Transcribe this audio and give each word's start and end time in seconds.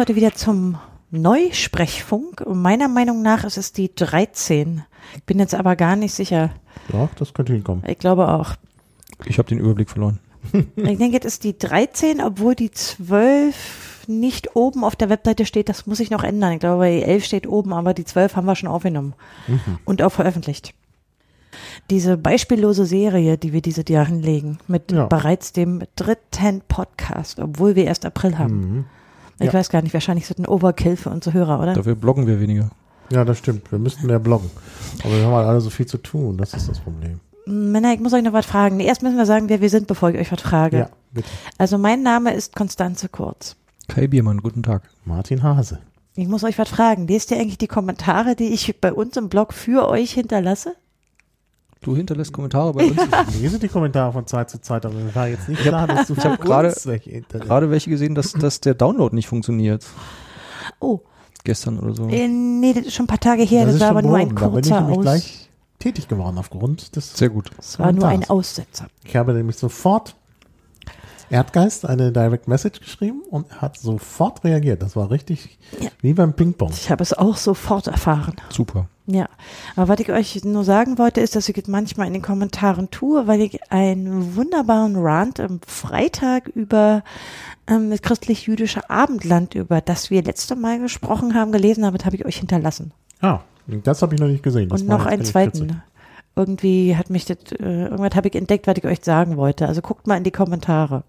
Heute 0.00 0.16
wieder 0.16 0.32
zum 0.32 0.78
Neusprechfunk. 1.10 2.46
Meiner 2.48 2.88
Meinung 2.88 3.20
nach 3.20 3.44
ist 3.44 3.58
es 3.58 3.74
die 3.74 3.94
13. 3.94 4.82
Ich 5.14 5.24
bin 5.24 5.38
jetzt 5.38 5.54
aber 5.54 5.76
gar 5.76 5.94
nicht 5.94 6.14
sicher. 6.14 6.52
Ja, 6.90 7.10
das 7.18 7.34
könnte 7.34 7.52
hinkommen. 7.52 7.84
Ich 7.86 7.98
glaube 7.98 8.28
auch. 8.28 8.54
Ich 9.26 9.36
habe 9.36 9.50
den 9.50 9.58
Überblick 9.58 9.90
verloren. 9.90 10.18
Ich 10.74 10.96
denke, 10.96 11.12
jetzt 11.12 11.26
ist 11.26 11.44
die 11.44 11.58
13, 11.58 12.22
obwohl 12.22 12.54
die 12.54 12.70
12 12.70 14.06
nicht 14.06 14.56
oben 14.56 14.84
auf 14.84 14.96
der 14.96 15.10
Webseite 15.10 15.44
steht. 15.44 15.68
Das 15.68 15.86
muss 15.86 16.00
ich 16.00 16.08
noch 16.08 16.24
ändern. 16.24 16.52
Ich 16.52 16.60
glaube, 16.60 16.86
die 16.86 17.02
11 17.02 17.24
steht 17.26 17.46
oben, 17.46 17.74
aber 17.74 17.92
die 17.92 18.06
12 18.06 18.36
haben 18.36 18.46
wir 18.46 18.56
schon 18.56 18.70
aufgenommen 18.70 19.12
und 19.84 20.00
auch 20.00 20.12
veröffentlicht. 20.12 20.72
Diese 21.90 22.16
beispiellose 22.16 22.86
Serie, 22.86 23.36
die 23.36 23.52
wir 23.52 23.60
diese 23.60 23.84
Jahr 23.86 24.06
hinlegen, 24.06 24.60
mit 24.66 24.92
Ja. 24.92 25.08
bereits 25.08 25.52
dem 25.52 25.82
dritten 25.94 26.62
Podcast, 26.68 27.38
obwohl 27.38 27.76
wir 27.76 27.84
erst 27.84 28.06
April 28.06 28.38
haben. 28.38 28.54
Mhm. 28.60 28.84
Ich 29.40 29.46
Ja. 29.46 29.52
weiß 29.54 29.70
gar 29.70 29.82
nicht, 29.82 29.92
wahrscheinlich 29.94 30.28
das 30.28 30.38
ein 30.38 30.46
Overkill 30.46 30.96
für 30.96 31.10
unsere 31.10 31.34
Hörer, 31.34 31.60
oder? 31.60 31.74
Dafür 31.74 31.94
bloggen 31.96 32.26
wir 32.26 32.40
weniger. 32.40 32.70
Ja, 33.10 33.24
das 33.24 33.38
stimmt. 33.38 33.72
Wir 33.72 33.78
müssten 33.80 34.06
mehr 34.06 34.20
bloggen. 34.20 34.50
Aber 35.02 35.16
wir 35.16 35.24
haben 35.24 35.32
halt 35.34 35.48
alle 35.48 35.60
so 35.60 35.70
viel 35.70 35.86
zu 35.86 35.98
tun. 35.98 36.36
Das 36.38 36.54
ist 36.54 36.68
das 36.68 36.78
Problem. 36.78 37.18
Männer, 37.46 37.92
ich 37.92 37.98
muss 38.00 38.12
euch 38.12 38.22
noch 38.22 38.32
was 38.34 38.46
fragen. 38.46 38.76
Nee, 38.76 38.84
erst 38.86 39.02
müssen 39.02 39.16
wir 39.16 39.26
sagen, 39.26 39.48
wer 39.48 39.60
wir 39.60 39.70
sind, 39.70 39.88
bevor 39.88 40.10
ich 40.10 40.18
euch 40.18 40.30
was 40.30 40.42
frage. 40.42 40.78
Ja, 40.78 40.88
bitte. 41.10 41.28
Also 41.58 41.78
mein 41.78 42.02
Name 42.02 42.32
ist 42.34 42.54
Konstanze 42.54 43.08
Kurz. 43.08 43.56
Kai 43.88 44.06
Biermann, 44.06 44.38
guten 44.38 44.62
Tag. 44.62 44.82
Martin 45.04 45.42
Hase. 45.42 45.80
Ich 46.14 46.28
muss 46.28 46.44
euch 46.44 46.58
was 46.58 46.68
fragen. 46.68 47.08
Lest 47.08 47.30
ihr 47.32 47.38
eigentlich 47.38 47.58
die 47.58 47.66
Kommentare, 47.66 48.36
die 48.36 48.48
ich 48.52 48.80
bei 48.80 48.92
uns 48.92 49.16
im 49.16 49.28
Blog 49.28 49.52
für 49.54 49.88
euch 49.88 50.12
hinterlasse? 50.12 50.74
Du 51.82 51.96
hinterlässt 51.96 52.32
Kommentare 52.32 52.72
bei 52.74 52.84
uns. 52.86 52.96
Ich 53.30 53.40
lese 53.40 53.58
die 53.58 53.68
Kommentare 53.68 54.12
von 54.12 54.26
Zeit 54.26 54.50
zu 54.50 54.60
Zeit, 54.60 54.84
aber 54.84 54.94
mir 54.94 55.14
war 55.14 55.28
jetzt 55.28 55.48
nicht 55.48 55.62
klar, 55.62 55.86
dass 55.86 56.08
du 56.08 56.12
Ich 56.14 56.24
hab 56.24 56.36
von 56.36 56.46
gerade-. 56.46 56.74
Gerade 57.30 57.70
welche 57.70 57.88
gesehen, 57.88 58.14
dass, 58.14 58.32
dass 58.32 58.60
der 58.60 58.74
Download 58.74 59.14
nicht 59.14 59.28
funktioniert. 59.28 59.86
Oh, 60.78 61.00
Gestern 61.42 61.78
oder 61.78 61.94
so. 61.94 62.06
äh, 62.08 62.28
nee, 62.28 62.74
das 62.74 62.84
ist 62.84 62.94
schon 62.94 63.04
ein 63.04 63.08
paar 63.08 63.18
Tage 63.20 63.44
her. 63.44 63.64
Das, 63.64 63.76
ist 63.76 63.80
war 63.80 63.88
aber 63.90 64.02
nur 64.02 64.16
ein 64.18 64.34
behoben. 64.34 64.40
Da 64.40 64.48
bin 64.48 64.58
ich 64.64 64.68
kurzer 64.70 64.80
nämlich 64.82 64.98
Aus. 64.98 65.02
gleich 65.04 65.48
tätig 65.78 66.06
geworden 66.08 66.36
aufgrund 66.36 66.96
des 66.96 67.16
Sehr 67.16 67.30
gut. 67.30 67.50
Das 67.56 67.78
war 67.78 67.92
nur 67.92 68.06
ein. 68.08 68.28
Aussetzer. 68.28 68.88
Ich 69.04 69.16
habe 69.16 69.32
nämlich 69.32 69.56
sofort 69.56 70.16
Erdgeist 71.30 71.86
eine 71.86 72.12
Direct 72.12 72.46
Message 72.46 72.80
geschrieben 72.80 73.22
und 73.30 73.50
er 73.50 73.62
hat 73.62 73.78
sofort 73.78 74.44
reagiert. 74.44 74.82
Das 74.82 74.96
war 74.96 75.10
richtig 75.10 75.58
Ja. 75.80 75.88
wie 76.02 76.12
beim 76.12 76.34
Ping-Pong. 76.34 76.72
Ich 76.72 76.90
habe 76.90 77.02
es 77.02 77.14
auch 77.14 77.38
sofort 77.38 77.86
erfahren. 77.86 78.34
Super. 78.50 78.86
Ja, 79.12 79.28
aber 79.74 79.88
was 79.88 79.98
ich 80.00 80.10
euch 80.12 80.44
nur 80.44 80.62
sagen 80.62 80.96
wollte, 80.98 81.20
ist, 81.20 81.34
dass 81.34 81.48
ich 81.48 81.56
es 81.58 81.66
manchmal 81.66 82.06
in 82.06 82.12
den 82.12 82.22
Kommentaren 82.22 82.90
tue, 82.90 83.26
weil 83.26 83.40
ich 83.40 83.58
einen 83.72 84.36
wunderbaren 84.36 84.94
Rant 84.96 85.40
am 85.40 85.58
Freitag 85.66 86.46
über 86.48 87.02
ähm, 87.66 87.90
das 87.90 88.02
christlich-jüdische 88.02 88.88
Abendland, 88.88 89.54
über 89.54 89.80
das 89.80 90.10
wir 90.10 90.22
letzte 90.22 90.54
Mal 90.54 90.78
gesprochen 90.78 91.34
haben, 91.34 91.50
gelesen 91.50 91.84
habe, 91.84 91.96
das 91.98 92.04
habe 92.06 92.14
ich 92.16 92.24
euch 92.24 92.36
hinterlassen. 92.36 92.92
Ah, 93.20 93.40
das 93.66 94.02
habe 94.02 94.14
ich 94.14 94.20
noch 94.20 94.28
nicht 94.28 94.42
gesehen. 94.44 94.68
Das 94.68 94.82
Und 94.82 94.88
noch 94.88 95.06
einen 95.06 95.24
zweiten. 95.24 95.60
witzig. 95.62 95.76
Irgendwie 96.36 96.94
hat 96.96 97.10
mich 97.10 97.24
das, 97.24 97.38
äh, 97.58 97.84
irgendwas 97.86 98.14
habe 98.14 98.28
ich 98.28 98.34
entdeckt, 98.36 98.66
was 98.68 98.76
ich 98.76 98.84
euch 98.84 99.00
sagen 99.02 99.36
wollte. 99.36 99.66
Also 99.66 99.80
guckt 99.80 100.06
mal 100.06 100.16
in 100.16 100.24
die 100.24 100.30
Kommentare. 100.30 101.02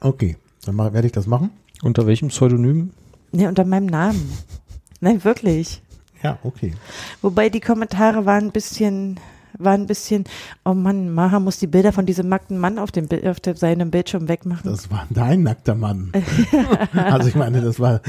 Okay, 0.00 0.36
dann 0.64 0.76
mach- 0.76 0.92
werde 0.92 1.06
ich 1.06 1.12
das 1.12 1.26
machen. 1.26 1.50
Unter 1.82 2.06
welchem 2.06 2.28
Pseudonym? 2.28 2.90
Nee, 3.32 3.46
unter 3.46 3.64
meinem 3.64 3.86
Namen. 3.86 4.32
Nein, 5.00 5.22
wirklich. 5.24 5.82
Ja, 6.22 6.38
okay. 6.42 6.74
Wobei 7.22 7.48
die 7.48 7.60
Kommentare 7.60 8.26
waren 8.26 8.46
ein 8.46 8.52
bisschen, 8.52 9.18
waren 9.58 9.82
ein 9.82 9.86
bisschen, 9.86 10.24
oh 10.64 10.74
Mann, 10.74 11.10
Maha 11.12 11.40
muss 11.40 11.58
die 11.58 11.66
Bilder 11.66 11.92
von 11.92 12.06
diesem 12.06 12.28
nackten 12.28 12.58
Mann 12.58 12.78
auf, 12.78 12.92
dem, 12.92 13.08
auf 13.24 13.40
dem, 13.40 13.56
seinem 13.56 13.90
Bildschirm 13.90 14.28
wegmachen. 14.28 14.70
Das 14.70 14.90
war 14.90 15.06
dein 15.10 15.42
nackter 15.42 15.74
Mann. 15.74 16.12
also 16.92 17.28
ich 17.28 17.34
meine, 17.34 17.60
das 17.62 17.80
war 17.80 18.00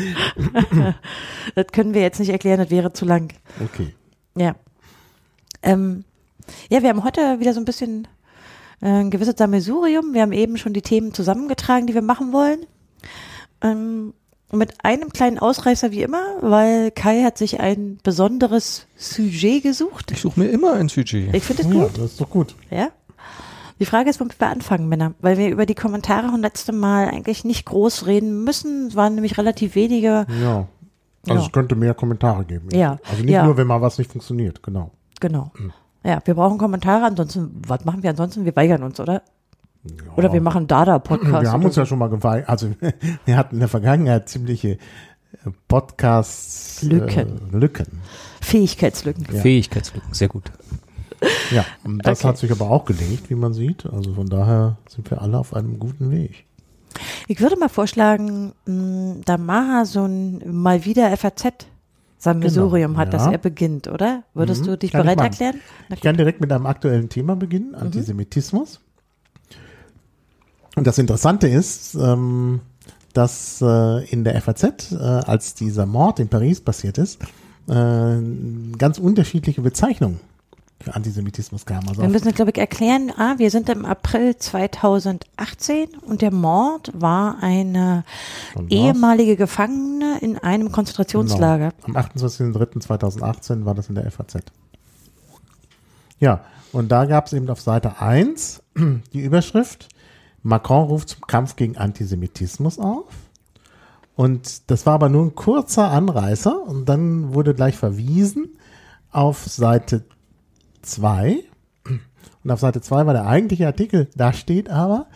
Das 1.55 1.67
können 1.67 1.93
wir 1.93 2.01
jetzt 2.01 2.19
nicht 2.19 2.29
erklären, 2.29 2.59
das 2.59 2.69
wäre 2.69 2.93
zu 2.93 3.05
lang. 3.05 3.33
okay. 3.63 3.93
Ja. 4.35 4.55
Ähm, 5.63 6.05
ja, 6.69 6.81
wir 6.81 6.89
haben 6.89 7.03
heute 7.03 7.39
wieder 7.39 7.53
so 7.53 7.59
ein 7.59 7.65
bisschen 7.65 8.07
äh, 8.81 8.87
ein 8.87 9.11
gewisses 9.11 9.35
Sammelsurium. 9.37 10.13
Wir 10.13 10.23
haben 10.23 10.31
eben 10.31 10.57
schon 10.57 10.73
die 10.73 10.81
Themen 10.81 11.13
zusammengetragen, 11.13 11.87
die 11.87 11.93
wir 11.93 12.01
machen 12.01 12.33
wollen. 12.33 12.65
Ähm, 13.61 14.13
mit 14.53 14.83
einem 14.83 15.09
kleinen 15.11 15.39
Ausreißer 15.39 15.91
wie 15.91 16.01
immer, 16.03 16.21
weil 16.41 16.91
Kai 16.91 17.23
hat 17.23 17.37
sich 17.37 17.59
ein 17.59 17.97
besonderes 18.03 18.85
Sujet 18.95 19.63
gesucht. 19.63 20.11
Ich 20.11 20.21
suche 20.21 20.39
mir 20.39 20.47
immer 20.49 20.73
ein 20.73 20.89
Sujet. 20.89 21.33
Ich 21.33 21.43
finde 21.43 21.63
es 21.63 21.67
Ja, 21.69 21.73
gut. 21.85 21.97
das 21.97 22.05
ist 22.11 22.21
doch 22.21 22.29
gut. 22.29 22.55
Ja. 22.69 22.89
Die 23.79 23.85
Frage 23.85 24.09
ist, 24.11 24.19
womit 24.19 24.39
wir 24.39 24.47
anfangen, 24.47 24.87
Männer, 24.89 25.13
weil 25.21 25.37
wir 25.37 25.49
über 25.49 25.65
die 25.65 25.73
Kommentare 25.75 26.29
vom 26.29 26.41
letzten 26.41 26.77
Mal 26.77 27.07
eigentlich 27.07 27.43
nicht 27.43 27.65
groß 27.65 28.05
reden 28.05 28.43
müssen. 28.43 28.87
Es 28.87 28.95
waren 28.95 29.15
nämlich 29.15 29.37
relativ 29.39 29.73
wenige. 29.75 30.27
Ja. 30.41 30.67
Also 31.27 31.39
Ja. 31.41 31.45
es 31.47 31.51
könnte 31.51 31.75
mehr 31.75 31.93
Kommentare 31.93 32.45
geben. 32.45 32.69
Ja. 32.73 32.97
Also 33.09 33.23
nicht 33.23 33.31
Ja. 33.33 33.43
nur, 33.45 33.57
wenn 33.57 33.67
mal 33.67 33.81
was 33.81 33.97
nicht 33.97 34.11
funktioniert, 34.11 34.61
genau. 34.61 34.91
Genau. 35.19 35.51
Ja, 36.03 36.19
wir 36.25 36.33
brauchen 36.35 36.57
Kommentare. 36.57 37.05
Ansonsten, 37.05 37.61
was 37.67 37.85
machen 37.85 38.03
wir 38.03 38.09
ansonsten? 38.11 38.45
Wir 38.45 38.55
weigern 38.55 38.83
uns, 38.83 38.99
oder? 38.99 39.23
Oder 40.15 40.31
wir 40.31 40.41
machen 40.41 40.67
Dada-Podcast. 40.67 41.43
Wir 41.43 41.51
haben 41.51 41.65
uns 41.65 41.75
ja 41.75 41.85
schon 41.85 41.99
mal 41.99 42.09
geweigert, 42.09 42.49
also 42.49 42.69
wir 43.25 43.37
hatten 43.37 43.55
in 43.55 43.59
der 43.59 43.67
Vergangenheit 43.69 44.29
ziemliche 44.29 44.71
äh, 44.73 44.77
Podcasts 45.67 46.83
Lücken. 46.83 47.39
Äh, 47.53 47.57
Lücken. 47.57 47.87
Fähigkeitslücken. 48.41 49.25
Ja. 49.33 49.41
Fähigkeitslücken, 49.41 50.13
sehr 50.13 50.27
gut. 50.27 50.51
Ja, 51.51 51.65
und 51.83 52.05
das 52.05 52.19
Okay. 52.19 52.27
hat 52.29 52.37
sich 52.37 52.51
aber 52.51 52.69
auch 52.69 52.85
gelegt, 52.85 53.29
wie 53.29 53.35
man 53.35 53.53
sieht. 53.53 53.85
Also 53.85 54.13
von 54.13 54.27
daher 54.27 54.77
sind 54.89 55.09
wir 55.11 55.21
alle 55.21 55.37
auf 55.37 55.53
einem 55.55 55.77
guten 55.79 56.09
Weg. 56.11 56.45
Ich 57.27 57.39
würde 57.41 57.57
mal 57.57 57.69
vorschlagen, 57.69 58.53
mh, 58.65 59.21
da 59.25 59.37
Maha 59.37 59.85
so 59.85 60.03
ein 60.05 60.41
mal 60.51 60.83
wieder 60.85 61.15
FAZ 61.15 61.67
Sammelsurium 62.17 62.91
Genau, 62.91 62.99
hat, 62.99 63.13
dass 63.13 63.25
ja. 63.25 63.31
er 63.31 63.37
beginnt, 63.39 63.87
oder? 63.87 64.23
Würdest 64.35 64.61
Mhm, 64.61 64.65
du 64.67 64.77
dich 64.77 64.91
kann 64.91 65.03
bereit 65.03 65.21
erklären? 65.21 65.59
Ich 65.89 66.01
kann 66.01 66.17
direkt 66.17 66.39
mit 66.41 66.51
einem 66.51 66.65
aktuellen 66.67 67.09
Thema 67.09 67.35
beginnen, 67.35 67.73
Antisemitismus. 67.75 68.79
Und 70.75 70.87
das 70.87 70.97
Interessante 70.97 71.47
ist, 71.47 71.95
ähm, 71.95 72.61
dass 73.13 73.61
äh, 73.61 74.05
in 74.05 74.23
der 74.23 74.41
FAZ, 74.41 74.91
äh, 74.91 74.95
als 74.95 75.53
dieser 75.53 75.85
Mord 75.85 76.19
in 76.19 76.29
Paris 76.29 76.61
passiert 76.61 76.97
ist, 76.97 77.21
äh, 77.67 78.17
ganz 78.77 78.97
unterschiedliche 78.97 79.61
Bezeichnungen 79.61 80.19
für 80.81 80.95
Antisemitismus 80.95 81.65
kamen. 81.65 81.89
Also 81.89 82.01
Wir 82.01 82.09
müssen, 82.09 82.31
glaube 82.33 82.51
ich, 82.51 82.57
erklären, 82.57 83.11
ah, 83.17 83.35
wir 83.37 83.51
sind 83.51 83.69
im 83.69 83.85
April 83.85 84.35
2018 84.37 85.89
und 86.01 86.21
der 86.21 86.31
Mord 86.31 86.91
war 86.93 87.37
eine 87.41 88.03
ehemalige 88.69 89.35
Gefangene 89.35 90.17
in 90.21 90.37
einem 90.37 90.71
Konzentrationslager. 90.71 91.71
Genau. 91.85 91.99
Am 91.99 92.05
28.03.2018 92.05 93.65
war 93.65 93.75
das 93.75 93.89
in 93.89 93.95
der 93.95 94.09
FAZ. 94.09 94.37
Ja, 96.19 96.41
und 96.71 96.91
da 96.91 97.05
gab 97.05 97.27
es 97.27 97.33
eben 97.33 97.49
auf 97.49 97.61
Seite 97.61 97.99
1 97.99 98.63
die 99.13 99.19
Überschrift, 99.19 99.89
Macron 100.43 100.87
ruft 100.87 101.09
zum 101.09 101.21
Kampf 101.21 101.55
gegen 101.55 101.77
Antisemitismus 101.77 102.79
auf. 102.79 103.05
Und 104.15 104.69
das 104.69 104.85
war 104.85 104.95
aber 104.95 105.09
nur 105.09 105.25
ein 105.25 105.35
kurzer 105.35 105.89
Anreißer 105.89 106.61
und 106.67 106.87
dann 106.87 107.33
wurde 107.33 107.53
gleich 107.53 107.77
verwiesen 107.77 108.49
auf 109.11 109.45
Seite 109.45 110.03
2. 110.81 111.43
Und 112.43 112.51
auf 112.51 112.59
Seite 112.59 112.81
2 112.81 113.05
war 113.05 113.13
der 113.13 113.27
eigentliche 113.27 113.67
Artikel, 113.67 114.09
da 114.15 114.33
steht 114.33 114.69
aber, 114.69 115.07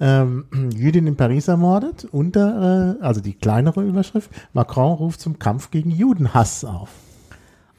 ähm, 0.00 0.46
Jüdin 0.74 1.06
in 1.06 1.16
Paris 1.16 1.48
ermordet, 1.48 2.06
unter, 2.10 2.98
äh, 3.00 3.02
also 3.04 3.20
die 3.20 3.34
kleinere 3.34 3.82
Überschrift, 3.82 4.30
Macron 4.52 4.92
ruft 4.94 5.20
zum 5.20 5.38
Kampf 5.38 5.70
gegen 5.70 5.90
Judenhass 5.90 6.64
auf. 6.64 6.90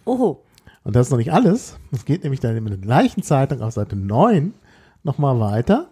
Oho. 0.06 0.44
Und 0.84 0.96
das 0.96 1.08
ist 1.08 1.12
noch 1.12 1.18
nicht 1.18 1.32
alles. 1.32 1.78
Es 1.92 2.04
geht 2.04 2.24
nämlich 2.24 2.42
dann 2.42 2.58
in 2.58 2.66
der 2.66 2.78
gleichen 2.78 3.24
Zeitung 3.24 3.62
auf 3.62 3.74
Seite 3.74 3.96
9 3.96 4.54
nochmal 5.04 5.40
weiter. 5.40 5.90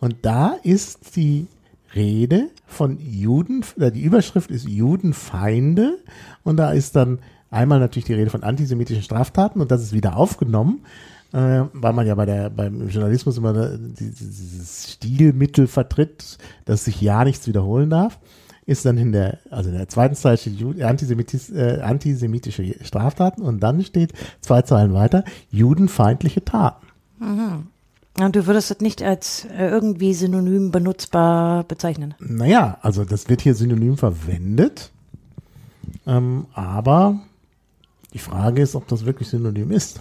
Und 0.00 0.16
da 0.22 0.56
ist 0.62 1.16
die 1.16 1.46
Rede 1.94 2.48
von 2.66 2.98
Juden, 3.00 3.64
äh, 3.78 3.90
die 3.90 4.02
Überschrift 4.02 4.50
ist 4.50 4.68
Judenfeinde. 4.68 5.98
Und 6.44 6.56
da 6.56 6.70
ist 6.72 6.96
dann 6.96 7.18
einmal 7.50 7.80
natürlich 7.80 8.06
die 8.06 8.14
Rede 8.14 8.30
von 8.30 8.42
antisemitischen 8.42 9.02
Straftaten 9.02 9.60
und 9.60 9.70
das 9.70 9.82
ist 9.82 9.92
wieder 9.92 10.16
aufgenommen, 10.16 10.80
äh, 11.32 11.62
weil 11.72 11.92
man 11.92 12.06
ja 12.06 12.14
bei 12.14 12.26
der, 12.26 12.48
beim 12.48 12.88
Journalismus 12.88 13.38
immer 13.38 13.76
die- 13.76 14.10
dieses 14.10 14.92
Stilmittel 14.92 15.66
vertritt, 15.66 16.38
dass 16.64 16.84
sich 16.84 17.00
ja 17.00 17.24
nichts 17.24 17.46
wiederholen 17.46 17.90
darf 17.90 18.18
ist 18.66 18.84
dann 18.84 18.98
in 18.98 19.10
der, 19.10 19.38
also 19.50 19.68
in 19.70 19.76
der 19.76 19.88
zweiten 19.88 20.14
Zeile 20.14 20.36
steht 20.36 20.80
Antisemitis, 20.80 21.50
äh, 21.50 21.80
antisemitische 21.82 22.76
Straftaten 22.84 23.42
und 23.42 23.60
dann 23.60 23.82
steht 23.82 24.12
zwei 24.40 24.62
Zeilen 24.62 24.94
weiter 24.94 25.24
judenfeindliche 25.50 26.44
Taten. 26.44 26.86
Und 28.18 28.36
du 28.36 28.46
würdest 28.46 28.70
es 28.70 28.80
nicht 28.80 29.02
als 29.02 29.46
äh, 29.46 29.68
irgendwie 29.68 30.12
synonym 30.14 30.70
benutzbar 30.72 31.64
bezeichnen. 31.64 32.14
Naja, 32.18 32.78
also 32.82 33.04
das 33.04 33.28
wird 33.28 33.40
hier 33.40 33.54
synonym 33.54 33.96
verwendet, 33.96 34.90
ähm, 36.06 36.46
aber 36.52 37.20
die 38.12 38.18
Frage 38.18 38.62
ist, 38.62 38.74
ob 38.74 38.88
das 38.88 39.04
wirklich 39.06 39.28
synonym 39.28 39.70
ist. 39.70 40.00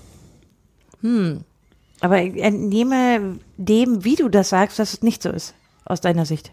Aber 2.01 2.21
ich 2.21 2.41
entnehme 2.41 3.37
dem, 3.57 4.03
wie 4.03 4.15
du 4.15 4.27
das 4.27 4.49
sagst, 4.49 4.79
dass 4.79 4.93
es 4.93 5.01
nicht 5.01 5.23
so 5.23 5.29
ist, 5.29 5.53
aus 5.85 6.01
deiner 6.01 6.25
Sicht. 6.25 6.51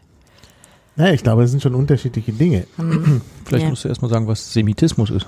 Ja, 0.96 1.08
ich 1.12 1.22
glaube, 1.22 1.42
es 1.42 1.50
sind 1.50 1.62
schon 1.62 1.74
unterschiedliche 1.74 2.32
Dinge. 2.32 2.66
Vielleicht 3.44 3.64
Ja. 3.64 3.70
musst 3.70 3.84
du 3.84 3.88
erstmal 3.88 4.10
sagen, 4.10 4.26
was 4.28 4.52
Semitismus 4.52 5.10
ist. 5.10 5.26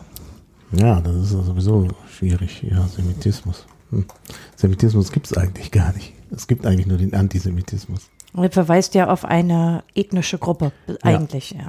Ja, 0.72 1.00
das 1.00 1.16
ist 1.16 1.32
ja 1.32 1.42
sowieso 1.42 1.88
schwierig. 2.16 2.62
Ja, 2.62 2.86
Semitismus. 2.86 3.66
Hm. 3.90 4.04
Semitismus 4.56 5.10
gibt 5.10 5.26
es 5.26 5.36
eigentlich 5.36 5.70
gar 5.70 5.92
nicht. 5.94 6.12
Es 6.30 6.46
gibt 6.46 6.66
eigentlich 6.66 6.86
nur 6.86 6.98
den 6.98 7.14
Antisemitismus. 7.14 8.10
Und 8.32 8.44
er 8.44 8.50
verweist 8.50 8.94
ja 8.94 9.08
auf 9.08 9.24
eine 9.24 9.82
ethnische 9.94 10.38
Gruppe, 10.38 10.72
eigentlich, 11.02 11.52
ja. 11.52 11.68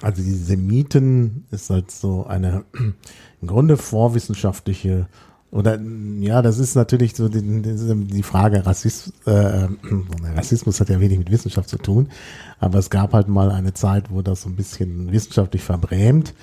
Also 0.00 0.22
die 0.22 0.34
Semiten 0.34 1.46
ist 1.50 1.70
halt 1.70 1.90
so 1.90 2.26
eine 2.26 2.64
im 3.40 3.46
Grunde 3.46 3.76
vorwissenschaftliche 3.76 5.08
oder 5.50 5.80
ja, 6.20 6.42
das 6.42 6.58
ist 6.58 6.74
natürlich 6.74 7.16
so 7.16 7.28
die, 7.28 7.40
die, 7.40 8.04
die 8.06 8.22
Frage 8.22 8.66
Rassismus, 8.66 9.14
äh, 9.26 9.68
Rassismus 10.36 10.78
hat 10.80 10.90
ja 10.90 11.00
wenig 11.00 11.18
mit 11.18 11.30
Wissenschaft 11.30 11.68
zu 11.68 11.78
tun, 11.78 12.08
aber 12.60 12.78
es 12.78 12.90
gab 12.90 13.14
halt 13.14 13.28
mal 13.28 13.50
eine 13.50 13.72
Zeit, 13.72 14.10
wo 14.10 14.20
das 14.20 14.42
so 14.42 14.50
ein 14.50 14.56
bisschen 14.56 15.10
wissenschaftlich 15.10 15.62
verbrämt 15.62 16.34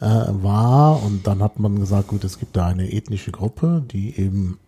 äh, 0.00 0.06
war 0.06 1.02
und 1.02 1.26
dann 1.26 1.42
hat 1.42 1.58
man 1.58 1.80
gesagt, 1.80 2.08
gut, 2.08 2.24
es 2.24 2.38
gibt 2.38 2.56
da 2.56 2.68
eine 2.68 2.92
ethnische 2.92 3.32
Gruppe, 3.32 3.84
die 3.90 4.16
eben 4.16 4.58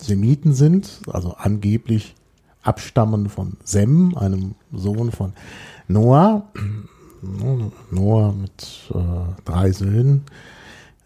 Semiten 0.00 0.52
sind, 0.54 1.00
also 1.10 1.34
angeblich 1.38 2.14
abstammen 2.62 3.28
von 3.28 3.54
Sem, 3.64 4.16
einem 4.16 4.54
Sohn 4.72 5.10
von 5.10 5.32
Noah. 5.88 6.44
Noah 7.90 8.32
mit 8.32 8.90
äh, 8.94 8.98
drei 9.44 9.72
Söhnen, 9.72 10.22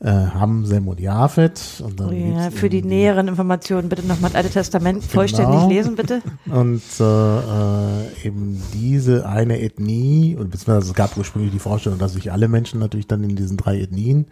äh, 0.01 0.11
Ham, 0.11 0.67
Sem 0.67 0.89
und 0.89 1.01
Japhet. 1.01 1.83
Und 1.85 2.01
dann 2.01 2.09
Oh 2.09 2.13
Ja, 2.13 2.51
für 2.51 2.69
die 2.69 2.83
näheren 2.83 3.29
Informationen 3.29 3.89
bitte 3.89 4.07
nochmal 4.07 4.31
das 4.31 4.37
Alte 4.37 4.51
Testament 4.51 5.05
vollständig 5.05 5.55
Genau. 5.55 5.69
lesen, 5.69 5.95
bitte. 5.97 6.21
Und 6.51 6.83
äh, 7.01 7.05
äh, 7.05 8.27
eben 8.27 8.61
diese 8.75 9.27
eine 9.27 9.61
Ethnie, 9.63 10.37
und 10.39 10.51
beziehungsweise 10.51 10.89
es 10.89 10.95
gab 10.95 11.17
ursprünglich 11.17 11.53
die 11.53 11.59
Vorstellung, 11.61 11.99
dass 11.99 12.13
sich 12.15 12.33
alle 12.33 12.49
Menschen 12.49 12.81
natürlich 12.81 13.07
dann 13.07 13.23
in 13.25 13.37
diesen 13.37 13.57
drei 13.57 13.81
Ethnien 13.81 14.27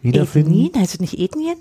wiederfinden. 0.00 0.52
Ethnien, 0.52 0.74
heißt 0.82 0.94
es 0.94 1.00
nicht 1.00 1.18
Ethnien? 1.18 1.56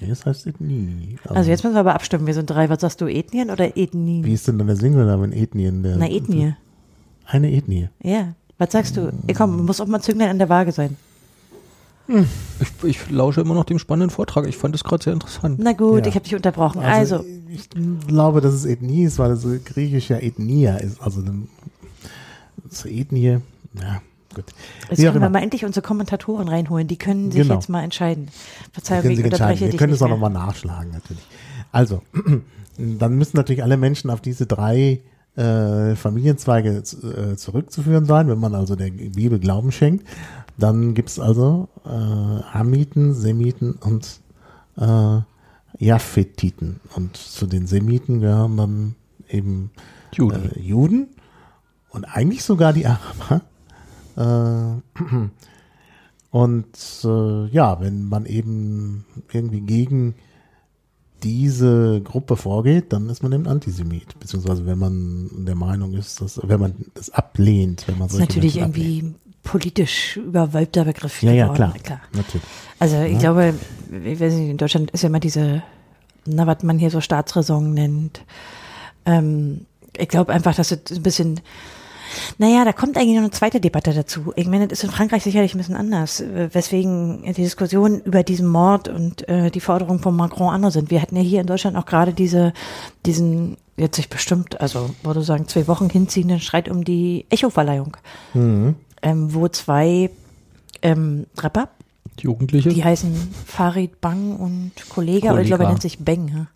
Nee, 0.00 0.08
das 0.08 0.24
heißt 0.26 0.46
Ethnie. 0.46 1.16
Also 1.28 1.50
jetzt 1.50 1.64
müssen 1.64 1.74
wir 1.74 1.80
aber 1.80 1.94
abstimmen, 1.94 2.26
wir 2.26 2.34
sind 2.34 2.48
drei. 2.48 2.68
Was 2.70 2.80
sagst 2.82 3.00
du, 3.00 3.06
Ethnien 3.06 3.50
oder 3.50 3.76
Ethnien? 3.76 4.24
Wie 4.24 4.32
ist 4.32 4.46
denn 4.46 4.58
dann 4.58 4.68
der 4.68 4.76
Singular 4.76 5.22
in 5.24 5.32
Ethnien? 5.32 5.82
Der, 5.82 5.96
Na, 5.96 6.08
Ethnie. 6.08 6.54
Eine 7.26 7.50
Ethnie. 7.52 7.88
Ja. 8.02 8.34
Was 8.58 8.72
sagst 8.72 8.96
du? 8.96 9.12
Ey, 9.26 9.34
komm, 9.34 9.66
muss 9.66 9.80
auch 9.80 9.86
mal 9.86 10.00
Zünglein 10.00 10.30
an 10.30 10.38
der 10.38 10.48
Waage 10.48 10.72
sein. 10.72 10.96
Ich, 12.08 12.84
ich 12.84 13.10
lausche 13.10 13.42
immer 13.42 13.54
noch 13.54 13.64
dem 13.64 13.78
spannenden 13.78 14.08
Vortrag. 14.10 14.46
Ich 14.48 14.56
fand 14.56 14.74
es 14.74 14.82
gerade 14.82 15.04
sehr 15.04 15.12
interessant. 15.12 15.58
Na 15.62 15.72
gut, 15.72 16.04
Ja. 16.04 16.08
ich 16.08 16.14
habe 16.14 16.24
dich 16.24 16.34
unterbrochen. 16.34 16.80
Also, 16.80 17.22
ich 17.50 17.68
glaube, 18.06 18.40
dass 18.40 18.54
es 18.54 18.64
Ethnie 18.64 19.04
ist, 19.04 19.18
weil 19.18 19.32
es 19.32 19.42
so 19.42 19.54
griechisch 19.62 20.08
ja 20.08 20.18
Ethnia 20.18 20.76
ist. 20.78 21.02
Also 21.02 21.22
so 22.70 22.88
Ethnie, 22.88 23.38
ja, 23.74 24.00
gut. 24.34 24.44
jetzt 24.90 25.00
auch 25.00 25.12
können 25.12 25.22
wir 25.22 25.30
mal 25.30 25.42
endlich 25.42 25.64
unsere 25.64 25.84
Kommentatoren 25.86 26.48
reinholen. 26.48 26.86
Die 26.88 26.96
können 26.96 27.30
sich 27.30 27.42
Genau. 27.42 27.54
jetzt 27.54 27.68
mal 27.68 27.82
entscheiden. 27.82 28.28
Verzeihung, 28.72 29.02
können 29.02 29.18
ich 29.18 29.24
unterbreche 29.24 29.60
Wir 29.64 29.70
dich 29.70 29.78
können 29.78 29.92
es 29.92 30.02
auch 30.02 30.08
nochmal 30.08 30.30
nachschlagen, 30.30 30.92
natürlich. 30.92 31.22
Also, 31.72 32.02
dann 32.78 33.16
müssen 33.16 33.36
natürlich 33.36 33.62
alle 33.62 33.76
Menschen 33.76 34.10
auf 34.10 34.20
diese 34.20 34.46
drei 34.46 35.00
äh, 35.36 35.94
Familienzweige 35.94 36.70
äh, 36.78 37.36
zurückzuführen 37.36 38.04
sein, 38.06 38.28
wenn 38.28 38.38
man 38.40 38.54
also 38.54 38.74
der 38.76 38.90
Bibel 38.90 39.38
Glauben 39.38 39.70
schenkt. 39.72 40.06
Dann 40.56 40.94
gibt's 40.94 41.20
also 41.20 41.68
äh, 41.84 41.88
Hamiten, 41.88 43.14
Semiten 43.14 43.72
und 43.74 44.20
äh, 44.76 45.20
Japhetiten. 45.78 46.80
Und 46.96 47.16
zu 47.16 47.46
den 47.46 47.66
Semiten 47.66 48.20
gehören 48.20 48.56
dann 48.56 48.94
eben 49.28 49.70
Juden. 50.12 50.50
äh, 50.54 50.58
Juden 50.60 51.08
und 51.90 52.04
eigentlich 52.04 52.42
sogar 52.42 52.72
die 52.72 52.86
Araber. 52.86 53.42
Äh, 54.18 55.02
und 56.30 56.66
äh, 57.04 57.46
ja, 57.46 57.80
wenn 57.80 58.04
man 58.08 58.26
eben 58.26 59.04
irgendwie 59.32 59.60
gegen 59.60 60.14
diese 61.22 62.00
Gruppe 62.02 62.36
vorgeht, 62.36 62.92
dann 62.92 63.08
ist 63.08 63.22
man 63.22 63.32
eben 63.32 63.46
Antisemit. 63.48 64.18
Beziehungsweise 64.20 64.66
wenn 64.66 64.78
man 64.78 65.30
der 65.46 65.56
Meinung 65.56 65.94
ist, 65.94 66.20
dass, 66.20 66.40
wenn 66.44 66.60
man 66.60 66.74
das 66.94 67.10
ablehnt, 67.10 67.88
wenn 67.88 67.98
man 67.98 68.06
Das 68.08 68.12
ist 68.14 68.18
solche 68.18 68.32
natürlich 68.38 68.54
Menschen 68.56 68.70
ablehnt. 68.70 68.88
irgendwie 68.98 69.14
politisch 69.42 70.16
überwölbter 70.16 70.84
Begriff 70.84 71.22
Ja, 71.22 71.32
ja, 71.32 71.48
geworden. 71.52 71.72
klar. 71.82 72.00
Natürlich. 72.12 72.46
Also 72.78 73.00
ich 73.02 73.14
Ja. 73.14 73.18
glaube, 73.18 73.54
ich 74.04 74.20
weiß 74.20 74.34
nicht, 74.34 74.50
in 74.50 74.56
Deutschland 74.58 74.90
ist 74.92 75.02
ja 75.02 75.08
immer 75.08 75.18
diese, 75.20 75.62
na, 76.26 76.46
was 76.46 76.62
man 76.62 76.78
hier 76.78 76.90
so 76.90 77.00
Staatsräson 77.00 77.72
nennt. 77.74 78.22
Ähm, 79.06 79.62
ich 79.96 80.08
glaube 80.08 80.32
einfach, 80.32 80.54
dass 80.54 80.70
es 80.70 80.78
ein 80.92 81.02
bisschen, 81.02 81.40
naja, 82.38 82.64
da 82.64 82.72
kommt 82.72 82.96
eigentlich 82.96 83.14
noch 83.14 83.22
eine 83.22 83.30
zweite 83.30 83.60
Debatte 83.60 83.92
dazu. 83.94 84.32
Ich 84.36 84.46
meine, 84.46 84.68
das 84.68 84.78
ist 84.80 84.84
in 84.84 84.90
Frankreich 84.90 85.22
sicherlich 85.22 85.54
ein 85.54 85.58
bisschen 85.58 85.76
anders, 85.76 86.20
äh, 86.20 86.48
weswegen 86.52 87.22
die 87.24 87.32
Diskussion 87.32 88.00
über 88.00 88.22
diesen 88.22 88.46
Mord 88.48 88.88
und 88.88 89.28
äh, 89.28 89.50
die 89.50 89.60
Forderungen 89.60 90.00
von 90.00 90.14
Macron 90.16 90.52
andere 90.52 90.70
sind. 90.70 90.90
Wir 90.90 91.00
hatten 91.02 91.16
ja 91.16 91.22
hier 91.22 91.40
in 91.40 91.46
Deutschland 91.46 91.76
auch 91.76 91.86
gerade 91.86 92.12
diese, 92.12 92.52
diesen, 93.06 93.56
jetzt 93.76 93.96
sich 93.96 94.08
bestimmt, 94.08 94.60
also 94.60 94.90
würde 95.02 95.22
sagen, 95.22 95.48
zwei 95.48 95.66
Wochen 95.68 95.88
hinziehenden 95.90 96.40
Streit 96.40 96.68
um 96.68 96.84
die 96.84 97.26
Echo-Verleihung, 97.30 97.96
Mhm. 98.34 98.74
ähm, 99.02 99.34
wo 99.34 99.48
zwei 99.48 100.10
ähm, 100.82 101.26
Rapper, 101.38 101.68
Jugendliche? 102.20 102.70
die 102.70 102.82
heißen 102.84 103.14
Farid 103.46 104.00
Bang 104.00 104.36
und 104.36 104.72
Kollege, 104.88 105.30
aber 105.30 105.40
ich 105.40 105.48
glaube, 105.48 105.64
er 105.64 105.70
nennt 105.70 105.82
sich 105.82 105.98
Beng. 105.98 106.28
Ja? 106.28 106.46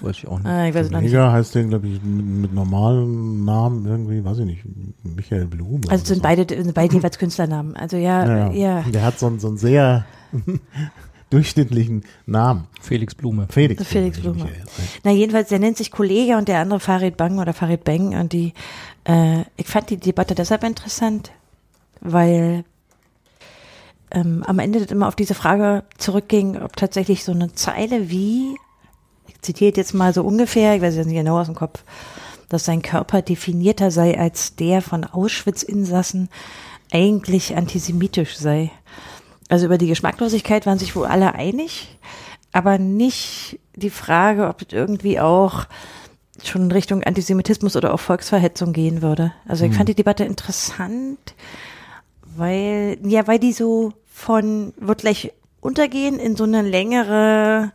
Weiß 0.00 0.16
ich 0.16 0.28
auch 0.28 0.38
nicht. 0.38 0.46
Ah, 0.46 0.66
ich 0.66 0.74
weiß 0.74 0.86
es 0.86 0.92
noch 0.92 1.00
nicht. 1.00 1.10
Mega 1.12 1.32
heißt 1.32 1.54
den, 1.54 1.68
glaube 1.70 1.88
ich, 1.88 2.02
mit, 2.02 2.24
mit 2.26 2.54
normalen 2.54 3.44
Namen 3.44 3.86
irgendwie, 3.86 4.24
weiß 4.24 4.38
ich 4.40 4.44
nicht, 4.46 4.62
Michael 5.02 5.46
Blum. 5.46 5.80
Also 5.88 6.04
sind 6.04 6.16
so. 6.16 6.22
beide, 6.22 6.46
sind 6.62 6.74
beide 6.74 6.94
jeweils 6.94 7.18
Künstlernamen. 7.18 7.76
Also 7.76 7.96
ja, 7.96 8.26
Ja, 8.48 8.52
ja. 8.52 8.82
Der 8.82 9.02
hat 9.02 9.18
so, 9.18 9.26
einen- 9.26 9.40
so 9.40 9.48
einen 9.48 9.56
sehr 9.58 10.04
durchschnittlichen 11.30 12.04
Namen. 12.26 12.64
Felix 12.80 13.14
Blume. 13.14 13.46
Felix. 13.50 13.84
Felix 13.86 14.18
Blume, 14.20 14.36
Blume. 14.44 14.50
Na 15.04 15.10
jedenfalls, 15.10 15.48
der 15.50 15.58
nennt 15.58 15.76
sich 15.76 15.90
Kollege 15.90 16.36
und 16.38 16.48
der 16.48 16.60
andere 16.60 16.80
Farid 16.80 17.16
Bang 17.16 17.38
oder 17.38 17.52
Farid 17.52 17.84
Beng 17.84 18.18
und 18.18 18.32
die, 18.32 18.54
äh, 19.04 19.42
ich 19.56 19.66
fand 19.66 19.90
die 19.90 19.98
Debatte 19.98 20.34
deshalb 20.34 20.64
interessant, 20.64 21.32
weil 22.00 22.64
ähm, 24.10 24.42
am 24.46 24.58
Ende 24.58 24.80
das 24.80 24.90
immer 24.90 25.06
auf 25.06 25.16
diese 25.16 25.34
Frage 25.34 25.82
zurückging, 25.98 26.56
ob 26.56 26.76
tatsächlich 26.76 27.24
so 27.24 27.32
eine 27.32 27.52
Zeile 27.52 28.08
wie, 28.10 28.56
ich 29.38 29.42
zitiere 29.42 29.72
jetzt 29.76 29.94
mal 29.94 30.12
so 30.12 30.22
ungefähr, 30.22 30.74
ich 30.74 30.82
weiß 30.82 30.96
jetzt 30.96 31.06
nicht 31.06 31.16
genau 31.16 31.38
aus 31.38 31.46
dem 31.46 31.54
Kopf, 31.54 31.82
dass 32.48 32.64
sein 32.64 32.82
Körper 32.82 33.22
definierter 33.22 33.90
sei 33.90 34.18
als 34.18 34.56
der 34.56 34.82
von 34.82 35.04
Auschwitz-Insassen, 35.04 36.28
eigentlich 36.92 37.56
antisemitisch 37.56 38.36
sei. 38.36 38.70
Also 39.48 39.66
über 39.66 39.78
die 39.78 39.86
Geschmacklosigkeit 39.86 40.66
waren 40.66 40.78
sich 40.78 40.96
wohl 40.96 41.06
alle 41.06 41.34
einig, 41.34 41.96
aber 42.52 42.78
nicht 42.78 43.58
die 43.76 43.90
Frage, 43.90 44.48
ob 44.48 44.58
das 44.58 44.72
irgendwie 44.72 45.20
auch 45.20 45.66
schon 46.42 46.62
in 46.62 46.72
Richtung 46.72 47.02
Antisemitismus 47.02 47.76
oder 47.76 47.92
auch 47.92 48.00
Volksverhetzung 48.00 48.72
gehen 48.72 49.02
würde. 49.02 49.32
Also 49.46 49.64
ich 49.64 49.74
fand 49.74 49.88
die 49.88 49.94
Debatte 49.94 50.24
interessant, 50.24 51.18
weil, 52.36 52.98
ja, 53.02 53.26
weil 53.26 53.38
die 53.38 53.52
so 53.52 53.92
von, 54.06 54.72
wird 54.78 55.00
gleich 55.00 55.32
untergehen 55.60 56.18
in 56.18 56.36
so 56.36 56.44
eine 56.44 56.62
längere 56.62 57.72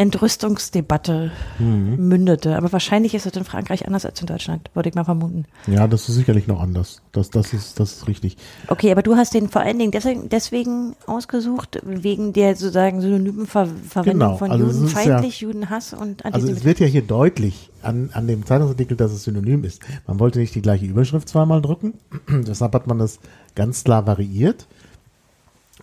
Entrüstungsdebatte 0.00 1.30
mündete. 1.58 2.56
Aber 2.56 2.72
wahrscheinlich 2.72 3.14
ist 3.14 3.26
es 3.26 3.32
in 3.36 3.44
Frankreich 3.44 3.86
anders 3.86 4.06
als 4.06 4.18
in 4.20 4.26
Deutschland, 4.26 4.70
würde 4.72 4.88
ich 4.88 4.94
mal 4.94 5.04
vermuten. 5.04 5.44
Ja, 5.66 5.86
das 5.86 6.08
ist 6.08 6.14
sicherlich 6.14 6.46
noch 6.46 6.60
anders. 6.60 7.02
Das, 7.12 7.28
das, 7.28 7.52
ist, 7.52 7.78
das 7.78 7.92
ist 7.92 8.08
richtig. 8.08 8.38
Okay, 8.68 8.90
aber 8.92 9.02
du 9.02 9.16
hast 9.16 9.34
den 9.34 9.48
vor 9.50 9.60
allen 9.60 9.78
Dingen 9.78 9.92
deswegen, 9.92 10.28
deswegen 10.30 10.94
ausgesucht, 11.06 11.80
wegen 11.84 12.32
der 12.32 12.56
sozusagen 12.56 13.02
synonymen 13.02 13.46
Ver 13.46 13.68
Verwendung 13.88 14.20
Genau, 14.20 14.36
von 14.38 14.50
also 14.50 14.64
Judenfeindlich, 14.64 15.40
Judenhass 15.40 15.92
und 15.92 16.00
Also 16.00 16.08
es 16.16 16.24
Antisemitismus. 16.24 16.64
wird 16.64 16.80
ja 16.80 16.86
hier 16.86 17.02
deutlich 17.02 17.70
an, 17.82 18.08
an 18.14 18.26
dem 18.26 18.46
Zeitungsartikel, 18.46 18.96
dass 18.96 19.12
es 19.12 19.24
synonym 19.24 19.64
ist. 19.64 19.82
Man 20.06 20.18
wollte 20.18 20.38
nicht 20.38 20.54
die 20.54 20.62
gleiche 20.62 20.86
Überschrift 20.86 21.28
zweimal 21.28 21.60
drücken, 21.60 21.94
deshalb 22.28 22.74
hat 22.74 22.86
man 22.86 22.98
das 22.98 23.18
ganz 23.54 23.84
klar 23.84 24.06
variiert. 24.06 24.66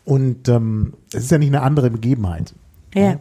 Und 0.05 0.47
ähm, 0.50 0.93
es 1.13 1.25
ist 1.25 1.31
ja 1.31 1.38
nicht 1.38 1.50
eine 1.50 1.62
andere 1.62 1.91
Begebenheit. 1.91 2.53
ja. 2.95 3.19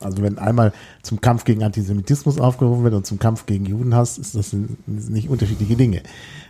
Also 0.00 0.22
wenn 0.22 0.38
einmal 0.38 0.72
zum 1.02 1.20
Kampf 1.20 1.44
gegen 1.44 1.62
Antisemitismus 1.62 2.40
aufgerufen 2.40 2.84
wird 2.84 2.94
und 2.94 3.06
zum 3.06 3.18
Kampf 3.18 3.46
gegen 3.46 3.66
Judenhass, 3.66 4.18
ist 4.18 4.34
das 4.34 4.54
nicht 4.86 5.28
unterschiedliche 5.28 5.76
Dinge. 5.76 6.02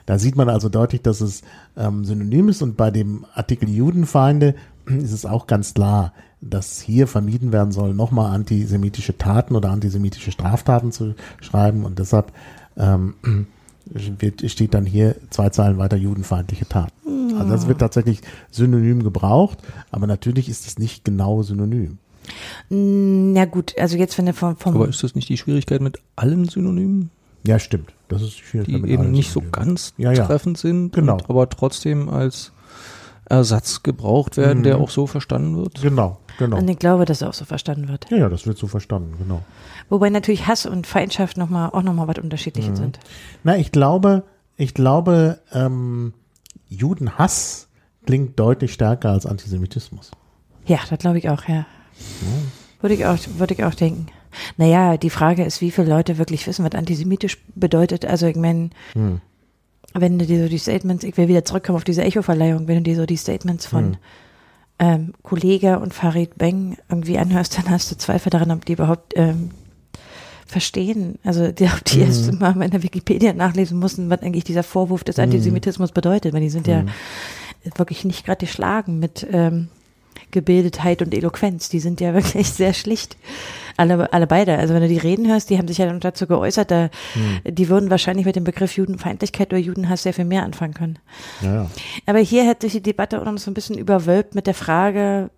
Da 0.07 0.19
sieht 0.19 0.37
man 0.37 0.49
also 0.49 0.69
deutlich, 0.69 1.02
dass 1.02 1.21
es 1.21 1.42
ähm, 1.76 2.04
synonym 2.04 2.49
ist 2.49 2.62
und 2.62 2.76
bei 2.76 2.90
dem 2.90 3.26
Artikel 3.35 3.69
Judenfeinde 3.69 4.54
ist 4.87 5.12
es 5.12 5.26
auch 5.26 5.47
ganz 5.47 5.75
klar, 5.75 6.12
dass 6.40 6.80
hier 6.80 7.07
vermieden 7.07 7.52
werden 7.52 7.73
soll, 7.73 7.92
nochmal 7.92 8.33
antisemitische 8.33 9.19
Taten 9.19 9.54
oder 9.57 9.71
antisemitische 9.71 10.33
Straftaten 10.33 10.90
zu 10.90 11.14
schreiben 11.40 11.85
und 11.85 11.99
deshalb 11.99 12.33
ähm, 12.76 13.14
wird, 13.85 14.49
steht 14.50 14.75
dann 14.75 14.87
hier 14.87 15.16
zwei 15.30 15.50
Zeilen 15.50 15.78
weiter 15.78 15.97
judenfeindliche 15.97 16.69
Taten. 16.69 17.37
Also 17.37 17.50
das 17.50 17.69
wird 17.69 17.78
tatsächlich 17.78 18.21
synonym 18.50 19.02
gebraucht, 19.02 19.59
aber 19.90 20.07
natürlich 20.07 20.49
ist 20.49 20.66
es 20.66 20.78
nicht 20.78 21.04
genau 21.04 21.42
synonym. 21.42 21.99
Na 22.69 23.45
gut, 23.47 23.75
also 23.79 23.97
jetzt 23.97 24.17
wenn 24.19 24.27
du 24.27 24.33
vom, 24.33 24.57
vom 24.57 24.75
Aber 24.77 24.89
ist 24.89 25.03
das 25.03 25.15
nicht 25.15 25.29
die 25.29 25.37
Schwierigkeit 25.37 25.81
mit 25.81 25.99
allen 26.17 26.47
Synonymen? 26.49 27.11
Ja, 27.47 27.59
stimmt. 27.59 27.93
Das 28.09 28.23
ist 28.23 28.39
schwierig. 28.39 28.67
die 28.67 28.73
damit 28.73 28.91
eben 28.91 29.03
alles 29.03 29.13
nicht 29.13 29.31
so 29.31 29.41
umgehen. 29.41 29.53
ganz 29.53 29.95
Ja, 29.97 30.13
ja. 30.13 30.27
treffend 30.27 30.59
sind, 30.59 30.93
Genau. 30.93 31.15
und 31.15 31.31
aber 31.31 31.49
trotzdem 31.49 32.09
als 32.09 32.53
Ersatz 33.27 33.83
gebraucht 33.83 34.37
werden, 34.37 34.63
der 34.65 34.77
Mhm. 34.77 34.83
auch 34.83 34.91
so 34.91 35.07
verstanden 35.07 35.57
wird. 35.57 35.81
Genau, 35.81 36.19
genau. 36.39 36.59
Und 36.59 36.69
ich 36.69 36.79
glaube, 36.79 37.05
dass 37.05 37.23
es 37.23 37.29
auch 37.29 37.33
so 37.35 37.45
verstanden 37.45 37.89
wird. 37.89 38.07
Ja, 38.11 38.17
ja, 38.19 38.29
das 38.29 38.47
wird 38.47 38.59
so 38.59 38.67
verstanden, 38.67 39.15
genau. 39.19 39.43
Wobei 39.89 40.11
natürlich 40.11 40.47
Hass 40.49 40.67
und 40.67 40.87
Feindschaft 40.87 41.37
noch 41.37 41.49
mal, 41.49 41.69
auch 41.69 41.83
nochmal 41.83 42.09
was 42.09 42.19
Unterschiedliches 42.19 42.73
Mhm. 42.73 42.77
sind. 42.77 42.99
Na, 43.45 43.57
ich 43.57 43.71
glaube, 43.73 44.25
ich 44.57 44.75
glaube, 44.75 45.39
ähm, 45.53 46.13
Judenhass 46.69 47.69
klingt 48.05 48.39
deutlich 48.39 48.73
stärker 48.73 49.11
als 49.11 49.27
Antisemitismus. 49.27 50.11
Ja, 50.67 50.79
das 50.89 50.99
glaube 50.99 51.19
ich 51.19 51.29
auch, 51.31 51.45
ja. 51.49 51.67
Würde 52.80 52.95
ich 52.95 53.04
auch, 53.07 53.19
würde 53.37 53.54
ich 53.54 53.64
auch 53.64 53.75
denken. 53.75 54.07
Naja, 54.57 54.97
die 54.97 55.11
Frage 55.11 55.45
ist, 55.45 55.61
wie 55.61 55.71
viele 55.71 55.88
Leute 55.88 56.19
wirklich 56.19 56.47
wissen, 56.47 56.64
was 56.64 56.73
antisemitisch 56.73 57.38
bedeutet. 57.54 58.04
Also 58.07 58.26
ich 58.26 58.37
meine, 58.37 58.71
Hm. 58.95 59.21
wenn 59.92 60.19
du 60.19 60.25
dir 60.26 60.42
so 60.45 60.49
die 60.49 60.59
Statements, 60.59 61.04
ich 61.04 61.16
will 61.16 61.28
wieder 61.28 61.45
zurückkommen 61.45 61.76
auf 61.76 61.85
diese 61.85 62.02
Echo-Verleihung, 62.02 62.69
wenn 62.69 62.76
du 62.76 62.83
dir 62.83 62.97
so 62.97 63.07
die 63.07 63.16
Statements 63.16 63.66
von 63.66 63.85
Hm. 63.85 63.97
ähm, 64.78 65.14
Kollege 65.23 65.78
und 65.80 65.92
Farid 65.92 66.38
Beng 66.38 66.76
irgendwie 66.88 67.19
anhörst, 67.19 67.59
dann 67.59 67.69
hast 67.71 67.90
du 67.90 67.97
Zweifel 67.99 68.30
daran, 68.30 68.50
ob 68.52 68.64
die 68.64 68.73
überhaupt 68.75 69.12
ähm, 69.16 69.50
verstehen. 70.47 71.19
Also 71.25 71.52
die, 71.52 71.64
ob 71.66 71.85
die 71.85 71.99
Mhm. 71.99 72.02
erst 72.04 72.33
mal 72.40 72.62
in 72.62 72.71
der 72.71 72.83
Wikipedia 72.83 73.33
nachlesen 73.33 73.78
mussten, 73.78 74.11
was 74.11 74.23
eigentlich 74.23 74.45
dieser 74.45 74.62
Vorwurf 74.62 75.04
des 75.04 75.19
Antisemitismus 75.19 75.92
bedeutet, 75.92 76.33
weil 76.33 76.40
die 76.40 76.50
sind 76.50 76.66
ja 76.66 76.83
Mhm. 76.83 76.88
wirklich 77.76 78.04
nicht 78.04 78.25
gerade 78.25 78.47
geschlagen 78.47 78.99
mit 78.99 79.26
ähm, 79.30 79.69
Gebildetheit 80.31 81.03
und 81.03 81.15
Eloquenz. 81.15 81.69
Die 81.69 81.81
sind 81.81 82.00
ja 82.00 82.15
wirklich 82.15 82.49
sehr 82.50 82.73
schlicht. 82.75 83.17
Alle, 83.77 84.12
alle 84.12 84.27
beide. 84.27 84.59
Also 84.59 84.75
wenn 84.75 84.83
du 84.83 84.89
die 84.89 84.99
Reden 84.99 85.27
hörst, 85.29 85.49
die 85.49 85.57
haben 85.57 85.67
sich 85.69 85.79
ja 85.79 85.87
dann 85.87 86.00
dazu 86.00 86.27
geäußert, 86.27 86.71
da, 86.71 86.91
Mhm. 87.15 87.55
die 87.55 87.69
würden 87.69 87.89
wahrscheinlich 87.91 88.27
mit 88.27 88.37
dem 88.37 88.45
Begriff 88.45 88.77
Judenfeindlichkeit 88.77 89.49
oder 89.53 89.59
Judenhass 89.59 90.03
sehr 90.03 90.12
viel 90.12 90.27
mehr 90.27 90.43
anfangen 90.43 90.75
können. 90.75 90.99
Ja, 91.41 91.55
ja. 91.55 91.71
Aber 92.07 92.19
hier 92.19 92.47
hat 92.47 92.61
sich 92.62 92.73
die 92.73 92.83
Debatte 92.83 93.21
auch 93.21 93.25
noch 93.25 93.39
so 93.39 93.50
ein 93.50 93.55
bisschen 93.55 93.79
überwölbt 93.79 94.35
mit 94.35 94.47
der 94.47 94.55
Frage, 94.55 95.31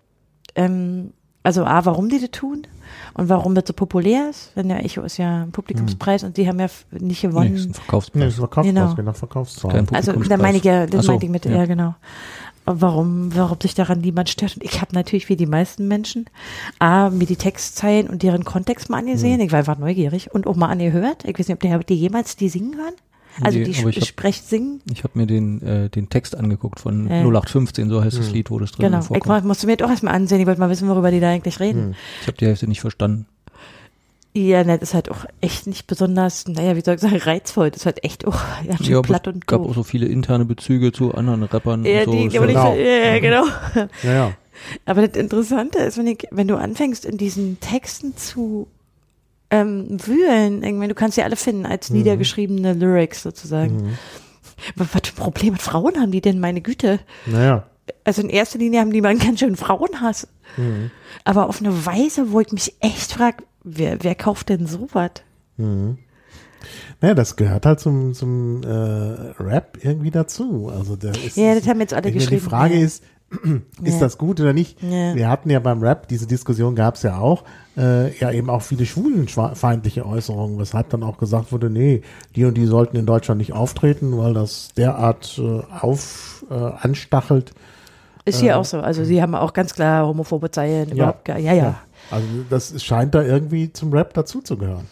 ähm, 0.57 1.13
also 1.45 1.65
A, 1.65 1.85
warum 1.85 2.09
die 2.09 2.21
das 2.21 2.31
tun 2.31 2.63
und 3.15 3.29
warum 3.29 3.55
das 3.57 3.65
so 3.67 3.73
populär 3.73 4.31
ist. 4.31 4.53
Wenn 4.55 4.69
der 4.69 4.85
Echo 4.85 5.03
ist 5.03 5.17
ja 5.19 5.43
ein 5.43 5.51
Publikumspreis 5.53 6.23
und 6.23 6.37
die 6.37 6.47
haben 6.49 6.61
ja 6.61 6.67
nicht 6.91 7.03
Nee, 7.03 7.11
ist 7.13 7.21
gewonnen. 7.23 7.57
ein 7.57 7.67
Nee, 7.67 7.73
Verkaufspreis. 7.73 8.25
das 8.25 8.35
verkauft 8.37 8.69
Genau. 8.69 8.85
was, 8.87 8.97
genau. 8.97 9.69
Kein 9.73 9.89
Also 9.97 10.13
da 10.13 10.37
meine 10.37 10.59
ich 10.59 10.65
ja, 10.65 10.87
das 10.87 11.05
so, 11.07 11.13
meinte 11.13 11.27
ich 11.27 11.33
mit, 11.33 11.45
ja, 11.45 11.65
genau. 11.67 11.95
Warum, 12.65 13.35
warum 13.35 13.59
sich 13.61 13.75
daran 13.75 14.01
niemand 14.01 14.29
stört. 14.31 14.55
Und 14.57 14.63
ich 14.65 14.81
habe 14.81 14.95
natürlich 14.95 15.29
wie 15.29 15.37
die 15.37 15.47
meisten 15.47 15.89
Menschen 15.89 16.27
A, 16.79 17.11
mir 17.11 17.27
die 17.27 17.37
Textzeilen 17.37 18.09
und 18.09 18.23
deren 18.23 18.45
Kontext 18.45 18.89
mal 18.89 18.99
angesehen. 18.99 19.41
Hm. 19.41 19.47
Ich 19.47 19.53
war 19.53 19.59
einfach 19.59 19.79
neugierig 19.79 20.33
und 20.33 20.47
auch 20.47 20.55
mal 20.57 20.69
angehört. 20.69 21.25
Ich 21.25 21.39
weiß 21.39 21.49
nicht, 21.49 21.55
ob 21.57 21.61
die, 21.61 21.73
habt 21.73 21.91
ihr 21.91 21.97
jemals 21.97 22.37
die 22.37 22.49
singen 22.49 22.77
hören? 22.77 22.95
Also 23.41 23.59
Nee, 23.59 23.65
die 23.65 23.71
ich 23.71 23.85
hab- 23.85 24.05
sprecht 24.05 24.47
singen. 24.47 24.81
Ich 24.93 25.05
habe 25.05 25.19
mir 25.19 25.27
den, 25.27 25.63
äh, 25.63 25.89
den 25.89 26.09
Text 26.11 26.37
angeguckt 26.37 26.81
von 26.81 27.07
Äh. 27.11 27.23
0815, 27.23 27.89
so 27.89 28.05
heißt 28.05 28.19
das 28.19 28.31
Lied, 28.31 28.51
wo 28.51 28.59
das 28.59 28.73
drin 28.73 28.85
Genau. 28.87 29.01
Ich 29.01 29.07
vorkommt. 29.07 29.27
war- 29.29 29.41
musste 29.43 29.67
mir 29.67 29.77
das 29.79 29.87
auch 29.87 29.91
erstmal 29.91 30.15
ansehen. 30.15 30.39
Ich 30.41 30.47
wollte 30.47 30.61
mal 30.61 30.69
wissen, 30.71 30.87
worüber 30.89 31.11
die 31.11 31.19
da 31.21 31.31
eigentlich 31.31 31.59
reden. 31.59 31.97
Ich 32.21 32.27
habe 32.29 32.37
die 32.37 32.47
Hälfte 32.47 32.69
nicht 32.69 32.81
verstanden. 32.83 33.27
Ja, 34.35 34.65
ne, 34.65 34.79
das 34.79 34.91
ist 34.91 34.95
halt 34.95 35.11
auch 35.11 35.27
echt 35.43 35.67
nicht 35.67 35.87
besonders, 35.87 36.49
naja, 36.49 36.75
wie 36.75 36.81
soll 36.81 36.95
ich 36.95 37.01
sagen, 37.03 37.19
reizvoll. 37.19 37.71
Das 37.71 37.81
ist 37.81 37.87
halt 37.87 38.03
echt 38.03 38.27
auch 38.27 38.41
ja, 38.67 38.77
schon 38.79 38.87
Ja, 38.87 39.03
platt 39.03 39.27
es 39.27 39.35
und 39.35 39.47
gab 39.47 39.61
auch 39.61 39.67
doof. 39.67 39.75
so 39.75 39.83
viele 39.83 40.07
interne 40.07 40.47
Bezüge 40.47 40.91
zu 40.93 41.13
anderen 41.15 41.43
Rappern 41.43 41.85
Ja, 41.85 41.99
und 42.01 42.05
so. 42.07 42.13
die, 42.13 42.29
die, 42.29 42.35
ja- 42.37 42.47
Genau. 42.47 42.75
ja, 42.75 43.19
genau. 43.19 43.45
Ja, 44.03 44.13
ja. 44.13 44.33
Aber 44.87 45.07
das 45.07 45.21
Interessante 45.21 45.79
ist, 45.81 45.99
wenn, 45.99 46.07
ich, 46.07 46.27
wenn 46.31 46.49
du 46.49 46.57
anfängst, 46.57 47.05
in 47.05 47.19
diesen 47.19 47.61
Texten 47.61 48.17
zu 48.17 48.69
ähm, 49.51 49.99
wühlen, 50.07 50.63
irgendwie, 50.63 50.89
du 50.89 50.95
kannst 50.95 51.19
ja 51.19 51.25
alle 51.25 51.37
finden 51.37 51.67
als 51.67 51.91
Mhm. 51.91 51.99
niedergeschriebene 51.99 52.73
Lyrics 52.73 53.23
sozusagen. 53.23 53.99
Was 54.77 54.95
was 54.95 55.03
für 55.09 55.13
ein 55.13 55.17
Problem 55.17 55.53
mit 55.53 55.63
Frauen 55.63 56.01
haben 56.01 56.11
die 56.13 56.21
denn, 56.23 56.41
meine 56.41 56.61
Güte? 56.63 57.01
Naja. 57.27 57.67
Also 58.05 58.23
in 58.23 58.31
erster 58.31 58.59
Linie 58.59 58.81
haben 58.81 58.93
die 58.93 59.01
mal 59.03 59.09
einen 59.09 59.19
ganz 59.19 59.41
schönen 59.41 59.57
Frauenhass. 59.57 60.27
Mhm. 60.57 60.91
Aber 61.25 61.49
auf 61.49 61.61
eine 61.61 61.87
Weise, 61.87 62.33
wo 62.33 62.41
ich 62.41 62.53
mich 62.53 62.75
echt 62.81 63.13
frage, 63.13 63.45
wer, 63.65 64.03
wer 64.03 64.15
kauft 64.15 64.49
denn 64.49 64.67
sowas? 64.67 65.11
Mhm. 65.57 65.99
Naja, 67.01 67.15
das 67.15 67.37
gehört 67.37 67.67
halt 67.67 67.81
zum, 67.81 68.15
zum 68.15 68.63
äh, 68.63 68.69
Rap 68.69 69.79
irgendwie 69.83 70.11
dazu. 70.11 70.71
Also 70.75 70.97
der 70.97 71.13
ist, 71.13 71.37
Ja, 71.37 71.55
das 71.55 71.67
haben 71.67 71.81
jetzt 71.81 71.95
alle 71.95 72.13
geschrieben. 72.13 72.43
Die 72.43 72.49
Frage 72.49 72.75
ja. 72.77 72.85
ist, 72.85 73.03
ist 73.83 73.95
Ja. 73.95 73.99
das 74.01 74.19
gut 74.19 74.41
oder 74.41 74.53
nicht? 74.53 74.81
Ja. 74.83 75.15
Wir 75.15 75.29
hatten 75.29 75.51
ja 75.51 75.59
beim 75.59 75.83
Rap, 75.83 76.07
diese 76.07 76.27
Diskussion 76.27 76.77
gab 76.77 76.95
es 76.95 77.03
ja 77.03 77.19
auch, 77.19 77.43
äh, 77.77 78.17
ja 78.19 78.31
eben 78.31 78.49
auch 78.51 78.63
viele 78.63 78.87
schwulenfeindliche 78.87 80.07
Äußerungen, 80.07 80.59
weshalb 80.59 80.91
dann 80.91 81.03
auch 81.03 81.19
gesagt 81.19 81.51
wurde, 81.51 81.69
nee, 81.71 82.03
die 82.37 82.45
und 82.45 82.55
die 82.57 82.67
sollten 82.67 82.97
in 82.97 83.07
Deutschland 83.07 83.39
nicht 83.39 83.53
auftreten, 83.53 84.17
weil 84.19 84.35
das 84.35 84.69
derart 84.77 85.41
äh, 85.43 85.63
auf 85.81 86.45
äh, 86.51 86.55
anstachelt. 86.55 87.53
Ist 88.25 88.41
hier 88.41 88.57
auch 88.59 88.65
so. 88.65 88.81
Also 88.81 89.05
sie 89.05 89.21
haben 89.21 89.35
auch 89.35 89.53
ganz 89.53 89.75
klar 89.75 90.07
homophobe 90.07 90.51
Zeilen. 90.51 90.89
Ja. 90.91 90.95
Überhaupt 90.95 91.25
gar, 91.25 91.39
ja, 91.39 91.53
ja. 91.53 91.81
Also 92.11 92.27
das 92.49 92.83
scheint 92.85 93.15
da 93.15 93.23
irgendwie 93.23 93.73
zum 93.73 93.93
Rap 93.93 94.15
dazuzugehören. 94.15 94.87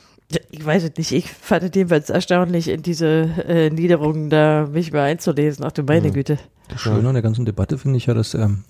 Ich 0.50 0.64
weiß 0.64 0.84
es 0.84 0.96
nicht. 0.96 1.12
Ich 1.12 1.30
fand 1.32 1.64
es 1.64 1.70
jedenfalls 1.74 2.08
erstaunlich, 2.10 2.68
in 2.68 2.82
diese 2.82 3.06
äh, 3.46 3.70
Niederungen 3.70 4.30
da 4.30 4.68
mich 4.72 4.92
mal 4.92 5.02
einzulesen. 5.02 5.64
Ach 5.66 5.72
du 5.72 5.82
meine 5.82 6.08
Mhm. 6.08 6.12
Güte. 6.12 6.38
Das 6.68 6.80
Schöne 6.80 7.08
an 7.08 7.14
der 7.14 7.22
ganzen 7.22 7.44
Debatte 7.44 7.78
finde 7.78 7.96
ich 7.96 8.06
ja, 8.06 8.14
dass 8.14 8.34
ähm, 8.34 8.62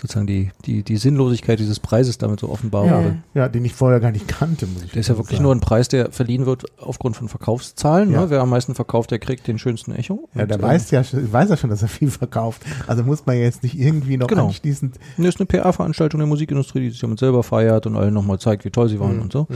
sozusagen 0.00 0.26
die, 0.26 0.50
die, 0.64 0.82
die 0.82 0.96
Sinnlosigkeit 0.96 1.58
dieses 1.58 1.78
Preises 1.80 2.18
damit 2.18 2.40
so 2.40 2.48
offenbar 2.50 2.84
Ja. 2.86 2.98
wurde. 2.98 3.16
Ja, 3.34 3.48
den 3.48 3.64
ich 3.64 3.72
vorher 3.72 4.00
gar 4.00 4.10
nicht 4.10 4.26
kannte, 4.28 4.66
muss 4.66 4.82
ich 4.82 4.90
Der 4.90 5.00
ist 5.00 5.08
ja 5.08 5.16
wirklich 5.16 5.40
nur 5.40 5.54
ein 5.54 5.60
Preis, 5.60 5.88
der 5.88 6.10
verliehen 6.10 6.46
wird 6.46 6.64
aufgrund 6.80 7.16
von 7.16 7.28
Verkaufszahlen. 7.28 8.10
Ja. 8.12 8.22
Ne? 8.22 8.30
Wer 8.30 8.40
am 8.40 8.50
meisten 8.50 8.74
verkauft, 8.74 9.10
der 9.12 9.18
kriegt 9.20 9.46
den 9.46 9.58
schönsten 9.58 9.92
Echo. 9.92 10.28
Ja, 10.34 10.46
der 10.46 10.56
ähm, 10.56 10.62
weiß 10.62 10.90
ja, 10.90 11.04
schon- 11.04 11.32
weiß 11.32 11.48
ja 11.50 11.56
schon, 11.56 11.70
dass 11.70 11.82
er 11.82 11.88
viel 11.88 12.10
verkauft. 12.10 12.62
Also 12.86 13.04
muss 13.04 13.24
man 13.26 13.36
jetzt 13.38 13.62
nicht 13.62 13.78
irgendwie 13.78 14.16
noch 14.16 14.26
Genau. 14.26 14.46
anschließend. 14.48 14.96
Das 15.16 15.26
ist 15.26 15.40
eine 15.40 15.46
PR-Veranstaltung 15.46 16.18
der 16.18 16.26
Musikindustrie, 16.26 16.80
die 16.80 16.90
sich 16.90 17.00
damit 17.00 17.18
selber 17.18 17.42
feiert 17.42 17.86
und 17.86 17.96
allen 17.96 18.12
nochmal 18.14 18.38
zeigt, 18.38 18.64
wie 18.64 18.70
toll 18.70 18.88
sie 18.88 19.00
waren 19.00 19.16
Mhm. 19.16 19.22
und 19.22 19.32
so. 19.32 19.46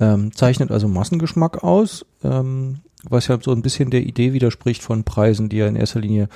Ähm, 0.00 0.32
zeichnet 0.34 0.70
also 0.70 0.86
Massengeschmack 0.86 1.64
aus, 1.64 2.06
ähm, 2.22 2.80
was 3.08 3.26
ja 3.28 3.38
so 3.40 3.52
ein 3.52 3.62
bisschen 3.62 3.90
der 3.90 4.02
Idee 4.02 4.32
widerspricht 4.32 4.82
von 4.82 5.04
Preisen, 5.04 5.48
die 5.48 5.56
ja 5.56 5.66
in 5.66 5.76
erster 5.76 6.00
Linie 6.00 6.28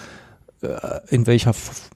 in 1.09 1.26
welcher 1.26 1.52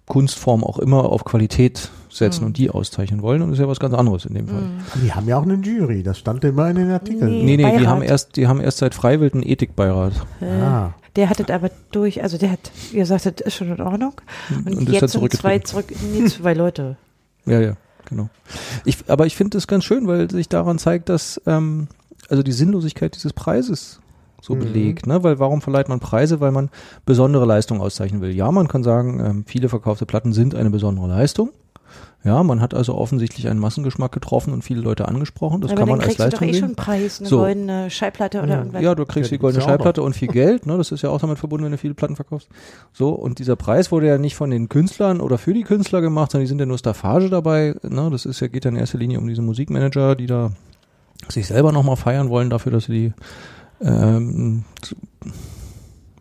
Kunstform 0.07 0.65
auch 0.65 0.79
immer 0.79 1.05
auf 1.05 1.25
Qualität 1.25 1.91
setzen 2.11 2.41
Mhm. 2.43 2.47
und 2.49 2.59
die 2.59 2.71
auszeichnen 2.71 3.23
wollen. 3.23 3.43
Und 3.43 3.51
das 3.51 3.59
ist 3.59 3.63
ja 3.63 3.69
was 3.69 3.79
ganz 3.79 3.95
anderes 3.95 4.25
in 4.25 4.35
dem 4.35 4.49
Fall. 4.49 4.63
Die 5.03 5.13
haben 5.13 5.29
ja 5.29 5.39
auch 5.39 5.43
eine 5.43 5.55
Jury, 5.55 6.03
das 6.03 6.19
stand 6.19 6.43
immer 6.45 6.69
in 6.71 6.77
den 6.77 6.91
Artikeln. 6.91 7.31
Nee. 7.31 7.43
Nee, 7.45 7.57
nee, 7.57 7.57
die 7.59 7.63
Beirat. 7.63 7.87
haben 7.87 8.03
erst, 8.03 8.37
die 8.37 8.47
haben 8.49 8.61
erst 8.61 8.79
seit 8.79 8.95
Freiwild 8.95 9.35
einen 9.35 9.43
Ethikbeirat. 9.45 10.13
Äh, 10.41 10.47
Ah. 10.47 10.95
Der 11.17 11.31
hat 11.31 11.41
es 11.41 11.49
aber 11.49 11.71
durch, 11.93 12.23
also 12.23 12.37
der 12.37 12.51
hat 12.51 12.71
gesagt, 12.93 13.25
das 13.25 13.41
ist 13.41 13.55
schon 13.55 13.69
in 13.73 13.81
Ordnung. 13.81 14.13
Und, 14.51 14.67
Und 14.77 14.89
ist 14.91 15.01
jetzt 15.01 15.13
sind 15.13 15.33
zwei 15.33 15.59
zurück, 15.61 15.87
nee, 16.13 16.25
zwei 16.29 16.53
Leute. 16.53 16.97
Ja, 17.47 17.59
ja, 17.61 17.73
genau. 18.05 18.29
Ich, 18.85 18.99
aber 19.09 19.25
ich 19.27 19.35
finde 19.37 19.57
das 19.57 19.67
ganz 19.67 19.85
schön, 19.85 20.07
weil 20.09 20.31
sich 20.31 20.49
daran 20.51 20.79
zeigt, 20.79 21.09
dass 21.09 21.41
ähm, 21.47 21.89
also 22.29 22.43
die 22.43 22.53
Sinnlosigkeit 22.53 23.15
dieses 23.15 23.33
Preises 23.33 24.01
so 24.41 24.55
Mhm. 24.55 24.59
belegt, 24.61 25.07
ne? 25.07 25.23
Weil 25.23 25.39
warum 25.39 25.61
verleiht 25.63 25.89
man 25.89 26.01
Preise? 26.01 26.41
Weil 26.41 26.53
man 26.53 26.71
besondere 27.05 27.45
Leistungen 27.47 27.81
auszeichnen 27.81 28.21
will. 28.21 28.35
Ja, 28.35 28.51
man 28.53 28.69
kann 28.69 28.83
sagen, 28.83 29.21
ähm, 29.25 29.45
viele 29.47 29.69
verkaufte 29.69 30.07
Platten 30.07 30.33
sind 30.33 30.55
eine 30.55 30.71
besondere 30.71 31.09
Leistung. 31.09 31.51
Ja, 32.25 32.43
man 32.43 32.61
hat 32.61 32.75
also 32.75 32.97
offensichtlich 32.97 33.47
einen 33.49 33.61
Massengeschmack 33.61 34.11
getroffen 34.11 34.53
und 34.53 34.63
viele 34.63 34.81
Leute 34.81 35.07
angesprochen. 35.07 35.61
Das 35.61 35.71
aber 35.71 35.79
kann 35.79 35.89
dann 35.89 35.99
man 35.99 36.01
als 36.01 36.17
kriegst 36.17 36.19
du 36.19 36.25
doch 36.25 36.41
Leistung 36.41 36.49
eh 36.49 36.55
schon 36.55 36.65
einen 36.65 36.75
Preis, 36.75 37.21
eine 37.21 37.29
So. 37.29 37.39
goldene 37.39 37.89
Schallplatte 37.91 38.43
oder 38.43 38.49
Ja. 38.49 38.59
irgendwas. 38.59 38.83
Ja, 38.83 38.95
du 38.97 39.07
kriegst 39.07 39.31
Ja, 39.31 39.37
die 39.37 39.41
goldene 39.41 39.63
Schallplatte 39.63 40.03
und 40.03 40.17
viel 40.17 40.27
Geld, 40.29 40.67
ne? 40.67 40.77
Das 40.77 40.91
ist 40.91 41.03
ja 41.03 41.11
auch 41.11 41.21
damit 41.21 41.39
verbunden, 41.39 41.67
wenn 41.67 41.73
du 41.73 41.79
viele 41.79 41.95
Platten 41.95 42.17
verkaufst. 42.17 42.49
So, 42.93 43.11
und 43.11 43.39
dieser 43.39 43.55
Preis 43.55 43.93
wurde 43.93 44.09
ja 44.09 44.19
nicht 44.19 44.35
von 44.35 44.51
den 44.51 44.69
Künstlern 44.69 45.21
oder 45.21 45.39
für 45.39 45.55
die 45.55 45.63
Künstler 45.63 46.01
gemacht, 46.01 46.33
sondern 46.33 46.43
die 46.47 46.49
sind 46.49 46.59
ja 46.59 46.67
nur 46.67 46.79
Staffage 46.79 47.31
dabei, 47.31 47.77
ne? 47.85 48.09
Das 48.11 48.27
ist 48.27 48.41
ja, 48.41 48.49
geht 48.49 48.65
ja 48.65 48.71
in 48.71 48.77
erster 48.77 48.99
Linie 48.99 49.21
um 49.21 49.29
diese 49.29 49.43
Musikmanager, 49.43 50.17
die 50.17 50.27
da 50.27 50.51
sich 51.29 51.47
selber 51.47 51.71
nochmal 51.71 51.97
feiern 51.97 52.29
wollen 52.29 52.51
dafür, 52.51 52.73
dass 52.73 52.87
sie 52.87 52.93
die 52.93 53.13
ähm, 53.81 54.65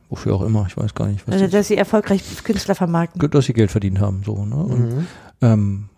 wofür 0.09 0.35
auch 0.35 0.41
immer, 0.41 0.65
ich 0.67 0.77
weiß 0.77 0.93
gar 0.93 1.07
nicht, 1.07 1.27
was 1.27 1.33
Also, 1.35 1.47
dass 1.47 1.67
sie 1.67 1.77
erfolgreich 1.77 2.21
Künstler 2.43 2.75
vermarkten. 2.75 3.29
dass 3.31 3.45
sie 3.45 3.53
Geld 3.53 3.71
verdient 3.71 3.99
haben, 3.99 4.21
so, 4.25 4.45
ne? 4.45 4.55
Und, 4.55 4.89
Mhm. 4.95 5.07
ähm, 5.41 5.89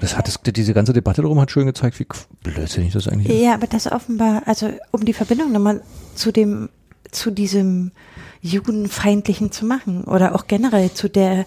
das 0.00 0.16
hat 0.16 0.26
das, 0.26 0.40
diese 0.42 0.74
ganze 0.74 0.92
Debatte 0.92 1.22
darum 1.22 1.40
hat 1.40 1.50
schön 1.52 1.66
gezeigt, 1.66 1.98
wie 2.00 2.06
blödsinnig 2.42 2.92
das 2.92 3.06
eigentlich 3.06 3.28
ist. 3.28 3.40
Ja, 3.40 3.54
aber 3.54 3.68
das 3.68 3.90
offenbar, 3.90 4.42
also 4.46 4.68
um 4.90 5.04
die 5.04 5.12
Verbindung 5.12 5.52
nochmal 5.52 5.80
zu 6.16 6.32
dem, 6.32 6.68
zu 7.12 7.30
diesem 7.30 7.92
Judenfeindlichen 8.40 9.52
zu 9.52 9.64
machen 9.64 10.02
oder 10.04 10.34
auch 10.34 10.48
generell 10.48 10.92
zu 10.92 11.08
der, 11.08 11.44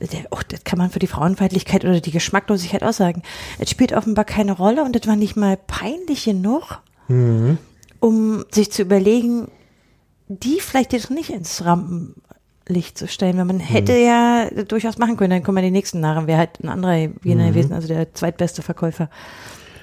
der 0.00 0.26
auch 0.30 0.42
das 0.42 0.64
kann 0.64 0.78
man 0.78 0.90
für 0.90 0.98
die 0.98 1.06
Frauenfeindlichkeit 1.06 1.84
oder 1.86 2.00
die 2.00 2.10
Geschmacklosigkeit 2.10 2.82
aussagen. 2.82 3.22
Es 3.58 3.70
spielt 3.70 3.94
offenbar 3.94 4.24
keine 4.26 4.52
Rolle 4.52 4.84
und 4.84 4.94
das 4.94 5.06
war 5.06 5.16
nicht 5.16 5.36
mal 5.36 5.56
peinlich 5.56 6.24
genug, 6.26 6.80
Mhm. 7.08 7.58
Um 8.04 8.44
sich 8.50 8.70
zu 8.70 8.82
überlegen, 8.82 9.48
die 10.28 10.58
vielleicht 10.60 10.92
jetzt 10.92 11.10
nicht 11.10 11.30
ins 11.30 11.64
Rampenlicht 11.64 12.96
zu 12.98 13.08
stellen, 13.08 13.36
weil 13.38 13.44
man 13.46 13.60
hätte 13.60 13.96
ja 13.96 14.48
durchaus 14.68 14.98
machen 14.98 15.16
können, 15.16 15.30
dann 15.30 15.42
kommen 15.42 15.56
wir 15.56 15.62
die 15.62 15.70
nächsten 15.70 16.00
Narren, 16.00 16.26
wäre 16.26 16.38
halt 16.38 16.62
ein 16.62 16.68
anderer 16.68 16.96
jener 17.22 17.44
Mhm. 17.44 17.48
gewesen, 17.48 17.72
also 17.72 17.88
der 17.88 18.12
zweitbeste 18.14 18.62
Verkäufer. 18.62 19.08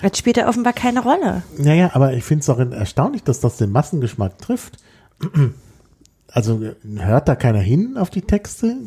Das 0.02 0.18
spielt 0.18 0.38
ja 0.38 0.48
offenbar 0.50 0.74
keine 0.74 1.02
Rolle. 1.04 1.44
Naja, 1.58 1.92
aber 1.94 2.14
ich 2.14 2.24
finde 2.24 2.42
es 2.42 2.50
auch 2.50 2.58
erstaunlich, 2.58 3.24
dass 3.24 3.40
das 3.40 3.58
den 3.58 3.72
Massengeschmack 3.72 4.38
trifft. 4.40 4.78
Also 6.34 6.62
hört 6.96 7.28
da 7.28 7.36
keiner 7.36 7.60
hin 7.60 7.98
auf 7.98 8.10
die 8.10 8.22
Texte 8.22 8.78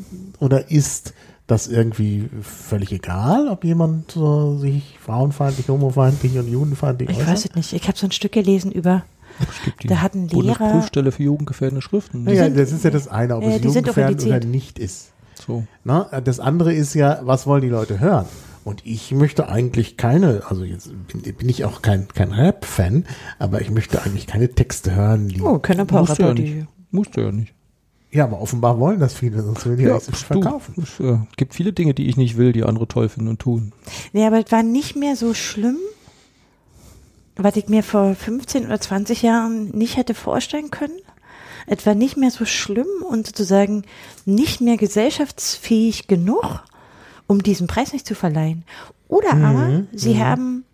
oder 0.41 0.71
ist 0.71 1.12
das 1.47 1.67
irgendwie 1.69 2.31
völlig 2.41 2.91
egal, 2.91 3.49
ob 3.49 3.64
jemand 3.64 4.17
äh, 4.17 4.57
sich 4.59 4.99
frauenfeindlich, 4.99 5.69
homofeindlich 5.69 6.38
und 6.38 6.49
judenfeindlich 6.49 7.11
Ich 7.11 7.17
äußert? 7.19 7.29
weiß 7.29 7.45
es 7.45 7.55
nicht. 7.55 7.73
Ich 7.75 7.87
habe 7.87 7.99
so 7.99 8.07
ein 8.07 8.12
Stück 8.12 8.33
gelesen 8.33 8.73
über, 8.73 9.05
Es 9.41 9.87
da 9.88 10.00
hat 10.00 10.14
ein 10.14 10.29
Lehrer, 10.29 10.55
Bundesprüfstelle 10.59 11.12
für 11.12 11.23
jugendgefährdende 11.23 11.83
Schriften. 11.83 12.25
Sind- 12.26 12.57
das 12.57 12.73
ist 12.73 12.85
ja 12.85 12.91
das 12.91 13.09
eine, 13.09 13.37
ob 13.37 13.43
äh, 13.43 13.57
es 13.57 13.64
jugendgefährdend 13.64 14.25
oder 14.25 14.41
nicht 14.41 14.79
ist. 14.79 15.12
So. 15.47 15.64
Na, 15.83 16.05
das 16.21 16.41
andere 16.41 16.73
ist 16.73 16.95
ja, 16.95 17.21
was 17.23 17.47
wollen 17.47 17.62
die 17.62 17.69
Leute 17.69 18.00
hören? 18.00 18.26
Und 18.64 18.87
ich 18.87 19.12
möchte 19.12 19.49
eigentlich 19.49 19.97
keine, 19.99 20.43
also 20.49 20.64
jetzt 20.64 20.91
bin, 21.09 21.21
bin 21.35 21.49
ich 21.49 21.64
auch 21.67 21.83
kein, 21.83 22.09
kein 22.09 22.33
Rap-Fan, 22.33 23.05
aber 23.38 23.61
ich 23.61 23.71
möchte 23.71 24.03
eigentlich 24.03 24.26
keine 24.26 24.49
Texte 24.49 24.95
hören, 24.95 25.29
die. 25.29 25.43
oh, 25.43 25.59
können 25.59 25.81
ein 25.81 25.87
paar 25.87 26.00
Musst 26.00 26.19
du 26.19 26.23
ja 26.23 26.29
Rapper, 26.29 26.41
nicht. 26.41 26.67
Musst 26.91 27.17
du 27.17 27.21
ja 27.21 27.33
nicht. 27.33 27.53
Ja, 28.11 28.25
aber 28.25 28.41
offenbar 28.41 28.79
wollen 28.79 29.00
das 29.00 29.14
viele, 29.14 29.43
sonst 29.43 29.67
würden 29.67 29.79
die 29.81 29.85
Ja, 29.85 29.95
das 29.95 30.09
nicht 30.09 30.23
du, 30.23 30.41
verkaufen. 30.41 30.75
Es 30.83 31.00
äh, 31.00 31.19
gibt 31.37 31.53
viele 31.53 31.73
Dinge, 31.73 31.93
die 31.95 32.07
ich 32.07 32.17
nicht 32.17 32.37
will, 32.38 32.53
die 32.53 32.62
andere 32.62 32.87
toll 32.88 33.09
finden 33.09 33.29
und 33.29 33.41
tun. 33.41 33.73
Nee, 34.12 34.25
aber 34.25 34.38
es 34.43 34.50
war 34.53 34.62
nicht 34.62 34.97
mehr 34.97 35.17
so 35.17 35.35
schlimm, 35.35 35.76
was 37.37 37.57
ich 37.57 37.69
mir 37.69 37.83
vor 37.83 38.14
15 38.14 38.67
oder 38.67 38.81
20 38.81 39.23
Jahren 39.23 39.71
nicht 39.71 39.97
hätte 39.97 40.14
vorstellen 40.14 40.71
können. 40.71 40.99
Es 41.67 41.87
war 41.87 41.95
nicht 41.95 42.17
mehr 42.17 42.31
so 42.31 42.45
schlimm 42.45 42.87
und 43.09 43.26
sozusagen 43.26 43.85
nicht 44.25 44.61
mehr 44.61 44.76
gesellschaftsfähig 44.76 46.07
genug, 46.07 46.62
um 47.26 47.43
diesen 47.43 47.67
Preis 47.67 47.93
nicht 47.93 48.07
zu 48.07 48.14
verleihen. 48.14 48.64
Oder 49.09 49.33
aber 49.33 49.85
sie 49.93 50.23
haben 50.23 50.64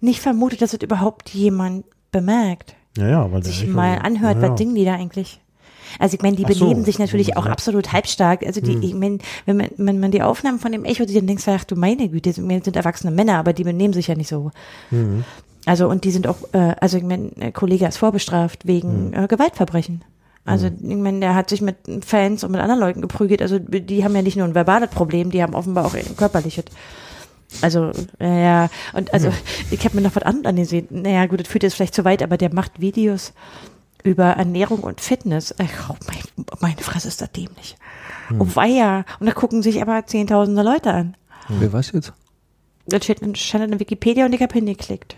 nicht 0.00 0.20
vermutet, 0.20 0.62
dass 0.62 0.74
es 0.74 0.82
überhaupt 0.82 1.30
jemand 1.30 1.84
bemerkt, 2.10 2.74
Ja, 2.96 3.08
ja, 3.08 3.32
weil 3.32 3.42
sich 3.42 3.66
mal 3.66 3.98
anhört, 3.98 4.36
ja, 4.36 4.42
ja. 4.42 4.50
was 4.50 4.58
singen 4.58 4.74
die 4.74 4.84
da 4.84 4.94
eigentlich. 4.94 5.40
Also 5.98 6.16
ich 6.16 6.22
meine, 6.22 6.36
die 6.36 6.44
Ach 6.46 6.52
so, 6.52 6.64
benehmen 6.64 6.84
sich 6.84 6.98
natürlich 6.98 7.36
auch 7.36 7.46
ja. 7.46 7.52
absolut 7.52 7.92
halbstark. 7.92 8.44
Also 8.44 8.60
die, 8.60 8.78
ich 8.84 8.94
mein, 8.94 9.18
wenn 9.46 9.56
man, 9.56 9.68
wenn 9.76 10.00
man 10.00 10.10
die 10.10 10.22
Aufnahmen 10.22 10.58
von 10.58 10.72
dem 10.72 10.84
Echo 10.84 11.06
sieht, 11.06 11.16
dann 11.16 11.26
denkst 11.26 11.44
du, 11.44 11.52
ach 11.52 11.64
du 11.64 11.76
meine 11.76 12.08
Güte, 12.08 12.30
das 12.30 12.36
sind 12.36 12.76
erwachsene 12.76 13.12
Männer, 13.12 13.38
aber 13.38 13.52
die 13.52 13.64
benehmen 13.64 13.94
sich 13.94 14.08
ja 14.08 14.14
nicht 14.14 14.28
so. 14.28 14.50
Also 15.66 15.88
und 15.88 16.04
die 16.04 16.10
sind 16.10 16.26
auch, 16.26 16.36
äh, 16.52 16.74
also 16.80 16.98
ich 16.98 17.04
meine, 17.04 17.30
der 17.30 17.52
Kollege 17.52 17.86
ist 17.86 17.96
vorbestraft 17.96 18.66
wegen 18.66 19.12
äh, 19.12 19.26
Gewaltverbrechen. 19.26 20.04
Also 20.44 20.66
ich 20.66 20.96
meine, 20.96 21.20
der 21.20 21.34
hat 21.34 21.48
sich 21.48 21.62
mit 21.62 21.76
Fans 22.04 22.44
und 22.44 22.52
mit 22.52 22.60
anderen 22.60 22.80
Leuten 22.80 23.00
geprügelt. 23.00 23.40
Also 23.40 23.58
die 23.58 24.04
haben 24.04 24.14
ja 24.14 24.22
nicht 24.22 24.36
nur 24.36 24.46
ein 24.46 24.54
verbales 24.54 24.90
Problem, 24.90 25.30
die 25.30 25.42
haben 25.42 25.54
offenbar 25.54 25.86
auch 25.86 25.94
ein 25.94 26.16
körperliches. 26.16 26.66
Also, 27.62 27.92
äh, 28.20 28.42
ja, 28.42 28.68
und 28.92 29.14
also 29.14 29.32
ich 29.70 29.84
habe 29.84 29.96
mir 29.96 30.02
noch 30.02 30.16
was 30.16 30.22
anderes 30.22 30.46
angesehen. 30.46 30.88
Naja, 30.90 31.26
gut, 31.26 31.40
das 31.40 31.48
führt 31.48 31.62
jetzt 31.62 31.74
vielleicht 31.74 31.94
zu 31.94 32.04
weit, 32.04 32.22
aber 32.22 32.36
der 32.36 32.52
macht 32.52 32.80
Videos 32.80 33.32
über 34.02 34.24
Ernährung 34.24 34.80
und 34.80 35.00
Fitness. 35.00 35.54
Ach, 35.58 35.90
oh 35.90 35.96
mein, 36.06 36.46
meine 36.60 36.82
Fresse 36.82 37.08
ist 37.08 37.22
das 37.22 37.32
dämlich. 37.32 37.76
Oh 38.38 38.46
weia. 38.54 39.04
Und 39.20 39.26
da 39.26 39.32
gucken 39.32 39.62
sich 39.62 39.80
aber 39.80 40.04
zehntausende 40.06 40.62
Leute 40.62 40.92
an. 40.92 41.16
Wer 41.48 41.72
weiß 41.72 41.92
jetzt? 41.92 42.12
Das 42.86 43.04
steht, 43.04 43.20
stand 43.38 43.72
in 43.72 43.80
Wikipedia 43.80 44.26
und 44.26 44.34
ich 44.34 44.42
habe 44.42 44.52
hingeklickt. 44.52 45.16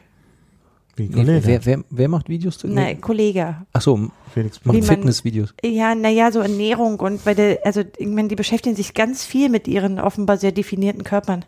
Wie 0.97 1.09
Nee, 1.09 1.15
Kollege. 1.15 1.47
wer, 1.47 1.65
wer, 1.67 1.85
wer 1.91 2.09
macht 2.09 2.29
Videos? 2.31 2.57
zu- 2.59 2.69
Na, 2.69 2.95
Kollege. 2.95 3.57
Ach 3.75 3.83
so, 3.83 4.11
Felix 4.33 4.65
macht 4.65 4.83
Fitnessvideos. 4.85 5.55
Ja, 5.63 5.95
naja, 5.95 6.33
so 6.33 6.41
Ernährung 6.41 6.99
und 7.01 7.25
weil 7.27 7.35
der, 7.35 7.59
also 7.65 7.83
ich 7.99 8.07
meine, 8.07 8.29
die 8.29 8.35
beschäftigen 8.37 8.75
sich 8.77 8.95
ganz 8.95 9.25
viel 9.25 9.49
mit 9.51 9.69
ihren 9.69 10.01
offenbar 10.01 10.39
sehr 10.39 10.53
definierten 10.53 11.05
Körpern. 11.05 11.45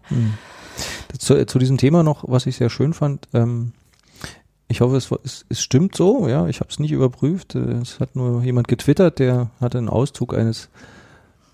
Zu, 1.18 1.46
zu 1.46 1.58
diesem 1.58 1.78
Thema 1.78 2.02
noch, 2.02 2.24
was 2.28 2.46
ich 2.46 2.56
sehr 2.56 2.70
schön 2.70 2.92
fand. 2.92 3.26
Ähm, 3.34 3.72
ich 4.68 4.82
hoffe, 4.82 4.96
es, 4.96 5.10
es, 5.24 5.46
es 5.48 5.62
stimmt 5.62 5.96
so. 5.96 6.28
Ja, 6.28 6.46
ich 6.46 6.60
habe 6.60 6.68
es 6.70 6.78
nicht 6.78 6.92
überprüft. 6.92 7.54
Äh, 7.54 7.80
Es 7.80 8.00
hat 8.00 8.14
nur 8.16 8.42
jemand 8.44 8.68
getwittert, 8.68 9.18
der 9.18 9.50
hatte 9.60 9.78
einen 9.78 9.88
Auszug 9.88 10.34
eines 10.34 10.68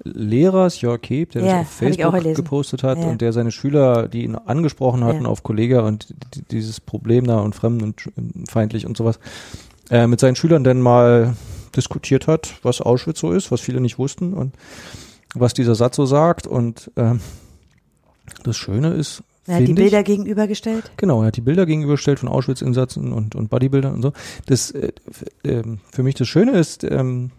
Lehrers, 0.05 0.81
Jörg 0.81 1.01
Heb, 1.09 1.33
der 1.33 1.43
Ja, 1.43 1.59
das 1.61 1.67
auf 1.69 2.13
Facebook 2.13 2.35
gepostet 2.37 2.83
hat 2.83 2.99
Ja. 2.99 3.05
und 3.07 3.21
der 3.21 3.33
seine 3.33 3.51
Schüler, 3.51 4.07
die 4.09 4.25
ihn 4.25 4.35
angesprochen 4.37 5.03
hatten 5.05 5.23
Ja. 5.25 5.29
auf 5.29 5.43
Kollega 5.43 5.81
und 5.81 6.09
die- 6.35 6.43
dieses 6.51 6.81
Problem 6.81 7.27
da 7.27 7.41
und 7.41 7.55
fremdenfeindlich 7.55 8.87
und 8.87 8.97
sowas, 8.97 9.19
äh, 9.91 10.07
mit 10.07 10.21
seinen 10.21 10.37
Schülern 10.37 10.63
dann 10.65 10.81
mal 10.81 11.37
diskutiert 11.75 12.27
hat, 12.29 12.55
was 12.63 12.81
Auschwitz 12.81 13.19
so 13.21 13.33
ist, 13.33 13.51
was 13.51 13.61
viele 13.61 13.81
nicht 13.81 13.99
wussten 13.99 14.35
und 14.35 14.55
was 15.35 15.55
dieser 15.55 15.75
Satz 15.75 15.97
so 15.97 16.07
sagt. 16.07 16.47
Und 16.47 16.91
ähm, 16.97 17.21
das 18.45 18.57
Schöne 18.57 18.91
ist, 18.95 19.23
Er 19.47 19.55
hat 19.55 19.61
die 19.63 19.67
finde 19.67 19.83
ich- 19.83 19.91
Bilder 19.91 20.03
gegenübergestellt. 20.05 20.91
Genau, 20.97 21.23
er 21.23 21.27
hat 21.29 21.37
die 21.37 21.41
Bilder 21.41 21.67
gegenübergestellt 21.67 22.19
von 22.21 22.29
Auschwitz-Insatzen 22.29 23.13
und, 23.13 23.35
und 23.35 23.51
Bodybuildern 23.51 23.95
und 23.95 24.03
so. 24.03 24.13
Das, 24.47 24.71
äh, 24.71 24.93
ähm, 25.45 25.81
für 25.93 26.03
mich 26.03 26.15
das 26.15 26.29
Schöne 26.29 26.53
ist 26.53 26.85
ähm, 26.85 27.31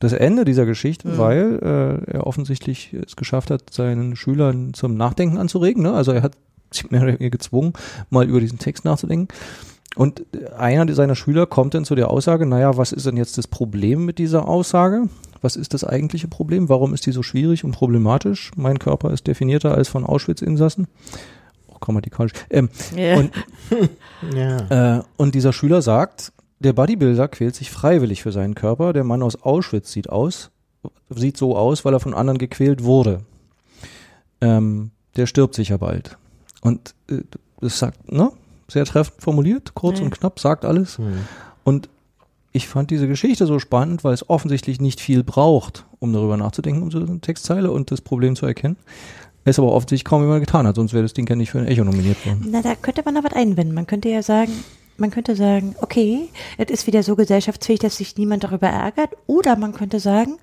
das 0.00 0.12
Ende 0.12 0.44
dieser 0.44 0.66
Geschichte, 0.66 1.08
Mhm. 1.08 1.18
weil 1.18 1.58
äh, 2.06 2.12
er 2.12 2.26
offensichtlich 2.26 2.92
es 3.06 3.16
geschafft 3.16 3.50
hat, 3.50 3.72
seinen 3.72 4.16
Schülern 4.16 4.74
zum 4.74 4.96
Nachdenken 4.96 5.38
anzuregen. 5.38 5.82
Ne? 5.82 5.92
Also 5.92 6.12
er 6.12 6.22
hat 6.22 6.32
sie 6.70 6.86
mehr 6.90 7.00
oder 7.02 7.12
weniger 7.18 7.30
gezwungen, 7.30 7.72
mal 8.10 8.28
über 8.28 8.40
diesen 8.40 8.58
Text 8.58 8.84
nachzudenken. 8.84 9.28
Und 9.96 10.22
einer 10.56 10.92
seiner 10.94 11.16
Schüler 11.16 11.46
kommt 11.46 11.74
dann 11.74 11.84
zu 11.84 11.94
der 11.96 12.10
Aussage, 12.10 12.46
naja, 12.46 12.76
was 12.76 12.92
ist 12.92 13.06
denn 13.06 13.16
jetzt 13.16 13.38
das 13.38 13.48
Problem 13.48 14.04
mit 14.04 14.18
dieser 14.18 14.46
Aussage? 14.46 15.08
Was 15.40 15.56
ist 15.56 15.72
das 15.74 15.82
eigentliche 15.82 16.28
Problem? 16.28 16.68
Warum 16.68 16.94
ist 16.94 17.06
die 17.06 17.12
so 17.12 17.22
schwierig 17.22 17.64
und 17.64 17.72
problematisch? 17.72 18.50
Mein 18.54 18.78
Körper 18.78 19.12
ist 19.12 19.26
definierter 19.26 19.74
als 19.74 19.88
von 19.88 20.04
Auschwitz-Insassen. 20.04 20.86
Auch 21.68 21.80
grammatikalisch. 21.80 22.32
Ähm, 22.50 22.68
Ja. 22.96 23.16
und, 23.16 23.30
Ja. 24.36 24.98
äh, 24.98 25.02
und 25.16 25.34
dieser 25.34 25.52
Schüler 25.52 25.80
sagt, 25.82 26.32
der 26.60 26.72
Bodybuilder 26.72 27.28
quält 27.28 27.54
sich 27.54 27.70
freiwillig 27.70 28.22
für 28.22 28.32
seinen 28.32 28.54
Körper. 28.54 28.92
Der 28.92 29.04
Mann 29.04 29.22
aus 29.22 29.42
Auschwitz 29.42 29.92
sieht 29.92 30.08
aus, 30.10 30.50
sieht 31.08 31.36
so 31.36 31.56
aus, 31.56 31.84
weil 31.84 31.94
er 31.94 32.00
von 32.00 32.14
anderen 32.14 32.38
gequält 32.38 32.82
wurde. 32.84 33.20
Ähm, 34.40 34.90
der 35.16 35.26
stirbt 35.26 35.54
sicher 35.54 35.78
bald. 35.78 36.16
Und 36.60 36.94
äh, 37.10 37.22
das 37.60 37.78
sagt, 37.78 38.10
ne? 38.12 38.30
Sehr 38.70 38.84
treffend 38.84 39.22
formuliert, 39.22 39.74
kurz 39.74 39.98
Ja. 39.98 40.04
und 40.04 40.10
knapp, 40.10 40.38
sagt 40.40 40.64
alles. 40.66 40.98
Hm. 40.98 41.20
Und 41.64 41.88
ich 42.52 42.68
fand 42.68 42.90
diese 42.90 43.08
Geschichte 43.08 43.46
so 43.46 43.58
spannend, 43.58 44.04
weil 44.04 44.12
es 44.12 44.28
offensichtlich 44.28 44.80
nicht 44.80 45.00
viel 45.00 45.24
braucht, 45.24 45.86
um 46.00 46.12
darüber 46.12 46.36
nachzudenken, 46.36 46.82
um 46.82 46.90
so 46.90 46.98
eine 46.98 47.20
Textzeile 47.20 47.70
und 47.70 47.90
das 47.90 48.00
Problem 48.02 48.36
zu 48.36 48.44
erkennen. 48.46 48.76
Es 49.44 49.58
aber 49.58 49.68
offensichtlich 49.72 50.04
kaum 50.04 50.20
jemand 50.22 50.40
getan 50.40 50.66
hat, 50.66 50.76
sonst 50.76 50.92
wäre 50.92 51.02
das 51.02 51.14
Ding 51.14 51.26
ja 51.28 51.34
nicht 51.36 51.50
für 51.50 51.58
ein 51.58 51.66
Echo 51.66 51.82
nominiert 51.84 52.24
worden. 52.26 52.48
Na, 52.50 52.60
da 52.60 52.74
könnte 52.74 53.02
man 53.04 53.14
noch 53.14 53.24
was 53.24 53.32
einwenden. 53.32 53.72
Man 53.72 53.86
könnte 53.86 54.10
ja 54.10 54.22
sagen, 54.22 54.52
man 54.98 55.10
könnte 55.10 55.36
sagen, 55.36 55.74
okay, 55.80 56.28
es 56.56 56.70
ist 56.70 56.86
wieder 56.86 57.02
so 57.02 57.16
gesellschaftsfähig, 57.16 57.78
dass 57.80 57.96
sich 57.96 58.16
niemand 58.16 58.44
darüber 58.44 58.68
ärgert. 58.68 59.10
Oder 59.26 59.56
man 59.56 59.72
könnte 59.72 60.00
sagen, 60.00 60.38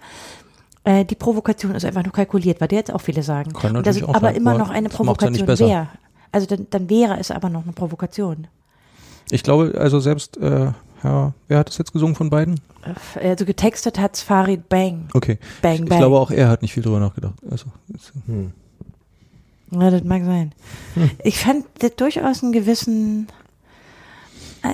äh, 0.84 1.06
die 1.06 1.15
Provokation 1.15 1.76
ist 1.76 1.86
einfach 1.86 2.04
nur 2.04 2.13
kalkuliert, 2.13 2.62
weil 2.62 2.68
der 2.68 2.80
jetzt 2.80 2.94
auch 2.94 3.02
viele 3.02 3.24
sagen. 3.24 3.54
Kann 3.54 3.76
Und 3.76 3.86
das 3.86 3.98
ist 3.98 4.04
auch 4.04 4.15
aber 4.15 4.28
sein, 4.28 4.36
immer 4.36 4.58
noch 4.58 4.70
eine 4.70 4.89
ja 4.89 4.96
Provokation 4.96 5.46
besser. 5.46 5.68
wäre. 5.68 5.88
Also 6.32 6.48
dann, 6.48 6.68
dann 6.70 6.89
wäre 6.89 7.18
es 7.20 7.32
aber 7.32 7.50
noch 7.50 7.63
eine 7.63 7.74
Provokation. 7.74 8.48
Ich 9.32 9.41
glaube, 9.44 9.74
also 9.80 10.00
selbst, 10.00 10.38
äh, 10.38 10.72
ja, 11.04 11.34
wer 11.48 11.58
hat 11.58 11.68
das 11.70 11.78
jetzt 11.78 11.94
gesungen 11.94 12.15
von 12.15 12.30
beiden? 12.30 12.60
Äh, 13.20 13.30
Also 13.30 13.46
getextet 13.46 14.00
hat's 14.00 14.22
Farid 14.22 14.70
Bang. 14.70 15.08
Okay. 15.13 15.39
Bang, 15.62 15.74
ich, 15.76 15.82
ich 15.82 15.89
bang. 15.89 15.98
glaube 16.00 16.20
auch 16.20 16.32
er 16.32 16.50
hat 16.50 16.62
nicht 16.62 16.74
viel 16.74 16.84
drüber 16.84 17.00
nachgedacht. 17.00 17.36
Also, 17.50 17.65
ist- 17.94 18.13
Hm. 18.28 18.52
Ja, 19.72 19.89
das 19.89 20.04
mag 20.04 20.24
sein. 20.24 20.52
Ich 21.24 21.39
fand 21.39 21.65
das 21.80 21.96
durchaus 21.96 22.44
einen 22.44 22.52
gewissen, 22.52 23.28
äh, 23.28 23.44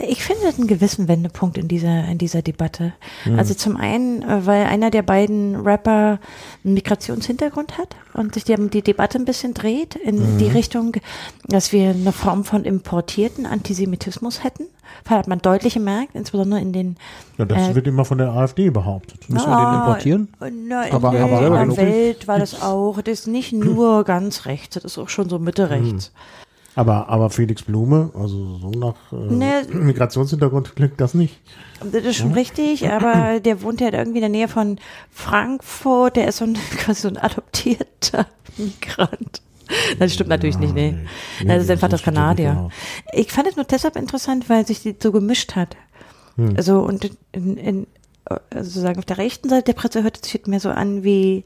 ich 0.07 0.23
finde 0.23 0.47
einen 0.47 0.67
gewissen 0.67 1.07
Wendepunkt 1.07 1.57
in 1.57 1.67
dieser, 1.67 2.05
in 2.05 2.17
dieser 2.17 2.41
Debatte. 2.41 2.93
Also 3.37 3.53
zum 3.53 3.77
einen, 3.77 4.21
äh, 4.21 4.45
weil 4.45 4.65
einer 4.65 4.89
der 4.91 5.01
beiden 5.01 5.55
Rapper 5.55 6.19
einen 6.63 6.73
Migrationshintergrund 6.75 7.77
hat 7.77 7.95
und 8.13 8.33
sich 8.33 8.43
die, 8.43 8.55
die 8.69 8.81
Debatte 8.81 9.17
ein 9.17 9.25
bisschen 9.25 9.53
dreht 9.53 9.95
in 9.95 10.37
die 10.37 10.47
Richtung, 10.47 10.93
dass 11.47 11.71
wir 11.71 11.89
eine 11.91 12.11
Form 12.11 12.43
von 12.43 12.63
importierten 12.65 13.45
Antisemitismus 13.45 14.43
hätten. 14.43 14.65
Das 15.05 15.17
hat 15.19 15.27
man 15.27 15.39
deutlich 15.39 15.75
gemerkt, 15.75 16.15
insbesondere 16.15 16.59
in 16.59 16.73
den 16.73 16.97
ja, 17.37 17.45
das 17.45 17.69
Äh, 17.69 17.75
wird 17.75 17.87
immer 17.87 18.03
von 18.03 18.17
der 18.17 18.31
AfD 18.33 18.69
behauptet. 18.69 19.29
müssen 19.29 19.49
wir 19.49 19.57
den 19.57 19.79
importieren? 19.79 20.27
Na, 20.67 20.83
in 20.83 20.93
Aber- 20.93 21.11
der, 21.11 21.23
aber 21.23 21.33
in 21.33 21.39
selber 21.39 21.55
der 21.55 21.63
genug. 21.65 21.77
Welt 21.77 22.27
war 22.27 22.39
das 22.39 22.61
auch. 22.61 23.01
Das 23.01 23.21
ist 23.21 23.27
nicht 23.27 23.53
nur 23.53 24.03
ganz 24.03 24.45
rechts, 24.45 24.75
das 24.75 24.83
ist 24.83 24.97
auch 24.97 25.07
schon 25.09 25.29
so 25.29 25.39
Mitte 25.39 25.69
rechts. 25.69 26.11
Aber, 26.75 27.09
aber 27.09 27.29
Felix 27.29 27.63
Blume, 27.63 28.11
also 28.13 28.57
so 28.57 28.69
nach 28.69 28.95
äh, 29.11 29.15
Ne. 29.15 29.63
Migrationshintergrund 29.71 30.75
klingt 30.75 31.01
das 31.01 31.13
nicht. 31.13 31.39
Das 31.79 32.03
ist 32.03 32.15
schon 32.17 32.31
richtig, 32.33 32.89
aber 32.89 33.39
der 33.41 33.61
wohnt 33.61 33.81
ja 33.81 33.91
irgendwie 33.91 34.19
in 34.19 34.21
der 34.21 34.29
Nähe 34.29 34.47
von 34.47 34.79
Frankfurt. 35.09 36.15
Der 36.15 36.27
ist 36.27 36.37
so 36.37 36.45
ein, 36.45 36.53
quasi 36.77 37.01
so 37.01 37.07
ein 37.09 37.17
adoptierter 37.17 38.27
Migrant. 38.57 39.41
Das 39.99 40.13
stimmt 40.13 40.29
natürlich 40.29 40.57
nicht, 40.57 40.73
nee. 40.73 40.95
Ja, 41.41 41.55
Das 41.55 41.63
ist 41.63 41.71
einfach 41.71 41.87
das 41.89 42.01
stimmt 42.01 42.17
ja 42.17 42.29
nicht, 42.29 42.37
Kanadier. 42.37 42.49
genau. 42.51 42.69
Ich 43.13 43.31
fand 43.31 43.47
es 43.47 43.55
nur 43.55 43.65
deshalb 43.65 43.95
interessant, 43.95 44.49
weil 44.49 44.65
sich 44.67 44.81
die 44.81 44.95
so 45.01 45.11
gemischt 45.13 45.55
hat. 45.55 45.77
Hm. 46.35 46.55
Also 46.57 46.79
und 46.79 47.09
in, 47.31 47.57
in, 47.57 47.87
also 48.25 48.63
sozusagen 48.69 48.99
auf 48.99 49.05
der 49.05 49.17
rechten 49.17 49.47
Seite 49.49 49.63
der 49.63 49.73
Presse 49.73 50.03
hört 50.03 50.19
es 50.21 50.29
sich 50.31 50.45
mehr 50.45 50.59
so 50.59 50.69
an 50.69 51.03
wie, 51.03 51.45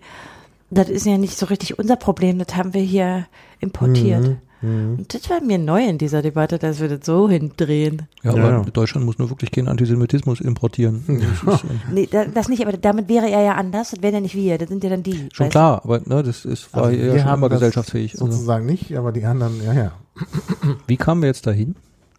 das 0.71 0.89
ist 0.89 1.05
ja 1.05 1.17
nicht 1.17 1.37
so 1.37 1.45
richtig 1.47 1.77
unser 1.77 1.95
Problem, 1.95 2.39
das 2.39 2.55
haben 2.55 2.73
wir 2.73 2.81
hier 2.81 3.27
importiert. 3.59 4.23
Mhm. 4.23 4.37
Und 4.61 5.13
das 5.13 5.29
war 5.29 5.41
mir 5.41 5.57
neu 5.59 5.83
in 5.87 5.97
dieser 5.97 6.21
Debatte, 6.21 6.57
dass 6.57 6.79
wir 6.79 6.87
das 6.87 7.05
so 7.05 7.29
hindrehen. 7.29 8.03
Ja, 8.23 8.31
aber 8.31 8.49
ja. 8.49 8.61
Deutschland 8.63 9.05
muss 9.05 9.19
nur 9.19 9.29
wirklich 9.29 9.51
keinen 9.51 9.67
Antisemitismus 9.67 10.41
importieren. 10.41 11.03
Das 11.45 11.55
ist, 11.61 11.63
äh, 11.65 11.67
Nee, 11.91 12.07
da- 12.09 12.25
das 12.25 12.47
nicht, 12.47 12.65
aber 12.65 12.75
damit 12.77 13.07
wäre 13.07 13.29
er 13.29 13.41
ja 13.43 13.55
anders, 13.55 13.91
das 13.91 14.01
wären 14.01 14.15
ja 14.15 14.21
nicht 14.21 14.35
wir, 14.35 14.57
das 14.57 14.69
sind 14.69 14.83
ja 14.83 14.89
dann 14.89 15.03
die. 15.03 15.29
schon 15.33 15.49
klar, 15.49 15.81
aber 15.83 15.99
ne, 16.05 16.23
das 16.23 16.45
ist, 16.45 16.73
war 16.73 16.85
Also 16.85 16.97
ja 16.97 17.13
wir 17.13 17.19
schon 17.19 17.25
haben 17.29 17.39
immer 17.41 17.49
gesellschaftsfähig. 17.49 18.13
Also, 18.13 18.25
Sozusagen 18.27 18.65
nicht, 18.65 18.95
aber 18.97 19.11
die 19.11 19.25
anderen, 19.25 19.63
ja, 19.63 19.73
ja. 19.73 19.91
wie 20.87 20.97
kamen 20.97 21.21
wir 21.21 21.27
jetzt 21.27 21.45
dahin? 21.45 21.75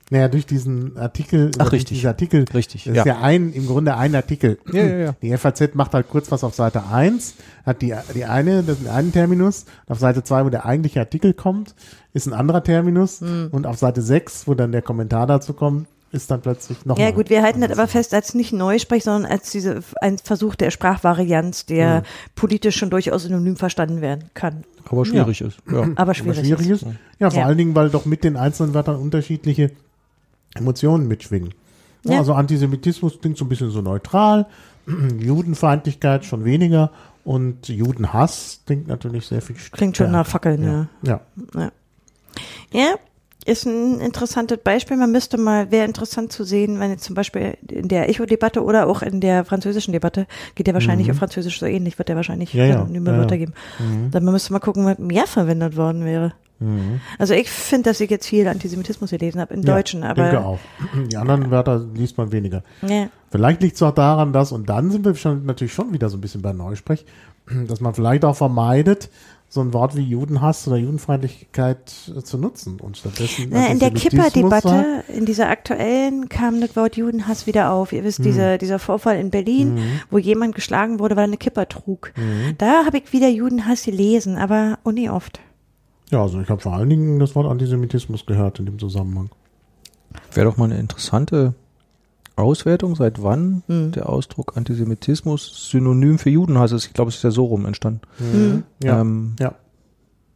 Naja, 0.09 0.29
durch 0.29 0.47
diesen 0.47 0.97
Artikel, 0.97 1.51
Ach, 1.55 1.65
durch 1.65 1.73
richtig. 1.81 1.97
diesen 1.97 2.07
Artikel, 2.07 2.45
Richtig, 2.55 2.85
das 2.85 2.95
ja. 2.95 3.03
ist 3.03 3.07
ja 3.09 3.19
ein, 3.23 3.53
im 3.53 3.67
Grunde 3.67 3.97
ein 3.97 4.15
Artikel. 4.15 4.57
Ja, 4.73 4.85
ja, 4.85 4.97
ja. 4.99 5.15
Die 5.21 5.37
FAZ 5.37 5.75
macht 5.75 5.95
halt 5.95 6.09
kurz 6.09 6.31
was 6.31 6.45
auf 6.45 6.55
Seite 6.55 6.85
1, 6.87 7.35
hat 7.65 7.83
die, 7.83 7.93
die 8.15 8.25
eine, 8.25 8.63
das 8.63 8.79
ist 8.81 8.87
einen 8.89 9.11
Terminus, 9.11 9.65
auf 9.89 9.99
Seite 9.99 10.23
2, 10.23 10.45
wo 10.45 10.49
der 10.49 10.65
eigentliche 10.65 11.01
Artikel 11.01 11.35
kommt, 11.35 11.75
ist 12.17 12.27
ein 12.27 12.33
anderer 12.33 12.63
Terminus 12.65 13.21
Hm. 13.21 13.49
und 13.53 13.67
auf 13.67 13.79
Seite 13.79 14.03
6, 14.03 14.47
wo 14.49 14.55
dann 14.55 14.73
der 14.73 14.83
Kommentar 14.83 15.27
dazu 15.27 15.53
kommt, 15.53 15.87
ist 16.13 16.31
dann 16.31 16.41
plötzlich 16.41 16.87
noch 16.87 16.99
Ja 16.99 17.11
gut, 17.11 17.29
wir 17.31 17.43
halten 17.43 17.61
das 17.61 17.71
aber 17.73 17.89
fest 17.89 18.15
als 18.15 18.33
nicht 18.35 18.53
Neusprech, 18.53 19.05
sondern 19.05 19.31
als 19.31 19.51
diese 19.51 19.83
ein 20.01 20.19
Versuch 20.19 20.55
der 20.55 20.71
Sprachvarianz, 20.71 21.67
der 21.67 22.05
politisch 22.37 22.77
schon 22.77 22.91
durchaus 22.91 23.25
synonym 23.25 23.57
verstanden 23.57 24.01
werden 24.01 24.31
kann. 24.35 24.65
Aber 24.89 25.05
schwierig 25.05 25.41
ist. 25.41 25.59
Ja. 25.71 25.83
Aber 25.83 25.93
Aber 25.97 26.15
schwierig. 26.15 26.39
schwierig 26.47 26.71
ist. 26.71 26.83
ist. 26.83 26.93
Ja, 27.19 27.31
vor 27.31 27.41
Ja. 27.41 27.47
allen 27.47 27.59
Dingen, 27.59 27.75
weil 27.75 27.91
doch 27.91 28.07
mit 28.07 28.23
den 28.25 28.37
einzelnen 28.37 28.73
Wörtern 28.73 28.97
unterschiedliche 28.97 29.73
Emotionen 30.55 31.09
mitschwingen. 31.09 31.53
Ja. 32.05 32.13
Ja. 32.13 32.19
Also 32.21 32.35
Antisemitismus 32.35 33.21
klingt 33.21 33.37
so 33.37 33.45
ein 33.45 33.49
bisschen 33.49 33.71
so 33.71 33.83
neutral, 33.83 34.47
Judenfeindlichkeit 35.19 36.25
schon 36.25 36.45
weniger 36.45 36.93
und 37.25 37.69
Judenhass 37.69 38.61
klingt 38.65 38.87
natürlich 38.87 39.27
sehr 39.27 39.43
viel 39.43 39.57
Klingt 39.57 39.97
schon 39.97 40.07
stärker. 40.07 40.13
nach 40.13 40.27
Fackeln, 40.27 40.63
ja. 40.63 40.87
Ja. 41.03 41.21
Ja. 42.73 42.95
ist 43.45 43.65
ein 43.65 44.01
interessantes 44.01 44.59
Beispiel. 44.59 44.97
Man 44.97 45.13
müsste 45.13 45.39
mal, 45.39 45.71
wäre 45.71 45.85
interessant 45.87 46.33
zu 46.33 46.43
sehen, 46.45 46.81
wenn 46.81 46.91
jetzt 46.91 47.05
zum 47.05 47.15
Beispiel 47.15 47.57
in 47.71 47.87
der 47.89 48.09
Echo-Debatte 48.09 48.65
oder 48.65 48.89
auch 48.89 49.03
in 49.03 49.21
der 49.21 49.45
französischen 49.45 49.93
Debatte, 49.93 50.27
geht 50.57 50.67
ja 50.67 50.75
wahrscheinlich 50.75 51.11
auf 51.13 51.17
Französisch 51.19 51.61
so 51.61 51.67
ähnlich, 51.67 51.97
wird 51.97 52.09
ja 52.09 52.17
wahrscheinlich 52.17 52.53
Mhm. 52.55 52.59
Ja, 52.61 52.67
ja. 52.67 52.79
synonyme 52.87 53.13
Ja. 53.13 53.19
Wörter 53.19 53.39
geben. 53.39 53.53
Dann 54.11 54.25
man 54.25 54.33
müsste 54.33 54.53
mal 54.53 54.59
gucken, 54.59 54.85
was 54.85 54.99
mehr 54.99 55.27
verwendet 55.29 55.77
worden 55.77 56.05
wäre. 56.05 56.33
Also 57.19 57.35
ich 57.35 57.51
finde, 57.51 57.91
dass 57.91 58.01
ich 58.01 58.09
jetzt 58.09 58.27
viel 58.27 58.49
Antisemitismus 58.49 59.11
gelesen 59.11 59.41
habe, 59.43 59.53
im 59.53 59.61
Mhm. 59.61 59.67
Ja, 59.67 59.75
Deutschen, 59.75 60.01
denke 60.01 60.39
aber 60.39 60.47
auch. 60.47 60.59
Die 61.11 61.17
anderen 61.17 61.51
Wörter 61.51 61.85
liest 61.95 62.17
man 62.17 62.33
weniger. 62.33 62.63
ja, 62.81 63.09
Vielleicht 63.31 63.61
liegt 63.63 63.77
es 63.77 63.83
auch 63.83 63.93
daran, 63.95 64.33
dass, 64.33 64.53
und 64.53 64.67
dann 64.69 64.91
sind 64.91 65.05
wir 65.05 65.15
schon, 65.15 65.45
natürlich 65.45 65.75
schon 65.75 65.93
wieder 65.93 66.09
so 66.09 66.17
ein 66.17 66.21
bisschen 66.23 66.41
bei 66.41 66.55
Neusprech, 66.55 67.05
dass 67.69 67.81
man 67.83 67.93
vielleicht 67.95 68.25
auch 68.25 68.35
vermeidet, 68.37 69.11
so 69.49 69.61
ein 69.61 69.73
Wort 69.73 69.97
wie 69.97 70.03
Judenhass 70.03 70.67
oder 70.69 70.77
Judenfeindlichkeit 70.77 71.93
äh, 72.17 72.23
zu 72.23 72.37
nutzen 72.37 72.79
und 72.81 72.97
stattdessen 72.99 73.47
Na, 73.51 73.69
in 73.69 73.79
der 73.79 73.91
Kipper-Debatte, 73.93 75.05
in 75.15 75.25
dieser 75.25 75.49
aktuellen, 75.49 76.29
kam 76.29 76.61
das 76.61 76.77
Wort 76.77 76.97
Judenhass 76.97 77.47
wieder 77.47 77.71
auf. 77.73 77.93
Ihr 77.93 78.03
Mhm. 78.03 78.07
wisst, 78.07 78.25
dieser, 78.25 78.59
dieser 78.59 78.79
Vorfall 78.79 79.19
in 79.19 79.31
Berlin, 79.31 79.79
wo 80.11 80.19
jemand 80.19 80.55
geschlagen 80.55 80.99
wurde, 80.99 81.17
weil 81.17 81.25
er 81.25 81.29
eine 81.29 81.37
Kipper 81.37 81.69
trug. 81.69 82.13
Mhm. 82.17 82.55
Da 82.59 82.85
habe 82.85 82.99
ich 82.99 83.13
wieder 83.13 83.29
Judenhass 83.29 83.85
gelesen, 83.85 84.37
aber 84.37 84.79
nie 84.93 85.09
oft. 85.09 85.41
Ja, 86.11 86.23
also 86.23 86.41
ich 86.41 86.49
habe 86.49 86.61
vor 86.61 86.75
allen 86.75 86.89
Dingen 86.91 87.19
das 87.19 87.35
Wort 87.35 87.47
Antisemitismus 87.51 88.27
gehört 88.27 88.59
in 88.59 88.67
dem 88.67 88.79
Zusammenhang. 88.79 89.31
Wäre 90.33 90.47
doch 90.47 90.57
mal 90.57 90.67
eine 90.67 90.79
interessante 90.79 91.55
Auswertung, 92.37 92.95
seit 92.97 93.23
wann 93.23 93.63
Hm. 93.67 93.93
der 93.93 94.09
Ausdruck 94.09 94.57
Antisemitismus 94.57 95.69
synonym 95.71 96.19
für 96.19 96.31
Judenhass 96.31 96.73
ist. 96.73 96.87
Ich 96.87 96.93
glaube, 96.93 97.09
es 97.11 97.17
ist 97.17 97.25
ja 97.25 97.31
so 97.31 97.45
rum 97.47 97.65
entstanden. 97.67 98.01
Hm. 98.19 98.63
Ja. 98.83 99.01
Ähm, 99.01 99.35
ja. 99.41 99.55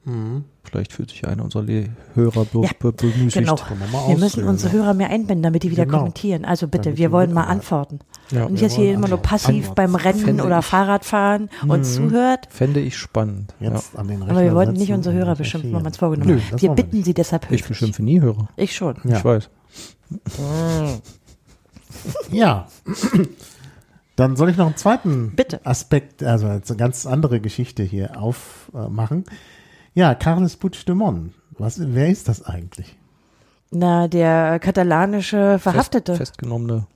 Mhm. 0.07 0.45
vielleicht 0.65 0.95
fühlt 0.95 1.11
sich 1.11 1.27
einer 1.29 1.45
unserer 1.45 1.63
Le 1.63 1.91
Hörer 2.15 2.47
be 2.47 2.63
Ja, 2.63 2.71
be 2.79 2.91
bemüßigt. 2.91 3.35
Genau. 3.35 3.57
Wir 3.69 3.87
mal 3.93 4.09
Wir 4.09 4.17
müssen 4.17 4.45
unsere 4.45 4.75
ja. 4.75 4.83
Hörer 4.83 4.95
mehr 4.95 5.11
einbinden, 5.11 5.43
damit 5.43 5.63
die 5.63 5.71
wieder 5.71 5.85
Genau. 5.85 5.99
kommentieren. 5.99 6.47
Also 6.47 6.69
bitte, 6.69 6.85
Damit 6.85 6.99
wir 6.99 7.13
wollen 7.13 7.35
mal 7.35 7.45
antworten. 7.45 7.99
Ja. 8.31 8.45
Und 8.47 8.55
wir 8.55 8.63
jetzt 8.63 8.77
hier 8.77 8.95
immer 8.95 9.09
nur 9.09 9.19
passiv 9.19 9.69
Antworten. 9.69 9.75
beim 9.75 9.95
Rennen 9.95 10.19
Fände 10.21 10.45
oder 10.45 10.61
ich- 10.61 10.65
Fahrradfahren 10.65 11.51
und 11.69 11.85
zuhört. 11.85 12.47
Fände 12.49 12.81
ich 12.81 12.97
spannend. 12.97 13.55
Ja. 13.61 13.73
Jetzt 13.73 13.95
an 13.95 14.09
den 14.09 14.23
Aber 14.23 14.41
wir 14.43 14.55
wollten 14.55 14.73
nicht 14.73 14.91
unsere 14.93 15.15
Hörer 15.15 15.35
beschimpfen, 15.37 15.71
wenn 15.75 15.83
wir 15.83 15.87
uns 15.87 15.99
vorgenommen 15.99 16.31
haben. 16.33 16.43
das 16.51 16.63
Wir 16.63 16.71
wir 16.71 16.77
bitten 16.77 16.97
nicht. 16.97 17.05
sie 17.05 17.15
deshalb 17.15 17.45
Ich 17.45 17.51
höflich. 17.51 17.69
beschimpfe 17.69 18.03
nie 18.03 18.21
Hörer. 18.23 18.49
Ich 18.57 18.75
schon. 18.75 18.97
Ja. 19.05 19.19
Ich 19.19 19.25
weiß. 19.25 19.51
Ja. 22.31 22.69
Dann 24.17 24.37
soll 24.37 24.51
ich 24.51 24.57
noch 24.57 24.67
einen 24.67 24.77
zweiten 24.77 25.33
Bitte. 25.35 25.65
Aspekt, 25.65 26.23
also 26.23 26.47
eine 26.47 26.61
ganz 26.77 27.07
andere 27.07 27.41
Geschichte 27.41 27.83
hier 27.83 28.21
aufmachen. 28.21 29.25
Ja, 29.95 30.15
Carles 30.15 30.57
Puigdemont. 30.57 31.33
Was, 31.59 31.79
wer 31.79 32.09
ist 32.09 32.29
das 32.29 32.45
eigentlich? 32.45 32.97
Na, 33.71 34.09
der 34.09 34.59
katalanische 34.59 35.59
Verhaftete. 35.59 36.17
Fest, 36.17 36.33
festgenommene. 36.33 36.87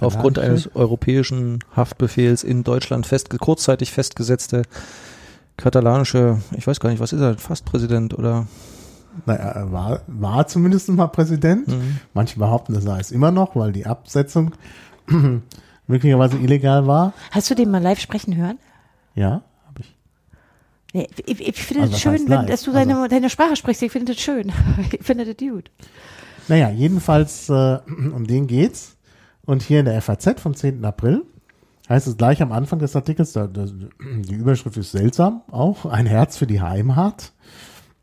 Aufgrund 0.00 0.38
eines 0.38 0.74
europäischen 0.74 1.60
Haftbefehls 1.76 2.42
in 2.42 2.64
Deutschland 2.64 3.06
fest, 3.06 3.30
kurzzeitig 3.38 3.92
festgesetzte 3.92 4.62
katalanische, 5.56 6.40
ich 6.56 6.66
weiß 6.66 6.80
gar 6.80 6.90
nicht, 6.90 7.00
was 7.00 7.12
ist 7.12 7.20
er, 7.20 7.38
fast 7.38 7.64
Präsident 7.64 8.18
oder? 8.18 8.46
Naja, 9.26 9.40
er 9.40 9.72
war, 9.72 10.00
war 10.06 10.46
zumindest 10.46 10.88
mal 10.90 11.06
Präsident. 11.08 11.68
Mhm. 11.68 11.98
Manche 12.14 12.38
behaupten, 12.38 12.74
das 12.74 12.84
sei 12.84 13.00
es 13.00 13.10
immer 13.10 13.30
noch, 13.30 13.56
weil 13.56 13.72
die 13.72 13.86
Absetzung 13.86 14.52
möglicherweise 15.86 16.36
illegal 16.38 16.86
war. 16.86 17.12
Hast 17.30 17.50
du 17.50 17.54
den 17.54 17.70
mal 17.70 17.82
live 17.82 18.00
sprechen 18.00 18.36
hören? 18.36 18.58
Ja, 19.14 19.42
habe 19.66 19.80
ich. 19.80 19.94
Nee, 20.94 21.08
ich, 21.26 21.46
ich 21.48 21.62
finde 21.62 21.82
Also 21.82 21.92
es 21.92 21.96
was 21.96 22.02
schön, 22.02 22.12
heißt 22.12 22.28
wenn 22.30 22.46
dass 22.46 22.62
du 22.62 22.72
deine, 22.72 22.96
Also- 22.96 23.08
deine 23.08 23.30
Sprache 23.30 23.56
sprichst. 23.56 23.82
Ich 23.82 23.92
finde 23.92 24.12
das 24.12 24.20
schön. 24.22 24.52
Ich 24.92 25.04
finde 25.04 25.24
das 25.24 25.36
gut. 25.36 25.70
Naja, 26.48 26.70
jedenfalls 26.70 27.48
äh, 27.48 27.78
um 27.88 28.26
den 28.26 28.46
geht's. 28.46 28.96
Und 29.44 29.62
hier 29.62 29.80
in 29.80 29.86
der 29.86 30.00
FAZ 30.02 30.40
vom 30.40 30.54
10. 30.54 30.84
April 30.84 31.22
heißt 31.88 32.06
es 32.06 32.18
gleich 32.18 32.42
am 32.42 32.52
Anfang 32.52 32.78
des 32.80 32.94
Artikels, 32.94 33.32
da, 33.32 33.46
da, 33.46 33.64
die 33.66 34.34
Überschrift 34.34 34.76
ist 34.76 34.90
seltsam, 34.92 35.40
auch 35.50 35.86
ein 35.86 36.04
Herz 36.04 36.36
für 36.36 36.46
die 36.46 36.60
Heimat. 36.60 37.32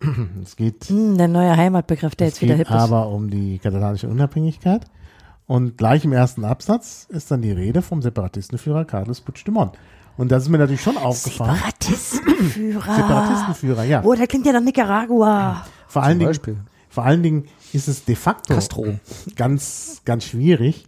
Es 0.44 0.56
geht, 0.56 0.86
Hm, 0.86 1.18
der 1.18 1.28
neue 1.28 1.56
Heimatbegriff, 1.56 2.16
der 2.16 2.28
jetzt 2.28 2.42
wieder 2.42 2.56
hip 2.56 2.68
ist. 2.68 2.74
aber 2.74 3.08
um 3.10 3.30
die 3.30 3.60
katalanische 3.60 4.08
Unabhängigkeit. 4.08 4.86
Und 5.48 5.78
gleich 5.78 6.04
im 6.06 6.14
ersten 6.14 6.44
Absatz 6.44 7.06
ist 7.10 7.30
dann 7.30 7.42
die 7.42 7.52
Rede 7.52 7.82
vom 7.84 8.02
Separatistenführer 8.02 8.86
Carles 8.86 9.22
Puigdemont. 9.22 9.74
Und 10.18 10.32
das 10.32 10.44
ist 10.44 10.50
mir 10.50 10.58
natürlich 10.58 10.82
schon 10.82 10.98
aufgefallen. 10.98 11.56
Separatistenführer. 11.56 12.82
Separatistenführer, 12.96 13.84
ja. 13.84 14.02
Oh, 14.04 14.14
der 14.16 14.28
klingt 14.28 14.46
ja 14.46 14.54
nach 14.54 14.62
Nicaragua. 14.62 15.66
Vor 15.88 16.02
allen, 16.04 16.14
Zum 16.14 16.20
Dingen, 16.20 16.30
Beispiel. 16.30 16.58
vor 16.90 17.04
allen 17.06 17.22
Dingen 17.24 17.46
ist 17.74 17.88
es 17.88 18.06
de 18.06 18.16
facto 18.16 18.54
Castro. 18.56 18.86
ganz, 19.36 20.02
ganz 20.06 20.24
schwierig. 20.24 20.86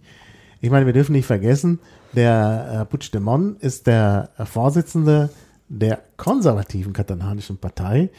Ich 0.61 0.71
meine, 0.71 0.85
wir 0.87 0.93
dürfen 0.93 1.11
nicht 1.11 1.25
vergessen, 1.27 1.79
der 2.13 2.79
äh, 2.81 2.85
Puigdemont 2.85 3.61
ist 3.61 3.85
der 3.85 4.29
äh, 4.37 4.45
Vorsitzende 4.45 5.29
der 5.69 5.99
konservativen 6.15 6.93
katalanischen 6.93 7.57
Partei, 7.57 8.09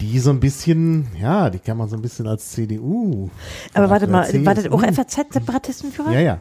die 0.00 0.18
so 0.18 0.30
ein 0.30 0.40
bisschen, 0.40 1.06
ja, 1.20 1.50
die 1.50 1.58
kann 1.58 1.76
man 1.76 1.88
so 1.88 1.96
ein 1.96 2.02
bisschen 2.02 2.26
als 2.26 2.50
CDU. 2.50 3.30
Aber 3.72 3.88
warte 3.90 4.06
mal, 4.06 4.26
CSU. 4.26 4.44
war 4.44 4.54
das 4.54 4.68
auch 4.68 4.82
FAZ-Separatistenführer? 4.82 6.12
Ja, 6.12 6.20
ja. 6.20 6.40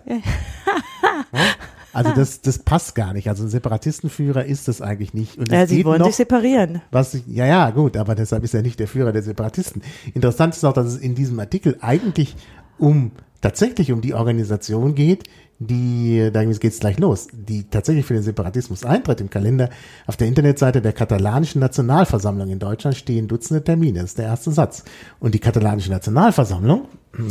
Also 1.93 2.11
das, 2.11 2.41
das 2.41 2.57
passt 2.59 2.95
gar 2.95 3.13
nicht. 3.13 3.29
Also 3.29 3.43
ein 3.43 3.49
Separatistenführer 3.49 4.45
ist 4.45 4.67
das 4.67 4.81
eigentlich 4.81 5.13
nicht. 5.13 5.37
Und 5.37 5.51
Ja, 5.51 5.67
sie 5.67 5.85
wollen 5.85 5.99
noch, 5.99 6.07
sich 6.07 6.15
separieren. 6.15 6.81
was 6.89 7.15
ja, 7.27 7.45
ja, 7.45 7.69
gut, 7.69 7.97
aber 7.97 8.15
deshalb 8.15 8.43
ist 8.43 8.55
er 8.55 8.63
nicht 8.63 8.79
der 8.79 8.87
Führer 8.87 9.11
der 9.11 9.21
Separatisten. 9.21 9.83
Interessant 10.15 10.55
ist 10.55 10.63
auch, 10.63 10.73
dass 10.73 10.87
es 10.87 10.97
in 10.97 11.13
diesem 11.13 11.39
Artikel 11.39 11.77
eigentlich 11.81 12.35
um, 12.79 13.11
tatsächlich 13.41 13.91
um 13.91 14.01
die 14.01 14.15
Organisation 14.15 14.95
geht, 14.95 15.25
die, 15.67 16.29
da 16.31 16.43
geht's 16.43 16.79
gleich 16.79 16.99
los, 16.99 17.27
die 17.31 17.63
tatsächlich 17.69 18.05
für 18.05 18.13
den 18.13 18.23
Separatismus 18.23 18.85
eintritt 18.85 19.21
im 19.21 19.29
Kalender. 19.29 19.69
Auf 20.07 20.17
der 20.17 20.27
Internetseite 20.27 20.81
der 20.81 20.93
katalanischen 20.93 21.59
Nationalversammlung 21.61 22.49
in 22.49 22.59
Deutschland 22.59 22.95
stehen 22.95 23.27
Dutzende 23.27 23.63
Termine. 23.63 24.01
Das 24.01 24.11
ist 24.11 24.17
der 24.17 24.25
erste 24.25 24.51
Satz. 24.51 24.83
Und 25.19 25.33
die 25.33 25.39
katalanische 25.39 25.91
Nationalversammlung, 25.91 26.87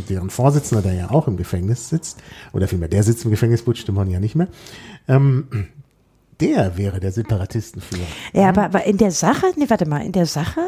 deren 0.08 0.30
Vorsitzender, 0.30 0.82
der 0.82 0.94
ja 0.94 1.10
auch 1.10 1.28
im 1.28 1.36
Gefängnis 1.36 1.88
sitzt, 1.88 2.22
oder 2.52 2.68
vielmehr, 2.68 2.88
der 2.88 3.02
sitzt 3.02 3.24
im 3.24 3.30
Gefängnis, 3.30 3.62
Puigdemont 3.62 4.10
ja 4.10 4.20
nicht 4.20 4.34
mehr, 4.34 4.48
ähm, 5.08 5.68
der 6.40 6.76
wäre 6.76 7.00
der 7.00 7.12
Separatistenführer. 7.12 8.02
Ja, 8.32 8.48
aber, 8.48 8.64
aber 8.64 8.84
in 8.84 8.96
der 8.96 9.10
Sache, 9.10 9.46
nee, 9.56 9.66
warte 9.68 9.86
mal, 9.86 10.04
in 10.04 10.12
der 10.12 10.26
Sache 10.26 10.60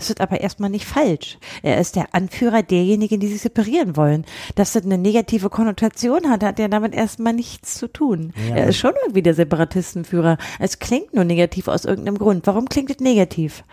ist 0.00 0.10
es 0.10 0.16
aber 0.20 0.40
erstmal 0.40 0.70
nicht 0.70 0.86
falsch. 0.86 1.38
Er 1.62 1.78
ist 1.80 1.96
der 1.96 2.14
Anführer 2.14 2.62
derjenigen, 2.62 3.20
die 3.20 3.28
sich 3.28 3.42
separieren 3.42 3.96
wollen. 3.96 4.24
Dass 4.54 4.72
das 4.72 4.84
eine 4.84 4.98
negative 4.98 5.50
Konnotation 5.50 6.28
hat, 6.28 6.42
hat 6.42 6.58
ja 6.58 6.68
damit 6.68 6.94
erstmal 6.94 7.32
nichts 7.32 7.74
zu 7.76 7.86
tun. 7.88 8.32
Ja, 8.48 8.56
er 8.56 8.66
ist 8.68 8.76
schon 8.78 8.92
irgendwie 9.02 9.22
der 9.22 9.34
Separatistenführer. 9.34 10.38
Es 10.58 10.78
klingt 10.78 11.14
nur 11.14 11.24
negativ 11.24 11.68
aus 11.68 11.84
irgendeinem 11.84 12.18
Grund. 12.18 12.46
Warum 12.46 12.68
klingt 12.68 12.90
es 12.90 12.98
negativ? 13.00 13.64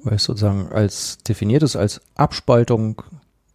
weil 0.00 0.14
es 0.16 0.24
sozusagen 0.24 0.68
als 0.72 1.18
definiert 1.26 1.64
ist 1.64 1.74
als 1.74 2.00
Abspaltung 2.14 3.02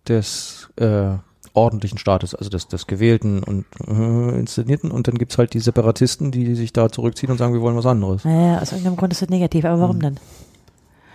des 0.08 0.68
äh, 0.76 1.12
ordentlichen 1.54 1.98
Staates, 1.98 2.36
also 2.36 2.50
des, 2.50 2.68
des 2.68 2.88
gewählten 2.88 3.42
und 3.44 3.66
äh, 3.88 4.38
inszenierten 4.38 4.92
und 4.92 5.08
dann 5.08 5.16
gibt's 5.18 5.38
halt 5.38 5.54
die 5.54 5.60
Separatisten, 5.60 6.32
die 6.32 6.56
sich 6.56 6.74
da 6.74 6.90
zurückziehen 6.90 7.32
und 7.32 7.38
sagen, 7.38 7.54
wir 7.54 7.62
wollen 7.62 7.78
was 7.78 7.86
anderes. 7.86 8.26
Naja, 8.26 8.60
aus 8.62 8.72
irgendeinem 8.72 8.98
Grund 8.98 9.14
ist 9.14 9.22
es 9.22 9.30
negativ. 9.30 9.64
Aber 9.64 9.80
warum 9.80 9.96
Hm. 9.98 10.02
denn? 10.02 10.20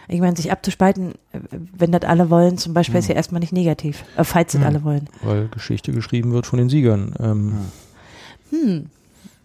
Ich 0.09 0.21
meine, 0.21 0.37
sich 0.37 0.53
abzuspalten, 0.53 1.13
äh, 1.33 1.39
wenn 1.77 1.91
das 1.93 2.03
alle 2.03 2.31
wollen, 2.31 2.59
zum 2.59 2.75
Beispiel, 2.75 2.95
Hm. 2.95 3.01
ist 3.01 3.09
ja 3.09 3.15
erstmal 3.17 3.41
nicht 3.41 3.53
negativ, 3.53 4.05
äh, 4.17 4.25
falls 4.25 4.53
das 4.53 4.63
alle 4.63 4.85
wollen. 4.85 5.09
Weil 5.23 5.49
Geschichte 5.49 5.93
geschrieben 5.93 6.33
wird 6.33 6.47
von 6.47 6.59
den 6.59 6.69
Siegern. 6.69 7.15
Ähm, 7.21 7.53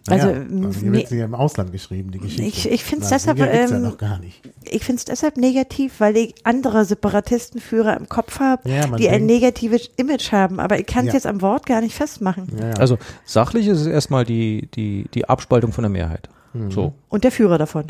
Also, 0.08 0.28
naja, 0.28 0.38
m- 0.42 0.72
hier 0.74 0.90
nee. 0.90 0.98
wird 0.98 1.08
sie 1.10 1.18
ja 1.18 1.26
im 1.26 1.36
Ausland 1.36 1.72
geschrieben, 1.72 2.10
die 2.12 2.18
Geschichte. 2.18 2.42
Ich- 2.44 2.70
ich 2.72 2.84
find's 2.84 3.10
Na, 3.12 3.18
deshalb, 3.18 3.38
ja 3.38 3.46
ähm, 3.46 3.84
noch 3.84 3.98
gar 3.98 4.18
nicht. 4.18 4.42
Ich 4.64 4.84
finde 4.84 4.98
es 4.98 5.06
deshalb 5.06 5.38
negativ, 5.38 6.00
weil 6.00 6.18
ich 6.18 6.34
andere 6.44 6.86
Separatistenführer 6.86 7.98
im 7.98 8.10
Kopf 8.10 8.40
habe, 8.40 8.68
Ja, 8.68 8.88
die 8.88 9.10
ein 9.10 9.28
denkt- 9.28 9.28
negatives 9.28 9.92
Image 9.98 10.32
haben, 10.32 10.60
aber 10.60 10.80
ich 10.80 10.88
kann 10.88 11.02
es 11.06 11.14
Ja. 11.14 11.14
jetzt 11.14 11.28
am 11.28 11.42
Wort 11.44 11.68
gar 11.68 11.82
nicht 11.82 11.94
festmachen. 11.94 12.48
Ja, 12.60 12.70
ja. 12.70 12.74
Also 12.78 12.98
sachlich 13.26 13.68
ist 13.68 13.80
es 13.82 13.86
erstmal 13.88 14.26
die, 14.26 14.68
die, 14.74 15.06
die 15.14 15.30
Abspaltung 15.30 15.72
von 15.72 15.84
der 15.84 15.92
Mehrheit. 15.92 16.30
So. 16.70 16.94
Und 17.08 17.24
der 17.24 17.32
Führer 17.32 17.58
davon. 17.60 17.86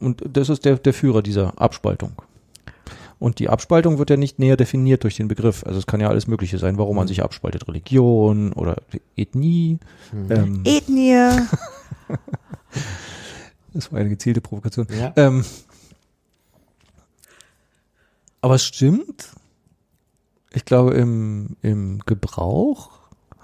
Und 0.00 0.22
das 0.28 0.48
ist 0.48 0.64
der, 0.64 0.76
der 0.76 0.94
Führer 0.94 1.22
dieser 1.22 1.60
Abspaltung. 1.60 2.12
Und 3.18 3.38
die 3.38 3.48
Abspaltung 3.48 3.98
wird 3.98 4.10
ja 4.10 4.16
nicht 4.16 4.38
näher 4.38 4.56
definiert 4.56 5.02
durch 5.04 5.16
den 5.16 5.28
Begriff. 5.28 5.64
Also 5.64 5.78
es 5.78 5.86
kann 5.86 6.00
ja 6.00 6.08
alles 6.08 6.26
Mögliche 6.26 6.58
sein, 6.58 6.76
warum 6.76 6.96
man 6.96 7.08
sich 7.08 7.22
abspaltet. 7.22 7.66
Religion 7.66 8.52
oder 8.52 8.76
Ethnie. 9.16 9.78
Ähm, 10.28 10.62
Ethnie, 10.64 11.14
das 13.72 13.90
war 13.90 14.00
eine 14.00 14.10
gezielte 14.10 14.42
Provokation. 14.42 14.86
Ja. 14.90 15.14
Ähm, 15.16 15.44
aber 18.42 18.56
es 18.56 18.64
stimmt. 18.64 19.30
Ich 20.52 20.64
glaube, 20.64 20.94
im, 20.94 21.56
im 21.62 22.00
Gebrauch 22.04 22.95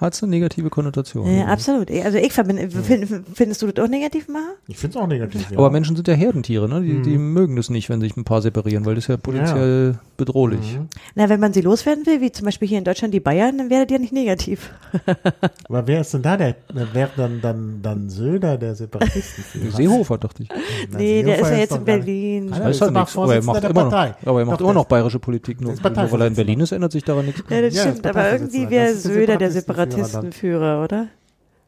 hat 0.02 0.14
es 0.14 0.22
eine 0.22 0.30
negative 0.30 0.68
Konnotation. 0.70 1.26
ja, 1.34 1.46
absolut. 1.46 1.90
Also 1.90 2.18
ich 2.18 2.32
verbinde, 2.32 2.68
find, 2.70 3.08
findest 3.34 3.62
du 3.62 3.68
das 3.68 3.84
auch 3.84 3.88
negativ, 3.88 4.28
Maha? 4.28 4.42
ich 4.68 4.76
finde 4.76 4.98
es 4.98 5.02
auch 5.02 5.06
negativ. 5.06 5.50
Ja. 5.50 5.58
Aber 5.58 5.70
Menschen 5.70 5.96
sind 5.96 6.06
ja 6.08 6.14
Herdentiere, 6.14 6.68
ne? 6.68 6.82
Die, 6.82 7.00
die 7.02 7.18
mögen 7.18 7.56
das 7.56 7.70
nicht, 7.70 7.88
wenn 7.88 8.00
sich 8.00 8.16
ein 8.16 8.24
paar 8.24 8.42
separieren, 8.42 8.84
weil 8.84 8.94
das 8.94 9.04
ist 9.04 9.08
ja 9.08 9.16
potenziell 9.16 9.98
bedrohlich. 10.16 10.78
Na, 11.14 11.28
wenn 11.28 11.40
man 11.40 11.52
sie 11.52 11.60
loswerden 11.62 12.04
will, 12.06 12.20
wie 12.20 12.30
zum 12.32 12.44
Beispiel 12.44 12.68
hier 12.68 12.78
in 12.78 12.84
Deutschland 12.84 13.14
die 13.14 13.20
Bayern, 13.20 13.58
dann 13.58 13.70
wäre 13.70 13.86
das 13.86 13.92
ja 13.92 13.98
nicht 13.98 14.12
negativ. 14.12 14.70
Aber 15.68 15.86
wer 15.86 16.00
ist 16.00 16.12
denn 16.14 16.22
da 16.22 16.36
der? 16.36 16.56
Wäre 16.92 17.10
dann, 17.16 17.40
dann, 17.40 17.80
dann 17.82 18.10
Söder 18.10 18.58
der 18.58 18.74
Separatistenführer? 18.74 19.72
Seehofer, 19.76 20.18
dachte 20.18 20.42
ich. 20.42 20.48
Na, 20.90 20.98
Nee, 20.98 21.22
der 21.22 21.36
Seehofer 21.36 21.46
ist 21.46 21.52
ja 21.52 21.58
jetzt 21.58 21.76
in 21.76 21.84
Berlin. 21.84 22.48
Das 22.50 22.58
der 22.58 22.68
ist 22.70 22.80
halt 22.80 22.90
aber 22.90 23.00
nichts. 23.00 23.16
Aber 23.16 23.34
er 23.34 23.42
macht 23.42 23.62
der 23.62 23.70
immer 23.70 23.84
noch, 23.84 23.92
aber 23.92 24.40
er 24.40 24.46
macht 24.46 24.60
Doch, 24.60 24.64
immer 24.64 24.72
der 24.72 24.74
noch 24.74 24.84
bayerische 24.86 25.18
Politik. 25.18 25.60
Nur, 25.60 25.72
nur 25.74 26.12
weil 26.12 26.20
er 26.20 26.26
in. 26.26 26.34
Berlin 26.34 26.60
ist, 26.60 26.72
ändert 26.72 26.92
sich 26.92 27.04
daran 27.04 27.26
nichts. 27.26 27.42
Ja, 27.48 27.60
das 27.60 27.74
Ja, 27.74 27.82
stimmt, 27.82 28.06
aber 28.06 28.32
irgendwie 28.32 28.70
wäre 28.70 28.86
der 28.86 28.96
Söder 28.96 29.36
der 29.36 29.50
Separatistenführer 29.50 29.91
Separatistenführer, 29.96 30.83
oder? 30.85 31.07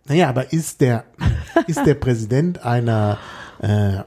Naja, 0.06 0.28
aber 0.28 0.52
ist 0.52 0.80
der, 0.80 1.04
ist 1.66 1.84
der 1.86 1.94
Präsident 1.94 2.64
einer, 2.64 3.18
äh, 3.60 4.00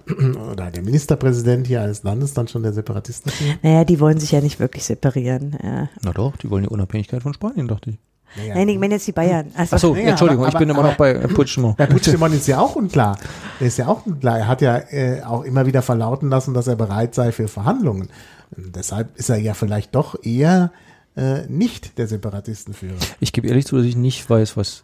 oder 0.51 0.69
der 0.69 0.83
Ministerpräsident 0.83 1.65
hier 1.67 1.81
eines 1.81 2.03
Landes 2.03 2.33
dann 2.33 2.47
schon 2.47 2.63
der 2.63 2.73
Separatistenführer? 2.73 3.55
Naja, 3.63 3.83
die 3.83 3.99
wollen 3.99 4.19
sich 4.19 4.31
ja 4.31 4.41
nicht 4.41 4.59
wirklich 4.59 4.83
separieren. 4.85 5.57
Ja. 5.63 5.89
Na 6.03 6.11
doch, 6.13 6.35
die 6.37 6.49
wollen 6.51 6.63
die 6.63 6.69
Unabhängigkeit 6.69 7.23
von 7.23 7.33
Spanien, 7.33 7.67
dachte 7.67 7.91
ich. 7.91 7.97
Naja, 8.35 8.55
Nein, 8.55 8.67
ich 8.69 8.77
meine 8.77 8.95
jetzt 8.95 9.07
die 9.07 9.13
Bayern. 9.13 9.51
Also, 9.55 9.75
Achso, 9.77 9.95
Ja, 9.95 10.09
Entschuldigung, 10.09 10.43
aber- 10.45 10.53
ich 10.53 10.59
bin 10.59 10.69
immer 10.69 10.83
noch 10.83 10.95
bei 10.95 11.13
Puigdemont. 11.13 11.77
Bei 11.77 11.85
Puigdemont 11.87 12.35
ist 12.35 12.45
ja 12.47 12.59
auch 12.59 12.75
unklar. 12.75 13.17
Er 13.59 13.67
ist 13.67 13.77
ja 13.77 13.87
auch 13.87 14.05
unklar. 14.05 14.37
Er 14.37 14.47
hat 14.47 14.61
ja 14.61 14.77
äh, 14.91 15.23
auch 15.23 15.43
immer 15.45 15.65
wieder 15.65 15.81
verlauten 15.81 16.29
lassen, 16.29 16.53
dass 16.53 16.67
er 16.67 16.75
bereit 16.75 17.15
sei 17.15 17.31
für 17.31 17.47
Verhandlungen. 17.47 18.09
Und 18.55 18.75
deshalb 18.75 19.17
ist 19.17 19.29
er 19.29 19.37
ja 19.37 19.53
vielleicht 19.53 19.95
doch 19.95 20.21
eher 20.23 20.71
äh, 21.17 21.45
nicht 21.47 21.97
der 21.97 22.07
Separatistenführer. 22.07 22.95
Ich 23.19 23.33
gebe 23.33 23.47
ehrlich 23.47 23.65
zu, 23.65 23.75
dass 23.77 23.85
ich 23.85 23.95
nicht 23.97 24.29
weiß, 24.29 24.55
was 24.55 24.83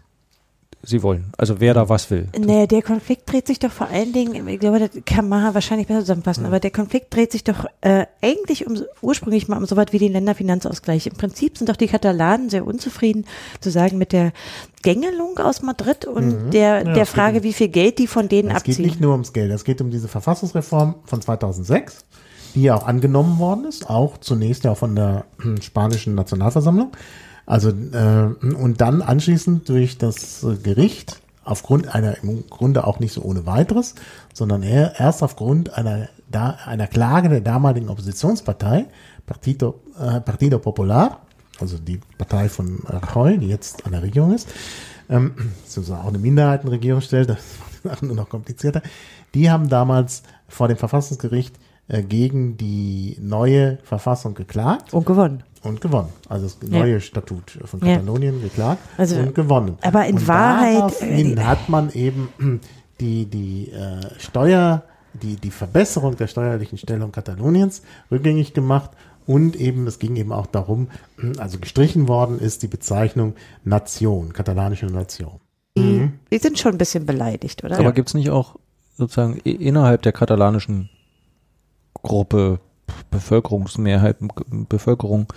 sie 0.86 1.02
wollen. 1.02 1.32
Also 1.38 1.62
wer 1.62 1.74
da 1.74 1.88
was 1.88 2.12
will. 2.12 2.28
Nee, 2.38 2.68
der 2.68 2.82
Konflikt 2.82 3.32
dreht 3.32 3.48
sich 3.48 3.58
doch 3.58 3.72
vor 3.72 3.88
allen 3.88 4.12
Dingen, 4.12 4.46
ich 4.50 4.60
glaube, 4.60 4.80
das 4.80 4.90
kann 5.06 5.30
Maha 5.30 5.54
wahrscheinlich 5.54 5.88
besser 5.88 6.02
zusammenfassen, 6.02 6.46
aber 6.46 6.60
der 6.60 6.72
Konflikt 6.72 7.14
dreht 7.16 7.32
sich 7.32 7.46
doch 7.46 7.64
äh, 7.80 8.06
eigentlich 8.22 8.68
um 8.68 8.82
ursprünglich 9.02 9.48
mal 9.48 9.56
um 9.58 9.66
so 9.66 9.78
was 9.78 9.94
wie 9.94 10.00
den 10.00 10.12
Länderfinanzausgleich. 10.12 11.08
Im 11.08 11.14
Prinzip 11.14 11.58
sind 11.58 11.70
doch 11.70 11.78
die 11.78 11.88
Katalanen 11.88 12.50
sehr 12.50 12.66
unzufrieden, 12.68 13.24
zu 13.62 13.72
sagen, 13.72 13.98
mit 13.98 14.12
der 14.12 14.34
Gängelung 14.82 15.38
aus 15.38 15.62
Madrid 15.62 16.04
und 16.04 16.52
der, 16.52 16.82
Mhm. 16.82 16.88
Ja, 16.88 16.94
der 16.96 17.04
es 17.04 17.10
Frage, 17.10 17.36
geht 17.36 17.44
wie 17.44 17.54
viel 17.54 17.70
Geld 17.70 17.98
die 18.00 18.08
von 18.08 18.28
denen 18.28 18.50
Es 18.50 18.64
geht 18.64 18.74
abziehen. 18.74 18.86
nicht 18.86 19.00
nur 19.00 19.14
ums 19.14 19.32
Geld, 19.32 19.52
es 19.52 19.64
geht 19.64 19.80
um 19.80 19.90
diese 19.90 20.10
Verfassungsreform 20.10 20.96
von 21.06 21.22
2006, 21.22 22.04
die 22.56 22.64
ja 22.64 22.76
auch 22.76 22.88
angenommen 22.88 23.40
worden 23.40 23.66
ist, 23.66 23.90
auch 23.90 24.18
zunächst 24.18 24.64
ja 24.64 24.76
von 24.76 24.96
der 24.96 25.26
hm, 25.40 25.62
spanischen 25.62 26.16
Nationalversammlung. 26.16 26.92
Also 27.46 27.70
äh, 27.70 28.54
und 28.56 28.80
dann 28.80 29.02
anschließend 29.02 29.68
durch 29.68 29.98
das 29.98 30.46
Gericht 30.64 31.22
aufgrund 31.44 31.94
einer 31.94 32.24
im 32.24 32.48
Grunde 32.50 32.88
auch 32.88 33.00
nicht 33.00 33.14
so 33.14 33.22
ohne 33.22 33.46
weiteres, 33.46 33.96
sondern 34.34 34.64
erst 34.64 35.24
aufgrund 35.24 35.78
einer 35.78 36.08
da, 36.32 36.58
einer 36.66 36.88
Klage 36.88 37.30
der 37.30 37.42
damaligen 37.42 37.90
Oppositionspartei 37.90 38.86
Partido, 39.26 39.80
äh, 40.00 40.22
Partido 40.22 40.60
Popular, 40.60 41.22
also 41.60 41.78
die 41.78 42.00
Partei 42.18 42.50
von 42.50 42.80
Rajoy, 42.86 43.38
die 43.38 43.48
jetzt 43.48 43.86
an 43.86 43.92
der 43.92 44.04
Regierung 44.04 44.34
ist, 44.34 44.48
ähm, 45.10 45.34
sozusagen 45.66 46.02
auch 46.02 46.10
eine 46.10 46.18
Minderheitenregierung 46.18 47.02
stellt, 47.02 47.30
das 47.30 47.38
macht 47.60 47.84
die 47.84 47.88
Sachen 47.88 48.08
nur 48.08 48.18
noch 48.18 48.30
komplizierter. 48.30 48.82
Die 49.34 49.50
haben 49.50 49.70
damals 49.70 50.24
vor 50.48 50.68
dem 50.68 50.78
Verfassungsgericht 50.78 51.56
gegen 52.02 52.58
die 52.58 53.18
neue 53.22 53.78
Verfassung 53.84 54.34
geklagt 54.34 54.94
Und 54.94 55.06
gewonnen. 55.06 55.44
und 55.64 55.80
gewonnen. 55.82 56.10
Also 56.30 56.46
das 56.48 56.58
Ja. 56.70 56.80
neue 56.80 57.00
Statut 57.02 57.52
von 57.66 57.80
Ja. 57.82 57.96
Katalonien 57.98 58.42
geklagt 58.42 58.82
Also, 58.98 59.18
und 59.18 59.36
gewonnen. 59.36 59.78
aber 59.82 60.06
in 60.06 60.16
und 60.16 60.28
Wahrheit, 60.28 60.76
daraufhin 60.78 61.38
äh, 61.38 61.42
hat 61.42 61.70
man 61.70 61.92
eben 61.92 62.30
die, 63.00 63.26
die 63.26 63.70
äh, 63.72 64.02
Steuer, 64.20 64.84
die, 65.14 65.36
die 65.36 65.52
Verbesserung 65.52 66.16
der 66.18 66.28
steuerlichen 66.28 66.78
Stellung 66.78 67.12
Kataloniens 67.12 67.82
rückgängig 68.12 68.54
gemacht 68.54 68.92
und 69.26 69.56
eben, 69.56 69.88
es 69.88 70.00
ging 70.00 70.16
eben 70.16 70.32
auch 70.34 70.48
darum, 70.48 70.90
also 71.38 71.60
gestrichen 71.60 72.08
worden 72.08 72.40
ist 72.40 72.64
die 72.64 72.68
Bezeichnung 72.68 73.36
Nation, 73.64 74.34
katalanische 74.34 74.88
Nation. 74.88 75.40
Die, 75.78 76.12
die 76.32 76.38
sind 76.38 76.60
schon 76.60 76.74
ein 76.74 76.78
bisschen 76.78 77.06
beleidigt, 77.08 77.64
oder? 77.64 77.80
Aber 77.80 77.94
gibt's 77.94 78.14
nicht 78.14 78.30
auch 78.30 78.58
sozusagen 78.96 79.38
innerhalb 79.38 80.04
der 80.04 80.12
katalanischen 80.12 80.90
Gruppe, 82.02 82.60
Bevölkerungsmehrheit, 83.12 84.18
Bevölkerung 84.70 85.28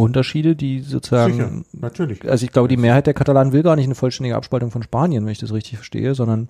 Unterschiede, 0.00 0.56
die 0.56 0.80
sozusagen 0.80 1.34
Sicher, 1.34 1.50
natürlich. 1.72 2.28
Also 2.28 2.44
ich 2.44 2.52
glaube, 2.52 2.68
die 2.68 2.76
Mehrheit 2.78 3.06
der 3.06 3.14
Katalanen 3.14 3.52
will 3.52 3.62
gar 3.62 3.76
nicht 3.76 3.84
eine 3.84 3.94
vollständige 3.94 4.34
Abspaltung 4.34 4.70
von 4.70 4.82
Spanien, 4.82 5.24
wenn 5.24 5.32
ich 5.32 5.38
das 5.38 5.52
richtig 5.52 5.76
verstehe, 5.76 6.14
sondern 6.14 6.48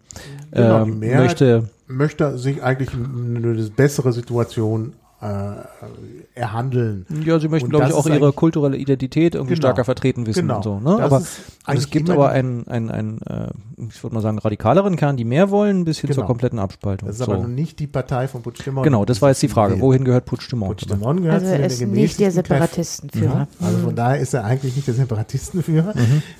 Genau, 0.52 0.86
Mehrheit 0.86 1.22
möchte 1.22 1.70
möchte 1.88 2.38
sich 2.38 2.62
eigentlich 2.62 2.90
eine 2.94 3.70
bessere 3.76 4.12
Situation 4.12 4.94
äh, 5.22 5.26
erhandeln. 6.35 7.06
Ja, 7.24 7.38
sie 7.38 7.48
möchten, 7.48 7.68
glaube 7.68 7.87
ich, 7.88 7.92
auch 7.92 8.06
ihre 8.06 8.33
kulturelle 8.33 8.76
Identität 8.76 9.35
irgendwie 9.35 9.54
Genau. 9.54 9.66
stärker 9.68 9.85
vertreten 9.85 10.26
wissen 10.26 10.42
Genau. 10.42 10.56
und 10.56 10.62
so. 10.62 10.80
Ne? 10.80 11.02
Aber 11.02 11.18
und 11.18 11.76
es 11.76 11.90
gibt 11.90 12.09
aber 12.09 12.30
einen, 12.30 12.66
einen, 12.68 12.90
einen 12.90 13.20
äh, 13.22 13.48
ich 13.90 14.02
würde 14.02 14.14
mal 14.14 14.22
sagen, 14.22 14.38
radikaleren 14.38 14.96
Kern, 14.96 15.16
die 15.16 15.24
mehr 15.24 15.50
wollen, 15.50 15.85
bis 15.85 15.98
hin 15.98 16.09
Genau. 16.09 16.20
zur 16.20 16.26
kompletten 16.26 16.59
Abspaltung. 16.59 17.06
Das 17.09 17.18
ist 17.18 17.26
so. 17.26 17.33
aber 17.33 17.42
nun 17.42 17.54
nicht 17.54 17.78
die 17.80 17.87
Partei 17.87 18.28
von 18.28 18.42
Puigdemont. 18.42 18.85
Genau, 18.85 19.04
das 19.04 19.20
war 19.20 19.28
jetzt 19.28 19.42
die 19.42 19.48
Frage. 19.48 19.78
Wohin 19.80 20.04
gehört 20.04 20.24
Puigdemont? 20.24 20.78
Puigdemont 20.80 21.20
gehört 21.20 21.35
also 21.42 21.46
zu 21.46 21.52
den 21.52 21.61
er 21.61 21.66
ist 21.66 21.80
nicht 21.83 22.18
der. 22.20 22.30
Separatistenführer. 22.30 23.48
Ja, 23.61 23.66
also 23.66 23.78
von 23.78 23.94
daher 23.94 24.20
ist 24.20 24.33
er 24.35 24.44
eigentlich 24.44 24.74
nicht 24.76 24.88
der 24.88 24.94
Separatistenführer, 24.94 25.92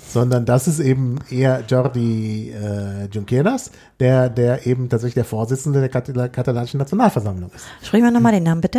sondern 0.09 0.47
das 0.47 0.69
ist 0.69 0.81
eben 0.81 1.16
eher 1.31 1.62
Jordi 1.69 2.51
äh, 2.53 3.07
Junqueras, 3.12 3.71
der, 3.99 4.31
der 4.31 4.66
eben 4.66 4.88
tatsächlich 4.88 5.14
der 5.14 5.25
Vorsitzende 5.25 5.81
der 5.81 5.88
Katal 5.88 6.29
katalanischen 6.31 6.79
Nationalversammlung 6.79 7.51
ist. 7.55 7.66
Sprechen 7.87 8.05
wir 8.05 8.11
nochmal 8.11 8.33
den 8.33 8.45
Namen 8.45 8.61
bitte. 8.62 8.69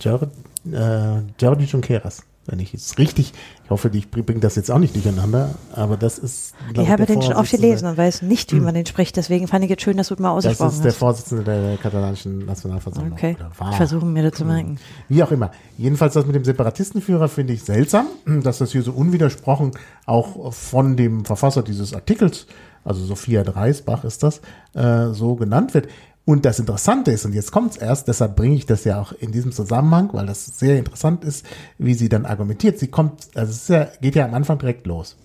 Jordi, 0.00 0.26
äh, 0.72 1.66
Junqueras. 1.66 2.24
Wenn 2.44 2.58
ich 2.58 2.72
jetzt 2.72 2.98
richtig, 2.98 3.32
ich 3.62 3.70
hoffe, 3.70 3.88
ich 3.94 4.10
bringe 4.10 4.40
das 4.40 4.56
jetzt 4.56 4.68
auch 4.68 4.80
nicht 4.80 4.96
durcheinander, 4.96 5.54
aber 5.76 5.96
das 5.96 6.18
ist. 6.18 6.54
Ich 6.74 6.88
habe 6.88 7.06
den 7.06 7.22
schon 7.22 7.34
oft 7.34 7.52
gelesen 7.52 7.86
und 7.86 7.96
weiß 7.96 8.22
nicht, 8.22 8.52
wie 8.52 8.58
man 8.58 8.74
den 8.74 8.84
spricht. 8.84 9.16
Deswegen 9.16 9.46
fand 9.46 9.64
ich 9.64 9.70
es 9.70 9.80
schön, 9.80 9.96
dass 9.96 10.08
du 10.08 10.14
es 10.14 10.20
mal 10.20 10.34
Das 10.34 10.46
ausgesprochen 10.46 10.72
ist 10.72 10.82
der 10.82 10.90
hast. 10.90 10.98
Vorsitzende 10.98 11.44
der 11.44 11.76
katalanischen 11.76 12.44
Nationalversammlung. 12.44 13.12
Okay, 13.12 13.36
Oder 13.38 13.52
war. 13.56 13.70
ich 13.70 13.76
versuche 13.76 14.04
mir 14.06 14.24
das 14.24 14.32
zu 14.32 14.44
merken. 14.44 14.78
Wie 15.08 15.22
auch 15.22 15.30
immer. 15.30 15.52
Jedenfalls 15.78 16.14
das 16.14 16.26
mit 16.26 16.34
dem 16.34 16.44
Separatistenführer 16.44 17.28
finde 17.28 17.52
ich 17.52 17.62
seltsam, 17.62 18.06
dass 18.42 18.58
das 18.58 18.72
hier 18.72 18.82
so 18.82 18.90
unwidersprochen 18.90 19.70
auch 20.06 20.52
von 20.52 20.96
dem 20.96 21.24
Verfasser 21.24 21.62
dieses 21.62 21.94
Artikels, 21.94 22.48
also 22.84 23.04
Sophia 23.04 23.44
Dreisbach 23.44 24.02
ist 24.02 24.24
das, 24.24 24.40
äh, 24.74 25.10
so 25.12 25.36
genannt 25.36 25.74
wird. 25.74 25.86
Und 26.24 26.44
das 26.44 26.60
Interessante 26.60 27.10
ist, 27.10 27.24
und 27.24 27.32
jetzt 27.32 27.50
kommt's 27.50 27.76
erst, 27.76 28.06
deshalb 28.06 28.36
bringe 28.36 28.54
ich 28.54 28.64
das 28.64 28.84
ja 28.84 29.00
auch 29.00 29.12
in 29.12 29.32
diesem 29.32 29.50
Zusammenhang, 29.50 30.10
weil 30.12 30.26
das 30.26 30.46
sehr 30.46 30.78
interessant 30.78 31.24
ist, 31.24 31.44
wie 31.78 31.94
sie 31.94 32.08
dann 32.08 32.26
argumentiert. 32.26 32.78
Sie 32.78 32.86
kommt, 32.86 33.28
also 33.34 33.50
es 33.50 33.68
ja, 33.68 33.88
geht 34.00 34.14
ja 34.14 34.24
am 34.24 34.34
Anfang 34.34 34.58
direkt 34.58 34.86
los 34.86 35.16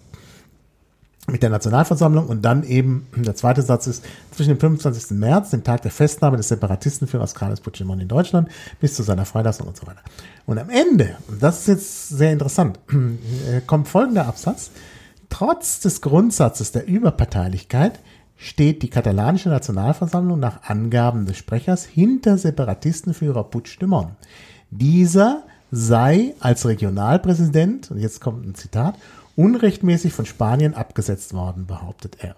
mit 1.29 1.43
der 1.43 1.49
Nationalversammlung 1.49 2.27
und 2.27 2.41
dann 2.43 2.63
eben, 2.63 3.05
der 3.15 3.35
zweite 3.35 3.61
Satz 3.61 3.85
ist, 3.85 4.05
zwischen 4.31 4.49
dem 4.49 4.59
25. 4.59 5.11
März, 5.17 5.49
dem 5.49 5.63
Tag 5.63 5.81
der 5.81 5.91
Festnahme 5.91 6.37
des 6.37 6.47
Separatistenführers 6.47 7.35
Carles 7.35 7.59
Puigdemont 7.59 8.01
in 8.01 8.07
Deutschland, 8.07 8.49
bis 8.79 8.93
zu 8.93 9.03
seiner 9.03 9.25
Freilassung 9.25 9.67
und 9.67 9.75
so 9.75 9.85
weiter. 9.85 10.01
Und 10.45 10.57
am 10.57 10.69
Ende, 10.69 11.17
und 11.27 11.43
das 11.43 11.59
ist 11.59 11.67
jetzt 11.67 12.09
sehr 12.09 12.31
interessant, 12.31 12.79
äh, 12.89 13.59
kommt 13.67 13.89
folgender 13.89 14.25
Absatz, 14.25 14.71
trotz 15.29 15.81
des 15.81 15.99
Grundsatzes 15.99 16.71
der 16.71 16.87
Überparteilichkeit 16.87 17.99
steht 18.37 18.83
die 18.83 18.89
katalanische 18.89 19.49
Nationalversammlung 19.49 20.39
nach 20.39 20.63
Angaben 20.63 21.25
des 21.25 21.37
Sprechers 21.37 21.85
hinter 21.85 22.37
Separatistenführer 22.37 23.43
Puigdemont. 23.43 24.11
Dieser 24.69 25.43
sei 25.71 26.35
als 26.39 26.65
Regionalpräsident, 26.65 27.91
und 27.91 27.99
jetzt 27.99 28.21
kommt 28.21 28.45
ein 28.45 28.55
Zitat, 28.55 28.95
unrechtmäßig 29.35 30.13
von 30.13 30.25
Spanien 30.25 30.73
abgesetzt 30.73 31.33
worden, 31.33 31.65
behauptet 31.65 32.17
er. 32.19 32.35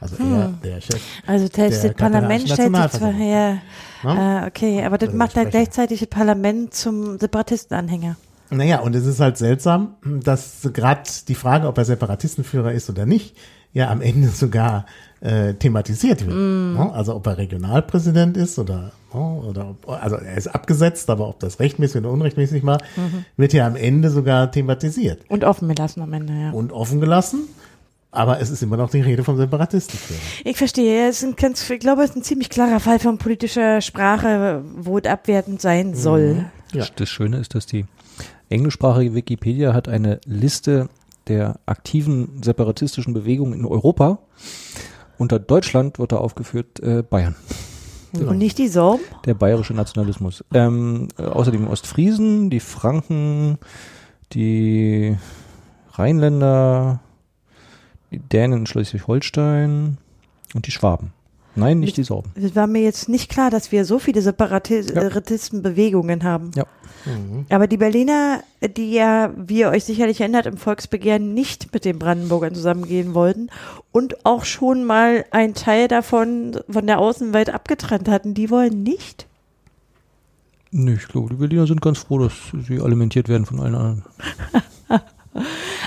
Also 0.00 0.16
er, 0.16 0.52
der 0.62 0.80
Chef. 0.80 1.00
Also 1.26 1.48
das, 1.48 1.82
das 1.82 1.94
Parlament 1.94 2.48
stellt 2.48 2.76
sich 2.76 2.90
zwar 2.90 3.12
her, 3.12 3.58
Ne? 4.02 4.42
äh, 4.44 4.46
okay, 4.46 4.84
aber 4.84 4.98
das 4.98 5.08
Also 5.08 5.18
macht 5.18 5.36
dann 5.36 5.48
gleichzeitig 5.48 6.00
das 6.00 6.08
Parlament 6.08 6.74
zum 6.74 7.18
Separatistenanhänger. 7.18 8.16
Naja, 8.50 8.80
und 8.80 8.94
es 8.94 9.06
ist 9.06 9.20
halt 9.20 9.38
seltsam, 9.38 9.96
dass 10.04 10.68
gerade 10.72 11.02
die 11.26 11.34
Frage, 11.34 11.66
ob 11.66 11.78
er 11.78 11.84
Separatistenführer 11.84 12.72
ist 12.72 12.88
oder 12.88 13.06
nicht, 13.06 13.36
ja 13.76 13.90
am 13.90 14.00
Ende 14.00 14.28
sogar 14.28 14.86
äh, 15.20 15.54
thematisiert 15.54 16.26
wird. 16.26 16.34
Ne? 16.34 16.90
Also 16.92 17.14
ob 17.14 17.26
er 17.26 17.36
Regionalpräsident 17.36 18.36
ist 18.36 18.58
oder, 18.58 18.92
ne? 19.12 19.20
oder 19.20 19.70
ob, 19.70 19.88
also 19.88 20.16
er 20.16 20.36
ist 20.36 20.48
abgesetzt, 20.48 21.10
aber 21.10 21.28
ob 21.28 21.40
das 21.40 21.60
rechtmäßig 21.60 22.00
oder 22.00 22.10
unrechtmäßig 22.10 22.64
war, 22.64 22.78
wird 23.36 23.52
ja 23.52 23.66
am 23.66 23.76
Ende 23.76 24.10
sogar 24.10 24.50
thematisiert 24.50 25.20
Und 25.28 25.44
offen 25.44 25.68
gelassen 25.68 26.00
am 26.00 26.12
Ende, 26.14 26.32
ja. 26.32 26.50
und 26.52 26.72
offen 26.72 27.00
gelassen. 27.00 27.40
Aber 28.12 28.40
es 28.40 28.48
ist 28.48 28.62
immer 28.62 28.78
noch 28.78 28.88
die 28.88 29.02
Rede 29.02 29.24
vom 29.24 29.36
Separatistenführer. 29.36 30.20
Ich 30.42 30.56
verstehe, 30.56 31.06
es 31.06 31.22
ist 31.22 31.28
ein 31.28 31.36
ganz, 31.36 31.68
ich 31.68 31.80
glaube, 31.80 32.02
es 32.02 32.10
ist 32.10 32.16
ein 32.16 32.22
ziemlich 32.22 32.48
klarer 32.48 32.80
Fall 32.80 32.98
von 32.98 33.18
politischer 33.18 33.82
Sprache, 33.82 34.62
wo 34.74 34.96
es 34.96 35.04
abwertend 35.04 35.60
sein 35.60 35.94
soll. 35.94 36.46
Ja. 36.72 36.86
Das 36.96 37.10
Schöne 37.10 37.36
ist, 37.36 37.54
dass 37.54 37.66
die 37.66 37.84
englischsprachige 38.48 39.14
Wikipedia 39.14 39.72
hat 39.74 39.88
eine 39.88 40.20
Liste 40.24 40.88
der 41.28 41.58
aktiven 41.66 42.42
separatistischen 42.42 43.14
Bewegungen 43.14 43.52
in 43.58 43.64
Europa. 43.64 44.18
Unter 45.18 45.38
Deutschland 45.38 45.98
wird 45.98 46.12
da 46.12 46.18
aufgeführt 46.18 46.80
äh, 46.80 47.02
Bayern, 47.02 47.34
Und 48.12 48.38
nicht 48.38 48.58
die 48.58 48.68
Sorben? 48.68 49.02
der 49.24 49.34
bayerische 49.34 49.74
Nationalismus. 49.74 50.44
Ähm, 50.52 51.08
äh, 51.18 51.22
außerdem 51.22 51.66
Ostfriesen, 51.68 52.50
die 52.50 52.60
Franken, 52.60 53.58
die 54.32 55.16
Rheinländer, 55.92 57.00
die 58.10 58.18
Dänen 58.18 58.60
in 58.60 58.66
Schleswig-Holstein 58.66 59.98
und 60.54 60.66
die 60.66 60.70
Schwaben. 60.70 61.12
Nein, 61.56 61.80
nicht 61.80 61.96
die 61.96 62.02
Sorben. 62.02 62.30
Es 62.34 62.54
war 62.54 62.66
mir 62.66 62.82
jetzt 62.82 63.08
nicht 63.08 63.30
klar, 63.30 63.50
dass 63.50 63.72
wir 63.72 63.84
so 63.84 63.98
viele 63.98 64.22
Separatistenbewegungen 64.22 66.22
haben. 66.22 66.50
Ja. 66.54 66.66
Aber 67.50 67.66
die 67.66 67.76
Berliner, 67.76 68.42
die 68.76 68.92
ja, 68.92 69.32
wie 69.36 69.60
ihr 69.60 69.70
euch 69.70 69.84
sicherlich 69.84 70.20
erinnert, 70.20 70.46
im 70.46 70.56
Volksbegehren 70.56 71.34
nicht 71.34 71.72
mit 71.72 71.84
den 71.84 71.98
Brandenburgern 71.98 72.54
zusammengehen 72.54 73.14
wollten 73.14 73.48
und 73.92 74.26
auch 74.26 74.44
schon 74.44 74.84
mal 74.84 75.24
einen 75.30 75.54
Teil 75.54 75.88
davon 75.88 76.58
von 76.68 76.86
der 76.86 76.98
Außenwelt 76.98 77.50
abgetrennt 77.50 78.08
hatten, 78.08 78.34
die 78.34 78.50
wollen 78.50 78.82
nicht. 78.82 79.26
Nee, 80.72 80.94
ich 80.94 81.08
glaube, 81.08 81.30
die 81.30 81.36
Berliner 81.36 81.66
sind 81.66 81.80
ganz 81.80 81.98
froh, 81.98 82.18
dass 82.18 82.32
sie 82.66 82.80
alimentiert 82.80 83.28
werden 83.28 83.46
von 83.46 83.60
allen 83.60 83.74
anderen. 83.74 84.02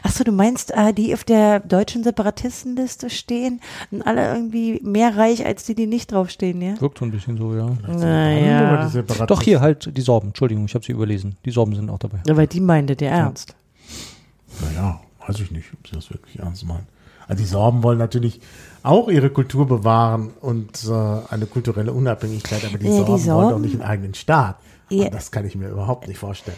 Achso, 0.04 0.24
du 0.24 0.32
meinst, 0.32 0.72
äh, 0.72 0.94
die 0.94 1.14
auf 1.14 1.24
der 1.24 1.60
deutschen 1.60 2.04
Separatistenliste 2.04 3.10
stehen 3.10 3.62
und 3.92 4.02
alle 4.04 4.34
irgendwie 4.34 4.80
mehr 4.84 5.16
reich 5.18 5.46
als 5.46 5.66
die, 5.66 5.76
die 5.76 5.88
nicht 5.88 6.12
draufstehen, 6.12 6.62
ja? 6.62 6.80
Wirkt 6.82 7.00
so 7.00 7.06
ein 7.06 7.12
bisschen 7.12 7.38
so, 7.38 7.54
ja. 7.56 7.70
Naja. 7.88 8.90
Doch 9.28 9.42
hier 9.42 9.62
halt 9.62 9.96
die 9.96 10.02
Sorben. 10.02 10.30
Entschuldigung, 10.30 10.66
ich 10.66 10.76
habe 10.76 10.86
sie 10.86 10.92
überlesen. 10.92 11.36
Die 11.46 11.52
Sorben 11.52 11.76
sind 11.76 11.90
auch 11.90 12.00
dabei. 12.00 12.20
Aber 12.30 12.48
die 12.48 12.60
meinte 12.62 12.96
der 12.96 13.12
ernst. 13.12 13.56
Naja, 14.62 15.00
weiß 15.28 15.40
ich 15.40 15.52
nicht, 15.52 15.68
ob 15.74 15.88
sie 15.88 15.96
das 15.96 16.10
wirklich 16.10 16.40
ernst 16.40 16.66
meinen. 16.66 16.88
Also 17.28 17.44
die 17.44 17.48
Sorben 17.50 17.84
wollen 17.84 18.00
natürlich 18.00 18.42
auch 18.82 19.08
ihre 19.10 19.30
Kultur 19.30 19.68
bewahren 19.68 20.32
und 20.42 20.84
äh, 20.90 20.92
eine 21.30 21.46
kulturelle 21.46 21.94
Unabhängigkeit, 21.94 22.66
aber 22.66 22.78
die, 22.80 22.88
Ja, 22.88 22.92
die 22.92 22.98
Sorben, 22.98 23.10
wollen 23.10 23.26
doch 23.26 23.50
Sorben- 23.50 23.62
nicht 23.62 23.74
einen 23.76 23.84
eigenen 23.84 24.14
Staat. 24.16 24.58
Ja. 24.90 25.10
Das 25.12 25.30
kann 25.32 25.46
ich 25.46 25.56
mir 25.56 25.70
überhaupt 25.70 26.08
nicht 26.08 26.18
vorstellen. 26.18 26.58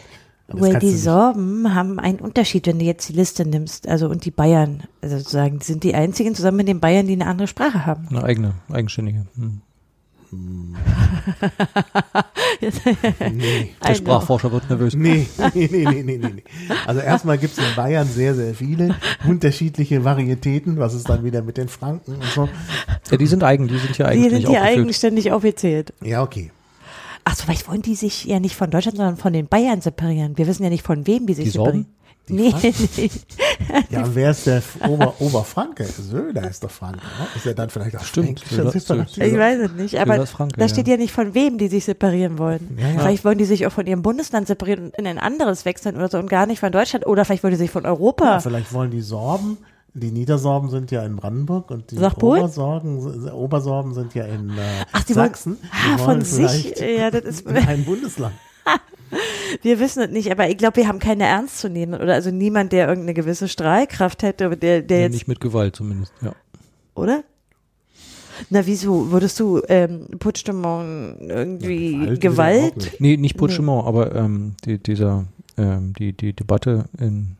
Weil 0.53 0.79
die 0.79 0.95
Sorben 0.95 1.73
haben 1.73 1.99
einen 1.99 2.19
Unterschied, 2.19 2.67
wenn 2.67 2.79
du 2.79 2.85
jetzt 2.85 3.07
die 3.09 3.13
Liste 3.13 3.45
nimmst, 3.45 3.87
also 3.87 4.09
und 4.09 4.25
die 4.25 4.31
Bayern, 4.31 4.83
also 5.01 5.17
sozusagen, 5.17 5.59
die 5.59 5.65
sind 5.65 5.83
die 5.83 5.95
einzigen 5.95 6.35
zusammen 6.35 6.57
mit 6.57 6.67
den 6.67 6.79
Bayern, 6.79 7.07
die 7.07 7.13
eine 7.13 7.27
andere 7.27 7.47
Sprache 7.47 7.85
haben. 7.85 8.07
Eine 8.09 8.23
eigene, 8.23 8.53
eigenständige. 8.69 9.25
Hm. 9.35 9.61
Nee. 10.31 10.77
Der 12.61 12.69
I 12.69 13.73
know. 13.81 13.95
Sprachforscher 13.95 14.51
wird 14.51 14.69
nervös. 14.69 14.95
Nee, 14.95 15.27
nee, 15.53 15.69
nee, 15.71 15.85
nee, 15.85 16.03
nee, 16.03 16.17
nee. 16.17 16.29
nee. 16.35 16.43
Also 16.85 17.01
erstmal 17.01 17.37
gibt 17.37 17.57
es 17.57 17.59
in 17.59 17.75
Bayern 17.75 18.07
sehr, 18.07 18.33
sehr 18.33 18.55
viele 18.55 18.95
unterschiedliche 19.27 20.05
Varietäten, 20.05 20.79
was 20.79 20.93
ist 20.93 21.09
dann 21.09 21.25
wieder 21.25 21.41
mit 21.41 21.57
den 21.57 21.67
Franken 21.67 22.15
und 22.15 22.23
so. 22.33 22.47
Ja, 23.09 23.17
die 23.17 23.27
sind 23.27 23.43
eigen, 23.43 23.67
die 23.67 23.77
sind 23.77 23.97
hier 23.97 24.05
Die 24.05 24.11
eigentlich 24.11 24.43
sind 24.43 24.49
hier 24.49 24.61
eigenständig 24.61 25.31
aufgezählt. 25.33 25.93
Ja, 26.01 26.23
okay. 26.23 26.51
Ach 27.23 27.35
so, 27.35 27.43
vielleicht 27.43 27.67
wollen 27.67 27.81
die 27.81 27.95
sich 27.95 28.25
ja 28.25 28.39
nicht 28.39 28.55
von 28.55 28.69
Deutschland, 28.69 28.97
sondern 28.97 29.17
von 29.17 29.33
den 29.33 29.47
Bayern 29.47 29.81
separieren. 29.81 30.37
Wir 30.37 30.47
wissen 30.47 30.63
ja 30.63 30.69
nicht 30.69 30.85
von 30.85 31.05
wem 31.07 31.27
die 31.27 31.33
sich 31.33 31.45
Die 31.45 31.51
separieren. 31.51 31.87
Nee, 32.29 32.53
nee. 32.97 33.09
Ja, 33.89 34.03
wer 34.15 34.31
ist 34.31 34.47
der 34.47 34.61
Ober 34.87 35.15
Oberfranke? 35.19 35.85
Söder 35.85 36.49
ist 36.49 36.63
doch 36.63 36.71
Franke, 36.71 36.99
ne? 36.99 37.27
Ist 37.35 37.45
er 37.45 37.55
dann 37.55 37.69
vielleicht 37.69 37.97
auch 37.97 38.03
Stimmt, 38.03 38.39
Söder-? 38.39 38.73
Ich 38.75 39.37
weiß 39.37 39.59
es 39.59 39.71
nicht, 39.73 39.99
aber 39.99 40.17
das 40.17 40.29
Franke, 40.29 40.57
da 40.57 40.69
steht 40.69 40.87
ja 40.87 40.97
nicht 40.97 41.11
von 41.11 41.33
wem 41.33 41.57
die 41.57 41.67
sich 41.67 41.83
separieren 41.83 42.37
wollen. 42.37 42.77
Ja, 42.79 42.89
ja. 42.89 42.99
Vielleicht 42.99 43.25
wollen 43.25 43.37
die 43.37 43.45
sich 43.45 43.65
auch 43.65 43.71
von 43.71 43.85
ihrem 43.85 44.01
Bundesland 44.01 44.47
separieren 44.47 44.85
und 44.85 44.95
in 44.95 45.07
ein 45.07 45.17
anderes 45.17 45.65
wechseln 45.65 45.95
oder 45.95 46.09
so 46.09 46.19
und 46.19 46.29
gar 46.29 46.45
nicht 46.45 46.59
von 46.59 46.71
Deutschland. 46.71 47.05
Oder 47.05 47.25
vielleicht 47.25 47.43
wollen 47.43 47.53
die 47.53 47.57
sich 47.57 47.71
von 47.71 47.85
Europa. 47.85 48.25
Ja, 48.25 48.39
vielleicht 48.39 48.71
wollen 48.71 48.91
die 48.91 49.01
Sorben, 49.01 49.57
die 49.93 50.11
Niedersorben 50.11 50.69
sind 50.69 50.89
ja 50.91 51.03
in 51.03 51.15
Brandenburg 51.17 51.69
und 51.71 51.91
die? 51.91 51.97
Obersorgen, 51.97 53.29
Obersorben 53.31 53.93
sind 53.93 54.13
ja 54.15 54.25
in 54.25 54.49
äh, 54.51 54.85
Ach, 54.93 55.03
die 55.03 55.15
wollen- 55.15 55.27
Sachsen. 55.27 55.57
Ah, 55.71 55.75
Die 55.93 55.97
von 55.99 56.07
wollen 56.07 56.21
sich, 56.21 56.75
ja, 56.79 57.11
das 57.11 57.23
ist, 57.25 57.41
in 57.47 57.57
ein 57.57 57.83
Bundesland. 57.85 58.33
wir 59.61 59.79
wissen 59.79 60.03
es 60.03 60.09
nicht, 60.11 60.31
aber 60.31 60.49
ich 60.49 60.57
glaube, 60.57 60.77
wir 60.77 60.87
haben 60.87 60.99
keine 60.99 61.25
ernst 61.25 61.59
zu 61.59 61.69
nehmen 61.69 61.95
oder 62.01 62.13
also 62.13 62.31
niemand, 62.31 62.71
der 62.71 62.87
irgendeine 62.87 63.13
gewisse 63.13 63.47
Strahlkraft 63.49 64.23
hätte, 64.23 64.55
der, 64.55 64.81
der 64.81 64.97
Ja, 64.97 65.03
jetzt, 65.03 65.13
nicht 65.13 65.27
mit 65.27 65.39
Gewalt 65.41 65.75
zumindest, 65.75 66.13
ja. 66.21 66.33
oder? 66.95 67.23
Na, 68.49 68.65
wieso? 68.65 69.11
Würdest 69.11 69.39
du 69.39 69.61
ähm, 69.67 70.07
Puigdemont 70.17 71.17
irgendwie 71.19 71.91
Ja, 71.91 71.99
Gewalt 72.15 72.21
Gewalt? 72.21 72.75
nicht. 72.77 73.01
Nee, 73.01 73.17
nicht 73.17 73.37
Puigdemont, 73.37 73.85
aber 73.85 74.15
ähm, 74.15 74.53
die, 74.65 74.77
dieser, 74.79 75.25
ähm, 75.57 75.93
die, 75.99 76.13
die 76.13 76.33
Debatte 76.33 76.85
in, 76.97 77.35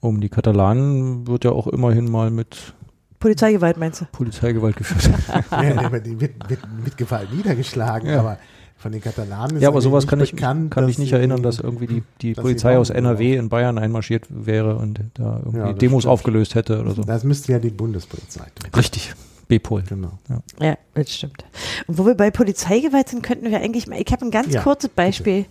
um 0.00 0.20
die 0.20 0.28
Katalanen 0.28 1.26
wird 1.26 1.44
ja 1.44 1.50
auch 1.52 1.66
immerhin 1.66 2.10
mal 2.10 2.30
mit 2.30 2.74
Polizeigewalt 3.20 3.76
meinst 3.78 4.00
du? 4.00 4.04
Polizeigewalt 4.12 4.76
geführt. 4.76 5.10
ja, 5.50 5.78
aber 5.84 5.98
die 6.00 6.20
wird, 6.20 6.48
wird 6.48 6.60
mit 6.84 6.96
Gewalt 6.96 7.32
niedergeschlagen, 7.34 8.08
Ja. 8.08 8.20
aber 8.20 8.38
von 8.76 8.92
den 8.92 9.00
Katalanen 9.00 9.56
ist 9.56 9.62
ja, 9.62 9.68
aber 9.70 9.80
sowas 9.80 10.04
nicht 10.04 10.10
kann 10.10 10.20
ich, 10.20 10.30
bekannt, 10.30 10.70
kann 10.70 10.86
mich 10.86 10.98
nicht 10.98 11.10
erinnern, 11.12 11.42
dass 11.42 11.58
irgendwie 11.58 11.88
die, 11.88 12.02
die 12.20 12.34
Polizei 12.34 12.78
aus 12.78 12.90
NRW 12.90 13.34
in 13.34 13.48
Bayern 13.48 13.76
einmarschiert 13.76 14.26
wäre 14.30 14.76
und 14.76 15.00
da 15.14 15.38
irgendwie 15.38 15.58
Ja, 15.58 15.72
Demos 15.72 16.02
stimmt. 16.04 16.12
aufgelöst 16.12 16.54
hätte 16.54 16.80
oder 16.80 16.92
so. 16.92 17.02
Das 17.02 17.24
müsste 17.24 17.50
ja 17.50 17.58
die 17.58 17.70
Bundespolizei 17.70 18.44
tun. 18.54 18.70
Richtig. 18.76 19.12
B-Pol. 19.48 19.82
Genau. 19.88 20.12
Ja, 20.60 20.76
das 20.94 21.10
stimmt. 21.12 21.44
Und 21.88 21.98
wo 21.98 22.06
wir 22.06 22.14
bei 22.14 22.30
Polizeigewalt 22.30 23.08
sind, 23.08 23.22
könnten 23.24 23.50
wir 23.50 23.58
eigentlich 23.60 23.88
mal, 23.88 23.98
ich 24.00 24.12
habe 24.12 24.24
ein 24.26 24.30
ganz 24.30 24.54
Ja, 24.54 24.62
kurzes 24.62 24.90
Beispiel. 24.90 25.46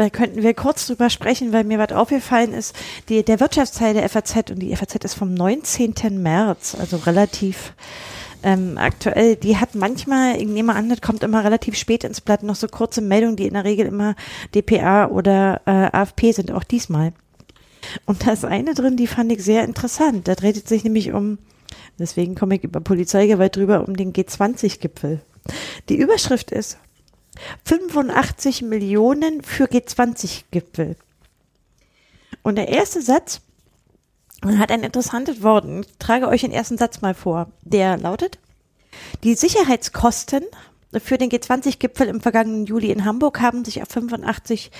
Da 0.00 0.08
könnten 0.08 0.42
wir 0.42 0.54
kurz 0.54 0.86
drüber 0.86 1.10
sprechen, 1.10 1.52
weil 1.52 1.64
mir 1.64 1.78
was 1.78 1.92
aufgefallen 1.92 2.54
ist. 2.54 2.74
Die, 3.10 3.22
der 3.22 3.38
Wirtschaftsteil 3.38 3.92
der 3.92 4.08
FAZ 4.08 4.50
und 4.50 4.60
die 4.60 4.74
FAZ 4.74 4.94
ist 5.04 5.12
vom 5.12 5.34
19. 5.34 5.92
März, 6.22 6.74
also 6.74 6.96
relativ 6.96 7.74
ähm, 8.42 8.78
aktuell. 8.78 9.36
Die 9.36 9.58
hat 9.58 9.74
manchmal, 9.74 10.40
ich 10.40 10.46
nehme 10.46 10.74
an, 10.74 10.88
das 10.88 11.02
kommt 11.02 11.22
immer 11.22 11.44
relativ 11.44 11.76
spät 11.76 12.02
ins 12.04 12.22
Blatt, 12.22 12.42
noch 12.42 12.54
so 12.54 12.66
kurze 12.66 13.02
Meldungen, 13.02 13.36
die 13.36 13.46
in 13.46 13.52
der 13.52 13.64
Regel 13.64 13.84
immer 13.84 14.14
DPA 14.54 15.08
oder 15.08 15.60
äh, 15.66 15.94
AFP 15.94 16.32
sind, 16.32 16.50
auch 16.50 16.64
diesmal. 16.64 17.12
Und 18.06 18.26
da 18.26 18.32
ist 18.32 18.46
eine 18.46 18.72
drin, 18.72 18.96
die 18.96 19.06
fand 19.06 19.30
ich 19.30 19.44
sehr 19.44 19.64
interessant. 19.64 20.28
Da 20.28 20.34
dreht 20.34 20.56
es 20.56 20.66
sich 20.66 20.82
nämlich 20.82 21.12
um, 21.12 21.36
deswegen 21.98 22.36
komme 22.36 22.54
ich 22.54 22.64
über 22.64 22.80
Polizeigewalt 22.80 23.54
drüber, 23.54 23.86
um 23.86 23.98
den 23.98 24.14
G20-Gipfel. 24.14 25.20
Die 25.90 25.96
Überschrift 25.96 26.52
ist 26.52 26.78
85 27.64 28.62
Millionen 28.62 29.42
für 29.42 29.64
G20-Gipfel. 29.64 30.96
Und 32.42 32.56
der 32.56 32.68
erste 32.68 33.02
Satz 33.02 33.40
hat 34.44 34.70
ein 34.70 34.82
interessantes 34.82 35.42
Wort. 35.42 35.66
Ich 35.66 35.98
trage 35.98 36.28
euch 36.28 36.40
den 36.42 36.52
ersten 36.52 36.78
Satz 36.78 37.02
mal 37.02 37.14
vor. 37.14 37.50
Der 37.62 37.96
lautet, 37.98 38.38
die 39.22 39.34
Sicherheitskosten 39.34 40.44
für 40.98 41.18
den 41.18 41.30
G20-Gipfel 41.30 42.08
im 42.08 42.20
vergangenen 42.20 42.66
Juli 42.66 42.90
in 42.90 43.04
Hamburg 43.04 43.40
haben 43.40 43.64
sich 43.64 43.82
auf 43.82 43.88
85 43.88 44.70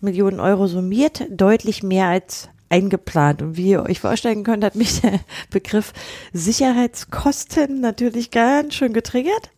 Millionen 0.00 0.40
Euro 0.40 0.66
summiert, 0.66 1.26
deutlich 1.30 1.82
mehr 1.82 2.06
als 2.06 2.48
eingeplant. 2.70 3.42
Und 3.42 3.56
wie 3.56 3.70
ihr 3.70 3.82
euch 3.82 4.00
vorstellen 4.00 4.44
könnt, 4.44 4.64
hat 4.64 4.76
mich 4.76 5.00
der 5.00 5.20
Begriff 5.50 5.92
Sicherheitskosten 6.32 7.80
natürlich 7.80 8.30
ganz 8.30 8.74
schön 8.74 8.92
getriggert. 8.92 9.50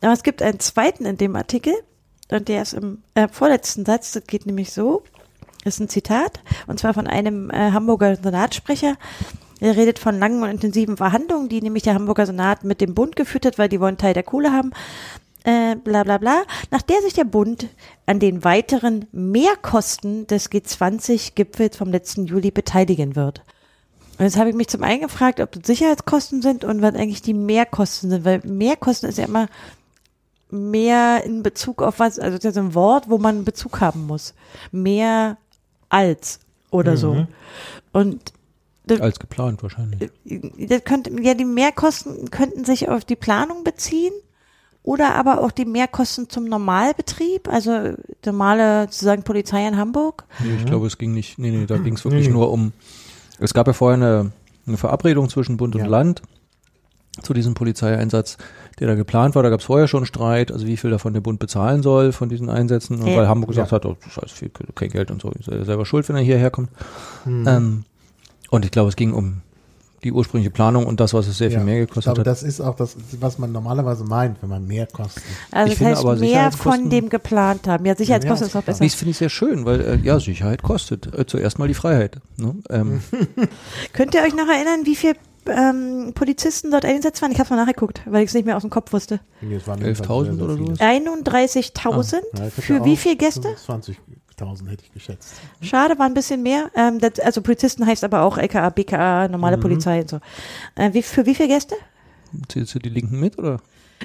Aber 0.00 0.12
es 0.12 0.22
gibt 0.22 0.42
einen 0.42 0.60
zweiten 0.60 1.04
in 1.06 1.16
dem 1.16 1.34
Artikel 1.34 1.74
und 2.30 2.48
der 2.48 2.62
ist 2.62 2.74
im 2.74 3.02
äh, 3.14 3.28
vorletzten 3.28 3.84
Satz, 3.84 4.12
das 4.12 4.24
geht 4.26 4.46
nämlich 4.46 4.72
so, 4.72 5.02
ist 5.64 5.80
ein 5.80 5.88
Zitat, 5.88 6.40
und 6.66 6.78
zwar 6.78 6.94
von 6.94 7.06
einem 7.06 7.50
äh, 7.50 7.72
Hamburger 7.72 8.16
Senatssprecher. 8.16 8.96
Er 9.60 9.76
redet 9.76 9.98
von 9.98 10.18
langen 10.18 10.42
und 10.42 10.50
intensiven 10.50 10.96
Verhandlungen, 10.96 11.48
die 11.48 11.60
nämlich 11.60 11.82
der 11.82 11.94
Hamburger 11.94 12.26
Senat 12.26 12.62
mit 12.62 12.80
dem 12.80 12.94
Bund 12.94 13.16
geführt 13.16 13.44
hat, 13.44 13.58
weil 13.58 13.68
die 13.68 13.80
wollen 13.80 13.98
Teil 13.98 14.14
der 14.14 14.22
Kohle 14.22 14.52
haben. 14.52 14.72
Äh, 15.44 15.76
bla 15.76 16.04
bla 16.04 16.18
bla, 16.18 16.42
nach 16.70 16.82
der 16.82 17.00
sich 17.02 17.14
der 17.14 17.24
Bund 17.24 17.68
an 18.06 18.20
den 18.20 18.44
weiteren 18.44 19.06
Mehrkosten 19.12 20.26
des 20.26 20.50
G20-Gipfels 20.50 21.76
vom 21.76 21.90
letzten 21.90 22.26
Juli 22.26 22.50
beteiligen 22.50 23.16
wird. 23.16 23.42
Und 24.18 24.24
jetzt 24.24 24.36
habe 24.36 24.50
ich 24.50 24.56
mich 24.56 24.68
zum 24.68 24.82
einen 24.82 25.02
gefragt, 25.02 25.40
ob 25.40 25.52
das 25.52 25.62
Sicherheitskosten 25.64 26.42
sind 26.42 26.64
und 26.64 26.82
was 26.82 26.94
eigentlich 26.94 27.22
die 27.22 27.34
Mehrkosten 27.34 28.10
sind, 28.10 28.24
weil 28.24 28.40
Mehrkosten 28.44 29.08
ist 29.08 29.18
ja 29.18 29.26
immer 29.26 29.48
mehr 30.50 31.22
in 31.24 31.42
Bezug 31.42 31.82
auf 31.82 31.98
was, 31.98 32.18
also 32.18 32.36
das 32.36 32.38
ist 32.38 32.44
ja 32.44 32.52
so 32.52 32.60
ein 32.60 32.74
Wort, 32.74 33.08
wo 33.08 33.18
man 33.18 33.44
Bezug 33.44 33.80
haben 33.80 34.06
muss. 34.06 34.34
Mehr 34.72 35.36
als 35.88 36.40
oder 36.70 36.96
so. 36.96 37.26
Und 37.92 38.32
das, 38.86 39.00
Als 39.00 39.18
geplant 39.18 39.62
wahrscheinlich. 39.62 40.10
das 40.24 40.84
könnte, 40.84 41.10
ja, 41.22 41.34
die 41.34 41.44
Mehrkosten 41.44 42.30
könnten 42.30 42.64
sich 42.64 42.88
auf 42.88 43.04
die 43.04 43.16
Planung 43.16 43.62
beziehen 43.62 44.12
oder 44.82 45.14
aber 45.14 45.42
auch 45.42 45.50
die 45.50 45.66
Mehrkosten 45.66 46.30
zum 46.30 46.44
Normalbetrieb, 46.44 47.48
also 47.48 47.92
normale 48.24 48.84
sozusagen 48.84 49.24
Polizei 49.24 49.66
in 49.68 49.76
Hamburg. 49.76 50.24
Nee, 50.42 50.56
ich 50.56 50.64
glaube, 50.64 50.86
es 50.86 50.96
ging 50.96 51.12
nicht, 51.12 51.38
nee, 51.38 51.50
nee, 51.50 51.66
da 51.66 51.76
ging 51.76 51.94
es 51.96 52.04
wirklich 52.04 52.22
Nee, 52.22 52.28
nee. 52.28 52.38
nur 52.38 52.50
um, 52.50 52.72
es 53.38 53.52
gab 53.52 53.66
ja 53.66 53.74
vorher 53.74 53.96
eine, 53.96 54.32
eine 54.66 54.78
Verabredung 54.78 55.28
zwischen 55.28 55.58
Bund 55.58 55.74
und 55.74 55.82
Ja. 55.82 55.86
Land 55.86 56.22
zu 57.22 57.34
diesem 57.34 57.52
Polizeieinsatz, 57.52 58.38
der 58.80 58.88
da 58.88 58.94
geplant 58.94 59.34
war. 59.34 59.42
Da 59.42 59.50
gab 59.50 59.60
es 59.60 59.66
vorher 59.66 59.88
schon 59.88 60.06
Streit, 60.06 60.52
also 60.52 60.66
wie 60.66 60.76
viel 60.76 60.90
davon 60.90 61.12
der 61.14 61.20
Bund 61.20 61.38
bezahlen 61.38 61.82
soll 61.82 62.12
von 62.12 62.28
diesen 62.28 62.48
Einsätzen. 62.50 63.00
Und 63.00 63.06
Ja. 63.08 63.16
weil 63.16 63.28
Hamburg 63.28 63.48
gesagt 63.50 63.70
Ja. 63.70 63.76
hat, 63.76 63.86
oh, 63.86 63.96
das 64.00 64.12
ist 64.12 64.18
alles 64.18 64.32
viel, 64.32 64.50
kein 64.74 64.90
Geld 64.90 65.10
und 65.10 65.20
so, 65.22 65.30
ist 65.30 65.48
er 65.48 65.64
selber 65.64 65.84
schuld, 65.86 66.08
wenn 66.08 66.16
er 66.16 66.22
hierher 66.22 66.50
kommt. 66.50 66.70
Mhm. 67.24 67.44
Ähm, 67.48 67.84
und 68.50 68.64
ich 68.64 68.70
glaube, 68.70 68.88
es 68.88 68.96
ging 68.96 69.12
um 69.12 69.42
die 70.04 70.12
ursprüngliche 70.12 70.52
Planung 70.52 70.86
und 70.86 71.00
das, 71.00 71.12
was 71.12 71.26
es 71.26 71.38
sehr 71.38 71.50
viel 71.50 71.58
Ja. 71.58 71.64
mehr 71.64 71.74
Ich 71.82 71.88
gekostet 71.88 72.04
glaube, 72.14 72.20
hat. 72.20 72.26
das 72.28 72.44
ist 72.44 72.60
auch 72.60 72.76
das, 72.76 72.96
was 73.18 73.36
man 73.40 73.50
normalerweise 73.50 74.04
meint, 74.04 74.40
wenn 74.40 74.48
man 74.48 74.64
mehr 74.64 74.86
Kosten. 74.86 75.20
Also 75.50 75.64
Ich 75.66 75.70
das 75.72 75.78
finde 75.78 75.90
heißt 75.96 76.00
aber 76.06 76.16
mehr 76.16 76.52
von 76.52 76.88
dem 76.88 77.08
geplant 77.08 77.66
haben. 77.66 77.84
Ja, 77.84 77.96
Sicherheitskosten 77.96 78.46
ist 78.46 78.54
auch 78.54 78.62
besser. 78.62 78.84
Dies 78.84 78.94
finde 78.94 79.10
ich 79.10 79.16
sehr 79.18 79.28
schön, 79.28 79.64
weil 79.64 79.80
äh, 79.80 79.96
ja, 79.96 80.20
Sicherheit 80.20 80.62
kostet. 80.62 81.12
Äh, 81.18 81.26
zuerst 81.26 81.58
mal 81.58 81.66
die 81.66 81.74
Freiheit. 81.74 82.18
Ne? 82.36 82.54
Ähm, 82.70 83.00
Könnt 83.92 84.14
ihr 84.14 84.22
euch 84.22 84.36
noch 84.36 84.46
erinnern, 84.46 84.82
wie 84.84 84.94
viel 84.94 85.14
ähm, 85.48 86.12
Polizisten 86.14 86.70
dort 86.70 86.84
eingesetzt 86.84 87.20
waren? 87.22 87.32
Ich 87.32 87.38
habe 87.40 87.54
mal 87.54 87.64
nachgeguckt, 87.64 88.00
weil 88.06 88.22
ich 88.22 88.28
es 88.28 88.34
nicht 88.34 88.44
mehr 88.46 88.56
aus 88.56 88.62
dem 88.62 88.70
Kopf 88.70 88.92
wusste. 88.92 89.20
Nee, 89.40 89.56
es 89.56 89.66
waren 89.66 89.80
11.000 89.82 90.24
sehr, 90.24 90.34
sehr 90.34 90.44
oder 90.44 90.54
viele. 90.56 90.66
sowas? 90.66 90.80
31.000. 90.80 92.14
Ja, 92.14 92.20
ich 92.34 92.40
hätte 92.40 92.62
Für 92.62 92.84
wie 92.84 92.96
viel 92.96 93.16
Gäste? 93.16 93.48
20.000 94.38 94.68
hätte 94.68 94.84
ich 94.84 94.92
geschätzt. 94.92 95.34
Schade, 95.60 95.98
war 95.98 96.06
ein 96.06 96.14
bisschen 96.14 96.42
mehr. 96.42 96.70
Ähm, 96.74 96.98
das, 97.00 97.18
also 97.20 97.42
Polizisten 97.42 97.86
heißt 97.86 98.04
aber 98.04 98.22
auch 98.22 98.38
LKA, 98.38 98.70
BKA, 98.70 99.28
normale 99.28 99.56
Mhm. 99.56 99.60
Polizei 99.62 100.00
und 100.00 100.08
so. 100.10 100.20
Äh, 100.74 100.92
wie, 100.92 101.02
für 101.02 101.26
wie 101.26 101.34
viele 101.34 101.48
Gäste? 101.48 101.74
zählst 102.48 102.74
du 102.74 102.78
die 102.78 102.90
Linken 102.90 103.18
mit 103.20 103.38
oder? 103.38 103.58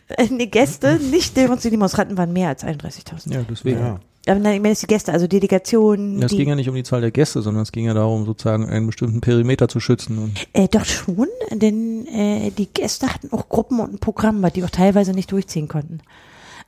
Äh, 0.08 0.28
nee, 0.30 0.48
Gäste, 0.48 0.96
nicht 0.98 1.36
Demonstranten. 1.36 1.62
Die 1.64 1.70
Demonstranten 1.72 2.18
waren 2.18 2.34
mehr 2.34 2.50
als 2.50 2.64
31.000. 2.64 3.34
Ja, 3.34 3.42
deswegen. 3.50 3.80
Ja. 3.80 4.00
Aber 4.26 4.40
nein, 4.40 4.56
ich 4.56 4.62
meine 4.62 4.70
jetzt 4.70 4.82
die 4.82 4.88
Gäste, 4.88 5.12
also 5.12 5.28
Delegationen. 5.28 6.22
Es 6.24 6.32
ging 6.32 6.48
ja 6.48 6.56
nicht 6.56 6.70
um 6.70 6.76
die 6.76 6.84
Zahl 6.84 7.02
der 7.02 7.12
Gäste, 7.12 7.42
sondern 7.42 7.64
es 7.64 7.74
ging 7.74 7.86
ja 7.86 7.94
darum, 7.94 8.26
sozusagen 8.26 8.66
einen 8.66 8.86
bestimmten 8.86 9.20
Perimeter 9.20 9.68
zu 9.68 9.82
schützen. 9.82 10.18
Und 10.18 10.48
Äh, 10.54 10.70
doch 10.70 10.86
schon, 10.86 11.28
denn 11.52 12.08
äh, 12.08 12.52
die 12.52 12.68
Gäste 12.68 13.14
hatten 13.14 13.34
auch 13.34 13.50
Gruppen 13.50 13.82
und 13.82 13.94
ein 13.94 14.00
Programm, 14.00 14.42
was 14.42 14.54
die 14.54 14.64
auch 14.64 14.70
teilweise 14.70 15.12
nicht 15.12 15.32
durchziehen 15.32 15.68
konnten. 15.68 16.00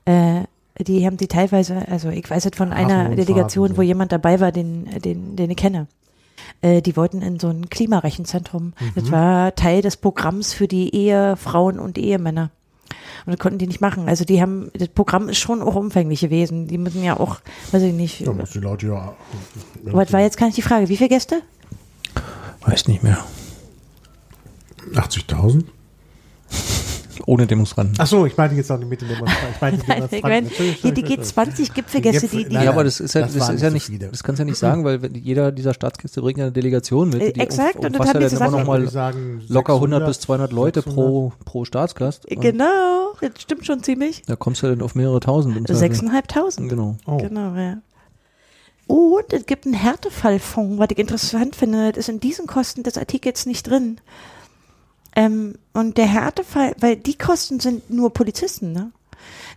Äh, 0.03 0.41
die 0.80 1.06
haben 1.06 1.16
die 1.16 1.28
teilweise, 1.28 1.88
also 1.88 2.10
ich 2.10 2.30
weiß 2.30 2.45
es 2.45 2.51
von 2.58 2.74
einer 2.74 3.06
Hafenrundfahrt 3.06 3.30
Delegation, 3.30 3.70
so. 3.70 3.78
wo 3.78 3.82
jemand 3.82 4.12
dabei 4.12 4.41
war, 4.41 4.51
den, 4.51 4.89
den, 4.99 5.38
den 5.38 5.49
ich 5.49 5.58
kenne. 5.58 5.88
Äh, 6.62 6.82
die 6.82 6.97
wollten 6.97 7.22
in 7.22 7.39
so 7.39 7.47
ein 7.47 7.70
Klimarechenzentrum. 7.70 8.74
Das 8.95 9.10
war 9.12 9.56
Teil 9.56 9.82
des 9.82 9.95
Programms 9.95 10.53
für 10.53 10.68
die 10.68 10.93
Ehefrauen 10.93 11.80
und 11.80 11.97
Ehemänner. 11.97 12.51
Und 13.26 13.34
das 13.34 13.40
konnten 13.40 13.58
die 13.58 13.68
nicht 13.68 13.82
machen. 13.82 14.08
Also 14.08 14.24
die 14.24 14.42
haben, 14.42 14.72
das 14.74 14.90
Programm 14.90 15.30
ist 15.30 15.40
schon 15.40 15.62
auch 15.62 15.76
umfänglich 15.76 16.22
gewesen. 16.22 16.68
Die 16.68 16.78
müssen 16.78 17.04
ja 17.04 17.20
auch, 17.20 17.38
weiß 17.72 17.82
ich 17.82 17.94
nicht. 17.94 18.22
Ja, 18.22 18.34
muss 18.34 18.52
die 18.52 18.60
Leute 18.60 18.88
ja. 18.88 19.16
Was 19.84 20.14
war 20.14 20.22
jetzt 20.22 20.38
gar 20.38 20.46
nicht 20.46 20.58
die 20.58 20.62
Frage? 20.62 20.90
Wie 20.90 20.98
viele 20.98 21.10
Gäste? 21.10 21.42
weiß 22.62 22.88
nicht 22.88 23.04
mehr. 23.04 23.24
80.000? 24.94 25.66
Ohne 27.28 27.48
Demonstranten. 27.48 27.96
Ach 27.98 28.06
so, 28.06 28.26
ich 28.26 28.38
meinte 28.38 28.56
jetzt 28.56 28.72
auch 28.72 28.78
nicht 28.78 28.90
mit 28.90 29.02
den 29.02 29.08
Demonstranten. 29.10 29.54
Ich 29.56 29.62
meinte 29.62 29.82
die 29.82 29.88
Nein, 29.88 30.08
ich 30.12 30.24
meine, 30.24 30.48
hier 30.48 30.92
die 30.92 31.04
G20-Gipfelgäste, 31.04 32.28
die, 32.28 32.46
die 32.46 32.56
ja, 32.56 32.70
aber 32.70 32.84
das 32.84 33.00
ist 33.00 33.16
ja, 33.16 33.22
das 33.22 33.34
das 33.34 33.50
ist 33.50 33.62
ja 33.62 33.70
nicht 33.70 33.86
viele. 33.86 34.10
das 34.10 34.24
kannst 34.24 34.40
du 34.40 34.44
ja 34.44 34.46
nicht 34.46 34.60
sagen, 34.60 34.84
weil 34.84 35.02
wenn 35.02 35.16
jeder 35.16 35.52
dieser 35.52 35.74
Staatsgäste 35.74 36.22
bringt 36.22 36.38
ja 36.38 36.46
eine 36.46 36.52
Delegation 36.52 37.10
mit. 37.10 37.22
Äh, 37.22 37.34
die 37.34 37.40
exakt, 37.40 37.78
und 37.78 37.84
das 37.84 37.92
umfasst 37.92 38.14
haben 38.14 38.22
ja 38.22 38.30
die 38.30 38.36
dann 38.36 38.48
immer 38.48 38.60
noch 38.60 38.68
mal 38.68 38.88
sagen, 38.90 39.44
locker 39.48 39.74
100 39.76 40.06
bis 40.06 40.18
600, 40.18 40.50
200 40.50 40.54
Leute 40.54 40.82
600. 40.82 40.96
pro, 40.96 41.34
pro 41.46 41.66
Staatsgast. 41.66 42.26
Und 42.26 42.42
Genau, 42.42 43.14
das 43.22 43.42
stimmt 43.42 43.66
schon 43.66 43.82
ziemlich. 43.82 44.22
Da 44.28 44.36
kommst 44.36 44.62
du 44.62 44.68
dann 44.68 44.82
auf 44.82 44.96
mehrere 44.96 45.20
tausend. 45.20 45.68
Sechseinhalbtausend. 45.68 46.70
Genau. 46.70 46.98
Oh. 47.06 47.18
Genau, 47.18 47.56
ja. 47.56 47.78
Und 48.88 49.34
es 49.34 49.46
gibt 49.46 49.66
einen 49.66 49.74
Härtefallfonds, 49.74 50.78
was 50.78 50.88
ich 50.92 51.00
interessant 51.00 51.56
finde. 51.56 51.92
Das 51.92 52.02
ist 52.02 52.10
in 52.10 52.20
diesen 52.20 52.46
Kosten 52.46 52.84
des 52.84 52.98
Artikels 52.98 53.46
nicht 53.46 53.68
drin. 53.68 54.00
Ähm, 55.16 55.55
und 55.74 55.97
der 55.97 56.07
Härtefall, 56.07 56.76
weil 56.80 56.95
die 56.97 57.18
Kosten 57.18 57.59
sind 57.59 57.89
nur 57.89 58.13
Polizisten, 58.13 58.72
ne? 58.72 58.91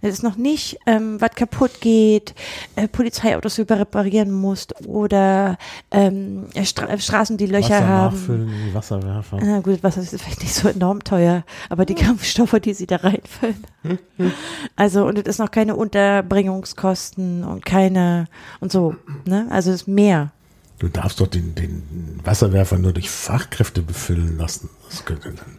Das 0.01 0.13
ist 0.13 0.23
noch 0.23 0.37
nicht, 0.37 0.79
ähm, 0.87 1.21
was 1.21 1.33
kaputt 1.33 1.81
geht, 1.81 2.35
äh, 2.77 2.87
Polizeiautos 2.87 3.57
die 3.57 3.65
du 3.65 3.79
reparieren 3.79 4.31
musst 4.31 4.75
oder 4.87 5.59
ähm, 5.91 6.47
Stra 6.63 6.97
Straßen, 6.99 7.37
die 7.37 7.47
Löcher 7.47 7.71
Wasser 7.71 7.87
haben. 7.89 8.17
nachfüllen 8.17 8.75
Wasserwerfer. 8.75 9.39
Na 9.43 9.61
gut, 9.61 9.83
Wasser 9.83 10.01
ist 10.01 10.11
vielleicht 10.21 10.43
nicht 10.43 10.55
so 10.55 10.69
enorm 10.69 11.03
teuer, 11.03 11.45
aber 11.69 11.85
die 11.85 11.95
Kampfstoffe, 11.95 12.59
die 12.61 12.75
sie 12.75 12.87
da 12.87 12.97
reinfüllen. 12.97 13.65
Also, 14.77 15.07
und 15.07 15.19
es 15.19 15.25
ist 15.25 15.39
noch 15.39 15.51
keine 15.51 15.75
Unterbringungskosten 15.75 17.45
und 17.45 17.65
keine, 17.65 18.27
und 18.61 18.71
so, 18.71 18.95
ne? 19.25 19.47
Also, 19.51 19.71
es 19.71 19.83
ist 19.83 19.89
mehr. 19.89 20.33
Du 20.79 20.89
darfst 20.89 21.21
doch 21.21 21.27
den, 21.27 21.55
den 21.55 22.21
Wasserwerfer 22.25 22.79
nur 22.79 22.93
durch 22.93 23.11
Fachkräfte 23.11 23.83
befüllen 23.83 24.39
lassen. 24.39 24.71
Das 24.89 25.05
könnte 25.05 25.31
dann. 25.33 25.59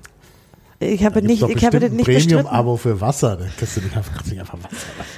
Ich 0.82 1.04
habe 1.04 1.22
Da 1.22 1.28
nicht, 1.28 1.44
ich 1.44 1.66
habe 1.66 1.82
das 1.82 1.92
nicht. 1.92 2.06
Premium-Abo 2.06 2.78
für 2.78 3.02
Wasser. 3.02 3.36
Da 3.36 3.46
kriegst 3.58 3.76
du 3.76 3.82
nicht 3.82 3.98
einfach, 3.98 4.24
nicht 4.24 4.40
einfach 4.40 4.58
Wasser. 4.64 4.78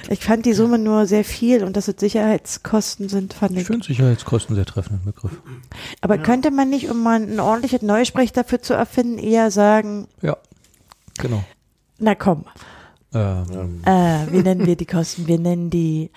Ich 0.09 0.25
fand 0.25 0.47
die 0.47 0.53
Summe 0.53 0.79
nur 0.79 1.05
sehr 1.05 1.23
viel 1.23 1.63
und 1.63 1.77
dass 1.77 1.87
es 1.87 1.95
Sicherheitskosten 1.99 3.09
sind, 3.09 3.35
fand 3.35 3.51
Ich 3.51 3.59
ich. 3.59 3.67
finde 3.67 3.85
Sicherheitskosten 3.85 4.55
sehr 4.55 4.65
treffenden 4.65 5.05
Begriff. 5.05 5.33
Aber 6.01 6.17
könnte 6.17 6.49
man 6.49 6.71
nicht, 6.71 6.89
um 6.89 7.03
mal 7.03 7.21
ein 7.21 7.39
ordentliches 7.39 7.83
Neusprech 7.83 8.31
dafür 8.33 8.59
zu 8.63 8.73
erfinden, 8.73 9.19
eher 9.19 9.51
sagen, 9.51 10.07
Ja, 10.23 10.35
genau. 11.19 11.43
na 11.99 12.15
komm, 12.15 12.45
Ähm, 13.13 13.81
äh, 13.85 14.31
wie 14.31 14.41
nennen 14.41 14.65
wir 14.65 14.75
die 14.77 14.85
Kosten? 14.87 15.27
Wir 15.27 15.37
nennen 15.37 15.69
die 15.69 16.09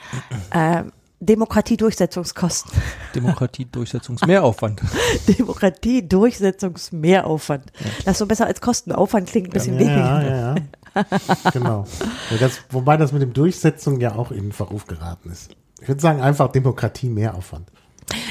äh, 0.53 0.85
Demokratie-Durchsetzungskosten. 1.25 2.71
Demokratie-Durchsetzungsmehraufwand. 3.15 4.83
Demokratie-Durchsetzungsmehraufwand. 5.39 7.73
Das 8.05 8.13
ist 8.13 8.19
so 8.19 8.27
besser 8.27 8.47
als 8.47 8.61
Kostenaufwand, 8.61 9.29
klingt 9.29 9.49
ein 9.49 9.53
bisschen 9.53 9.75
ja, 9.75 9.81
weniger. 9.81 10.23
ja, 10.23 10.55
ja. 10.55 10.63
genau. 11.53 11.85
Ja, 12.31 12.37
das, 12.39 12.61
wobei 12.71 12.97
das 12.97 13.11
mit 13.13 13.23
dem 13.23 13.33
Durchsetzung 13.33 14.01
ja 14.01 14.15
auch 14.15 14.31
in 14.31 14.53
Verruf 14.53 14.87
geraten 14.87 15.31
ist. 15.31 15.57
Ich 15.81 15.89
würde 15.89 16.01
sagen, 16.01 16.21
einfach 16.21 16.53
Demokratie 16.53 17.09
mehr 17.09 17.35
Aufwand. 17.35 17.69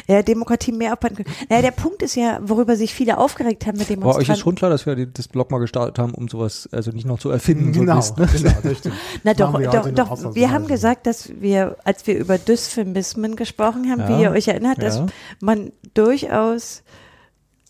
Ja, 0.07 0.21
Demokratie 0.21 0.71
mehr 0.71 0.93
Aufwand. 0.93 1.19
Ja, 1.49 1.61
der 1.61 1.71
Punkt 1.71 2.01
ist 2.01 2.15
ja, 2.15 2.39
worüber 2.41 2.75
sich 2.75 2.93
viele 2.93 3.17
aufgeregt 3.17 3.65
haben 3.65 3.77
mit 3.77 3.89
Aber 3.91 4.15
euch 4.15 4.29
ist 4.29 4.39
schon 4.39 4.55
klar, 4.55 4.69
dass 4.69 4.85
wir 4.85 4.95
das 5.05 5.27
Blog 5.27 5.51
mal 5.51 5.59
gestartet 5.59 5.99
haben, 5.99 6.13
um 6.13 6.27
sowas, 6.27 6.67
also 6.71 6.91
nicht 6.91 7.05
noch 7.05 7.19
zu 7.19 7.29
erfinden. 7.29 7.73
so 7.73 7.79
Genau, 7.81 7.95
Mist, 7.95 8.17
ne? 8.17 8.27
genau, 8.31 8.75
stimmt. 8.75 8.95
Na 9.23 9.33
doch, 9.33 9.57
wir 9.59 9.69
doch, 9.69 9.89
doch. 9.91 10.35
Wir 10.35 10.51
haben 10.51 10.67
gesagt, 10.67 11.07
dass 11.07 11.29
wir, 11.41 11.77
als 11.83 12.05
wir 12.07 12.17
über 12.17 12.37
Dysphemismen 12.37 13.35
gesprochen 13.35 13.89
haben, 13.91 14.07
wie 14.07 14.21
Ja. 14.21 14.29
ihr 14.29 14.31
euch 14.31 14.47
erinnert, 14.47 14.81
dass 14.81 14.97
Ja. 14.97 15.05
man 15.41 15.71
durchaus, 15.93 16.83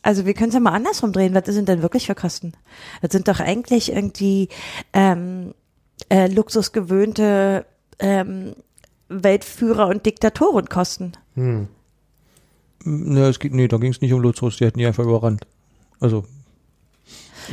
also 0.01 0.26
wir 0.26 0.34
können 0.34 0.49
es 0.49 0.53
ja 0.55 0.59
mal 0.59 0.72
andersrum 0.74 1.11
drehen, 1.14 1.34
was 1.34 1.45
sind 1.45 1.70
denn 1.70 1.82
wirklich 1.82 2.07
für 2.07 2.16
Kosten? 2.16 2.53
Das 3.01 3.11
sind 3.11 3.28
doch 3.28 3.39
eigentlich 3.39 3.91
irgendwie 3.91 4.49
ähm, 4.93 5.53
äh, 6.09 6.28
luxusgewöhnte 6.28 7.66
ähm, 7.99 8.53
Weltführer 9.09 9.88
und 9.88 10.05
Diktatorenkosten. 10.05 11.16
Hm. 11.36 11.68
Ne, 12.86 13.28
es 13.28 13.40
geht, 13.40 13.54
nee, 13.54 13.68
da 13.68 13.78
ging 13.78 13.92
es 13.92 14.02
nicht 14.02 14.14
um 14.14 14.22
Luxus, 14.22 14.58
die 14.58 14.66
hätten 14.66 14.80
die 14.80 14.86
einfach 14.86 15.04
überrannt. 15.04 15.46
Also. 16.00 16.26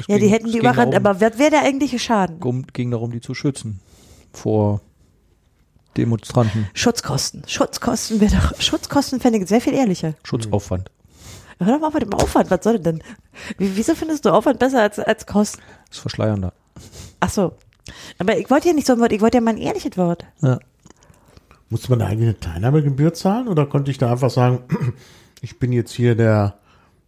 Ja, 0.08 0.14
die 0.16 0.20
ging- 0.22 0.28
hätten 0.30 0.46
es 0.46 0.52
die 0.52 0.58
überrannt, 0.58 0.94
darum, 0.94 1.06
aber 1.06 1.20
was 1.20 1.38
wäre 1.38 1.50
der 1.50 1.62
eigentliche 1.62 1.98
Schaden? 1.98 2.42
um, 2.42 2.66
ging 2.72 2.90
darum, 2.90 3.10
die 3.12 3.20
zu 3.20 3.34
schützen 3.34 3.80
vor 4.32 4.80
Demonstranten. 5.96 6.68
Schutzkosten. 6.74 7.42
Schutzkosten 7.46 8.20
wäre 8.20 8.36
doch, 8.36 8.60
Schutzkosten 8.60 9.20
fände 9.20 9.38
ich 9.38 9.48
sehr 9.48 9.60
viel 9.60 9.74
ehrlicher. 9.74 10.14
Schutzaufwand. 10.22 10.90
Hör 11.58 11.74
doch 11.74 11.80
mal 11.80 11.88
auf 11.88 11.94
mit 11.94 12.04
dem 12.04 12.14
Aufwand, 12.14 12.50
was 12.50 12.60
soll 12.64 12.78
denn 12.78 13.00
denn? 13.00 13.02
Wie, 13.58 13.76
wieso 13.76 13.94
findest 13.94 14.24
du 14.24 14.30
Aufwand 14.30 14.58
besser 14.58 14.80
als, 14.82 14.98
als 14.98 15.26
Kosten? 15.26 15.60
Das 15.88 15.96
ist 15.98 16.00
verschleiernder. 16.00 16.52
Ach 17.18 17.28
so. 17.28 17.52
Aber 18.18 18.38
ich 18.38 18.48
wollte 18.50 18.68
ja 18.68 18.74
nicht 18.74 18.86
so 18.86 18.94
ein 18.94 19.00
Wort, 19.00 19.12
ich 19.12 19.20
wollte 19.20 19.38
ja 19.38 19.40
mal 19.42 19.50
ein 19.50 19.58
ehrliches 19.58 19.96
Wort. 19.98 20.24
Ja. 20.40 20.58
Musste 21.68 21.90
man 21.90 21.98
da 21.98 22.06
eigentlich 22.06 22.28
eine 22.30 22.40
Teilnahmegebühr 22.40 23.12
zahlen 23.12 23.46
oder 23.48 23.66
konnte 23.66 23.90
ich 23.90 23.98
da 23.98 24.10
einfach 24.10 24.30
sagen, 24.30 24.60
ich 25.40 25.58
bin 25.58 25.72
jetzt 25.72 25.92
hier 25.92 26.14
der 26.14 26.60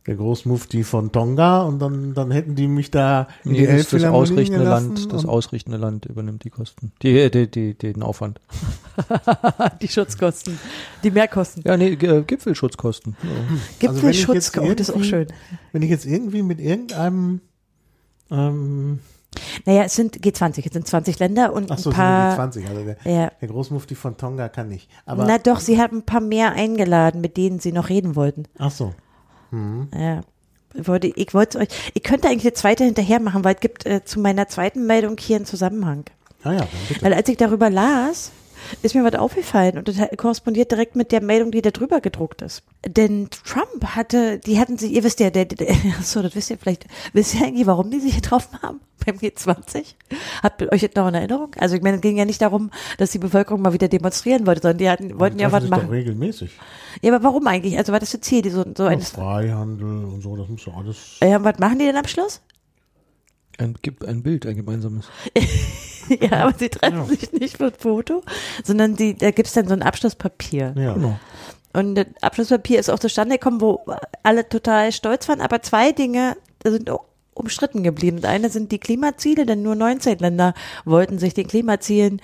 der 0.07 0.17
Großmufti 0.17 0.83
von 0.83 1.13
Tonga 1.13 1.63
und 1.63 1.79
dann, 1.79 2.13
dann 2.13 2.31
hätten 2.33 2.57
die 2.57 2.67
mich 2.67 2.91
da 2.91 3.29
in 3.45 3.53
Nee, 3.53 3.67
die 3.67 3.67
das, 3.67 3.91
das 3.91 4.05
ausrichtende 4.05 4.65
Land, 4.65 5.13
das 5.13 5.25
ausrichtende 5.25 5.79
Land 5.79 6.07
übernimmt 6.07 6.43
die 6.43 6.51
Kosten. 6.51 6.93
Die, 7.03 7.31
die, 7.31 7.49
die, 7.49 7.75
den 7.75 8.03
Aufwand. 8.03 8.41
die 9.81 9.89
Schutzkosten, 9.89 10.59
die 11.05 11.13
Mehrkosten. 11.13 11.63
Ja, 11.65 11.77
nee, 11.77 11.93
äh, 11.93 12.23
Gipfelschutzkosten. 12.23 13.17
Ja. 13.23 13.89
Also 13.89 14.03
wenn 14.03 14.11
ich 14.11 14.27
Gipfelschutz, 14.27 14.59
oh, 14.59 14.75
das 14.75 14.89
ist 14.89 14.95
auch 14.95 15.05
schön. 15.05 15.29
Wenn 15.73 15.83
ich 15.83 15.91
jetzt 15.91 16.05
irgendwie 16.05 16.43
mit 16.43 16.61
irgendeinem 16.61 17.41
ähm, 18.31 18.99
Naja, 19.65 19.85
es 19.85 19.95
sind 19.95 20.19
G20, 20.19 20.67
es 20.67 20.73
sind 20.73 20.87
20 20.87 21.19
Länder 21.19 21.53
und 21.53 21.71
ach 21.71 21.79
so, 21.79 21.91
ein 21.91 21.95
sind 21.95 22.03
paar. 22.03 22.31
die 22.31 22.37
20, 22.37 22.69
also 22.69 22.83
der, 22.85 22.97
Ja. 23.05 23.31
der 23.41 23.49
Großmufti 23.49 23.95
von 23.95 24.17
Tonga 24.17 24.49
kann 24.49 24.69
nicht. 24.69 24.89
Aber 25.07 25.25
Na 25.25 25.39
doch, 25.39 25.61
sie 25.61 25.81
haben 25.81 25.99
ein 25.99 26.03
paar 26.07 26.21
mehr 26.21 26.53
eingeladen, 26.53 27.21
mit 27.21 27.37
denen 27.37 27.59
sie 27.61 27.73
noch 27.73 27.89
reden 27.89 28.15
wollten. 28.17 28.45
ach 28.59 28.71
so. 28.71 28.93
Ja. 29.97 30.21
Ich 30.75 30.89
wollte, 30.89 31.09
ich 31.09 31.35
wollte 31.35 31.59
euch, 31.59 31.69
ich 31.93 32.03
könnte 32.03 32.29
eigentlich 32.29 32.45
eine 32.45 32.55
zweite 32.55 32.85
hinterher 32.85 33.21
machen, 33.21 33.45
weil 33.45 33.55
es 33.57 33.61
gibt 33.61 33.85
äh, 33.85 34.05
zu 34.05 34.21
meiner 34.21 34.49
zweiten 34.49 34.87
Meldung 34.87 35.17
hier 35.19 35.37
einen 35.37 35.45
Zusammenhang. 35.45 36.05
Ah 36.45 36.53
ja, 36.53 36.59
dann 36.61 36.69
bitte. 36.89 37.03
Weil 37.03 37.13
als 37.15 37.29
ich 37.29 37.37
darüber 37.37 37.69
las, 37.69 38.31
ist 38.83 38.95
mir 38.95 39.05
was 39.05 39.15
aufgefallen 39.15 39.79
und 39.79 39.89
das 39.89 39.97
korrespondiert 40.17 40.71
direkt 40.71 40.97
mit 40.97 41.13
der 41.13 41.23
Meldung, 41.23 41.51
die 41.51 41.63
da 41.63 41.71
drüber 41.71 42.01
gedruckt 42.01 42.43
ist. 42.43 42.63
Denn 42.87 43.29
Trump 43.45 43.85
hatte, 43.95 44.39
die 44.39 44.59
hatten 44.59 44.79
sich, 44.79 44.93
ihr 44.93 45.05
wisst 45.05 45.21
ja, 45.21 45.31
der, 45.31 45.45
der 45.47 45.75
so, 46.03 46.23
das 46.23 46.35
wisst 46.35 46.51
ihr 46.51 46.59
vielleicht, 46.59 46.87
wisst 47.13 47.35
ihr 47.35 47.47
eigentlich, 47.47 47.67
warum 47.67 47.91
die 47.91 48.01
sich 48.01 48.15
getroffen 48.17 48.61
haben 48.63 48.81
beim 49.07 49.17
G20? 49.17 49.95
Habt 50.43 50.63
ihr 50.63 50.73
euch 50.73 50.83
jetzt 50.83 50.97
noch 50.97 51.09
in 51.09 51.15
Erinnerung? 51.15 51.51
Also 51.59 51.75
ich 51.77 51.83
meine, 51.83 51.97
es 51.97 52.03
ging 52.03 52.17
ja 52.17 52.25
nicht 52.25 52.41
darum, 52.43 52.71
dass 52.99 53.11
die 53.11 53.19
Bevölkerung 53.19 53.61
mal 53.63 53.73
wieder 53.73 53.89
demonstrieren 53.89 54.47
wollte, 54.47 54.63
sondern 54.63 54.79
die 54.79 54.89
hatten, 54.91 55.19
wollten 55.19 55.39
ja 55.39 55.51
was 55.53 55.63
sich 55.63 55.71
doch 55.71 55.79
machen. 55.79 55.91
regelmäßig. 55.91 56.51
Ja, 57.03 57.15
aber 57.15 57.25
warum 57.25 57.47
eigentlich? 57.47 57.77
Also 57.79 57.93
war 57.93 58.01
das 58.01 58.11
das 58.13 58.21
Ziel, 58.21 58.43
die 58.43 58.51
so, 58.51 58.65
so 58.77 58.85
Ja, 58.85 58.91
eines, 58.91 59.11
Freihandel 59.11 60.05
und 60.05 60.21
so, 60.23 60.37
das 60.37 60.49
muss 60.49 60.65
doch 60.65 60.77
alles. 60.77 61.19
ja, 61.23 61.43
was 61.43 61.59
machen 61.59 61.79
die 61.79 61.87
denn 61.87 61.97
am 61.97 62.07
Schluss? 62.07 62.41
Ein, 63.59 63.75
gibt 63.83 64.05
ein 64.07 64.23
Bild, 64.23 64.47
ein 64.47 64.57
gemeinsames. 64.57 65.07
ja, 66.21 66.45
aber 66.45 66.55
sie 66.59 66.69
treffen 66.69 66.99
Ja. 66.99 67.05
sich 67.05 67.33
nicht 67.33 67.57
für 67.59 67.67
ein 67.67 67.73
Foto, 67.79 68.23
sondern 68.65 68.97
die, 68.97 69.15
da 69.17 69.31
gibt's 69.31 69.53
dann 69.53 69.67
so 69.69 69.75
ein 69.75 69.83
Abschlusspapier. 69.83 70.75
Ja. 70.77 70.95
Genau. 70.95 71.19
Und 71.75 71.95
das 71.95 72.07
Abschlusspapier 72.21 72.79
ist 72.81 72.91
auch 72.91 72.99
zustande 72.99 73.39
gekommen, 73.39 73.61
wo 73.61 73.81
alle 74.23 74.49
total 74.49 74.93
stolz 74.93 75.29
waren, 75.29 75.41
aber 75.41 75.63
zwei 75.63 75.93
Dinge 75.93 76.37
sind 76.65 76.91
auch 76.91 77.05
umstritten 77.35 77.83
geblieben. 77.83 78.21
Das 78.21 78.31
eine 78.31 78.51
sind 78.51 78.73
die 78.73 78.79
Klimaziele, 78.79 79.47
denn 79.47 79.63
nur 79.63 79.75
19 79.75 80.19
Länder 80.19 80.53
wollten 80.85 81.19
sich 81.19 81.33
den 81.33 81.47
Klimazielen 81.47 82.21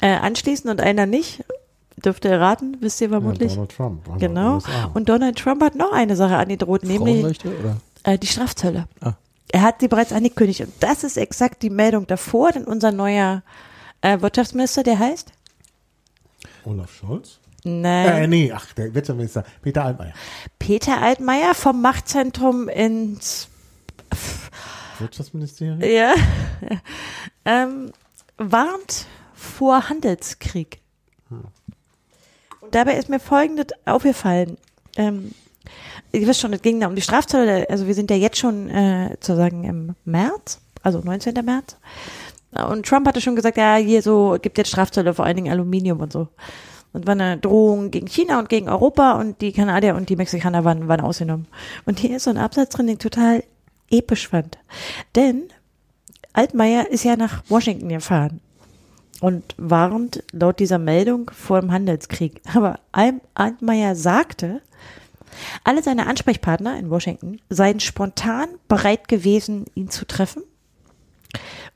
äh, 0.00 0.08
anschließen 0.16 0.68
und 0.68 0.80
einer 0.80 1.06
nicht. 1.06 1.44
Dürft 2.04 2.24
ihr 2.24 2.40
raten, 2.40 2.76
wisst 2.80 3.00
ihr 3.00 3.08
Ja, 3.08 3.12
vermutlich. 3.20 3.52
Donald 3.54 3.70
Trump. 3.76 4.18
genau. 4.18 4.60
Und 4.94 5.08
Donald 5.08 5.36
Trump 5.38 5.62
hat 5.62 5.74
noch 5.74 5.92
eine 5.92 6.14
Sache 6.16 6.36
angedroht, 6.36 6.84
nämlich 6.84 7.38
äh, 8.04 8.18
die 8.18 8.26
Strafzölle. 8.28 8.86
Ah. 9.00 9.12
Er 9.50 9.62
hat 9.62 9.80
sie 9.80 9.88
bereits 9.88 10.12
angekündigt. 10.12 10.60
Und 10.60 10.72
das 10.80 11.04
ist 11.04 11.16
exakt 11.16 11.62
die 11.62 11.70
Meldung 11.70 12.06
davor, 12.06 12.52
denn 12.52 12.64
unser 12.64 12.92
neuer 12.92 13.42
äh, 14.00 14.20
Wirtschaftsminister, 14.20 14.82
der 14.82 14.98
heißt? 14.98 15.32
Olaf 16.64 16.92
Scholz? 16.92 17.40
Nein. 17.64 18.06
Äh, 18.06 18.26
nee, 18.26 18.52
ach, 18.52 18.72
der 18.74 18.94
Wirtschaftsminister 18.94 19.44
Peter 19.62 19.84
Altmaier. 19.84 20.12
Peter 20.58 21.00
Altmaier 21.02 21.54
vom 21.54 21.82
Machtzentrum 21.82 22.68
ins 22.68 23.48
Wirtschaftsministerium? 24.98 25.80
ja, 25.82 26.14
ähm, 27.44 27.92
warnt 28.36 29.06
vor 29.34 29.88
Handelskrieg. 29.88 30.80
Und 32.60 32.74
dabei 32.74 32.96
ist 32.96 33.08
mir 33.08 33.20
Folgendes 33.20 33.68
aufgefallen. 33.84 34.58
Ähm, 34.96 35.32
ihr 36.12 36.26
wisst 36.26 36.40
schon, 36.40 36.52
es 36.52 36.62
ging 36.62 36.80
da 36.80 36.86
um 36.86 36.94
die 36.94 37.02
Strafzölle. 37.02 37.68
Also 37.70 37.86
wir 37.86 37.94
sind 37.94 38.10
ja 38.10 38.16
jetzt 38.16 38.38
schon 38.38 38.68
äh, 38.70 39.10
sozusagen 39.20 39.64
im 39.64 39.94
März, 40.04 40.60
also 40.82 41.00
19. 41.00 41.34
März. 41.44 41.76
Und 42.68 42.86
Trump 42.86 43.06
hatte 43.06 43.20
schon 43.20 43.36
gesagt, 43.36 43.58
ja, 43.58 43.76
hier 43.76 44.02
so 44.02 44.36
gibt 44.40 44.56
jetzt 44.58 44.68
Strafzölle, 44.68 45.12
vor 45.14 45.24
allen 45.26 45.36
Dingen 45.36 45.52
Aluminium 45.52 46.00
und 46.00 46.12
so. 46.12 46.28
Und 46.94 47.06
war 47.06 47.12
eine 47.12 47.36
Drohung 47.36 47.90
gegen 47.90 48.06
China 48.06 48.38
und 48.38 48.48
gegen 48.48 48.68
Europa 48.70 49.12
und 49.20 49.40
die 49.42 49.52
Kanadier 49.52 49.94
und 49.94 50.08
die 50.08 50.16
Mexikaner 50.16 50.64
waren, 50.64 50.88
waren 50.88 51.02
ausgenommen. 51.02 51.46
Und 51.84 51.98
hier 51.98 52.16
ist 52.16 52.24
so 52.24 52.30
ein 52.30 52.38
Absatz 52.38 52.70
drin, 52.70 52.86
den 52.86 52.94
ich 52.94 52.98
total 53.02 53.44
episch 53.90 54.28
fand. 54.28 54.58
Denn 55.14 55.44
Altmaier 56.32 56.90
ist 56.90 57.04
ja 57.04 57.16
nach 57.16 57.42
Washington 57.48 57.90
gefahren 57.90 58.40
und 59.20 59.54
warnt 59.58 60.22
laut 60.32 60.58
dieser 60.58 60.78
Meldung 60.78 61.30
vor 61.34 61.60
dem 61.60 61.70
Handelskrieg. 61.70 62.40
Aber 62.54 62.80
Al- 62.92 63.20
Altmaier 63.34 63.94
sagte, 63.94 64.62
alle 65.64 65.82
seine 65.82 66.06
Ansprechpartner 66.06 66.78
in 66.78 66.90
Washington 66.90 67.40
seien 67.48 67.80
spontan 67.80 68.48
bereit 68.68 69.08
gewesen, 69.08 69.66
ihn 69.74 69.90
zu 69.90 70.06
treffen. 70.06 70.42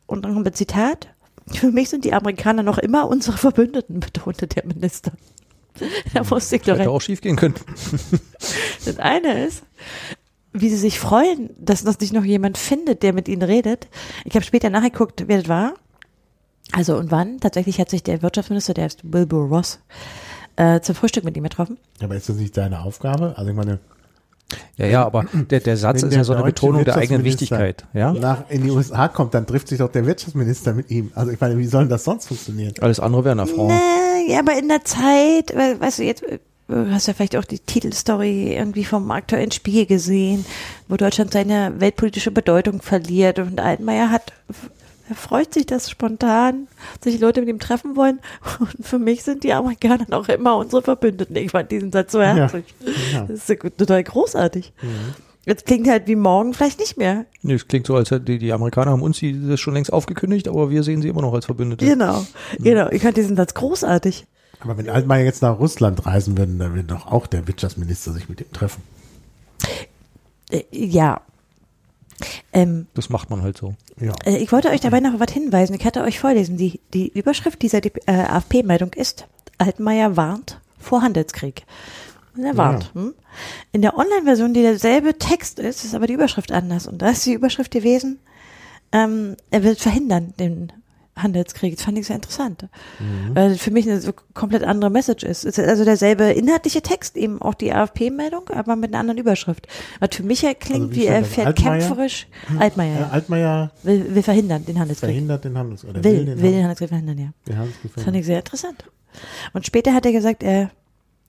Und 0.07 0.24
dann 0.24 0.34
kommt 0.34 0.46
ein 0.46 0.55
Zitat. 0.55 1.09
Für 1.48 1.70
mich 1.70 1.90
sind 1.90 2.05
die 2.05 2.14
Amerikaner 2.14 2.62
noch 2.62 2.78
immer 2.78 3.09
unsere 3.09 3.36
Verbündeten, 3.36 4.00
betonte 4.00 4.46
der 4.46 4.66
Minister. 4.66 5.12
Da 6.12 6.22
musste 6.24 6.57
ich 6.57 6.62
doch 6.62 6.78
Hätte 6.78 6.90
auch 6.90 7.00
schief 7.00 7.22
gehen 7.22 7.36
können. 7.36 7.55
das 8.84 8.98
eine 8.98 9.46
ist, 9.46 9.62
wie 10.53 10.68
sie 10.68 10.76
sich 10.76 11.00
freuen, 11.00 11.50
dass 11.59 11.84
noch 11.84 11.98
sich 11.98 12.12
noch 12.12 12.24
jemand 12.24 12.59
findet, 12.59 13.03
der 13.03 13.14
mit 13.14 13.26
ihnen 13.26 13.42
redet. 13.42 13.88
Ich 14.24 14.34
habe 14.34 14.44
später 14.44 14.68
nachgeguckt, 14.68 15.24
wer 15.28 15.38
das 15.38 15.48
war. 15.48 15.74
Also 16.72 16.96
und 16.96 17.11
wann? 17.11 17.40
Tatsächlich 17.40 17.80
hat 17.80 17.90
sich 17.90 18.03
der 18.03 18.22
Wirtschaftsminister, 18.22 18.74
der 18.74 18.86
ist 18.86 19.00
Wilbur 19.03 19.48
Ross, 19.48 19.80
äh, 20.57 20.80
zum 20.80 20.94
Frühstück 20.94 21.24
mit 21.24 21.36
ihm 21.36 21.42
getroffen. 21.44 21.78
Aber 22.03 22.14
ist 22.16 22.28
das 22.28 22.36
nicht 22.36 22.57
deine 22.57 22.80
Aufgabe? 22.80 23.34
Also 23.36 23.50
ich 23.50 23.57
meine, 23.57 23.78
Ja, 24.76 24.86
ja, 24.86 25.05
aber 25.07 25.24
der, 25.32 25.61
der 25.61 25.76
Satz 25.76 26.03
wenn 26.03 26.09
ist 26.09 26.12
der 26.12 26.18
ja 26.20 26.24
so 26.24 26.34
eine 26.34 26.42
Betonung 26.44 26.84
der 26.84 26.96
eigenen 26.96 27.24
Wichtigkeit. 27.24 27.84
Ja? 27.94 28.12
nach 28.12 28.50
in 28.50 28.62
die 28.64 28.70
USA 28.70 29.09
kommt, 29.09 29.32
dann 29.34 29.46
trifft 29.46 29.68
sich 29.68 29.78
doch 29.78 29.90
der 29.90 30.05
Wirtschaftsminister 30.07 30.74
mit 30.74 30.90
ihm. 30.90 31.11
Also 31.14 31.32
ich 31.32 31.40
meine, 31.40 31.57
wie 31.59 31.66
soll 31.66 31.82
denn 31.84 31.90
das 31.90 32.05
sonst 32.05 32.26
funktionieren? 32.26 32.74
Alles 32.80 33.00
andere 33.00 33.24
wäre 33.24 33.32
eine 33.32 33.46
Frau. 33.46 33.68
Nee, 33.68 34.32
ja, 34.32 34.40
aber 34.40 34.57
in 34.59 34.68
der 34.68 34.84
Zeit, 34.84 35.55
we- 35.55 35.80
weißt 35.80 35.98
du, 36.00 36.03
jetzt 36.05 36.22
äh, 36.24 36.38
hast 36.90 37.07
du 37.07 37.11
ja 37.12 37.14
vielleicht 37.14 37.36
auch 37.36 37.44
die 37.46 37.59
Titelstory 37.59 38.55
irgendwie 38.55 38.84
vom 38.84 39.11
aktuellen 39.11 39.50
Spiegel 39.53 39.86
gesehen, 39.86 40.44
wo 40.88 40.96
Deutschland 40.96 41.32
seine 41.32 41.80
weltpolitische 41.80 42.30
Bedeutung 42.30 42.82
verliert 42.82 43.38
und 43.38 43.59
Altmaier 43.61 44.11
hat, 44.11 44.32
er 45.09 45.16
freut 45.16 45.53
sich, 45.53 45.66
dass 45.66 45.90
spontan 45.90 46.68
sich 47.03 47.20
Leute 47.20 47.40
mit 47.40 47.48
ihm 47.48 47.59
treffen 47.59 47.96
wollen 47.96 48.20
und 48.61 48.86
für 48.86 48.98
mich 48.98 49.22
sind 49.22 49.44
die 49.44 49.53
Amerikaner 49.53 50.07
noch 50.09 50.28
immer 50.28 50.57
unsere 50.57 50.82
Verbündeten. 50.82 51.36
Ich 51.36 51.50
fand 51.50 51.70
diesen 51.70 51.92
Satz 51.92 52.12
so 52.12 52.20
herzlich. 52.20 52.64
Ja. 53.12 53.22
Das 53.22 53.38
ist 53.40 53.48
ja 53.48 53.57
total 53.57 54.03
großartig. 54.05 54.72
Jetzt 55.44 55.66
klingt 55.66 55.88
halt 55.88 56.07
wie 56.07 56.14
morgen 56.14 56.55
vielleicht 56.55 56.78
nicht 56.78 56.96
mehr. 56.96 57.26
Nee, 57.42 57.55
es 57.55 57.66
klingt 57.66 57.86
so, 57.86 57.96
als 57.96 58.12
hätten 58.12 58.26
die, 58.26 58.38
die 58.38 58.53
Amerikaner 58.53 58.92
haben 58.92 59.03
uns 59.03 59.18
die, 59.18 59.48
das 59.48 59.59
schon 59.59 59.74
längst 59.74 59.92
aufgekündigt, 59.92 60.46
aber 60.46 60.70
wir 60.70 60.84
sehen 60.84 61.03
sie 61.03 61.09
immer 61.09 61.22
noch 61.22 61.34
als 61.34 61.46
Verbündete. 61.46 61.84
Genau, 61.84 62.24
genau. 62.59 62.88
Ich 62.90 63.03
fand 63.03 63.16
diesen 63.16 63.36
Satz 63.36 63.55
großartig. 63.55 64.26
Aber 64.61 64.78
wenn 64.78 64.88
Altmaier 64.88 65.24
jetzt 65.24 65.42
nach 65.42 65.59
Russland 65.59 66.07
reisen 66.07 66.38
würde, 66.38 66.53
dann 66.53 66.74
würde 66.74 66.84
doch 66.84 67.09
auch 67.09 67.26
der 67.26 67.48
Wirtschaftsminister 67.48 68.12
sich 68.12 68.28
mit 68.28 68.40
ihm 68.40 68.53
treffen. 68.53 68.82
Äh, 70.50 70.62
ja. 70.70 71.20
Ähm, 72.53 72.87
Das 72.95 73.09
macht 73.11 73.31
man 73.31 73.43
halt 73.43 73.57
so. 73.57 73.75
Ja. 74.01 74.12
Äh, 74.25 74.39
Ich 74.39 74.53
wollte 74.53 74.70
euch 74.70 74.81
dabei 74.81 75.01
noch 75.01 75.18
was 75.20 75.33
hinweisen. 75.33 75.75
Ich 75.75 75.85
hatte 75.85 76.03
euch 76.03 76.18
vorlesen. 76.18 76.57
Die, 76.57 76.81
die 76.93 77.09
Überschrift 77.09 77.62
dieser 77.62 77.85
äh, 77.85 77.91
AFP-Meldung 78.07 78.93
ist, 78.95 79.27
Altmaier 79.59 80.16
warnt 80.16 80.61
vor 80.79 81.03
Handelskrieg. 81.03 81.64
Und 82.37 82.45
er 82.45 82.57
warnt. 82.57 82.91
Hm? 82.95 83.14
In 83.73 83.83
der 83.83 83.97
Online-Version, 83.97 84.55
die 84.55 84.62
derselbe 84.62 85.18
Text 85.18 85.59
ist, 85.59 85.85
ist 85.85 85.95
aber 85.95 86.07
die 86.07 86.14
Überschrift 86.14 86.51
anders. 86.53 86.87
Und 86.87 87.03
da 87.03 87.11
ist 87.11 87.27
die 87.27 87.35
Überschrift 87.35 87.70
gewesen, 87.70 88.18
ähm, 88.93 89.37
er 89.51 89.62
will 89.64 89.77
verhindern 89.77 90.35
den 90.39 90.73
Handelskrieg. 91.17 91.77
Das 91.77 91.85
fand 91.85 91.99
ich 91.99 92.07
sehr 92.07 92.17
interessant. 92.17 92.69
Weil 93.35 93.57
für 93.57 93.71
mich 93.71 93.89
eine 93.89 94.01
so 94.01 94.13
komplett 94.35 94.65
andere 94.65 94.91
Message 94.91 95.25
ist. 95.25 95.45
Es 95.45 95.59
ist 95.59 95.69
also 95.69 95.85
derselbe 95.85 96.25
inhaltliche 96.25 96.81
Text, 96.81 97.17
eben 97.17 97.41
auch 97.43 97.55
die 97.55 97.73
AFP-Meldung, 97.73 98.49
aber 98.51 98.77
mit 98.77 98.91
einer 98.91 99.01
anderen 99.01 99.19
Überschrift. 99.19 99.69
Was 100.01 100.17
für 100.17 100.23
mich 100.23 100.43
ja 100.43 100.55
klingt 100.55 100.91
Also 100.91 100.97
wie 100.97 101.01
wie 101.01 101.07
er 101.07 101.21
das? 101.21 101.39
Altmaier? 101.39 101.55
verkämpferisch. 101.55 102.27
Altmaier. 102.59 102.97
Äh, 102.97 103.01
ja. 103.01 103.09
Altmaier 103.09 103.73
Will, 103.83 104.15
will 104.15 104.23
verhindern 104.23 104.65
den 104.65 104.79
Handelskrieg. 104.79 105.11
verhindert 105.11 105.45
den 105.45 105.59
Handels 105.59 105.85
oder 105.85 106.03
Will, 106.03 106.13
will, 106.13 106.27
will 106.27 106.27
den, 106.27 106.37
den 106.37 106.45
Handels 106.45 106.63
Handelskrieg 106.63 106.89
verhindern, 106.89 107.19
ja. 107.19 107.29
den 107.47 107.59
Handelskrieg 107.59 107.95
Das 107.95 108.05
fand 108.05 108.17
ich 108.17 108.27
sehr 108.27 108.39
interessant. 108.39 108.85
Und 109.53 109.67
später 109.67 109.93
hat 109.93 110.07
er 110.07 110.13
gesagt, 110.13 110.43
er 110.43 110.71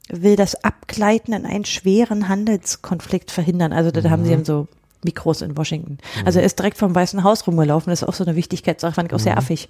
will 0.09 0.35
das 0.35 0.63
Abgleiten 0.63 1.33
in 1.33 1.45
einen 1.45 1.65
schweren 1.65 2.29
Handelskonflikt 2.29 3.31
verhindern. 3.31 3.73
Also 3.73 3.91
da 3.91 4.09
haben 4.09 4.25
sie 4.25 4.33
ihm 4.33 4.45
so 4.45 4.67
Mikros 5.05 5.41
in 5.41 5.55
Washington. 5.57 5.97
Also 6.25 6.39
er 6.39 6.45
ist 6.45 6.57
direkt 6.59 6.77
vom 6.77 6.93
Weißen 6.95 7.23
Haus 7.23 7.45
rumgelaufen. 7.47 7.89
Das 7.91 8.01
ist 8.01 8.07
auch 8.07 8.13
so 8.13 8.23
eine 8.23 8.35
Wichtigkeitssache, 8.35 8.93
fand 8.93 9.11
ich 9.11 9.15
auch 9.15 9.19
sehr 9.19 9.37
affig. 9.37 9.69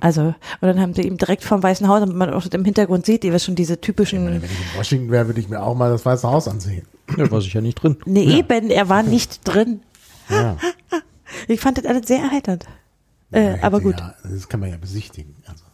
Also, 0.00 0.22
und 0.22 0.34
dann 0.60 0.80
haben 0.80 0.94
sie 0.94 1.02
ihm 1.02 1.16
direkt 1.16 1.44
vom 1.44 1.62
Weißen 1.62 1.86
Haus, 1.88 2.00
damit 2.00 2.16
man 2.16 2.32
auch 2.32 2.44
im 2.46 2.64
Hintergrund 2.64 3.06
sieht, 3.06 3.24
ihr 3.24 3.32
wisst 3.32 3.46
schon 3.46 3.54
diese 3.54 3.80
typischen, 3.80 4.26
Wenn 4.26 4.36
ich 4.36 4.42
in 4.50 4.78
Washington 4.78 5.10
wäre, 5.10 5.26
würde 5.26 5.40
ich 5.40 5.48
mir 5.48 5.62
auch 5.62 5.74
mal 5.74 5.90
das 5.90 6.04
Weiße 6.04 6.28
Haus 6.28 6.48
ansehen. 6.48 6.86
Da 7.16 7.30
war 7.30 7.40
sicher 7.40 7.60
nicht 7.60 7.74
drin. 7.82 7.96
nee, 8.06 8.24
eben, 8.24 8.70
er 8.70 8.88
war 8.88 9.02
nicht 9.02 9.40
drin. 9.44 9.80
Ja. 10.28 10.56
Ich 11.48 11.60
fand 11.60 11.78
das 11.78 11.84
alles 11.86 12.06
sehr 12.06 12.20
erheiternd. 12.20 12.64
Äh, 13.32 13.56
Ja, 13.56 13.62
aber 13.64 13.80
gut. 13.80 13.98
Ja, 13.98 14.14
das 14.22 14.48
kann 14.48 14.60
man 14.60 14.70
ja 14.70 14.76
besichtigen. 14.76 15.34
Also, 15.46 15.64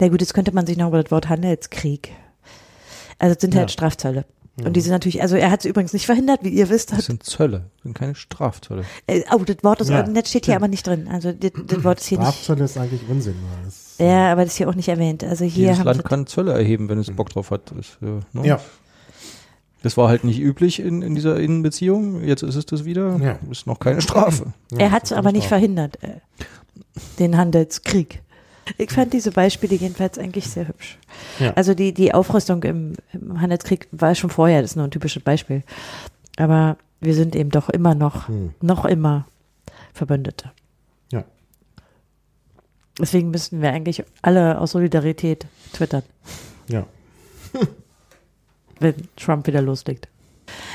Na 0.00 0.08
gut, 0.08 0.20
jetzt 0.20 0.34
könnte 0.34 0.52
man 0.52 0.66
sich 0.66 0.76
noch 0.76 0.88
über 0.88 1.00
das 1.02 1.10
Wort 1.12 1.28
Handelskrieg. 1.28 2.10
Also 3.18 3.34
es 3.36 3.40
sind 3.40 3.54
Ja. 3.54 3.60
halt 3.60 3.70
Strafzölle. 3.70 4.24
Und 4.62 4.74
die 4.74 4.80
sind 4.80 4.92
natürlich, 4.92 5.20
also 5.20 5.34
er 5.34 5.50
hat 5.50 5.60
es 5.60 5.66
übrigens 5.66 5.92
nicht 5.92 6.06
verhindert, 6.06 6.40
wie 6.44 6.50
ihr 6.50 6.68
wisst. 6.68 6.92
Das 6.92 7.06
sind 7.06 7.24
Zölle, 7.24 7.64
das 7.76 7.82
sind 7.82 7.94
keine 7.94 8.14
Strafzölle. 8.14 8.84
äh, 9.08 9.22
oh, 9.32 9.38
das 9.38 9.56
Wort 9.62 9.80
ist, 9.80 9.90
Ja, 9.90 10.02
das 10.04 10.28
steht 10.28 10.46
hier 10.46 10.54
aber 10.54 10.68
nicht 10.68 10.86
drin. 10.86 11.08
Also 11.08 11.32
das, 11.32 11.50
das 11.66 11.82
Wort 11.82 12.00
ist 12.00 12.06
hier 12.06 12.18
nicht. 12.18 12.28
Strafzölle 12.28 12.64
ist 12.64 12.78
eigentlich 12.78 13.00
Unsinn. 13.08 13.34
Das, 13.64 13.96
Ja, 13.98 14.30
aber 14.30 14.42
das 14.42 14.52
ist 14.52 14.58
hier 14.58 14.68
auch 14.68 14.76
nicht 14.76 14.88
erwähnt. 14.88 15.24
Also 15.24 15.44
hier 15.44 15.64
Jedes 15.64 15.78
haben 15.80 15.86
Land 15.86 15.96
sie, 15.98 16.08
kann 16.08 16.26
Zölle 16.28 16.52
erheben, 16.52 16.88
wenn 16.88 16.98
es 16.98 17.10
Bock 17.10 17.30
drauf 17.30 17.50
hat. 17.50 17.72
Das, 17.76 17.98
äh, 18.00 18.20
ne? 18.32 18.46
Ja, 18.46 18.60
das 19.84 19.98
war 19.98 20.08
halt 20.08 20.24
nicht 20.24 20.40
üblich 20.40 20.80
in, 20.80 21.02
in 21.02 21.14
dieser 21.14 21.38
Innenbeziehung. 21.38 22.24
Jetzt 22.24 22.42
ist 22.42 22.54
es 22.54 22.64
das 22.64 22.86
wieder. 22.86 23.18
Ja. 23.18 23.38
Ist 23.50 23.66
noch 23.66 23.78
keine 23.78 24.00
Strafe. 24.00 24.54
er 24.74 24.90
hat 24.90 25.04
es 25.04 25.12
aber 25.12 25.30
nicht 25.30 25.46
verhindert, 25.46 26.02
äh, 26.02 26.20
den 27.18 27.36
Handelskrieg. 27.36 28.22
Ich 28.78 28.90
fand 28.90 29.12
diese 29.12 29.30
Beispiele 29.30 29.74
jedenfalls 29.76 30.18
eigentlich 30.18 30.48
sehr 30.48 30.68
hübsch. 30.68 30.98
Ja. 31.38 31.52
Also 31.54 31.74
die, 31.74 31.92
die 31.92 32.14
Aufrüstung 32.14 32.62
im, 32.62 32.94
im 33.12 33.40
Handelskrieg 33.40 33.88
war 33.92 34.14
schon 34.14 34.30
vorher, 34.30 34.62
das 34.62 34.72
ist 34.72 34.76
nur 34.76 34.86
ein 34.86 34.90
typisches 34.90 35.22
Beispiel. 35.22 35.62
Aber 36.36 36.76
wir 37.00 37.14
sind 37.14 37.36
eben 37.36 37.50
doch 37.50 37.68
immer 37.68 37.94
noch, 37.94 38.28
Hm. 38.28 38.54
noch 38.62 38.84
immer 38.86 39.26
Verbündete. 39.92 40.50
Ja. 41.12 41.24
Deswegen 42.98 43.30
müssten 43.30 43.60
wir 43.60 43.70
eigentlich 43.70 44.02
alle 44.22 44.58
aus 44.58 44.72
Solidarität 44.72 45.46
twittern, 45.72 46.02
Ja. 46.68 46.86
wenn 48.80 48.94
Trump 49.16 49.46
wieder 49.46 49.62
loslegt. 49.62 50.08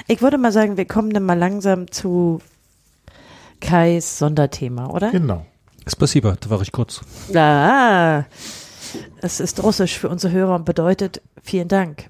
Ich 0.08 0.22
würde 0.22 0.38
mal 0.38 0.52
sagen, 0.52 0.78
wir 0.78 0.86
kommen 0.86 1.12
dann 1.12 1.24
mal 1.26 1.38
langsam 1.38 1.92
zu 1.92 2.42
Kais 3.62 4.18
Sonderthema, 4.20 4.88
oder? 4.88 5.12
Genau. 5.12 5.46
Da 5.98 6.50
war 6.50 6.62
ich 6.62 6.72
kurz. 6.72 7.02
Ah, 7.36 8.26
es 9.22 9.40
ist 9.40 9.62
russisch 9.64 9.98
für 9.98 10.10
unsere 10.10 10.34
Hörer 10.34 10.56
und 10.56 10.66
bedeutet 10.66 11.22
vielen 11.42 11.68
Dank. 11.68 12.10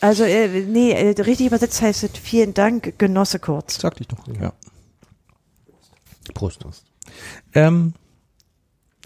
Also, 0.00 0.24
äh, 0.24 0.62
nee, 0.62 0.92
äh, 0.92 1.20
richtig 1.20 1.46
übersetzt 1.46 1.82
heißt 1.82 2.04
es 2.04 2.10
vielen 2.18 2.54
Dank, 2.54 2.98
Genosse 2.98 3.38
kurz. 3.38 3.80
Sagte 3.80 4.02
ich 4.02 4.08
doch. 4.08 4.26
Ja. 4.40 4.52
Prost. 6.32 6.64
Ähm, 7.54 7.94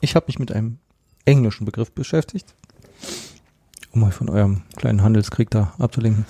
ich 0.00 0.14
habe 0.14 0.26
mich 0.26 0.38
mit 0.38 0.52
einem 0.52 0.78
englischen 1.24 1.64
Begriff 1.64 1.90
beschäftigt, 1.90 2.54
um 3.92 4.02
euch 4.04 4.14
von 4.14 4.28
eurem 4.28 4.62
kleinen 4.76 5.02
Handelskrieg 5.02 5.50
da 5.50 5.74
abzulenken. 5.78 6.26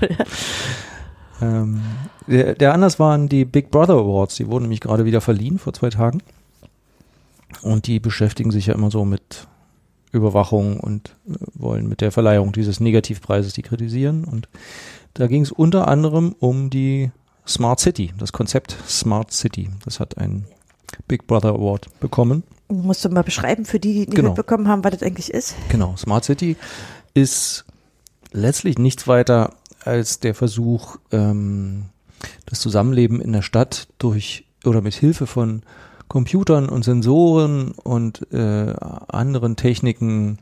ähm, 1.42 1.80
der, 2.26 2.54
der 2.54 2.72
Anlass 2.74 2.98
waren 2.98 3.28
die 3.28 3.44
Big 3.44 3.70
Brother 3.70 3.94
Awards, 3.94 4.36
die 4.36 4.46
wurden 4.48 4.62
nämlich 4.64 4.80
gerade 4.80 5.04
wieder 5.04 5.20
verliehen 5.20 5.58
vor 5.58 5.72
zwei 5.72 5.90
Tagen. 5.90 6.22
Und 7.62 7.86
die 7.86 8.00
beschäftigen 8.00 8.50
sich 8.50 8.66
ja 8.66 8.74
immer 8.74 8.90
so 8.90 9.04
mit 9.04 9.46
Überwachung 10.12 10.78
und 10.80 11.14
äh, 11.28 11.34
wollen 11.54 11.88
mit 11.88 12.00
der 12.00 12.12
Verleihung 12.12 12.52
dieses 12.52 12.80
Negativpreises 12.80 13.52
die 13.52 13.62
kritisieren. 13.62 14.24
Und 14.24 14.48
da 15.14 15.26
ging 15.26 15.42
es 15.42 15.52
unter 15.52 15.88
anderem 15.88 16.34
um 16.38 16.70
die 16.70 17.10
Smart 17.46 17.80
City, 17.80 18.12
das 18.18 18.32
Konzept 18.32 18.76
Smart 18.88 19.32
City. 19.32 19.68
Das 19.84 20.00
hat 20.00 20.18
einen 20.18 20.46
Big 21.08 21.26
Brother 21.26 21.50
Award 21.50 21.88
bekommen. 22.00 22.42
Musst 22.68 23.04
du 23.04 23.08
mal 23.10 23.22
beschreiben 23.22 23.64
für 23.64 23.78
die, 23.78 23.92
die 23.92 23.98
nicht 24.00 24.14
Genau. 24.14 24.30
mitbekommen 24.30 24.66
haben, 24.68 24.82
was 24.82 24.92
das 24.92 25.02
eigentlich 25.02 25.32
ist? 25.32 25.54
Genau, 25.68 25.94
Smart 25.96 26.24
City 26.24 26.56
ist 27.14 27.64
letztlich 28.32 28.78
nichts 28.78 29.06
weiter 29.06 29.54
als 29.86 30.20
der 30.20 30.34
Versuch, 30.34 30.96
ähm, 31.12 31.86
das 32.46 32.60
Zusammenleben 32.60 33.20
in 33.20 33.32
der 33.32 33.42
Stadt 33.42 33.88
durch 33.98 34.44
oder 34.64 34.80
mit 34.80 34.94
Hilfe 34.94 35.26
von 35.26 35.62
Computern 36.08 36.68
und 36.68 36.84
Sensoren 36.84 37.72
und 37.72 38.32
äh, 38.32 38.74
anderen 39.08 39.56
Techniken 39.56 40.38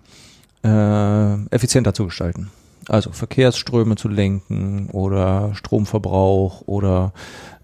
äh, 0.63 1.35
effizienter 1.55 1.95
zu 1.95 2.07
gestalten. 2.07 2.51
Also 2.89 3.13
Verkehrsströme 3.13 3.97
zu 3.97 4.09
lenken 4.09 4.91
oder 4.91 5.55
Stromverbrauch 5.55 6.63
oder 6.67 7.13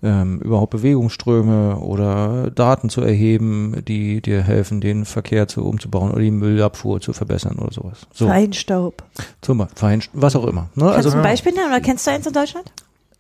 ähm, 0.03 0.41
überhaupt 0.41 0.71
Bewegungsströme 0.71 1.77
oder 1.79 2.51
Daten 2.51 2.89
zu 2.89 3.03
erheben, 3.03 3.83
die 3.87 4.21
dir 4.21 4.43
helfen, 4.43 4.81
den 4.81 5.05
Verkehr 5.05 5.49
zu 5.49 5.65
umzubauen 5.65 6.11
oder 6.13 6.21
die 6.21 6.31
Müllabfuhr 6.31 7.01
zu 7.01 7.13
verbessern 7.13 7.59
oder 7.59 7.73
sowas. 7.73 8.07
So, 8.13 8.27
Feinstaub. 8.27 9.03
zum 9.41 9.59
Beispiel, 9.59 9.77
Fein, 9.77 10.03
was 10.13 10.37
auch 10.37 10.47
immer. 10.47 10.71
Ne? 10.75 10.85
Kannst 10.85 10.97
Also 10.97 11.11
du 11.11 11.17
ein 11.17 11.23
Beispiel 11.23 11.53
nennen 11.53 11.69
oder 11.69 11.81
kennst 11.81 12.07
du 12.07 12.11
eins 12.11 12.27
in 12.27 12.33
Deutschland? 12.33 12.73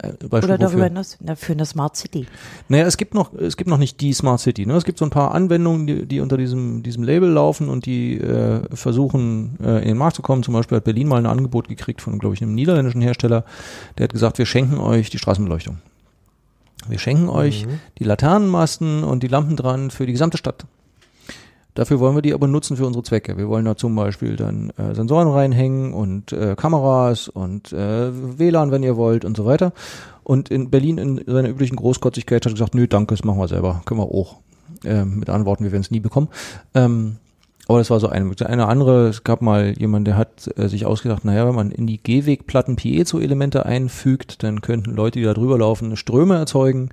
äh, 0.03 0.13
Beispiel 0.29 0.51
Oder 0.51 0.59
darüber 0.59 0.85
hinaus? 0.85 1.17
Na, 1.21 1.37
für 1.37 1.53
eine 1.53 1.67
Smart 1.67 1.97
City. 1.97 2.27
Naja, 2.69 2.87
es 2.87 2.97
gibt 2.97 3.15
noch, 3.15 3.35
es 3.35 3.57
gibt 3.57 3.69
noch 3.69 3.79
nicht 3.79 4.01
die 4.01 4.13
Smart 4.13 4.41
City. 4.41 4.67
Ne? 4.67 4.75
Es 4.75 4.85
gibt 4.85 4.99
so 4.99 5.05
ein 5.05 5.11
paar 5.11 5.35
Anwendungen, 5.35 5.87
die, 5.87 6.07
die 6.07 6.21
unter 6.21 6.37
diesem, 6.37 6.83
diesem 6.83 7.03
Label 7.03 7.29
laufen 7.29 7.69
und 7.69 7.87
die 7.87 8.19
äh, 8.19 8.63
versuchen, 8.75 9.59
äh, 9.63 9.83
in 9.83 9.89
den 9.89 9.99
Markt 9.99 10.17
zu 10.17 10.23
kommen. 10.23 10.43
Zum 10.43 10.55
Beispiel 10.55 10.77
hat 10.77 10.85
Berlin 10.85 11.09
mal 11.09 11.19
ein 11.19 11.27
Angebot 11.27 11.69
gekriegt 11.69 12.01
von, 12.01 12.19
glaube 12.19 12.35
ich, 12.35 12.43
einem 12.43 12.55
niederländischen 12.55 13.03
Hersteller. 13.03 13.45
Der 13.99 14.05
hat 14.05 14.13
gesagt, 14.13 14.39
wir 14.39 14.47
schenken 14.47 14.79
euch 14.79 15.11
die 15.11 15.19
Straßenbeleuchtung. 15.19 15.79
Wir 16.91 16.99
schenken 16.99 17.29
euch 17.29 17.67
die 17.99 18.05
Laternenmasten 18.05 19.05
und 19.05 19.23
die 19.23 19.29
Lampen 19.29 19.57
dran 19.57 19.91
für 19.91 20.07
die 20.07 20.13
gesamte 20.13 20.37
Stadt. 20.37 20.67
Dafür 21.75 22.01
wollen 22.01 22.17
wir 22.17 22.23
die 22.23 22.35
aber 22.35 22.49
nutzen 22.49 22.77
für 22.77 22.85
unsere 22.85 23.05
Zwecke. 23.05 23.39
Wir 23.39 23.49
wollen 23.49 23.65
da 23.65 23.77
zum 23.77 23.95
Beispiel 23.95 24.37
dann 24.37 24.71
äh, 24.71 24.95
Sensoren 24.95 25.29
reinhängen 25.29 25.95
und 25.95 26.33
äh, 26.33 26.57
Kameras 26.57 27.29
und 27.29 27.73
äh, 27.73 28.11
WLAN, 28.39 28.73
wenn 28.73 28.83
ihr 28.83 28.97
wollt 28.97 29.25
und 29.25 29.37
so 29.37 29.47
weiter. 29.47 29.73
Und 30.25 30.51
in 30.51 30.71
Berlin 30.71 30.99
in 30.99 31.25
seiner 31.27 31.49
üblichen 31.49 31.77
Großkotzigkeit 31.77 32.45
hat 32.45 32.53
er 32.53 32.55
gesagt, 32.55 32.75
nö, 32.75 32.87
danke, 32.89 33.15
das 33.15 33.25
machen 33.25 33.39
wir 33.39 33.49
selber, 33.49 33.83
können 33.85 34.01
wir 34.01 34.07
auch. 34.07 34.37
Ähm, 34.85 35.19
mit 35.19 35.31
Antworten, 35.31 35.65
wir 35.65 35.73
werden 35.73 35.83
es 35.83 35.91
nie 35.91 36.01
bekommen. 36.01 36.29
Ähm, 36.75 37.17
aber 37.71 37.79
das 37.79 37.91
war 37.91 38.01
so 38.01 38.09
eine. 38.09 38.35
Eine 38.45 38.67
andere, 38.67 39.07
es 39.07 39.23
gab 39.23 39.43
mal 39.43 39.75
jemand, 39.79 40.05
der 40.09 40.17
hat 40.17 40.51
äh, 40.57 40.67
sich 40.67 40.87
ausgedacht, 40.87 41.25
naja, 41.25 41.47
wenn 41.47 41.55
man 41.55 41.71
in 41.71 41.87
die 41.87 42.03
Gehwegplatten 42.03 42.75
Piezo-Elemente 42.75 43.65
einfügt, 43.65 44.43
dann 44.43 44.61
könnten 44.61 44.91
Leute, 44.91 45.21
die 45.21 45.25
da 45.25 45.35
drüber 45.35 45.57
laufen, 45.57 45.97
Ströme 45.97 46.35
erzeugen. 46.35 46.89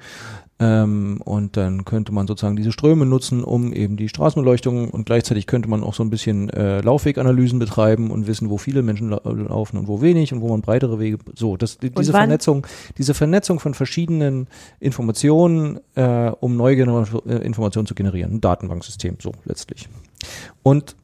Ähm, 0.60 1.22
und 1.24 1.55
dann 1.55 1.86
könnte 1.86 2.12
man 2.12 2.26
sozusagen 2.26 2.55
diese 2.55 2.72
Ströme 2.72 3.05
nutzen, 3.05 3.43
um 3.43 3.74
eben 3.74 3.95
die 3.95 4.10
Straßenbeleuchtung 4.10 4.89
und 4.89 5.05
gleichzeitig 5.05 5.45
könnte 5.45 5.70
man 5.70 5.84
auch 5.84 5.93
so 5.93 6.03
ein 6.03 6.10
bisschen 6.10 6.49
äh, 6.49 6.82
Laufweganalysen 6.82 7.60
betreiben 7.60 8.10
und 8.10 8.26
wissen, 8.26 8.49
wo 8.49 8.58
viele 8.58 8.82
Menschen 8.82 9.10
lau 9.10 9.22
laufen 9.24 9.78
und 9.78 9.88
wo 9.88 10.01
wenig 10.01 10.34
und 10.34 10.41
wo 10.41 10.49
man 10.49 10.62
breitere 10.62 10.99
Wege. 10.99 11.20
So, 11.36 11.58
das, 11.58 11.78
die, 11.78 11.91
diese? 11.91 12.12
Vernetzung, 12.12 12.66
diese 12.97 13.14
Vernetzung 13.14 13.60
von 13.60 13.76
verschiedenen 13.76 14.47
Informationen, 14.80 15.80
äh, 15.93 16.32
um 16.39 16.58
neue 16.58 16.76
Genera- 16.76 17.24
äh, 17.28 17.45
Informationen 17.45 17.86
zu 17.86 17.93
generieren. 17.93 18.34
Ein 18.34 18.41
Datenbanksystem, 18.41 19.18
so 19.22 19.34
letztlich. 19.45 19.88
Und 20.64 20.95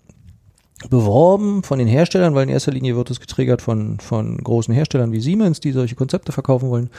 beworben 0.89 1.63
von 1.63 1.79
den 1.79 1.87
Herstellern, 1.87 2.35
weil 2.35 2.43
in 2.43 2.49
erster 2.49 2.71
Linie 2.71 2.95
wird 2.95 3.09
es 3.11 3.19
getriggert 3.19 3.61
von, 3.61 3.99
von 3.99 4.37
großen 4.37 4.73
Herstellern 4.73 5.11
wie 5.11 5.21
Siemens, 5.21 5.59
die 5.59 5.71
solche 5.71 5.95
Konzepte 5.95 6.31
verkaufen 6.31 6.69
wollen, 6.69 6.89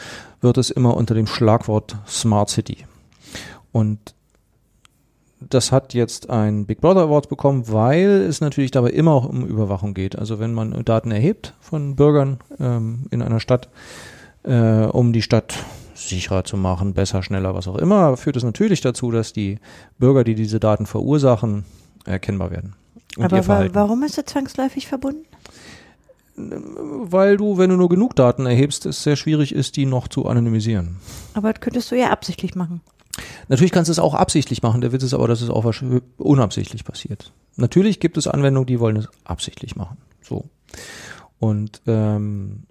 wird 0.41 0.59
es 0.59 0.70
immer 0.70 0.97
unter 0.97 1.14
dem 1.14 1.26
Schlagwort 1.26 1.97
Smart 2.07 2.51
City. 2.51 2.87
Und 3.72 4.14
das 5.41 5.72
hat 5.72 5.95
jetzt 5.95 6.30
ein 6.30 6.66
Big 6.66 6.80
Brother 6.80 7.03
Award 7.03 7.28
bekommen, 7.28 7.64
weil 7.68 8.22
es 8.22 8.41
natürlich 8.41 8.70
dabei 8.70 8.91
immer 8.91 9.12
auch 9.12 9.28
um 9.28 9.47
Überwachung 9.47 9.95
geht. 9.95 10.16
Also 10.18 10.39
wenn 10.39 10.55
man 10.55 10.85
Daten 10.85 11.11
erhebt 11.11 11.55
von 11.61 11.97
Bürgern 11.97 12.39
ähm, 12.59 13.07
in 13.11 13.22
einer 13.22 13.41
Stadt, 13.41 13.68
äh, 14.45 14.85
um 14.85 15.12
die 15.12 15.22
Stadt 15.22 15.55
sicherer 15.95 16.45
zu 16.45 16.57
machen, 16.57 16.95
besser, 16.95 17.22
schneller, 17.22 17.55
was 17.55 17.68
auch 17.68 17.76
immer, 17.76 18.16
führt 18.16 18.37
es 18.37 18.45
natürlich 18.45 18.80
dazu, 18.80 19.11
dass 19.11 19.32
die 19.32 19.59
Bürger, 19.99 20.24
die 20.24 20.35
diese 20.35 20.61
Daten 20.61 20.87
verursachen, 20.87 21.64
erkennbar 22.05 22.51
werden. 22.51 22.74
Und 23.17 23.23
ihr 23.23 23.27
Aber 23.27 23.37
wa 23.39 23.43
Verhalten. 23.43 23.75
warum 23.75 24.03
ist 24.03 24.19
das 24.19 24.27
zwangsläufig 24.27 24.87
verbunden? 24.87 25.25
Weil 26.37 27.37
du, 27.37 27.59
wenn 27.59 27.71
du 27.71 27.77
nur 27.77 27.89
genug 27.89 28.17
Daten 28.17 28.45
erhebst, 28.47 28.87
es 28.87 29.05
sehr 29.05 29.15
schwierig 29.15 29.55
ist, 29.55 29.77
die 29.77 29.87
noch 29.87 30.09
zu 30.09 30.27
anonymisieren. 30.27 30.97
Aber 31.35 31.53
das 31.53 31.61
könntest 31.61 31.91
du 31.93 31.97
ja 31.97 32.11
absichtlich 32.11 32.57
machen. 32.57 32.81
Natürlich 33.49 33.71
kannst 33.71 33.89
du 33.89 33.93
es 33.93 34.01
auch 34.01 34.15
absichtlich 34.15 34.62
machen. 34.62 34.81
Der 34.81 34.91
Witz 34.91 35.05
ist 35.05 35.15
aber, 35.15 35.29
dass 35.29 35.41
es 35.43 35.51
auch 35.51 35.65
unabsichtlich 36.17 36.85
passiert. 36.85 37.33
Natürlich 37.57 38.01
gibt 38.01 38.17
es 38.17 38.27
Anwendungen, 38.27 38.67
die 38.67 38.81
wollen 38.81 38.97
es 38.97 39.09
absichtlich 39.23 39.77
machen. 39.77 39.99
So. 40.23 40.47
Und 41.39 41.83
ähm, 41.87 42.65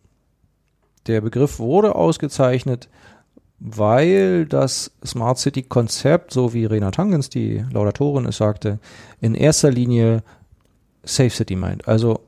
der 1.07 1.21
Begriff 1.21 1.59
wurde 1.59 1.95
ausgezeichnet, 1.95 2.89
weil 3.65 4.45
das 4.45 4.91
Smart 5.05 5.39
City 5.39 5.63
Konzept, 5.63 6.33
so 6.33 6.53
wie 6.53 6.65
Rena 6.65 6.91
Tangens, 6.91 7.29
die 7.29 7.63
Laudatorin 7.71 8.25
es 8.25 8.37
sagte, 8.37 8.77
in 9.21 9.35
erster 9.35 9.71
Linie 9.71 10.21
Safe 11.03 11.29
City 11.29 11.55
meint. 11.55 11.87
Also 11.87 12.19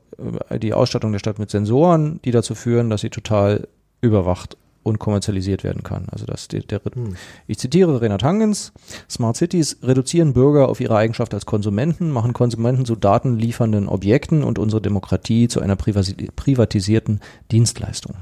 äh, 0.48 0.58
die 0.58 0.72
Ausstattung 0.72 1.12
der 1.12 1.18
Stadt 1.18 1.38
mit 1.38 1.50
Sensoren, 1.50 2.20
die 2.24 2.30
dazu 2.30 2.54
führen, 2.54 2.88
dass 2.88 3.02
sie 3.02 3.10
total 3.10 3.68
überwacht 4.00 4.56
und 4.82 4.98
kommerzialisiert 4.98 5.62
werden 5.62 5.82
kann. 5.82 6.06
Also 6.10 6.24
dass 6.24 6.48
der, 6.48 6.60
der 6.60 6.80
Hm. 6.80 7.16
ich 7.46 7.58
zitiere 7.58 8.00
Renat 8.00 8.22
Hangens, 8.22 8.72
Smart 9.10 9.36
Cities 9.36 9.76
reduzieren 9.82 10.32
Bürger 10.32 10.70
auf 10.70 10.80
ihre 10.80 10.96
Eigenschaft 10.96 11.34
als 11.34 11.44
Konsumenten, 11.44 12.12
machen 12.12 12.32
Konsumenten 12.32 12.86
zu 12.86 12.96
datenliefernden 12.96 13.88
Objekten 13.88 14.42
und 14.42 14.58
unsere 14.58 14.80
Demokratie 14.80 15.48
zu 15.48 15.60
einer 15.60 15.76
privatisierten 15.76 17.20
Dienstleistung. 17.50 18.14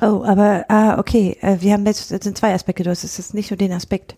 Oh, 0.00 0.22
aber, 0.24 0.64
ah, 0.68 0.98
okay, 0.98 1.36
äh, 1.40 1.56
wir 1.60 1.72
haben 1.72 1.86
jetzt, 1.86 2.10
das 2.10 2.22
sind 2.24 2.36
zwei 2.36 2.52
Aspekte. 2.54 2.82
Du 2.82 2.90
hast 2.90 3.02
jetzt 3.02 3.34
nicht 3.34 3.50
nur 3.50 3.56
den 3.58 3.72
Aspekt, 3.72 4.16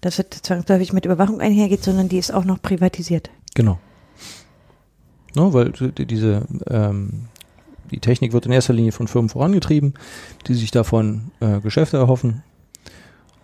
dass 0.00 0.18
es 0.18 0.26
zwangsläufig 0.42 0.92
mit 0.92 1.04
Überwachung 1.04 1.40
einhergeht, 1.40 1.82
sondern 1.82 2.08
die 2.08 2.18
ist 2.18 2.32
auch 2.32 2.44
noch 2.44 2.60
privatisiert. 2.62 3.30
Genau. 3.54 3.78
No, 5.34 5.52
weil 5.52 5.70
die- 5.72 6.06
diese 6.06 6.42
ähm, 6.68 7.24
die 7.90 7.98
Technik 8.00 8.32
wird 8.32 8.46
in 8.46 8.52
erster 8.52 8.72
Linie 8.72 8.92
von 8.92 9.08
Firmen 9.08 9.28
vorangetrieben, 9.28 9.94
die 10.46 10.54
sich 10.54 10.70
davon 10.70 11.32
äh, 11.40 11.60
Geschäfte 11.60 11.96
erhoffen 11.96 12.42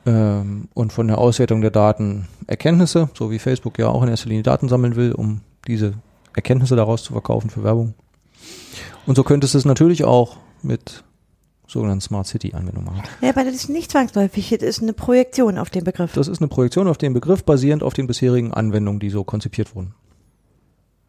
ähm, 0.06 0.68
und 0.74 0.92
von 0.92 1.08
der 1.08 1.18
Auswertung 1.18 1.60
der 1.60 1.70
Daten 1.70 2.26
Erkenntnisse, 2.46 3.10
so 3.14 3.30
wie 3.30 3.38
Facebook 3.38 3.78
ja 3.78 3.88
auch 3.88 4.02
in 4.02 4.08
erster 4.08 4.28
Linie 4.28 4.42
Daten 4.42 4.68
sammeln 4.68 4.96
will, 4.96 5.12
um 5.12 5.40
diese 5.66 5.94
Erkenntnisse 6.34 6.76
daraus 6.76 7.02
zu 7.02 7.12
verkaufen 7.12 7.50
für 7.50 7.64
Werbung. 7.64 7.94
Und 9.06 9.16
so 9.16 9.24
könntest 9.24 9.54
du 9.54 9.58
es 9.58 9.64
natürlich 9.64 10.04
auch 10.04 10.36
mit 10.62 11.04
sogenannten 11.70 12.00
Smart 12.00 12.26
City 12.26 12.52
Anwendungen 12.54 12.86
machen. 12.86 13.02
Ja, 13.20 13.30
aber 13.30 13.44
das 13.44 13.54
ist 13.54 13.68
nicht 13.68 13.90
zwangsläufig. 13.90 14.50
Das 14.50 14.62
ist 14.62 14.82
eine 14.82 14.92
Projektion 14.92 15.58
auf 15.58 15.70
den 15.70 15.84
Begriff. 15.84 16.12
Das 16.12 16.28
ist 16.28 16.40
eine 16.40 16.48
Projektion 16.48 16.88
auf 16.88 16.98
den 16.98 17.12
Begriff 17.12 17.44
basierend 17.44 17.82
auf 17.82 17.94
den 17.94 18.06
bisherigen 18.06 18.52
Anwendungen, 18.52 19.00
die 19.00 19.10
so 19.10 19.24
konzipiert 19.24 19.74
wurden. 19.74 19.94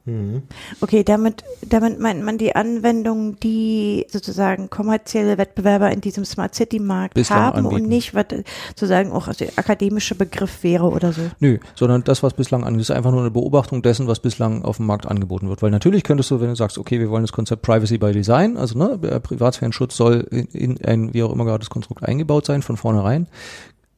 Mhm. 0.05 0.43
Okay, 0.81 1.03
damit, 1.03 1.43
damit 1.61 1.99
meint 1.99 2.23
man 2.23 2.37
die 2.37 2.55
Anwendungen, 2.55 3.39
die 3.39 4.05
sozusagen 4.09 4.69
kommerzielle 4.69 5.37
Wettbewerber 5.37 5.91
in 5.91 6.01
diesem 6.01 6.25
Smart 6.25 6.55
City 6.55 6.79
Markt 6.79 7.13
Bislang 7.13 7.39
haben 7.39 7.57
anbieten. 7.59 7.83
und 7.83 7.89
nicht, 7.89 8.15
was 8.15 8.25
sozusagen 8.69 9.11
auch 9.11 9.31
der 9.33 9.49
akademische 9.57 10.15
Begriff 10.15 10.63
wäre 10.63 10.89
oder 10.89 11.13
so. 11.13 11.21
Nö, 11.39 11.59
sondern 11.75 12.03
das, 12.03 12.23
was 12.23 12.33
bislang 12.33 12.63
angeht, 12.63 12.81
ist 12.81 12.91
einfach 12.91 13.11
nur 13.11 13.21
eine 13.21 13.31
Beobachtung 13.31 13.81
dessen, 13.81 14.07
was 14.07 14.19
bislang 14.19 14.63
auf 14.63 14.77
dem 14.77 14.87
Markt 14.87 15.05
angeboten 15.05 15.49
wird. 15.49 15.61
Weil 15.61 15.71
natürlich 15.71 16.03
könntest 16.03 16.31
du, 16.31 16.41
wenn 16.41 16.49
du 16.49 16.55
sagst, 16.55 16.77
okay, 16.77 16.99
wir 16.99 17.09
wollen 17.09 17.23
das 17.23 17.31
Konzept 17.31 17.61
Privacy 17.61 17.97
by 17.97 18.11
Design, 18.11 18.57
also 18.57 18.77
ne, 18.77 18.97
Privatsphärenschutz 18.97 19.95
soll 19.95 20.27
in, 20.31 20.47
in 20.47 20.85
ein 20.85 21.13
wie 21.13 21.23
auch 21.23 21.31
immer 21.31 21.45
gerade 21.45 21.59
das 21.59 21.69
Konstrukt 21.69 22.03
eingebaut 22.03 22.45
sein 22.45 22.61
von 22.61 22.77
vornherein, 22.77 23.27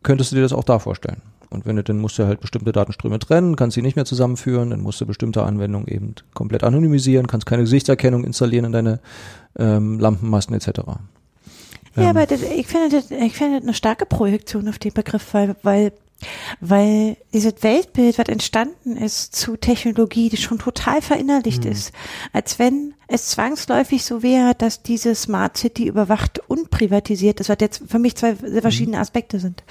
könntest 0.04 0.32
du 0.32 0.36
dir 0.36 0.41
das 0.41 0.54
auch 0.54 0.64
da 0.64 0.80
vorstellen. 0.80 1.22
Und 1.49 1.66
wenn 1.66 1.76
du, 1.76 1.84
dann 1.84 1.99
musst 1.99 2.18
du 2.18 2.26
halt 2.26 2.41
bestimmte 2.41 2.72
Datenströme 2.72 3.20
trennen, 3.20 3.56
kannst 3.56 3.76
sie 3.76 3.84
nicht 3.84 3.95
mehr 3.95 4.06
zusammenführen, 4.06 4.72
dann 4.72 4.82
musst 4.82 4.99
du 5.01 5.06
bestimmte 5.06 5.43
Anwendungen 5.43 5.88
eben 5.88 6.16
komplett 6.34 6.64
anonymisieren, 6.64 7.28
kannst 7.28 7.45
keine 7.45 7.64
Gesichtserkennung 7.64 8.24
installieren 8.24 8.66
in 8.66 8.72
deine 8.72 8.99
ähm, 9.58 9.99
Lampenmasten 9.99 10.56
etc. 10.56 10.70
Ja, 11.95 12.04
Ähm. 12.04 12.08
aber 12.08 12.26
das, 12.26 12.41
ich 12.41 12.68
finde 12.68 12.89
das, 12.89 13.12
ich 13.12 13.34
finde 13.34 13.58
das 13.58 13.64
eine 13.64 13.74
starke 13.74 14.06
Projektion 14.06 14.68
auf 14.68 14.80
den 14.80 14.93
Begriff, 14.93 15.34
weil, 15.34 15.56
weil, 15.62 15.91
weil 16.60 17.18
dieses 17.34 17.54
Weltbild, 17.62 18.18
was 18.18 18.28
entstanden 18.28 18.98
ist 18.98 19.36
zu 19.36 19.56
Technologie, 19.58 20.30
die 20.30 20.38
schon 20.38 20.60
total 20.60 21.02
verinnerlicht 21.02 21.66
ist, 21.66 21.92
als 22.32 22.60
wenn 22.60 22.94
es 23.08 23.28
zwangsläufig 23.28 24.04
so 24.04 24.24
wäre, 24.24 24.56
dass 24.58 24.82
diese 24.84 25.14
Smart 25.16 25.58
City 25.58 25.88
überwacht 25.88 26.42
und 26.48 26.70
privatisiert 26.72 27.40
ist, 27.40 27.50
was 27.50 27.58
jetzt 27.60 27.84
für 27.88 28.00
mich 28.00 28.16
zwei 28.16 28.36
sehr 28.36 28.62
verschiedene 28.62 29.00
Aspekte 29.00 29.40
sind. 29.40 29.64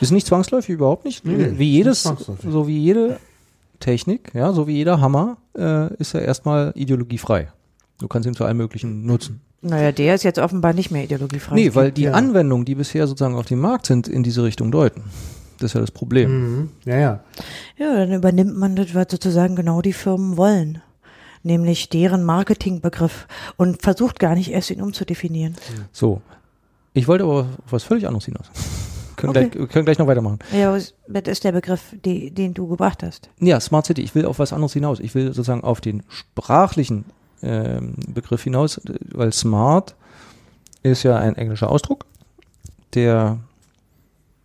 Ist 0.00 0.12
nicht 0.12 0.26
zwangsläufig, 0.26 0.70
überhaupt 0.74 1.04
nicht. 1.04 1.24
Nee, 1.24 1.58
wie 1.58 1.70
jedes, 1.70 2.02
so 2.02 2.66
wie 2.66 2.78
jede 2.78 3.18
Technik, 3.80 4.30
ja, 4.34 4.52
so 4.52 4.66
wie 4.66 4.74
jeder 4.76 5.00
Hammer, 5.00 5.36
äh, 5.56 5.92
ist 5.96 6.14
er 6.14 6.22
erstmal 6.22 6.72
ideologiefrei. 6.74 7.48
Du 7.98 8.08
kannst 8.08 8.26
ihn 8.26 8.34
zu 8.34 8.44
allem 8.44 8.56
Möglichen 8.58 9.04
nutzen. 9.06 9.40
Naja, 9.62 9.90
der 9.90 10.14
ist 10.14 10.22
jetzt 10.22 10.38
offenbar 10.38 10.74
nicht 10.74 10.90
mehr 10.90 11.04
ideologiefrei. 11.04 11.54
nee, 11.54 11.74
weil 11.74 11.90
die 11.90 12.02
ja- 12.02 12.12
Anwendungen, 12.12 12.64
die 12.64 12.74
bisher 12.74 13.06
sozusagen 13.06 13.34
auf 13.34 13.46
dem 13.46 13.58
Markt 13.58 13.86
sind, 13.86 14.06
in 14.06 14.22
diese 14.22 14.44
Richtung 14.44 14.70
deuten. 14.70 15.04
Das 15.58 15.70
ist 15.70 15.74
ja 15.74 15.80
das 15.80 15.90
Problem. 15.90 16.30
Mhm. 16.60 16.70
Ja, 16.84 16.96
ja. 16.98 17.20
Ja, 17.78 17.94
dann 17.96 18.12
übernimmt 18.12 18.56
man 18.56 18.76
das, 18.76 18.94
was 18.94 19.06
sozusagen 19.10 19.56
genau 19.56 19.80
die 19.82 19.92
Firmen 19.92 20.36
wollen. 20.36 20.82
Nämlich 21.42 21.88
deren 21.88 22.24
Marketingbegriff 22.24 23.26
und 23.56 23.80
versucht 23.82 24.18
gar 24.18 24.34
nicht 24.34 24.50
erst 24.50 24.70
ihn 24.70 24.82
umzudefinieren. 24.82 25.54
So. 25.92 26.20
Ich 26.92 27.06
wollte 27.08 27.24
aber 27.24 27.40
auf 27.64 27.72
was 27.72 27.84
völlig 27.84 28.06
anderes 28.06 28.24
hinaus. 28.24 28.46
können, 29.16 29.30
Okay. 29.30 29.48
gleich, 29.50 29.68
können 29.70 29.84
gleich 29.84 29.98
noch 29.98 30.06
weitermachen. 30.08 30.38
Ja, 30.52 30.72
was- 30.72 30.94
das 31.08 31.22
ist 31.28 31.44
der 31.44 31.52
Begriff, 31.52 31.94
die, 32.04 32.30
den 32.32 32.52
du 32.54 32.66
gebracht 32.66 33.02
hast. 33.02 33.28
Ja, 33.38 33.60
Smart 33.60 33.86
City. 33.86 34.02
Ich 34.02 34.14
will 34.14 34.26
auf 34.26 34.38
was 34.40 34.52
anderes 34.52 34.72
hinaus. 34.72 34.98
Ich 35.00 35.14
will 35.14 35.26
sozusagen 35.28 35.62
auf 35.62 35.80
den 35.80 36.02
sprachlichen 36.08 37.04
ähm, 37.42 37.94
Begriff 38.08 38.42
hinaus, 38.42 38.80
weil 39.12 39.32
Smart 39.32 39.94
ist 40.82 41.02
ja 41.04 41.16
ein 41.16 41.36
englischer 41.36 41.70
Ausdruck, 41.70 42.06
der, 42.94 43.38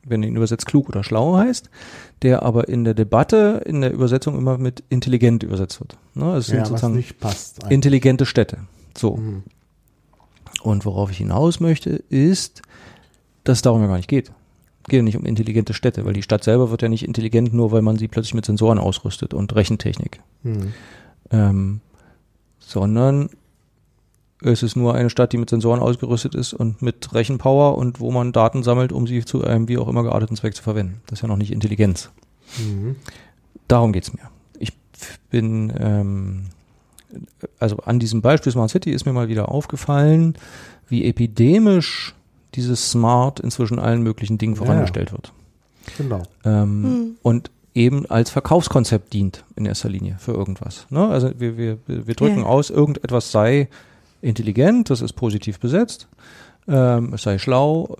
wenn 0.03 0.23
ihn 0.23 0.35
übersetzt, 0.35 0.65
klug 0.65 0.89
oder 0.89 1.03
schlau 1.03 1.37
heißt, 1.37 1.69
der 2.21 2.43
aber 2.43 2.67
in 2.67 2.83
der 2.83 2.93
Debatte, 2.93 3.61
in 3.65 3.81
der 3.81 3.93
Übersetzung 3.93 4.37
immer 4.37 4.57
mit 4.57 4.83
intelligent 4.89 5.43
übersetzt 5.43 5.79
wird. 5.79 5.97
Ne? 6.15 6.35
Es 6.35 6.47
sind 6.47 6.57
ja 6.57 6.65
sozusagen 6.65 7.03
intelligente 7.69 8.25
Städte. 8.25 8.59
So. 8.97 9.17
Mhm. 9.17 9.43
Und 10.63 10.85
worauf 10.85 11.11
ich 11.11 11.17
hinaus 11.17 11.59
möchte, 11.59 11.89
ist, 12.09 12.61
dass 13.43 13.59
es 13.59 13.61
darum 13.61 13.81
ja 13.81 13.87
gar 13.87 13.97
nicht 13.97 14.09
geht. 14.09 14.31
Es 14.83 14.89
geht 14.89 14.97
ja 14.97 15.03
nicht 15.03 15.17
um 15.17 15.25
intelligente 15.25 15.73
Städte, 15.73 16.05
weil 16.05 16.13
die 16.13 16.23
Stadt 16.23 16.43
selber 16.43 16.71
wird 16.71 16.81
ja 16.81 16.89
nicht 16.89 17.05
intelligent, 17.05 17.53
nur 17.53 17.71
weil 17.71 17.81
man 17.81 17.97
sie 17.97 18.07
plötzlich 18.07 18.33
mit 18.33 18.45
Sensoren 18.45 18.79
ausrüstet 18.79 19.33
und 19.33 19.55
Rechentechnik. 19.55 20.21
Mhm. 20.43 20.73
Ähm, 21.31 21.81
sondern 22.59 23.29
es 24.41 24.63
ist 24.63 24.75
nur 24.75 24.95
eine 24.95 25.09
Stadt, 25.09 25.33
die 25.33 25.37
mit 25.37 25.49
Sensoren 25.49 25.79
ausgerüstet 25.79 26.35
ist 26.35 26.53
und 26.53 26.81
mit 26.81 27.13
Rechenpower 27.13 27.77
und 27.77 27.99
wo 27.99 28.11
man 28.11 28.31
Daten 28.31 28.63
sammelt, 28.63 28.91
um 28.91 29.05
sie 29.07 29.23
zu 29.23 29.43
einem 29.43 29.67
wie 29.67 29.77
auch 29.77 29.87
immer 29.87 30.03
gearteten 30.03 30.35
Zweck 30.35 30.55
zu 30.55 30.63
verwenden. 30.63 31.01
Das 31.07 31.19
ist 31.19 31.21
ja 31.23 31.27
noch 31.27 31.37
nicht 31.37 31.51
Intelligenz. 31.51 32.09
Mhm. 32.57 32.95
Darum 33.67 33.93
geht's 33.93 34.13
mir. 34.13 34.23
Ich 34.59 34.73
bin, 35.29 35.71
ähm, 35.79 36.45
also 37.59 37.77
an 37.77 37.99
diesem 37.99 38.21
Beispiel 38.21 38.51
Smart 38.51 38.71
City 38.71 38.91
ist 38.91 39.05
mir 39.05 39.13
mal 39.13 39.27
wieder 39.29 39.49
aufgefallen, 39.49 40.35
wie 40.89 41.05
epidemisch 41.05 42.15
dieses 42.55 42.91
Smart 42.91 43.39
inzwischen 43.39 43.79
allen 43.79 44.01
möglichen 44.01 44.37
Dingen 44.37 44.55
Ja. 44.55 44.59
vorangestellt 44.63 45.11
wird. 45.11 45.31
Genau. 45.97 46.23
Ähm, 46.43 46.83
Hm. 46.83 47.11
Und 47.23 47.51
eben 47.73 48.05
als 48.07 48.29
Verkaufskonzept 48.29 49.13
dient 49.13 49.45
in 49.55 49.65
erster 49.65 49.87
Linie 49.87 50.17
für 50.19 50.33
irgendwas. 50.33 50.85
Ne? 50.89 51.07
Also 51.07 51.31
wir, 51.39 51.57
wir, 51.57 51.77
wir 51.87 52.13
drücken 52.15 52.39
Ja. 52.39 52.45
aus, 52.45 52.69
irgendetwas 52.69 53.31
sei 53.31 53.69
intelligent, 54.22 54.89
das 54.89 55.01
ist 55.01 55.13
positiv 55.13 55.59
besetzt, 55.59 56.07
ähm, 56.67 57.13
es 57.13 57.24
sei 57.24 57.38
schlau, 57.38 57.95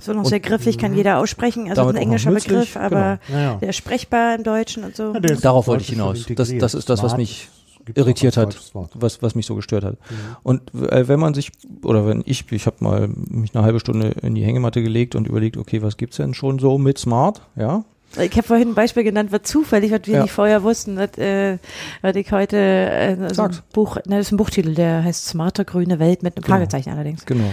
So 0.00 0.12
noch 0.12 0.20
Und- 0.20 0.26
sehr 0.28 0.38
griffig, 0.38 0.78
kann 0.78 0.94
jeder 0.94 1.18
aussprechen. 1.18 1.68
Also 1.68 1.84
ein 1.88 1.96
englischer 1.96 2.30
nützlich, 2.30 2.72
Begriff, 2.72 2.76
aber 2.76 3.18
Ja, 3.28 3.40
ja. 3.40 3.54
der 3.56 3.70
ist 3.70 3.76
sprechbar 3.76 4.36
im 4.36 4.44
Deutschen 4.44 4.84
und 4.84 4.94
so. 4.94 5.12
Ja, 5.12 5.18
Darauf 5.20 5.66
wollte 5.66 5.82
ich 5.82 5.88
hinaus. 5.90 6.24
Das- 6.36 6.56
das 6.56 6.74
ist 6.74 6.88
das, 6.88 7.02
was 7.02 7.16
mich 7.16 7.48
irritiert 7.96 8.36
hat. 8.36 8.56
was, 8.94 9.22
was 9.22 9.34
mich 9.34 9.44
so 9.46 9.56
gestört 9.56 9.82
hat. 9.82 9.96
Und 10.44 10.72
äh, 10.74 11.08
wenn 11.08 11.18
man 11.18 11.34
sich, 11.34 11.50
oder 11.82 12.06
wenn 12.06 12.22
ich, 12.26 12.44
ich 12.52 12.66
habe 12.66 12.76
mal 12.78 13.08
mich 13.08 13.54
eine 13.56 13.64
halbe 13.64 13.80
Stunde 13.80 14.10
in 14.22 14.36
die 14.36 14.44
Hängematte 14.44 14.82
gelegt 14.84 15.16
und 15.16 15.26
überlegt, 15.26 15.56
okay, 15.56 15.82
was 15.82 15.96
gibt's 15.96 16.18
denn 16.18 16.32
schon 16.32 16.60
so 16.60 16.78
mit 16.78 16.98
Smart, 16.98 17.42
ja? 17.56 17.82
Ich 18.16 18.32
habe 18.32 18.42
vorhin 18.42 18.68
ein 18.70 18.74
Beispiel 18.74 19.04
genannt, 19.04 19.32
was 19.32 19.42
zufällig, 19.42 19.92
was 19.92 20.00
wir 20.04 20.14
Ja. 20.16 20.22
nicht 20.22 20.32
vorher 20.32 20.62
wussten, 20.62 20.96
was, 20.96 21.18
äh, 21.18 21.58
was 22.00 22.16
ich 22.16 22.32
heute 22.32 22.56
äh, 22.56 23.34
so 23.34 23.42
ein. 23.42 23.58
Buch, 23.72 23.96
ne, 24.06 24.16
das 24.16 24.26
ist 24.28 24.32
ein 24.32 24.38
Buchtitel, 24.38 24.74
der 24.74 25.04
heißt 25.04 25.26
Smarte 25.26 25.64
grüne 25.64 25.98
Welt 25.98 26.22
mit 26.22 26.34
einem 26.36 26.42
Genau. 26.44 26.56
Fragezeichen 26.56 26.90
allerdings. 26.90 27.26
Genau. 27.26 27.50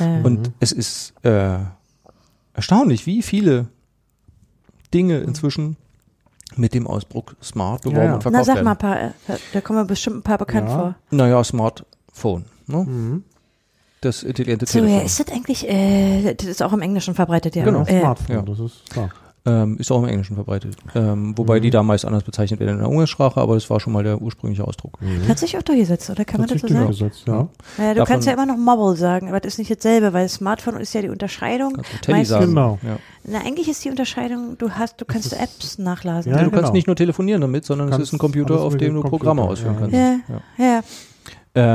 Äh, 0.00 0.20
Und 0.22 0.50
es 0.60 0.72
ist 0.72 1.14
äh, 1.24 1.56
erstaunlich, 2.52 3.06
wie 3.06 3.22
viele 3.22 3.68
Dinge 4.92 5.18
inzwischen 5.20 5.76
mit 6.56 6.74
dem 6.74 6.86
Ausdruck 6.86 7.34
Smart 7.42 7.82
beworben 7.82 7.98
Ja, 7.98 8.04
ja. 8.04 8.14
und 8.14 8.22
verkauft 8.22 8.38
na 8.40 8.44
sag 8.44 8.54
werden. 8.56 8.64
mal 8.66 8.70
ein 8.72 8.78
paar, 8.78 9.00
äh, 9.02 9.10
da 9.52 9.60
kommen 9.60 9.86
bestimmt 9.86 10.16
ein 10.18 10.22
paar 10.22 10.38
bekannt 10.38 10.68
Ja. 10.68 10.76
vor. 10.78 10.94
Naja, 11.10 11.42
Smartphone, 11.42 12.44
ne? 12.66 12.76
Mhm. 12.84 13.24
Das 14.02 14.22
intelligente 14.22 14.66
So, 14.66 14.78
ja, 14.80 14.84
Telefon. 14.84 15.06
ist 15.06 15.18
das 15.20 15.28
eigentlich, 15.34 15.68
äh, 15.68 16.34
das 16.34 16.46
ist 16.46 16.62
auch 16.62 16.74
im 16.74 16.82
Englischen 16.82 17.14
verbreitet, 17.14 17.56
ja. 17.56 17.64
Genau. 17.64 17.82
Äh, 17.86 18.00
Smartphone, 18.00 18.36
ja. 18.36 18.42
das 18.42 18.58
ist 18.60 18.90
klar. 18.90 19.10
Ähm, 19.46 19.76
ist 19.78 19.92
auch 19.92 19.98
im 20.02 20.08
Englischen 20.08 20.36
verbreitet. 20.36 20.74
Ähm, 20.94 21.36
wobei 21.36 21.58
Mhm. 21.58 21.62
die 21.64 21.70
da 21.70 21.82
meist 21.82 22.06
anders 22.06 22.22
bezeichnet 22.22 22.60
werden 22.60 22.76
in 22.76 22.78
der 22.78 22.88
Umgangssprache, 22.88 23.38
aber 23.38 23.52
das 23.54 23.68
war 23.68 23.78
schon 23.78 23.92
mal 23.92 24.02
der 24.02 24.22
ursprüngliche 24.22 24.66
Ausdruck. 24.66 24.98
Hat 25.28 25.38
sich 25.38 25.58
auch 25.58 25.62
durchgesetzt, 25.62 26.08
oder 26.08 26.24
kann 26.24 26.40
man 26.40 26.48
Hat 26.48 26.54
das 26.54 26.62
so 26.62 26.66
sich 26.68 26.74
sagen? 26.76 26.86
durchgesetzt, 26.86 27.24
ja. 27.26 27.48
Naja, 27.76 27.92
du 27.92 27.98
Davon- 28.00 28.06
kannst 28.14 28.26
ja 28.26 28.32
immer 28.32 28.46
noch 28.46 28.56
Mobile 28.56 28.96
sagen, 28.96 29.28
aber 29.28 29.40
das 29.40 29.52
ist 29.52 29.58
nicht 29.58 29.70
dasselbe, 29.70 30.14
weil 30.14 30.30
Smartphone 30.30 30.76
ist 30.76 30.94
ja 30.94 31.02
die 31.02 31.10
Unterscheidung. 31.10 31.74
Kannst 31.74 31.92
du 31.92 31.96
Teddy 31.98 32.12
Meist- 32.18 32.30
sagen. 32.30 32.46
Genau. 32.46 32.78
Ja. 32.82 32.96
Na, 33.24 33.40
eigentlich 33.40 33.68
ist 33.68 33.84
die 33.84 33.90
Unterscheidung, 33.90 34.56
du 34.56 34.70
hast, 34.70 34.98
du 35.02 35.04
kannst 35.04 35.34
Apps 35.38 35.76
nachladen. 35.76 36.32
Ja, 36.32 36.38
du 36.38 36.44
kannst 36.48 36.62
genau. 36.62 36.72
nicht 36.72 36.86
nur 36.86 36.96
telefonieren 36.96 37.42
damit, 37.42 37.66
sondern 37.66 37.88
es 37.88 37.92
Kannst 37.96 38.08
ist 38.08 38.12
ein 38.14 38.18
Computer, 38.18 38.62
auf 38.62 38.78
dem 38.78 38.94
du 38.94 39.02
Computer, 39.02 39.10
Programme 39.10 39.42
ausführen 39.42 39.74
ja. 39.74 39.80
kannst. 39.80 39.94
Ja, 39.94 40.64
Ja. 40.64 40.64
ja. 40.64 40.80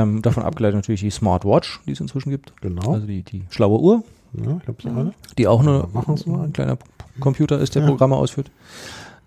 Ähm, 0.02 0.22
davon 0.22 0.42
abgeleitet 0.42 0.74
natürlich 0.76 1.00
die 1.02 1.10
Smartwatch, 1.10 1.80
die 1.86 1.92
es 1.92 2.00
inzwischen 2.00 2.30
gibt. 2.30 2.52
Genau. 2.60 2.94
Also 2.94 3.06
die, 3.06 3.22
die 3.22 3.44
schlaue 3.50 3.78
Uhr, 3.80 4.02
ja, 4.34 4.58
ich 4.60 4.68
hab's 4.68 4.84
alle. 4.86 5.12
die 5.38 5.46
auch 5.46 5.60
Ja, 5.64 5.70
nur 5.70 5.88
machen's 5.92 6.26
mal. 6.26 6.44
ein 6.44 6.52
kleiner 6.52 6.76
Computer 7.18 7.58
ist, 7.58 7.74
der 7.74 7.82
Ja. 7.82 7.88
Programme 7.88 8.16
ausführt. 8.16 8.50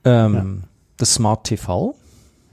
Ähm, 0.06 0.64
Das 0.98 1.14
Smart 1.16 1.44
TV, 1.46 1.96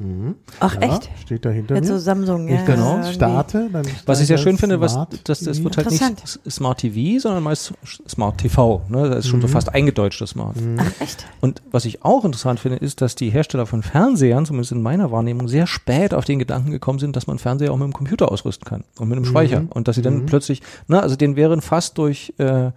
Mhm. 0.03 0.37
Ach, 0.61 0.77
Ja, 0.77 0.81
echt? 0.97 1.11
Steht 1.21 1.45
da 1.45 1.51
hinter 1.51 1.75
Mit 1.75 1.85
so 1.85 1.93
mir. 1.93 1.99
Samsung, 1.99 2.49
ja. 2.49 2.55
Ich 2.57 2.65
Genau. 2.65 3.03
starte, 3.03 3.69
dann 3.71 3.85
was 4.07 4.23
ich 4.23 4.29
sehr 4.29 4.39
schön 4.39 4.57
finde, 4.57 4.81
was, 4.81 4.97
das, 5.25 5.41
das 5.41 5.63
wird 5.63 5.77
halt 5.77 5.91
nicht 5.91 6.39
Smart 6.51 6.79
TV, 6.79 7.21
sondern 7.21 7.43
meist 7.43 7.75
Smart 8.09 8.39
TV. 8.39 8.81
Ne? 8.89 9.11
Das 9.11 9.19
ist 9.19 9.29
schon 9.29 9.43
so 9.43 9.47
Mhm. 9.47 9.53
fast 9.53 9.69
eingedeutscht, 9.75 10.23
das 10.23 10.31
Smart. 10.31 10.57
Ach, 10.79 10.91
echt? 11.03 11.27
Und 11.43 11.61
was 11.71 11.85
ich 11.85 12.03
auch 12.03 12.25
interessant 12.25 12.61
finde, 12.61 12.79
ist, 12.79 13.03
dass 13.03 13.15
die 13.15 13.29
Hersteller 13.29 13.67
von 13.67 13.83
Fernsehern, 13.83 14.47
zumindest 14.47 14.73
in 14.73 14.81
meiner 14.81 15.11
Wahrnehmung, 15.13 15.49
sehr 15.49 15.67
spät 15.67 16.15
auf 16.15 16.25
den 16.25 16.39
Gedanken 16.39 16.71
gekommen 16.71 16.99
sind, 16.99 17.15
dass 17.15 17.27
man 17.27 17.39
Fernseher 17.39 17.71
auch 17.71 17.77
mit 17.77 17.85
dem 17.85 17.93
Computer 17.93 18.33
ausrüsten 18.33 18.67
kann 18.67 18.85
und 18.99 19.07
mit 19.09 19.17
einem 19.19 19.27
Mhm. 19.27 19.31
Speicher. 19.31 19.65
Und 19.69 19.87
dass 19.87 19.97
sie 19.97 20.03
dann 20.03 20.21
Mhm. 20.21 20.27
plötzlich, 20.27 20.63
na, 20.89 21.01
also 21.01 21.15
den 21.15 21.37
wären 21.37 21.61
fast 21.61 21.99
durch, 21.99 22.33
äh, 22.39 22.71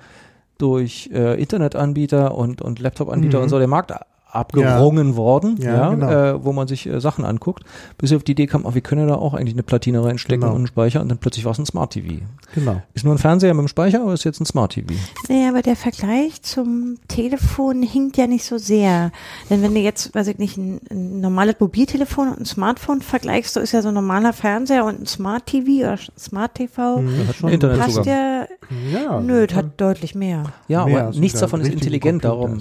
durch 0.58 1.10
äh, 1.14 1.42
Internetanbieter 1.42 2.36
und, 2.36 2.62
und 2.62 2.80
Laptop-Anbieter 2.80 3.38
Mhm. 3.38 3.44
und 3.44 3.50
so 3.50 3.60
der 3.60 3.68
Markt 3.68 3.94
abgerungen 4.36 5.16
worden, 5.16 5.58
Ja, 5.60 5.74
ja, 5.76 5.90
genau. 5.90 6.10
äh, 6.10 6.44
wo 6.46 6.54
man 6.54 6.68
sich 6.68 6.88
äh, 6.88 7.00
Sachen 7.00 7.24
anguckt, 7.26 7.64
bis 7.98 8.10
wir 8.12 8.18
auf 8.18 8.24
die 8.24 8.32
Idee 8.34 8.48
kam, 8.48 8.66
oh, 8.66 8.74
wir 8.74 8.82
können 8.82 9.02
ja 9.02 9.08
da 9.08 9.16
auch 9.16 9.34
eigentlich 9.34 9.54
eine 9.54 9.64
Platine 9.64 10.04
reinstecken 10.04 10.42
Genau. 10.42 10.54
und 10.54 10.58
einen 10.60 10.68
Speicher 10.68 11.02
und 11.02 11.10
dann 11.10 11.18
plötzlich 11.20 11.46
war 11.46 11.52
es 11.52 11.60
ein 11.60 11.66
Smart 11.66 11.92
TV. 11.94 12.24
Genau. 12.56 12.82
Ist 12.94 13.06
nur 13.06 13.14
ein 13.14 13.18
Fernseher 13.20 13.54
mit 13.54 13.62
dem 13.62 13.68
Speicher, 13.68 14.02
aber 14.02 14.14
ist 14.14 14.24
jetzt 14.24 14.40
ein 14.42 14.46
Smart 14.46 14.74
TV. 14.74 14.94
Nee, 15.30 15.48
aber 15.48 15.62
der 15.62 15.76
Vergleich 15.76 16.42
zum 16.42 16.98
Telefon 17.08 17.84
hinkt 17.84 18.18
ja 18.18 18.28
nicht 18.28 18.44
so 18.46 18.58
sehr. 18.58 19.12
Denn 19.50 19.62
wenn 19.62 19.74
du 19.74 19.80
jetzt, 19.82 20.14
weiß 20.16 20.28
ich 20.28 20.38
nicht, 20.40 20.58
ein, 20.58 20.80
ein 20.92 21.20
normales 21.22 21.56
Mobiltelefon 21.60 22.30
und 22.30 22.40
ein 22.42 22.46
Smartphone 22.46 23.02
vergleichst, 23.02 23.54
so 23.54 23.60
ist 23.60 23.72
ja 23.72 23.82
so 23.82 23.90
ein 23.90 23.94
normaler 23.94 24.34
Fernseher 24.34 24.86
und 24.86 25.02
ein 25.02 25.06
Smart 25.06 25.46
TV 25.46 25.86
oder 25.88 25.98
Smart 26.18 26.56
TV, 26.56 27.00
Mhm, 27.02 27.28
hat 27.28 27.36
schon 27.36 27.50
Internetzugang. 27.50 27.96
passt 27.96 28.06
ja, 28.08 28.48
Ja, 28.94 29.20
nö, 29.22 29.46
das 29.48 29.56
hat 29.58 29.80
deutlich 29.80 30.16
mehr. 30.16 30.44
Ja, 30.68 30.86
Mehr, 30.86 31.08
aber 31.08 31.20
nichts 31.20 31.40
davon 31.40 31.62
ist 31.62 31.70
intelligent, 31.72 32.22
Computer 32.24 32.48
darum. 32.48 32.60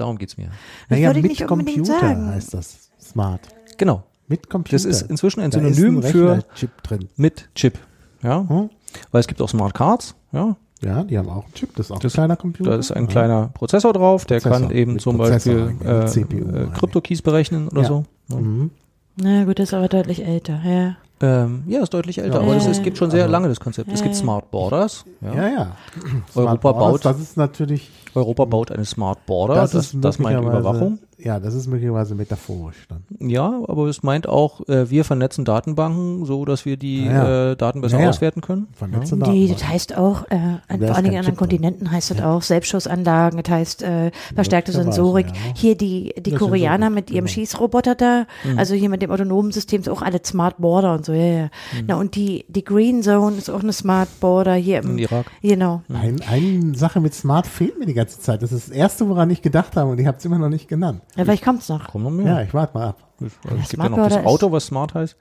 Darum 0.00 0.18
geht's 0.18 0.36
mir. 0.36 0.46
Das 0.88 0.98
naja, 0.98 1.08
würde 1.14 1.20
ich 1.28 1.38
mit 1.40 1.48
Computer 1.48 2.00
sagen. 2.00 2.28
heißt 2.28 2.54
das. 2.54 2.90
Smart. 3.00 3.40
Genau. 3.76 4.02
Mit 4.26 4.50
Computer. 4.50 4.76
Das 4.76 4.84
ist 4.84 5.02
inzwischen 5.02 5.40
ein 5.40 5.50
Synonym 5.52 5.98
ein 5.98 6.02
für 6.02 6.32
Rechnerchip 6.32 6.82
drin. 6.82 7.08
mit 7.16 7.48
Chip. 7.54 7.78
Ja, 8.22 8.46
Hm? 8.48 8.70
weil 9.10 9.20
es 9.20 9.26
gibt 9.26 9.40
auch 9.40 9.48
Smart 9.48 9.74
Cards, 9.74 10.14
ja, 10.32 10.56
Ja, 10.80 11.02
die 11.02 11.18
haben 11.18 11.28
auch 11.28 11.44
einen 11.44 11.54
Chip. 11.54 11.74
Das 11.74 11.86
ist 11.86 11.92
auch 11.92 11.98
Das- 11.98 12.12
ein 12.12 12.14
kleiner 12.14 12.36
Computer. 12.36 12.70
Da 12.70 12.76
ist 12.76 12.92
ein 12.92 13.04
Ja. 13.04 13.08
kleiner 13.08 13.48
Prozessor 13.54 13.92
drauf, 13.92 14.26
der 14.26 14.36
Prozessor, 14.40 14.60
kann 14.68 14.70
eben 14.70 14.98
zum 15.00 15.16
Prozessor 15.16 15.54
Beispiel 15.70 15.86
äh, 15.88 16.62
äh. 16.64 16.66
Kryptokeys 16.68 17.20
berechnen 17.22 17.66
oder 17.68 17.82
Ja. 17.82 17.88
so. 17.88 18.04
Ja. 18.28 18.36
Mhm. 18.36 18.70
Na 19.16 19.44
gut, 19.44 19.58
das 19.58 19.70
ist 19.70 19.74
aber 19.74 19.88
deutlich 19.88 20.24
älter, 20.24 20.60
ja. 20.64 20.96
Ähm, 21.20 21.64
ja, 21.66 21.80
ist 21.82 21.92
deutlich 21.92 22.18
älter, 22.18 22.36
Ja. 22.40 22.46
aber 22.46 22.56
ist, 22.56 22.82
gibt 22.84 22.96
schon 22.96 23.10
sehr 23.10 23.22
Also- 23.22 23.32
lange 23.32 23.48
das 23.48 23.58
Konzept. 23.58 23.90
Es 23.92 24.02
gibt. 24.04 24.14
Smart 24.14 24.52
Borders. 24.52 25.04
Ja. 25.20 25.34
Ja, 25.34 25.48
ja. 25.48 25.76
Europa 25.96 26.30
Smart 26.32 26.60
Borders, 26.60 26.80
baut- 26.92 27.04
Das 27.06 27.20
ist 27.20 27.36
natürlich. 27.36 27.90
Europa 28.18 28.44
baut 28.44 28.70
eine 28.70 28.84
Smart 28.84 29.24
Border, 29.26 29.54
Das, 29.54 29.72
das, 29.72 29.94
ist 29.94 30.04
das, 30.04 30.18
meint 30.18 30.40
Überwachung. 30.40 30.98
Ja, 31.20 31.40
das 31.40 31.54
ist 31.54 31.66
möglicherweise 31.66 32.14
metaphorisch 32.14 32.86
dann. 32.88 33.02
Ja, 33.18 33.60
aber 33.66 33.86
es 33.88 34.02
meint 34.04 34.28
auch, 34.28 34.66
äh, 34.68 34.88
wir 34.88 35.04
vernetzen 35.04 35.44
Datenbanken, 35.44 36.24
so 36.24 36.44
dass 36.44 36.64
wir 36.64 36.76
die 36.76 37.04
Ja, 37.06 37.12
ja. 37.12 37.50
äh, 37.52 37.56
Daten 37.56 37.80
besser 37.80 37.96
Ja, 37.98 38.04
ja. 38.04 38.08
auswerten 38.10 38.40
können. 38.40 38.68
Vernetzte 38.72 39.16
Die, 39.16 39.20
Datenbank. 39.20 39.52
das 39.58 39.68
heißt 39.68 39.96
auch, 39.96 40.30
äh, 40.30 40.36
an, 40.36 40.60
vor 40.68 40.76
allen 40.76 40.78
Dingen 40.78 40.94
kein 40.94 41.06
an 41.06 41.16
anderen. 41.16 41.36
Kontinenten 41.36 41.90
heißt 41.90 42.12
das 42.12 42.20
auch 42.22 42.42
Selbstschussanlagen, 42.42 43.42
das 43.42 43.50
heißt 43.52 43.82
äh, 43.82 44.10
verstärkte 44.34 44.70
Sensorik. 44.72 45.26
ja. 45.26 45.32
Hier 45.54 45.76
die, 45.76 46.14
die 46.18 46.30
Das 46.30 46.38
Koreaner 46.38 46.90
mit 46.90 47.10
ihrem 47.10 47.24
genau. 47.24 47.34
Schießroboter 47.34 47.94
da, 47.96 48.26
Mhm. 48.44 48.58
also 48.58 48.74
hier 48.74 48.88
mit 48.88 49.02
dem 49.02 49.10
autonomen 49.10 49.50
System 49.50 49.80
ist 49.80 49.88
auch 49.88 50.02
alle 50.02 50.20
Smart 50.24 50.58
Border 50.58 50.94
und 50.94 51.04
so, 51.04 51.12
ja, 51.12 51.24
ja. 51.26 51.48
Na 51.86 51.96
und 51.96 52.14
die, 52.14 52.44
die 52.48 52.62
Green 52.64 53.02
Zone 53.02 53.36
ist 53.38 53.50
auch 53.50 53.62
eine 53.62 53.72
Smart 53.72 54.08
Border 54.20 54.54
hier 54.54 54.78
im, 54.82 54.90
In 54.92 54.98
Irak. 54.98 55.26
genau. 55.42 55.82
Ein, 55.92 56.20
eine 56.30 56.74
Sache 56.76 57.00
mit 57.00 57.14
Smart 57.14 57.46
fehlt 57.46 57.78
mir 57.78 57.86
die 57.86 57.94
ganze 57.94 58.20
Zeit. 58.20 58.42
Das 58.42 58.52
ist 58.52 58.68
das 58.68 58.76
Erste, 58.76 59.08
woran 59.08 59.30
ich 59.30 59.42
gedacht 59.42 59.74
habe 59.76 59.90
und 59.90 59.98
ich 59.98 60.06
habe 60.06 60.18
es 60.18 60.24
immer 60.24 60.38
noch 60.38 60.48
nicht 60.48 60.68
genannt. 60.68 61.02
Ja, 61.16 61.24
vielleicht 61.24 61.44
kommt's 61.44 61.68
noch. 61.68 61.88
Kommen 61.88 62.04
noch 62.16 62.24
Ja, 62.24 62.34
mehr. 62.34 62.44
ich 62.44 62.54
warte 62.54 62.76
mal 62.76 62.88
ab. 62.88 62.96
Also 63.20 63.26
es 63.62 63.68
gibt 63.70 63.82
ja 63.82 63.86
Smart 63.88 63.90
noch 63.90 64.08
das 64.08 64.24
Auto, 64.26 64.52
was 64.52 64.66
Smart 64.66 64.94
heißt. 64.94 65.16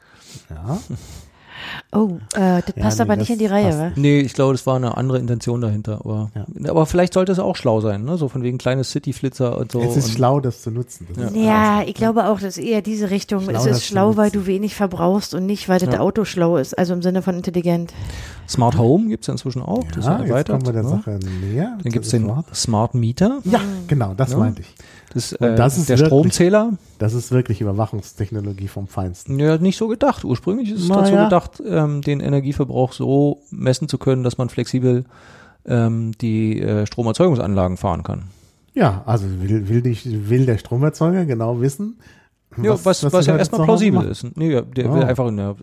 Ja. 0.49 0.77
Oh, 1.91 2.17
äh, 2.35 2.61
das 2.61 2.73
Ja, 2.75 2.83
passt 2.83 2.97
nee, 2.99 3.01
aber 3.03 3.15
nicht 3.15 3.31
in 3.31 3.39
die 3.39 3.47
Reihe, 3.47 3.65
passt 3.69 3.79
wa? 3.79 3.91
Nee, 3.95 4.19
ich 4.19 4.33
glaube, 4.33 4.53
das 4.53 4.67
war 4.67 4.75
eine 4.75 4.95
andere 4.95 5.17
Intention 5.17 5.59
dahinter. 5.59 5.99
Aber, 6.05 6.29
aber 6.67 6.85
vielleicht 6.85 7.13
sollte 7.13 7.31
es 7.31 7.39
auch 7.39 7.55
schlau 7.55 7.81
sein, 7.81 8.03
ne? 8.05 8.15
So 8.17 8.29
von 8.29 8.43
wegen 8.43 8.59
kleines 8.59 8.91
City-Flitzer 8.91 9.57
und 9.57 9.71
so. 9.71 9.81
es 9.81 9.97
ist 9.97 10.05
und 10.05 10.11
schlau, 10.11 10.39
das 10.39 10.61
zu 10.61 10.69
nutzen. 10.69 11.07
Das 11.15 11.31
ist 11.31 11.35
Ja, 11.35 11.81
ich 11.81 11.95
glaube 11.95 12.25
auch, 12.27 12.39
dass 12.39 12.57
eher 12.59 12.83
diese 12.83 13.09
Richtung, 13.09 13.41
Schlau, 13.41 13.53
es 13.59 13.65
ist 13.65 13.85
schlau, 13.85 14.15
weil 14.17 14.29
du 14.29 14.45
wenig 14.45 14.75
verbrauchst 14.75 15.33
und 15.33 15.47
nicht, 15.47 15.67
weil 15.67 15.79
das 15.79 15.91
Ja. 15.95 15.99
Auto 15.99 16.25
schlau 16.25 16.57
ist, 16.57 16.77
also 16.77 16.93
im 16.93 17.01
Sinne 17.01 17.23
von 17.23 17.35
intelligent. 17.35 17.91
Smart 18.47 18.77
Home 18.77 19.07
gibt 19.09 19.23
es 19.23 19.27
ja 19.27 19.33
inzwischen 19.33 19.63
auch. 19.63 19.83
das 19.87 19.97
ist 19.97 20.05
Ja, 20.05 20.11
ja 20.11 20.19
jetzt 20.19 20.29
erweitert. 20.29 20.53
kommen 20.63 20.65
wir 20.67 20.73
der 20.73 20.83
ne? 20.83 20.89
Sache 20.89 21.19
näher. 21.41 21.77
Dann 21.81 21.91
gibt 21.91 22.05
es 22.05 22.11
den. 22.11 22.31
Smart 22.53 22.93
Meter. 22.93 23.39
Ja, 23.45 23.61
genau, 23.87 24.13
das 24.13 24.31
Ja. 24.33 24.37
meinte 24.37 24.61
ich. 24.61 24.75
Das, 25.17 25.33
äh, 25.33 25.55
das 25.55 25.77
ist 25.77 25.89
der 25.89 25.97
wirklich- 25.97 26.07
Stromzähler. 26.07 26.73
Das 26.99 27.13
ist 27.13 27.31
wirklich 27.31 27.61
Überwachungstechnologie 27.61 28.67
vom 28.67 28.87
Feinsten. 28.87 29.39
Ja, 29.39 29.57
nicht 29.57 29.77
so 29.77 29.87
gedacht. 29.87 30.23
Ursprünglich 30.23 30.71
ist 30.71 30.81
es 30.83 30.87
Na 30.89 31.01
dazu 31.01 31.13
ja. 31.13 31.23
gedacht, 31.25 31.61
ähm, 31.67 32.01
den 32.01 32.19
Energieverbrauch 32.19 32.93
so 32.93 33.41
messen 33.51 33.87
zu 33.89 33.97
können, 33.97 34.23
dass 34.23 34.37
man 34.37 34.49
flexibel 34.49 35.05
ähm, 35.65 36.11
die 36.21 36.61
äh, 36.61 36.85
Stromerzeugungsanlagen 36.85 37.77
fahren 37.77 38.03
kann. 38.03 38.23
Ja, 38.73 39.01
also 39.05 39.25
will, 39.41 39.67
will, 39.67 39.81
die, 39.81 40.29
will 40.29 40.45
der 40.45 40.57
Stromerzeuger 40.59 41.25
genau 41.25 41.59
wissen, 41.61 41.99
ja, 42.61 42.71
was, 42.83 43.03
was, 43.11 43.25
die 43.25 43.31
ja 43.31 43.37
erstmal 43.37 43.63
plausibel 43.65 44.03
ist. 44.07 44.25
Nee, 44.35 44.51
ja, 44.51 44.61
der 44.61 44.89
Oh. 44.89 44.95
will 44.95 45.03
einfach, 45.03 45.31
ja, 45.31 45.55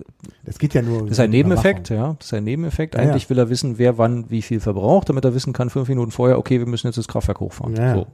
Es 0.44 0.58
geht 0.58 0.74
ja 0.74 0.82
nur 0.82 1.02
das 1.02 1.12
ist 1.12 1.20
ein 1.20 1.30
Nebeneffekt, 1.30 1.88
ja. 1.90 2.14
Das 2.18 2.26
ist 2.26 2.34
ein 2.34 2.44
Nebeneffekt. 2.44 2.94
Ja, 2.94 3.00
Eigentlich 3.00 3.24
ja. 3.24 3.30
will 3.30 3.38
er 3.38 3.48
wissen, 3.50 3.78
wer 3.78 3.98
wann 3.98 4.30
wie 4.30 4.42
viel 4.42 4.60
verbraucht, 4.60 5.08
damit 5.08 5.24
er 5.24 5.34
wissen 5.34 5.52
kann, 5.52 5.70
fünf 5.70 5.88
Minuten 5.88 6.10
vorher, 6.12 6.38
okay, 6.38 6.58
wir 6.60 6.66
müssen 6.66 6.86
jetzt 6.86 6.96
das 6.96 7.08
Kraftwerk 7.08 7.40
hochfahren. 7.40 7.74
Ja. 7.74 7.94
So. 7.94 8.06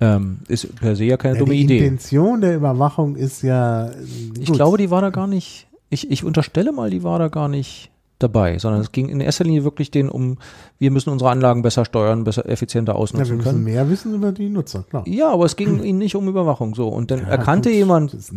Ähm, 0.00 0.38
ist 0.48 0.76
per 0.76 0.94
se 0.94 1.04
ja 1.04 1.16
keine 1.16 1.34
Ja, 1.34 1.38
dumme 1.40 1.54
die 1.54 1.62
Idee. 1.62 1.78
Intention 1.78 2.40
der 2.40 2.54
Überwachung 2.56 3.16
ist 3.16 3.42
ja. 3.42 3.86
äh, 3.88 3.92
Ich 4.38 4.46
gut. 4.46 4.54
glaube, 4.56 4.78
die 4.78 4.90
war 4.90 5.00
da 5.02 5.10
gar 5.10 5.26
nicht, 5.26 5.66
ich, 5.90 6.10
ich 6.10 6.22
unterstelle 6.24 6.70
mal, 6.72 6.88
die 6.90 7.02
war 7.02 7.18
da 7.18 7.28
gar 7.28 7.48
nicht 7.48 7.90
dabei, 8.20 8.58
sondern 8.58 8.80
es 8.80 8.90
ging 8.90 9.08
in 9.08 9.20
erster 9.20 9.44
Linie 9.44 9.62
wirklich 9.64 9.90
den 9.92 10.08
um, 10.08 10.38
wir 10.78 10.90
müssen 10.90 11.10
unsere 11.10 11.30
Anlagen 11.30 11.62
besser 11.62 11.84
steuern, 11.84 12.24
besser, 12.24 12.48
effizienter 12.48 12.92
ja, 12.92 12.96
wir 12.96 13.00
ausnutzen 13.02 13.36
müssen 13.36 13.48
können. 13.52 13.64
mehr 13.64 13.88
wissen 13.88 14.14
über 14.14 14.32
die 14.32 14.48
Nutzer, 14.48 14.84
klar. 14.88 15.04
Ja, 15.06 15.30
aber 15.32 15.44
es 15.46 15.54
ging 15.56 15.82
ihnen 15.82 15.98
nicht 15.98 16.14
um 16.16 16.28
Überwachung 16.28 16.74
so. 16.74 16.88
Und 16.88 17.10
dann 17.12 17.20
Ja, 17.20 17.26
erkannte 17.28 17.68
gut, 17.68 17.76
jemand 17.76 18.12
das 18.14 18.32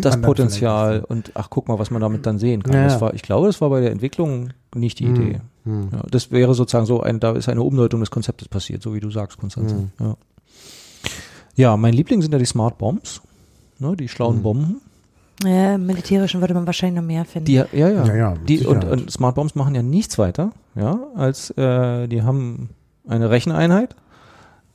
das 0.00 0.20
Potenzial 0.22 0.90
vielleicht 1.00 1.10
und 1.10 1.30
ach, 1.34 1.48
guck 1.50 1.68
mal, 1.68 1.78
was 1.78 1.90
man 1.90 2.00
damit 2.00 2.24
dann 2.26 2.38
sehen 2.38 2.62
kann. 2.62 2.74
Ja, 2.74 2.84
Das 2.84 3.00
war, 3.02 3.12
ich 3.14 3.22
glaube, 3.22 3.46
das 3.46 3.60
war 3.60 3.68
bei 3.70 3.80
der 3.82 3.90
Entwicklung 3.90 4.50
nicht 4.74 4.98
die 5.00 5.04
Hm, 5.06 5.14
Idee. 5.14 5.40
hm. 5.64 5.88
Ja, 5.92 6.02
das 6.10 6.30
wäre 6.30 6.54
sozusagen 6.54 6.86
so 6.86 7.00
ein, 7.02 7.20
da 7.20 7.32
ist 7.32 7.48
eine 7.50 7.62
Umdeutung 7.62 8.00
des 8.00 8.10
Konzeptes 8.10 8.48
passiert, 8.48 8.82
so 8.82 8.94
wie 8.94 9.00
du 9.00 9.10
sagst, 9.10 9.38
Konstanze. 9.38 9.76
Hm. 9.76 9.90
Ja. 10.00 10.16
Ja, 11.56 11.76
mein 11.76 11.94
Liebling 11.94 12.22
sind 12.22 12.32
ja 12.32 12.38
die 12.38 12.44
Smart 12.44 12.78
Bombs, 12.78 13.20
ne, 13.78 13.96
die 13.96 14.08
schlauen 14.08 14.42
Bomben. 14.42 14.80
Ja, 15.44 15.74
im 15.74 15.84
Militärischen 15.86 16.40
würde 16.40 16.54
man 16.54 16.66
wahrscheinlich 16.66 17.00
noch 17.00 17.06
mehr 17.06 17.24
finden. 17.24 17.46
Die, 17.46 17.54
ja, 17.54 17.66
ja. 17.72 17.88
Ja, 18.06 18.14
ja, 18.14 18.34
die, 18.48 18.64
und, 18.64 18.84
und 18.84 19.10
Smart 19.10 19.34
Bombs 19.34 19.54
machen 19.54 19.74
ja 19.74 19.82
nichts 19.82 20.18
weiter, 20.18 20.52
ja, 20.74 20.98
als 21.14 21.50
äh, 21.50 22.06
die 22.06 22.22
haben 22.22 22.70
eine 23.06 23.30
Recheneinheit, 23.30 23.96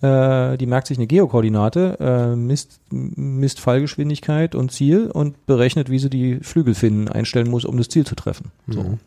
äh, 0.01 0.57
die 0.57 0.65
merkt 0.65 0.88
sich 0.88 0.97
eine 0.97 1.07
Geokoordinate, 1.07 1.97
äh, 1.99 2.36
misst, 2.36 2.79
misst 2.89 3.59
Fallgeschwindigkeit 3.59 4.55
und 4.55 4.71
Ziel 4.71 5.09
und 5.11 5.45
berechnet, 5.45 5.89
wie 5.89 5.99
sie 5.99 6.09
die 6.09 6.39
Flügelfinnen 6.41 7.07
einstellen 7.07 7.49
muss, 7.49 7.65
um 7.65 7.77
das 7.77 7.89
Ziel 7.89 8.05
zu 8.05 8.15
treffen. 8.15 8.51
So. 8.67 8.84
Mhm. 8.84 8.99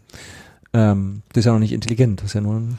Ähm, 0.75 1.23
das 1.33 1.43
ist 1.43 1.45
ja 1.47 1.53
noch 1.53 1.61
nicht 1.61 1.73
intelligent, 1.73 2.21
das 2.21 2.27
ist 2.31 2.35
ja 2.35 2.41
nur 2.41 2.57
ein, 2.57 2.79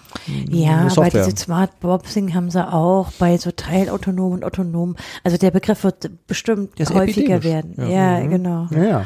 Ja, 0.49 0.81
eine 0.81 0.91
aber 0.91 1.09
diese 1.09 1.35
Smart 1.37 1.79
Boxing 1.79 2.33
haben 2.33 2.51
sie 2.51 2.61
auch 2.67 3.11
bei 3.13 3.37
so 3.37 3.51
teilautonom 3.51 4.33
und 4.33 4.43
autonom. 4.43 4.95
Also 5.23 5.37
der 5.37 5.51
Begriff 5.51 5.83
wird 5.85 6.09
bestimmt 6.27 6.71
häufiger 6.93 7.43
werden. 7.43 7.73
Ja. 7.77 8.19
Ja, 8.19 8.27
genau. 8.27 8.67
Ja, 8.71 8.83
ja. 8.83 9.05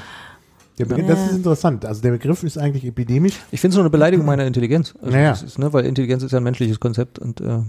Der 0.80 0.86
Begriff, 0.86 1.08
Das 1.08 1.20
Ja. 1.20 1.26
ist 1.28 1.36
interessant. 1.36 1.86
Also 1.86 2.02
der 2.02 2.12
Begriff 2.12 2.42
ist 2.44 2.58
eigentlich 2.58 2.86
epidemisch. 2.86 3.34
Ich 3.52 3.60
finde 3.62 3.74
es 3.74 3.76
nur 3.76 3.84
eine 3.84 3.90
Beleidigung 3.90 4.26
meiner 4.26 4.46
Intelligenz. 4.48 4.96
Also 5.02 5.16
Naja. 5.16 5.30
das 5.32 5.44
ist, 5.44 5.60
ne, 5.60 5.72
weil 5.72 5.86
Intelligenz 5.86 6.24
ist 6.24 6.32
ja 6.32 6.38
ein 6.40 6.44
menschliches 6.44 6.80
Konzept 6.80 7.20
und 7.20 7.42
äh, 7.42 7.60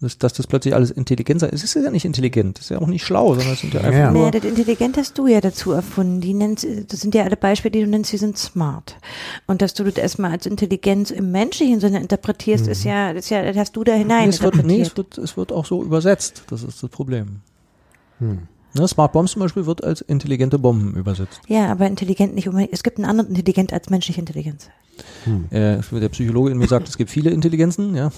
das, 0.00 0.16
dass 0.18 0.32
das 0.32 0.46
plötzlich 0.46 0.74
alles 0.74 0.90
intelligent 0.92 1.40
sei. 1.40 1.48
Es 1.48 1.64
ist 1.64 1.74
ja 1.74 1.90
nicht 1.90 2.04
intelligent, 2.04 2.58
es 2.58 2.66
ist 2.66 2.70
ja 2.70 2.78
auch 2.80 2.86
nicht 2.86 3.04
schlau, 3.04 3.34
sondern 3.34 3.52
es 3.54 3.60
sind 3.60 3.74
ja 3.74 3.80
einfach 3.80 3.98
Ja. 3.98 4.10
nur. 4.12 4.26
Nee, 4.26 4.30
das 4.38 4.44
Intelligent 4.44 4.96
hast 4.96 5.18
du 5.18 5.26
ja 5.26 5.40
dazu 5.40 5.72
erfunden. 5.72 6.20
Die 6.20 6.34
nennst, 6.34 6.64
das 6.88 7.00
sind 7.00 7.14
ja 7.14 7.24
alle 7.24 7.36
Beispiele, 7.36 7.72
die 7.72 7.80
du 7.80 7.88
nennst, 7.88 8.12
die 8.12 8.16
sind 8.16 8.38
smart. 8.38 8.96
Und 9.46 9.60
dass 9.60 9.74
du 9.74 9.82
das 9.84 9.96
erstmal 9.96 10.30
als 10.30 10.46
Intelligenz 10.46 11.10
im 11.10 11.32
menschlichen 11.32 11.80
Sinne 11.80 12.00
interpretierst, 12.00 12.68
ist 12.68 12.84
ja, 12.84 13.12
das 13.12 13.24
ist 13.24 13.30
ja, 13.30 13.42
das 13.42 13.56
hast 13.56 13.72
du 13.76 13.82
da 13.82 13.92
hinein 13.94 14.28
es, 14.28 14.40
wird, 14.40 14.54
nee, 14.64 14.78
interpretiert. 14.82 14.86
es, 14.88 14.96
wird, 14.96 15.18
es 15.18 15.36
wird 15.36 15.52
auch 15.52 15.66
so 15.66 15.82
übersetzt. 15.82 16.44
Das 16.50 16.62
ist 16.62 16.80
das 16.82 16.90
Problem. 16.90 17.40
Hm. 18.20 18.40
Ne, 18.74 18.86
Smart 18.86 19.12
Bombs 19.12 19.32
zum 19.32 19.40
Beispiel 19.40 19.66
wird 19.66 19.82
als 19.82 20.00
intelligente 20.02 20.58
Bomben 20.58 20.94
übersetzt. 20.94 21.40
ja, 21.48 21.66
aber 21.68 21.86
intelligent 21.86 22.34
nicht 22.34 22.48
unbedingt. 22.48 22.72
Es 22.72 22.82
gibt 22.82 22.98
einen 22.98 23.06
anderen 23.06 23.30
Intelligent 23.30 23.72
als 23.72 23.88
menschliche 23.90 24.20
Intelligenz. 24.20 24.68
Äh, 25.50 25.78
der 25.92 26.08
Psychologe 26.08 26.50
in 26.50 26.58
mir 26.58 26.66
sagt, 26.66 26.88
es 26.88 26.96
gibt 26.98 27.10
viele 27.10 27.30
Intelligenzen, 27.30 27.94
ja. 27.94 28.10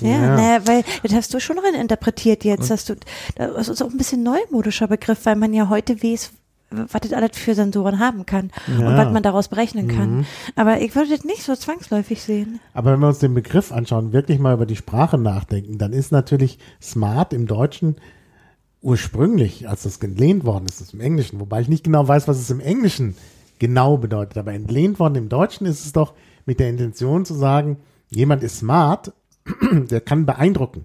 Ja, 0.00 0.08
Ja. 0.08 0.36
naja, 0.36 0.60
weil 0.66 0.84
das 1.04 1.12
hast 1.14 1.32
du 1.34 1.40
schon 1.40 1.58
rein 1.58 1.80
interpretiert 1.80 2.44
jetzt. 2.44 2.70
Hast 2.70 2.88
du, 2.88 2.94
das 3.36 3.68
ist 3.68 3.80
auch 3.82 3.90
ein 3.90 3.98
bisschen 3.98 4.22
neumodischer 4.24 4.88
Begriff, 4.88 5.24
weil 5.26 5.36
man 5.36 5.54
ja 5.54 5.68
heute 5.68 6.02
weiß, 6.02 6.32
was 6.70 7.00
das 7.02 7.12
alles 7.12 7.30
für 7.38 7.54
Sensoren 7.54 7.98
haben 8.00 8.26
kann 8.26 8.50
und 8.66 8.80
Ja. 8.80 8.96
was 8.96 9.12
man 9.12 9.22
daraus 9.22 9.48
berechnen 9.48 9.88
kann. 9.88 10.16
Mhm. 10.18 10.26
Aber 10.56 10.80
ich 10.80 10.94
würde 10.96 11.10
das 11.10 11.24
nicht 11.24 11.44
so 11.44 11.54
zwangsläufig 11.54 12.20
sehen. 12.22 12.60
Aber 12.74 12.92
wenn 12.92 13.00
wir 13.00 13.08
uns 13.08 13.18
den 13.20 13.34
Begriff 13.34 13.70
anschauen, 13.72 14.12
wirklich 14.12 14.38
mal 14.40 14.54
über 14.54 14.66
die 14.66 14.76
Sprache 14.76 15.18
nachdenken, 15.18 15.78
dann 15.78 15.92
ist 15.92 16.10
natürlich 16.12 16.58
smart 16.82 17.32
im 17.32 17.46
Deutschen 17.46 17.96
ursprünglich, 18.82 19.68
als 19.68 19.84
das 19.84 19.96
entlehnt 19.98 20.44
worden 20.44 20.66
ist, 20.66 20.80
ist 20.80 20.92
im 20.94 21.00
Englischen, 21.00 21.40
wobei 21.40 21.60
ich 21.60 21.68
nicht 21.68 21.84
genau 21.84 22.06
weiß, 22.06 22.28
was 22.28 22.38
es 22.38 22.50
im 22.50 22.60
Englischen 22.60 23.16
genau 23.58 23.96
bedeutet, 23.96 24.36
aber 24.38 24.52
entlehnt 24.52 24.98
worden 24.98 25.14
im 25.14 25.28
Deutschen 25.28 25.66
ist 25.66 25.84
es 25.86 25.92
doch 25.92 26.14
mit 26.46 26.58
der 26.60 26.68
Intention 26.68 27.24
zu 27.24 27.34
sagen, 27.34 27.76
jemand 28.10 28.42
ist 28.42 28.58
smart, 28.58 29.12
der 29.72 30.00
kann 30.00 30.26
beeindrucken. 30.26 30.84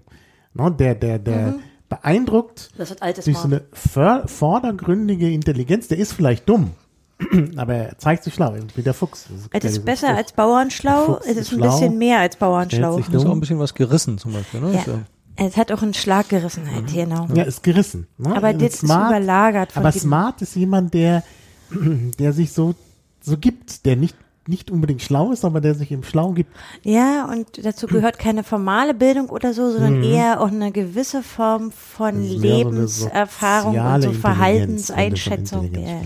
Ne, 0.54 0.72
der, 0.72 0.94
der, 0.94 1.18
der 1.18 1.56
beeindruckt 1.88 2.70
Das 2.78 2.90
hat 2.90 3.02
altes 3.02 3.24
durch 3.24 3.36
so 3.36 3.44
eine 3.48 3.62
vor- 3.72 4.26
vordergründige 4.26 5.30
Intelligenz, 5.30 5.88
der 5.88 5.98
ist 5.98 6.12
vielleicht 6.12 6.48
dumm, 6.48 6.70
aber 7.56 7.74
er 7.74 7.98
zeigt 7.98 8.24
sich 8.24 8.34
schlau, 8.34 8.54
wie 8.74 8.82
der 8.82 8.94
Fuchs. 8.94 9.26
Es 9.52 9.64
ist 9.64 9.84
besser 9.84 10.14
als 10.16 10.32
Bauernschlau. 10.32 11.18
Es 11.20 11.26
ist 11.26 11.36
ist 11.38 11.52
ein 11.52 11.58
schlau, 11.58 11.70
bisschen 11.70 11.98
mehr 11.98 12.20
als 12.20 12.36
Bauernschlau. 12.36 12.96
Das 12.98 13.08
ist 13.08 13.26
auch 13.26 13.32
ein 13.32 13.40
bisschen 13.40 13.58
was 13.58 13.74
gerissen 13.74 14.18
zum 14.18 14.32
Beispiel. 14.32 14.60
Ne? 14.60 14.72
Ja. 14.86 15.00
Es 15.40 15.56
hat 15.56 15.70
auch 15.70 15.82
einen 15.82 15.94
Schlaggerissenheit, 15.94 16.92
genau. 16.92 17.28
Ja, 17.32 17.44
ist 17.44 17.62
gerissen. 17.62 18.08
Ne? 18.18 18.36
Aber 18.36 18.50
Und 18.50 18.60
das 18.60 18.74
ist 18.74 18.82
überlagert 18.82 19.76
Aber 19.76 19.92
smart 19.92 20.42
ist 20.42 20.56
jemand, 20.56 20.94
der, 20.94 21.22
der 22.18 22.32
sich 22.32 22.52
so, 22.52 22.74
so 23.20 23.38
gibt, 23.38 23.86
der 23.86 23.96
nicht, 23.96 24.16
nicht 24.48 24.70
unbedingt 24.70 25.02
schlau 25.02 25.30
ist, 25.30 25.44
aber 25.44 25.60
der 25.60 25.74
sich 25.74 25.92
im 25.92 26.02
Schlau 26.02 26.32
gibt. 26.32 26.50
Ja, 26.82 27.28
und 27.30 27.64
dazu 27.64 27.86
gehört 27.86 28.18
keine 28.18 28.42
formale 28.42 28.94
Bildung 28.94 29.28
oder 29.28 29.52
so, 29.52 29.70
sondern 29.70 30.02
eher 30.02 30.40
auch 30.40 30.48
eine 30.48 30.72
gewisse 30.72 31.22
Form 31.22 31.70
von 31.70 32.14
Das 32.14 32.38
mehr 32.38 32.38
so 32.38 32.70
Lebenserfahrung 32.70 33.78
und 33.78 34.02
so 34.02 34.12
Verhaltenseinschätzung. 34.12 35.70
Ja. 35.74 36.00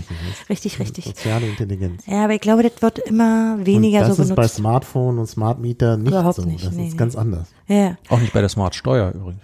Richtig, 0.49 0.79
richtig. 0.79 1.05
Soziale 1.05 1.47
Intelligenz. 1.47 2.05
Ja, 2.05 2.25
aber 2.25 2.33
ich 2.33 2.41
glaube, 2.41 2.63
das 2.63 2.81
wird 2.81 2.99
immer 2.99 3.57
weniger 3.65 4.01
und 4.01 4.09
das 4.09 4.17
so 4.17 4.23
ist 4.23 4.29
bei 4.29 4.35
benutzt. 4.35 4.55
Smartphone 4.55 5.19
und 5.19 5.27
Smart 5.27 5.59
Meter 5.59 5.97
nicht 5.97 6.09
Überhaupt 6.09 6.35
so. 6.35 6.43
nicht, 6.43 6.65
Das 6.65 6.73
nee, 6.73 6.87
ist 6.87 6.93
nee. 6.93 6.97
ganz 6.97 7.15
anders. 7.15 7.47
Ja. 7.67 7.95
Auch 8.09 8.19
nicht 8.19 8.33
bei 8.33 8.41
der 8.41 8.49
Smart 8.49 8.75
Steuer 8.75 9.11
übrigens. 9.15 9.41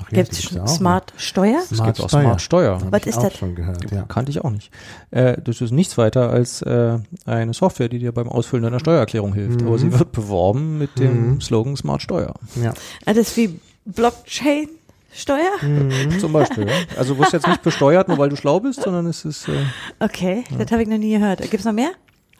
Ach, 0.00 0.08
Gibt 0.10 0.32
es 0.32 0.42
schon 0.44 0.58
ja 0.58 0.66
Smart 0.66 1.12
Steuer? 1.16 1.58
Es 1.70 1.82
gibt 1.82 2.00
auch 2.00 2.08
Smart 2.08 2.40
Steuer. 2.40 2.80
Was 2.90 3.02
ist 3.04 3.18
das? 3.18 3.36
schon 3.36 3.54
gehört, 3.56 3.90
ja. 3.90 4.02
Kannte 4.02 4.30
ich 4.30 4.42
auch 4.44 4.50
nicht. 4.50 4.70
Äh, 5.10 5.36
das 5.42 5.60
ist 5.60 5.72
nichts 5.72 5.98
weiter 5.98 6.30
als 6.30 6.62
äh, 6.62 6.98
eine 7.26 7.52
Software, 7.52 7.88
die 7.88 7.98
dir 7.98 8.12
beim 8.12 8.28
Ausfüllen 8.28 8.62
deiner 8.62 8.78
Steuererklärung 8.78 9.34
hilft. 9.34 9.62
Aber 9.62 9.76
sie 9.78 9.92
wird 9.92 10.12
beworben 10.12 10.78
mit 10.78 10.98
dem 10.98 11.40
Slogan 11.40 11.76
Smart 11.76 12.00
Steuer. 12.02 12.34
ja. 12.62 12.70
Ah, 13.06 13.12
Das 13.12 13.18
ist 13.28 13.36
wie 13.36 13.58
Blockchain 13.86 14.68
Steuer? 15.12 15.50
Mhm. 15.62 16.20
Zum 16.20 16.32
Beispiel. 16.32 16.68
Ja. 16.68 16.74
Also 16.96 17.14
du 17.14 17.20
wirst 17.20 17.32
jetzt 17.32 17.46
nicht 17.48 17.62
besteuert, 17.62 18.06
nur 18.08 18.18
weil 18.18 18.28
du 18.28 18.36
schlau 18.36 18.60
bist, 18.60 18.82
sondern 18.82 19.06
es 19.06 19.24
ist 19.24 19.48
äh, 19.48 19.52
Okay, 19.98 20.44
das 20.56 20.70
habe 20.70 20.82
ich 20.82 20.88
noch 20.88 20.98
nie 20.98 21.18
gehört. 21.18 21.40
Gibt's 21.50 21.64
noch 21.64 21.72
mehr? 21.72 21.90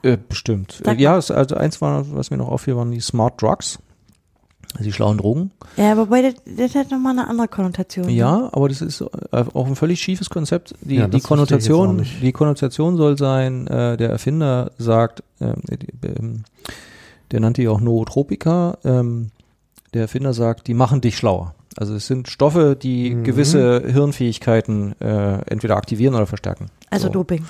äh, 0.02 0.16
bestimmt. 0.28 0.80
Äh, 0.86 0.94
ja, 0.94 1.16
es, 1.18 1.30
also 1.32 1.56
eins 1.56 1.80
war, 1.80 2.04
was 2.14 2.30
mir 2.30 2.36
noch 2.36 2.48
auffiel, 2.48 2.76
waren 2.76 2.92
die 2.92 3.00
Smart 3.00 3.40
Drugs. 3.42 3.80
Also 4.74 4.84
die 4.84 4.92
schlauen 4.92 5.18
Drogen. 5.18 5.50
Ja, 5.76 5.96
wobei 5.96 6.22
das, 6.22 6.34
das 6.44 6.74
hat 6.74 6.90
nochmal 6.90 7.12
eine 7.18 7.28
andere 7.28 7.48
Konnotation. 7.48 8.06
ne? 8.06 8.12
Ja, 8.12 8.48
aber 8.52 8.68
das 8.68 8.80
ist 8.82 9.00
äh, 9.00 9.06
auch 9.32 9.66
ein 9.66 9.76
völlig 9.76 10.00
schiefes 10.00 10.30
Konzept. 10.30 10.74
Die, 10.82 10.96
Ja, 10.96 11.08
die 11.08 11.20
Konnotation, 11.20 12.04
die 12.20 12.32
Konnotation 12.32 12.96
soll 12.96 13.16
sein, 13.18 13.66
äh, 13.66 13.96
der 13.96 14.10
Erfinder 14.10 14.70
sagt, 14.78 15.22
äh, 15.40 15.54
die, 15.76 16.06
ähm, 16.06 16.44
der 17.30 17.40
nannte 17.40 17.62
die 17.62 17.68
auch 17.68 17.80
Nootropika, 17.80 18.78
ähm, 18.84 19.30
der 19.94 20.02
Erfinder 20.02 20.34
sagt, 20.34 20.66
die 20.66 20.74
machen 20.74 21.00
dich 21.00 21.16
schlauer. 21.16 21.54
Also 21.80 21.94
es 21.94 22.08
sind 22.08 22.26
Stoffe, 22.28 22.76
die 22.80 23.10
Mhm. 23.10 23.22
gewisse 23.24 23.82
Hirnfähigkeiten 23.86 25.00
äh, 25.00 25.38
entweder 25.46 25.76
aktivieren 25.76 26.16
oder 26.16 26.26
verstärken. 26.26 26.66
Also 26.90 27.06
so. 27.06 27.12
Doping. 27.12 27.44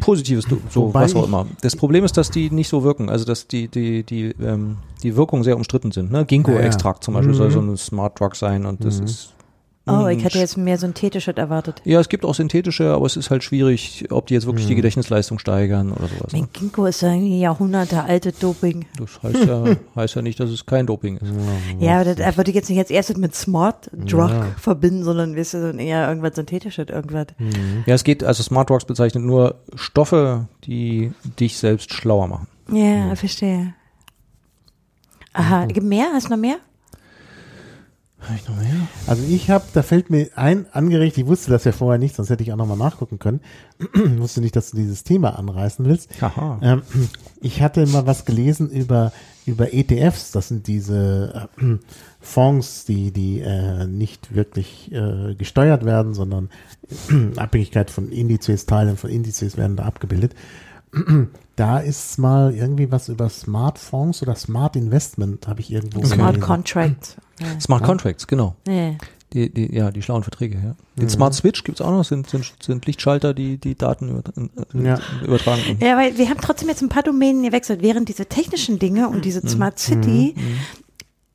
Positives, 0.00 0.46
Do- 0.46 0.58
so 0.70 0.82
Wobei 0.88 1.02
was 1.02 1.14
auch 1.14 1.24
immer. 1.26 1.46
Das 1.60 1.76
Problem 1.76 2.04
ist, 2.04 2.16
dass 2.16 2.30
die 2.30 2.50
nicht 2.50 2.68
so 2.68 2.82
wirken, 2.82 3.08
also 3.08 3.24
dass 3.24 3.46
die 3.46 3.68
die 3.68 4.02
die 4.02 4.34
ähm, 4.42 4.78
die 5.02 5.14
Wirkungen 5.16 5.44
sehr 5.44 5.56
umstritten 5.56 5.92
sind. 5.92 6.10
Ne? 6.10 6.24
Ginkgo-Extrakt 6.24 7.04
zum 7.04 7.14
Beispiel 7.14 7.34
Mhm. 7.34 7.38
soll 7.38 7.50
so 7.50 7.60
ein 7.60 7.76
Smart 7.76 8.18
Drug 8.18 8.34
sein 8.34 8.66
und 8.66 8.84
das 8.84 8.98
ist 9.00 9.32
Oh, 9.88 10.06
ich 10.08 10.24
hatte 10.24 10.38
jetzt 10.38 10.56
mehr 10.56 10.76
synthetisches 10.78 11.36
erwartet. 11.36 11.80
Ja, 11.84 11.98
es 12.00 12.08
gibt 12.08 12.24
auch 12.24 12.34
synthetische, 12.34 12.92
aber 12.92 13.06
es 13.06 13.16
ist 13.16 13.30
halt 13.30 13.42
schwierig, 13.42 14.06
ob 14.10 14.26
die 14.26 14.34
jetzt 14.34 14.46
wirklich 14.46 14.64
Mhm. 14.66 14.68
die 14.70 14.74
Gedächtnisleistung 14.76 15.38
steigern 15.38 15.90
oder 15.92 16.08
sowas. 16.08 16.32
Ne? 16.32 16.40
Mein 16.40 16.48
Ginkgo 16.52 16.86
ist 16.86 17.00
ja 17.02 17.12
irgendwie 17.12 17.40
Jahrhunderte 17.40 18.02
alte 18.04 18.32
Doping. 18.32 18.86
Das 18.98 19.22
heißt 19.22 19.44
ja, 19.46 19.64
heißt 19.96 20.14
ja 20.16 20.22
nicht, 20.22 20.38
dass 20.40 20.50
es 20.50 20.66
kein 20.66 20.86
Doping 20.86 21.16
ist. 21.18 21.32
Ja, 21.80 22.00
aber 22.00 22.14
das 22.14 22.36
würde 22.36 22.50
ich 22.50 22.54
jetzt 22.54 22.68
nicht 22.68 22.78
als 22.78 22.90
erstes 22.90 23.16
mit 23.16 23.34
Smart 23.34 23.90
Drug 23.92 24.30
Ja. 24.30 24.46
verbinden, 24.58 25.04
sondern 25.04 25.36
weißt 25.36 25.54
du, 25.54 25.70
eher 25.78 26.08
irgendwas 26.08 26.34
synthetisches, 26.36 26.88
irgendwas. 26.88 27.26
Mhm. 27.38 27.84
Ja, 27.86 27.94
es 27.94 28.04
geht, 28.04 28.22
also 28.24 28.42
Smart 28.42 28.68
Drugs 28.70 28.84
bezeichnet 28.84 29.24
nur 29.24 29.56
Stoffe, 29.74 30.48
die 30.64 31.12
dich 31.40 31.56
selbst 31.56 31.92
schlauer 31.92 32.28
machen. 32.28 32.46
Ja, 32.70 33.14
verstehe. 33.16 33.74
Aha, 35.32 35.66
gibt 35.66 35.86
mehr? 35.86 36.06
Hast 36.12 36.26
du 36.26 36.30
noch 36.30 36.36
mehr? 36.38 36.56
Habe 38.20 38.34
ich 38.34 38.48
noch 38.48 38.56
mehr? 38.56 38.88
Also 39.06 39.22
ich 39.28 39.48
habe, 39.48 39.64
da 39.72 39.82
fällt 39.82 40.10
mir 40.10 40.28
ein 40.34 40.66
angeregt, 40.72 41.18
ich 41.18 41.26
wusste 41.26 41.52
das 41.52 41.64
ja 41.64 41.72
vorher 41.72 41.98
nicht, 41.98 42.16
sonst 42.16 42.30
hätte 42.30 42.42
ich 42.42 42.52
auch 42.52 42.56
nochmal 42.56 42.76
nachgucken 42.76 43.18
können. 43.18 43.40
wusste 44.18 44.40
nicht, 44.40 44.56
dass 44.56 44.72
du 44.72 44.76
dieses 44.76 45.04
Thema 45.04 45.38
anreißen 45.38 45.84
willst. 45.84 46.10
Ähm, 46.60 46.82
ich 47.40 47.62
hatte 47.62 47.86
mal 47.86 48.06
was 48.06 48.24
gelesen 48.24 48.70
über, 48.70 49.12
über 49.46 49.72
ETFs, 49.72 50.32
das 50.32 50.48
sind 50.48 50.66
diese 50.66 51.48
äh, 51.58 51.76
Fonds, 52.20 52.84
die, 52.86 53.12
die 53.12 53.40
äh, 53.40 53.86
nicht 53.86 54.34
wirklich 54.34 54.90
äh, 54.92 55.34
gesteuert 55.34 55.84
werden, 55.84 56.14
sondern 56.14 56.50
in 57.08 57.38
Abhängigkeit 57.38 57.90
von 57.90 58.10
Indizes, 58.10 58.66
Teilen 58.66 58.96
von 58.96 59.10
Indizes 59.10 59.56
werden 59.56 59.76
da 59.76 59.84
abgebildet. 59.84 60.34
Da 61.56 61.78
ist 61.78 62.18
mal 62.18 62.54
irgendwie 62.54 62.90
was 62.90 63.08
über 63.08 63.28
Smart 63.28 63.78
Fonds 63.78 64.22
oder 64.22 64.34
Smart 64.34 64.74
Investment, 64.74 65.46
habe 65.46 65.60
ich 65.60 65.72
irgendwo 65.72 66.04
Smart 66.04 66.34
gelesen. 66.34 66.40
Contract. 66.40 67.16
Smart 67.60 67.84
Contracts, 67.84 68.26
genau. 68.26 68.54
Ja. 68.66 68.92
Die, 69.34 69.52
die, 69.52 69.74
ja, 69.74 69.90
die 69.90 70.00
schlauen 70.00 70.22
Verträge, 70.22 70.54
ja. 70.56 70.74
Den 70.96 71.04
Mhm. 71.04 71.08
Smart 71.10 71.34
Switch 71.34 71.62
gibt's 71.62 71.82
auch 71.82 71.90
noch, 71.90 72.02
sind, 72.04 72.30
sind, 72.30 72.50
sind 72.62 72.86
Lichtschalter, 72.86 73.34
die 73.34 73.58
die 73.58 73.74
Daten 73.76 74.08
über, 74.08 74.22
äh, 74.74 74.82
Ja. 74.86 74.98
übertragen. 75.22 75.76
Ja, 75.80 75.98
weil 75.98 76.16
wir 76.16 76.30
haben 76.30 76.40
trotzdem 76.40 76.68
jetzt 76.68 76.80
ein 76.82 76.88
paar 76.88 77.02
Domänen 77.02 77.42
gewechselt, 77.42 77.82
während 77.82 78.08
diese 78.08 78.24
technischen 78.24 78.78
Dinge 78.78 79.08
und 79.08 79.26
diese 79.26 79.46
Smart 79.46 79.78
City, 79.78 80.34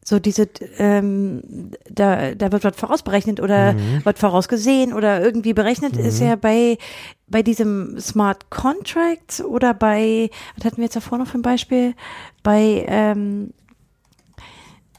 so 0.03 0.17
diese, 0.19 0.49
ähm, 0.79 1.43
da, 1.89 2.33
da 2.33 2.51
wird 2.51 2.63
was 2.63 2.75
vorausberechnet 2.75 3.39
oder 3.39 3.75
wird 4.03 4.17
vorausgesehen 4.17 4.91
oder 4.91 5.23
irgendwie 5.23 5.53
berechnet, 5.53 5.95
ist 5.95 6.19
ja 6.19 6.35
bei, 6.35 6.79
bei 7.27 7.43
diesem 7.43 7.99
Smart 7.99 8.49
Contract 8.49 9.43
oder 9.47 9.75
bei, 9.75 10.31
was 10.57 10.65
hatten 10.65 10.77
wir 10.77 10.85
jetzt 10.85 10.95
davor 10.95 11.19
noch 11.19 11.27
für 11.27 11.37
ein 11.37 11.41
Beispiel? 11.43 11.93
Bei, 12.41 12.85
ähm, 12.87 13.51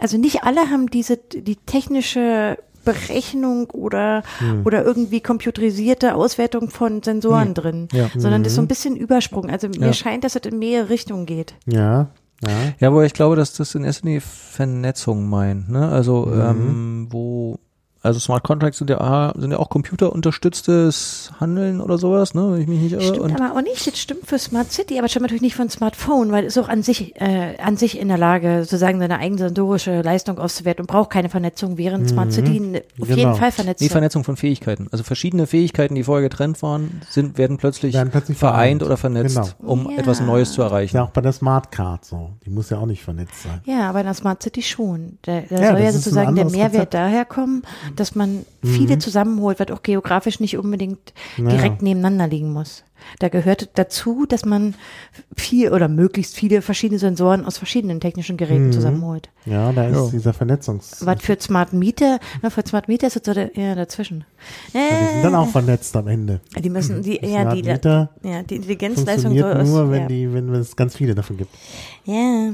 also 0.05 0.19
nicht 0.19 0.45
alle 0.45 0.69
haben 0.71 0.91
diese, 0.91 1.17
die 1.17 1.57
technische 1.57 2.59
Berechnung 2.85 3.71
oder, 3.71 4.23
oder 4.67 4.85
irgendwie 4.85 5.23
computerisierte 5.23 6.15
Auswertung 6.15 6.69
von 6.69 7.03
Sensoren 7.03 7.55
drin, 7.55 7.89
Ja. 7.93 8.11
sondern 8.15 8.43
das 8.43 8.53
ist 8.53 8.57
so 8.57 8.61
ein 8.63 8.69
bisschen 8.69 8.95
Übersprung. 8.97 9.49
Also 9.49 9.69
mir 9.69 9.87
Ja. 9.87 9.93
scheint, 9.95 10.23
dass 10.25 10.37
es 10.37 10.43
in 10.45 10.59
mehrere 10.59 10.91
Richtungen 10.91 11.25
geht. 11.25 11.55
Ja, 11.65 12.11
ja. 12.47 12.75
Ja, 12.81 12.93
wo 12.93 13.01
ich 13.01 13.15
glaube, 13.15 13.37
dass 13.37 13.55
das 13.55 13.75
in 13.75 13.85
erster 13.85 14.05
Linie 14.05 14.21
Vernetzung 14.21 15.27
meint, 15.31 15.71
ne? 15.71 15.89
Also, 15.89 16.27
Mhm. 16.27 16.41
ähm, 16.43 17.07
wo, 17.11 17.59
also 18.05 18.21
Smart 18.21 18.45
Contracts 18.45 18.79
sind 18.79 18.91
ja, 18.91 19.33
sind 19.37 19.51
ja 19.51 19.59
auch 19.59 19.69
computerunterstütztes 19.71 21.31
Handeln 21.41 21.81
oder 21.81 21.99
sowas, 21.99 22.35
ne? 22.35 22.53
Wenn 22.53 22.61
ich 22.63 22.67
mich 22.69 22.81
nicht 22.81 22.93
irre. 22.93 23.03
Stimmt 23.03 23.21
Und, 23.21 23.41
aber 23.41 23.57
auch 23.57 23.63
nicht. 23.63 23.87
Das 23.87 23.99
stimmt 23.99 24.27
für 24.27 24.39
Smart 24.39 24.71
City, 24.73 24.99
aber 24.99 25.09
stimmt 25.09 25.23
natürlich 25.23 25.43
nicht 25.43 25.57
von 25.57 25.69
Smartphone, 25.69 26.31
weil 26.33 26.45
es 26.45 26.57
ist 26.57 26.63
auch 26.63 26.69
an 26.69 26.83
sich, 26.83 27.19
äh, 27.21 27.57
an 27.59 27.77
sich 27.77 27.99
in 27.99 28.09
der 28.09 28.19
Lage, 28.19 28.61
sozusagen 28.65 28.99
seine 28.99 29.19
eigene 29.19 29.39
sensorische 29.39 30.03
Leistung 30.03 30.39
auszuwerten 30.39 30.83
und 30.83 30.87
braucht 30.87 31.11
keine 31.11 31.29
Vernetzung, 31.29 31.79
während 31.79 32.09
Smart 32.09 32.33
City 32.33 32.57
n- 32.59 32.77
auf 33.01 33.09
Genau. 33.09 33.17
jeden 33.19 33.35
Fall 33.35 33.53
vernetzt 33.53 33.81
nee, 33.81 33.87
ist. 33.87 33.93
Vernetzung 33.93 34.25
von 34.25 34.37
Fähigkeiten. 34.37 34.89
Also 34.91 35.05
verschiedene 35.05 35.47
Fähigkeiten, 35.47 35.95
die 35.95 36.05
vorher 36.05 36.23
getrennt 36.29 36.63
waren, 36.63 37.01
sind, 37.09 37.39
werden 37.39 37.57
plötzlich, 37.57 37.95
Werden 37.95 38.11
plötzlich 38.11 38.39
vereint 38.39 38.55
vereint. 38.81 38.83
oder 38.83 38.97
vernetzt, 38.97 39.35
Genau. 39.37 39.73
um 39.73 39.91
Ja. 39.91 39.99
etwas 39.99 40.21
Neues 40.21 40.53
zu 40.53 40.63
erreichen. 40.63 40.97
ja 40.97 41.05
auch 41.05 41.11
bei 41.11 41.21
der 41.21 41.33
Smart 41.33 41.71
Card 41.73 42.05
so. 42.05 42.31
Die 42.45 42.51
muss 42.51 42.71
ja 42.71 42.79
auch 42.79 42.87
nicht 42.87 43.03
vernetzt 43.03 43.43
sein. 43.43 43.61
Ja, 43.65 43.89
aber 43.89 44.01
in 44.01 44.07
der 44.07 44.15
Smart 44.15 44.43
City 44.43 44.63
schon. 44.63 45.19
Da, 45.23 45.41
da 45.49 45.57
Ja, 45.61 45.71
soll 45.73 45.81
ja 45.81 45.93
sozusagen 45.93 46.35
der 46.35 46.45
Mehrwert 46.47 46.73
Konzept. 46.73 46.95
daher 46.95 47.25
kommen, 47.25 47.63
dass 47.97 48.15
man 48.15 48.45
viele 48.63 48.99
zusammenholt, 48.99 49.61
was 49.61 49.71
auch 49.71 49.83
geografisch 49.83 50.41
nicht 50.41 50.57
unbedingt 50.59 51.13
Ja. 51.37 51.49
direkt 51.49 51.83
nebeneinander 51.83 52.27
liegen 52.27 52.53
muss. 52.53 52.85
Da 53.19 53.29
gehört 53.29 53.71
dazu, 53.75 54.25
dass 54.27 54.45
man 54.45 54.75
viel 55.37 55.73
oder 55.73 55.89
möglichst 55.89 56.35
viele 56.37 56.63
verschiedene 56.63 56.99
Sensoren 56.99 57.45
aus 57.45 57.59
verschiedenen 57.59 58.01
technischen 58.01 58.37
Geräten 58.37 58.73
zusammenholt. 58.73 59.31
Ja, 59.47 59.73
da 59.73 59.89
ist 59.89 59.97
Ja. 59.97 60.09
dieser 60.11 60.33
Vernetzungs... 60.33 61.05
Was 61.05 61.23
für 61.23 61.37
Smart 61.41 61.73
Meter, 61.73 62.19
na, 62.43 62.51
für 62.51 62.63
Smart 62.67 62.89
Meter 62.89 63.07
ist 63.07 63.17
es 63.17 63.23
so 63.25 63.35
der, 63.35 63.51
ja, 63.59 63.75
dazwischen. 63.75 64.25
Ja, 64.73 64.81
die 64.81 65.13
sind 65.15 65.23
dann 65.25 65.35
auch 65.35 65.49
vernetzt 65.49 65.95
am 65.97 66.09
Ende. 66.09 66.41
Äh, 66.55 66.61
die 66.61 66.71
müssen, 66.71 67.03
die, 67.03 67.21
ja, 67.23 67.43
Smart 67.43 67.57
die, 67.57 67.63
Meter 67.63 68.11
ja, 68.23 68.43
die 68.43 68.57
Intelligenzleistung 68.57 69.33
funktioniert 69.33 69.53
soll 69.53 69.61
aus, 69.63 69.69
nur, 69.69 69.91
wenn 69.91 70.03
ja. 70.03 70.09
die, 70.09 70.33
wenn 70.33 70.55
es 70.55 70.77
ganz 70.77 70.97
viele 70.97 71.15
davon 71.15 71.37
gibt. 71.37 71.51
Ja, 72.05 72.53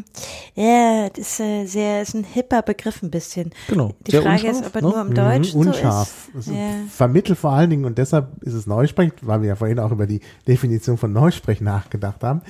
ja, 0.55 1.09
das 1.11 1.18
ist 1.18 1.41
äh, 1.41 1.64
sehr, 1.66 2.03
ist 2.03 2.14
ein 2.14 2.24
hipper 2.24 2.62
Begriff 2.62 3.03
ein 3.03 3.11
bisschen. 3.11 3.51
Genau. 3.68 3.93
Die 4.07 4.12
Sehr 4.12 4.22
Frage 4.22 4.49
ist, 4.49 4.57
unscharf, 4.64 4.66
ob 4.68 4.74
er 4.76 4.82
ne? 4.82 4.88
nur 4.88 5.01
im 5.01 5.14
Deutsch 5.14 5.55
Mhm, 5.55 5.62
so 5.62 5.68
unscharf. 5.70 6.28
ist. 6.34 6.47
Es 6.49 6.55
Ja. 6.55 6.70
Vermittelt 6.91 7.38
vor 7.38 7.53
allen 7.53 7.70
Dingen 7.70 7.84
und 7.84 7.99
deshalb 7.99 8.43
ist 8.43 8.55
es 8.55 8.66
Neusprech, 8.66 9.12
weil 9.22 9.43
wir 9.43 9.49
ja 9.49 9.57
vorhin 9.57 9.78
auch 9.78 9.91
über 9.93 10.07
die 10.07 10.20
Definition 10.49 10.97
von 10.99 11.12
Neusprech 11.12 11.61
nachgedacht 11.61 12.22
haben. 12.22 12.43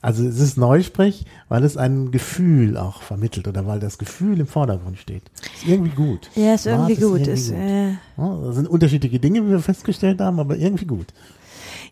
Also 0.00 0.26
es 0.26 0.40
ist 0.40 0.56
Neusprech, 0.56 1.26
weil 1.50 1.62
es 1.64 1.76
ein 1.76 2.10
Gefühl 2.10 2.78
auch 2.78 3.02
vermittelt 3.02 3.46
oder 3.48 3.66
weil 3.66 3.80
das 3.80 3.98
Gefühl 3.98 4.40
im 4.40 4.46
Vordergrund 4.46 4.98
steht. 4.98 5.24
Ist 5.54 5.66
irgendwie 5.68 5.90
gut. 5.94 6.30
Ja, 6.34 6.54
ist 6.54 6.62
Smart 6.62 6.88
irgendwie 6.88 7.02
gut. 7.02 7.20
irgendwie 7.26 7.30
Ist, 7.32 7.50
gut. 7.50 7.58
äh, 7.58 7.90
Ja, 8.16 8.40
das 8.46 8.54
sind 8.56 8.66
unterschiedliche 8.68 9.18
Dinge, 9.20 9.44
wie 9.46 9.50
wir 9.50 9.58
festgestellt 9.60 10.20
haben, 10.22 10.40
aber 10.40 10.56
irgendwie 10.56 10.86
gut. 10.86 11.08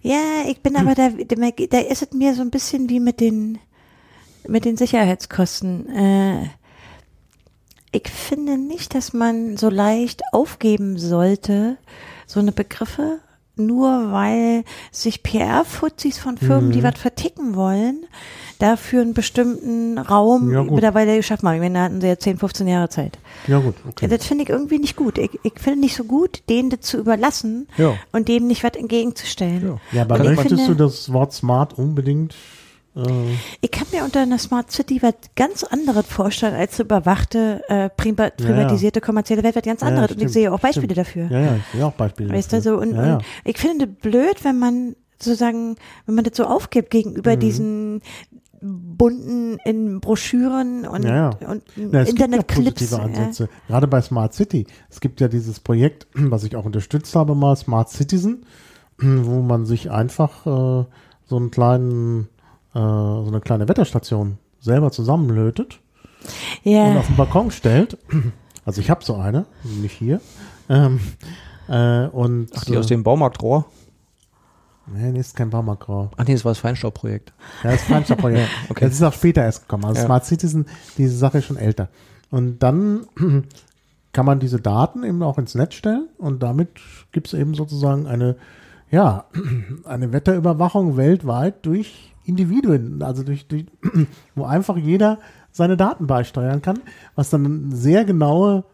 ja, 0.00 0.16
ich 0.48 0.60
bin 0.62 0.74
aber 0.76 0.94
da, 0.94 1.10
da 1.10 1.78
ist 1.80 2.02
es 2.02 2.12
mir 2.12 2.34
so 2.34 2.40
ein 2.40 2.50
bisschen 2.50 2.88
wie 2.88 3.00
mit 3.00 3.20
den, 3.20 3.58
mit 4.48 4.64
den 4.64 4.78
Sicherheitskosten. 4.78 5.88
Äh, 5.90 6.44
ich 7.92 8.08
finde 8.08 8.56
nicht, 8.58 8.94
dass 8.94 9.12
man 9.12 9.56
so 9.58 9.68
leicht 9.68 10.22
aufgeben 10.32 10.98
sollte, 10.98 11.76
so 12.26 12.40
eine 12.40 12.52
Begriffe 12.52 13.20
nur 13.56 14.10
weil 14.12 14.64
sich 14.90 15.22
PR-Fuzis 15.22 16.18
von 16.18 16.36
Firmen, 16.38 16.68
Mhm. 16.68 16.72
die 16.72 16.82
was 16.82 16.98
verticken 16.98 17.54
wollen, 17.54 18.04
dafür 18.58 19.02
einen 19.02 19.14
bestimmten 19.14 19.98
Raum 19.98 20.52
Ja, 20.52 20.62
mittlerweile 20.62 21.16
geschaffen 21.16 21.48
haben. 21.48 21.56
Ich 21.56 21.60
meine, 21.60 21.74
da 21.78 21.84
hatten 21.84 22.00
sie 22.00 22.06
ja 22.06 22.18
10, 22.18 22.38
15 22.38 22.66
Jahre 22.68 22.88
Zeit. 22.88 23.18
Ja 23.46 23.58
gut, 23.58 23.74
okay. 23.88 24.08
das 24.08 24.24
finde 24.26 24.44
ich 24.44 24.50
irgendwie 24.50 24.78
nicht 24.78 24.96
gut. 24.96 25.18
Ich, 25.18 25.30
ich 25.42 25.54
finde 25.58 25.80
nicht 25.80 25.96
so 25.96 26.04
gut, 26.04 26.42
denen 26.48 26.70
das 26.70 26.80
zu 26.80 26.98
überlassen 26.98 27.68
Ja. 27.76 27.94
und 28.12 28.28
dem 28.28 28.46
nicht 28.46 28.64
was 28.64 28.72
entgegenzustellen. 28.74 29.62
Ja. 29.92 29.98
Ja, 29.98 30.02
aber 30.02 30.18
möchtest 30.22 30.68
du 30.68 30.74
das 30.74 31.12
Wort 31.12 31.32
smart 31.32 31.76
unbedingt? 31.78 32.34
Äh, 32.96 33.02
Ich 33.60 33.70
kann 33.70 33.86
mir 33.92 34.04
unter 34.04 34.20
einer 34.20 34.38
Smart 34.38 34.70
City 34.70 35.02
was 35.02 35.14
ganz 35.36 35.64
anderes 35.64 36.06
vorstellen 36.06 36.54
als 36.54 36.78
überwachte, 36.78 37.62
äh, 37.68 37.88
prima- 37.90 38.30
privatisierte 38.30 39.00
kommerzielle 39.00 39.42
Welt, 39.42 39.56
was 39.56 39.62
ganz 39.62 39.80
Ja, 39.80 39.88
anderes. 39.88 40.10
und 40.12 40.16
ich 40.16 40.22
stimmt, 40.22 40.32
sehe 40.32 40.52
auch 40.52 40.60
Beispiele 40.60 40.94
stimmt. 40.94 41.06
dafür. 41.08 41.30
ja, 41.30 41.40
ja, 41.40 41.56
ich 41.56 41.62
sehe 41.72 41.86
auch 41.86 41.92
Beispiele. 41.92 42.32
Weißt 42.32 42.52
du, 42.52 42.56
dafür. 42.56 42.72
so, 42.76 42.80
und, 42.80 42.94
ja, 42.94 43.06
ja. 43.06 43.14
und 43.16 43.24
ich 43.44 43.58
finde 43.58 43.86
das 43.88 43.96
blöd, 43.96 44.44
wenn 44.44 44.58
man 44.58 44.96
sozusagen, 45.18 45.76
wenn 46.06 46.14
man 46.16 46.24
das 46.24 46.36
so 46.36 46.44
aufgibt 46.44 46.90
gegenüber 46.90 47.34
Mhm. 47.36 47.40
diesen 47.40 48.02
bunten 48.60 49.58
in 49.64 50.00
Broschüren 50.00 50.86
und, 50.86 51.04
Ja, 51.04 51.30
ja. 51.40 51.48
und 51.48 51.62
Na, 51.76 52.00
es 52.00 52.08
gibt 52.08 52.18
ja 52.20 52.24
Internetclips. 52.26 52.64
positive 52.74 52.96
ja. 52.96 53.02
Ansätze. 53.02 53.48
Gerade 53.68 53.86
bei 53.88 54.00
Smart 54.00 54.32
City. 54.34 54.66
Es 54.88 55.00
gibt 55.00 55.20
ja 55.20 55.28
dieses 55.28 55.60
Projekt, 55.60 56.06
was 56.14 56.44
ich 56.44 56.56
auch 56.56 56.64
unterstützt 56.64 57.14
habe, 57.14 57.34
mal 57.34 57.56
Smart 57.56 57.90
Citizen, 57.90 58.46
wo 58.98 59.42
man 59.42 59.66
sich 59.66 59.90
einfach 59.90 60.46
äh, 60.46 60.84
so 61.26 61.36
einen 61.36 61.50
kleinen, 61.50 62.28
äh, 62.74 62.78
so 62.78 63.24
eine 63.28 63.40
kleine 63.40 63.68
Wetterstation 63.68 64.38
selber 64.60 64.90
zusammenlötet 64.90 65.80
und 66.64 66.72
Ja, 66.72 66.96
auf 66.98 67.06
den 67.06 67.16
Balkon 67.16 67.50
stellt. 67.50 67.98
Also 68.66 68.80
ich 68.80 68.88
habe 68.88 69.04
so 69.04 69.16
eine, 69.16 69.44
nicht 69.62 69.92
hier. 69.92 70.22
Ähm, 70.70 70.98
äh, 71.68 72.06
und 72.06 72.48
Ach, 72.56 72.64
die 72.64 72.78
aus 72.78 72.86
dem 72.86 73.02
Baumarktrohr? 73.02 73.66
nee, 74.86 75.12
nee, 75.12 75.20
ist 75.20 75.36
kein 75.36 75.50
Baumarktgrau. 75.50 76.10
Ach 76.16 76.24
nee, 76.26 76.32
das 76.32 76.46
war 76.46 76.52
das 76.52 76.60
Feinstaubprojekt. 76.60 77.34
Ja, 77.62 77.72
das 77.72 77.82
ist 77.82 77.88
kein 77.88 78.04
Projekt. 78.16 78.48
Okay. 78.70 78.86
Das 78.86 78.94
ist 78.94 79.02
auch 79.02 79.12
später 79.12 79.42
erst 79.42 79.62
gekommen. 79.62 79.84
Also 79.84 80.00
Ja. 80.00 80.06
Smart 80.06 80.24
Citizen, 80.24 80.64
diese 80.96 81.14
Sache 81.14 81.38
ist 81.38 81.44
schon 81.44 81.58
älter. 81.58 81.88
Und 82.30 82.60
dann 82.62 83.06
kann 84.14 84.24
man 84.24 84.40
diese 84.40 84.60
Daten 84.60 85.04
eben 85.04 85.22
auch 85.22 85.36
ins 85.36 85.54
Netz 85.54 85.74
stellen 85.74 86.08
und 86.16 86.42
damit 86.42 86.70
gibt 87.12 87.26
es 87.26 87.34
eben 87.34 87.54
sozusagen 87.54 88.06
eine, 88.06 88.36
ja, 88.90 89.26
eine 89.84 90.12
Wetterüberwachung 90.12 90.96
weltweit 90.96 91.66
durch 91.66 92.13
Individuen, 92.24 93.02
also 93.02 93.22
durch, 93.22 93.46
durch 93.46 93.66
wo 94.34 94.44
einfach 94.44 94.76
jeder 94.76 95.18
seine 95.50 95.76
Daten 95.76 96.06
beisteuern 96.06 96.62
kann, 96.62 96.80
was 97.14 97.30
dann 97.30 97.70
sehr 97.72 98.04
genaue 98.04 98.64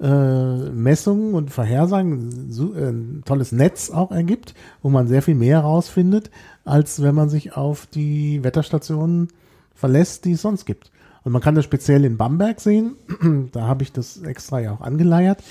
äh, 0.00 0.70
Messungen 0.70 1.34
und 1.34 1.50
Vorhersagen, 1.50 2.50
so, 2.50 2.74
äh, 2.74 2.88
ein 2.88 3.22
tolles 3.24 3.52
Netz 3.52 3.90
auch 3.90 4.10
ergibt, 4.10 4.54
wo 4.82 4.88
man 4.88 5.06
sehr 5.06 5.22
viel 5.22 5.34
mehr 5.34 5.58
herausfindet, 5.58 6.30
als 6.64 7.02
wenn 7.02 7.14
man 7.14 7.28
sich 7.28 7.56
auf 7.56 7.86
die 7.86 8.42
Wetterstationen 8.42 9.28
verlässt, 9.74 10.24
die 10.24 10.32
es 10.32 10.42
sonst 10.42 10.64
gibt. 10.64 10.90
Und 11.24 11.32
man 11.32 11.40
kann 11.40 11.54
das 11.54 11.64
speziell 11.64 12.04
in 12.04 12.16
Bamberg 12.16 12.60
sehen, 12.60 12.96
da 13.52 13.62
habe 13.62 13.84
ich 13.84 13.92
das 13.92 14.22
extra 14.22 14.60
ja 14.60 14.72
auch 14.72 14.80
angeleiert, 14.80 15.42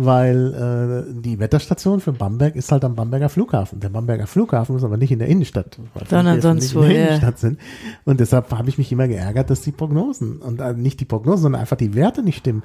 weil 0.00 1.08
äh, 1.10 1.20
die 1.20 1.40
Wetterstation 1.40 1.98
für 1.98 2.12
Bamberg 2.12 2.54
ist 2.54 2.70
halt 2.70 2.84
am 2.84 2.94
Bamberger 2.94 3.28
Flughafen. 3.28 3.80
Der 3.80 3.88
Bamberger 3.88 4.28
Flughafen 4.28 4.76
ist 4.76 4.84
aber 4.84 4.96
nicht 4.96 5.10
in 5.10 5.18
der 5.18 5.26
Innenstadt, 5.26 5.76
weil 5.92 6.06
Sondern 6.06 6.40
sonst 6.40 6.72
wo, 6.76 6.82
in 6.82 6.90
der 6.90 6.98
ja. 6.98 7.06
Innenstadt 7.06 7.40
sind. 7.40 7.58
Und 8.04 8.20
deshalb 8.20 8.48
habe 8.52 8.68
ich 8.68 8.78
mich 8.78 8.92
immer 8.92 9.08
geärgert, 9.08 9.50
dass 9.50 9.60
die 9.60 9.72
Prognosen 9.72 10.36
und 10.36 10.60
äh, 10.60 10.72
nicht 10.72 11.00
die 11.00 11.04
Prognosen, 11.04 11.42
sondern 11.42 11.60
einfach 11.60 11.76
die 11.76 11.96
Werte 11.96 12.22
nicht 12.22 12.38
stimmen. 12.38 12.62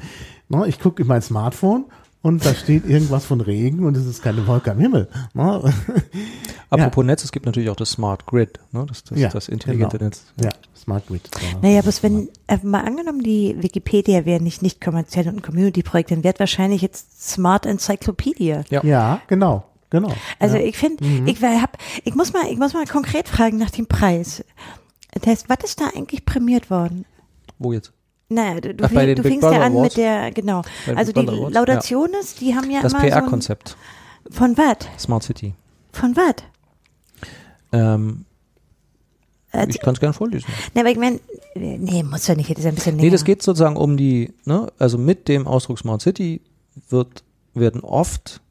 Ne, 0.48 0.68
ich 0.68 0.80
gucke 0.80 1.02
in 1.02 1.08
mein 1.08 1.24
Smartphone 1.24 1.86
und 2.22 2.46
da 2.46 2.54
steht 2.54 2.88
irgendwas 2.88 3.26
von 3.26 3.42
Regen 3.42 3.84
und 3.84 3.98
es 3.98 4.06
ist 4.06 4.22
keine 4.22 4.46
Wolke 4.46 4.72
am 4.72 4.80
Himmel. 4.80 5.10
Ne? 5.34 5.74
Apropos 6.70 7.04
Netz, 7.04 7.24
es 7.24 7.32
gibt 7.32 7.48
natürlich 7.48 7.72
auch 7.72 7.76
das 7.76 7.90
Smart 7.90 8.28
Grid, 8.28 8.60
ne? 8.72 8.86
das, 8.88 9.04
das, 9.06 9.20
Ja, 9.20 9.30
das 9.30 9.50
intelligente 9.50 9.98
genau. 9.98 10.10
Netz. 10.10 10.26
Ja, 10.40 10.52
Smart 10.84 11.08
Grid. 11.08 11.30
Ja. 11.42 11.60
naja, 11.62 11.82
bloß 11.82 12.04
wenn, 12.04 12.30
äh, 12.48 12.58
mal 12.64 12.82
angenommen, 12.82 13.24
die 13.24 13.56
Wikipedia 13.58 14.26
wäre 14.26 14.42
nicht 14.44 14.62
nicht 14.62 14.82
kommerziell 14.82 15.28
und 15.30 15.38
ein 15.38 15.42
Community-Projekt, 15.42 16.12
dann 16.12 16.24
wäre 16.24 16.38
wahrscheinlich 16.40 16.82
jetzt 16.82 17.32
Smart 17.32 17.66
Encyclopedia. 17.66 18.64
Ja. 18.70 18.84
Ja, 18.84 19.22
genau, 19.28 19.64
genau. 19.90 20.12
Also 20.40 20.58
ja. 20.58 20.64
ich 20.64 20.78
finde, 20.78 21.04
ich 21.26 21.42
wär- 21.42 21.62
hab, 21.62 21.78
ich 22.04 22.16
muss 22.16 22.34
mal, 22.34 22.46
ich 22.52 22.58
muss 22.58 22.74
mal 22.74 22.86
konkret 22.86 23.28
fragen 23.30 23.58
nach 23.58 23.70
dem 23.72 23.88
Preis. 23.88 24.44
Das 25.12 25.26
heißt, 25.28 25.50
was 25.50 25.58
ist 25.64 25.80
da 25.80 25.86
eigentlich 25.96 26.26
prämiert 26.26 26.70
worden? 26.70 27.06
Wo 27.60 27.72
jetzt? 27.72 27.94
Naja, 28.30 28.60
du, 28.62 28.74
du, 28.74 28.84
Ach, 28.86 28.90
fing, 28.90 29.16
du 29.16 29.22
fingst 29.24 29.44
ja 29.44 29.62
an 29.62 29.74
Awards? 29.74 29.96
mit 29.96 29.98
der, 30.04 30.32
genau. 30.32 30.64
Bei 30.88 30.96
Also 30.98 31.14
Big 31.14 31.28
die 31.28 31.34
Awards? 31.38 31.54
Laudationes, 31.54 32.36
die 32.36 32.56
haben 32.56 32.70
ja 32.72 32.82
Das 32.82 32.94
immer 32.94 33.02
so 33.02 33.06
ein, 33.08 33.12
PR-Konzept, 33.12 33.78
von 34.32 34.58
was? 34.58 34.78
Smart 34.98 35.24
City. 35.24 35.54
Von 35.92 36.16
was? 36.18 36.36
Ähm, 37.72 38.26
Äh, 38.26 38.33
ich 39.70 39.80
kann 39.80 39.93
es 39.93 39.99
gerne 39.99 40.14
vorlesen. 40.14 40.47
Ne, 40.74 40.82
aber 40.82 40.89
ich 40.91 40.97
meine, 40.97 41.20
nee, 41.56 42.04
muss 42.04 42.28
ja 42.28 42.36
nicht, 42.36 42.49
das 42.49 42.60
ist 42.60 42.66
ein 42.66 42.76
bisschen 42.76 42.95
Nee, 42.95 43.04
länger. 43.04 43.12
das 43.14 43.24
geht 43.24 43.41
sozusagen 43.43 43.76
um 43.78 43.97
die, 43.97 44.34
ne, 44.45 44.72
also 44.80 44.97
mit 44.97 45.28
dem 45.28 45.47
Ausdruck 45.47 45.80
Smart 45.80 46.01
City 46.01 46.41
wird, 46.89 47.24
werden 47.54 47.82
oft 47.82 48.41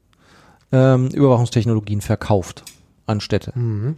ähm, 0.71 1.07
Überwachungstechnologien 1.09 2.01
verkauft 2.01 2.63
an 3.05 3.19
Städte. 3.21 3.51
Mhm. 3.57 3.97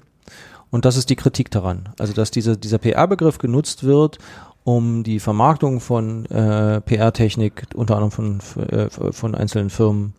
Und 0.72 0.84
das 0.86 0.97
ist 0.97 1.10
die 1.10 1.16
Kritik 1.16 1.51
daran. 1.51 1.89
Also, 1.99 2.12
dass 2.14 2.32
diese, 2.32 2.58
dieser 2.58 2.80
PR-Begriff 2.80 3.38
genutzt 3.38 3.84
wird, 3.84 4.18
um 4.64 5.03
die 5.03 5.20
Vermarktung 5.20 5.80
von 5.80 6.26
äh, 6.26 6.82
PR-Technik, 6.82 7.68
unter 7.76 7.95
anderem 7.97 8.12
von, 8.12 8.39
äh, 8.68 8.89
von 8.89 9.36
einzelnen 9.36 9.70
Firmen, 9.70 10.16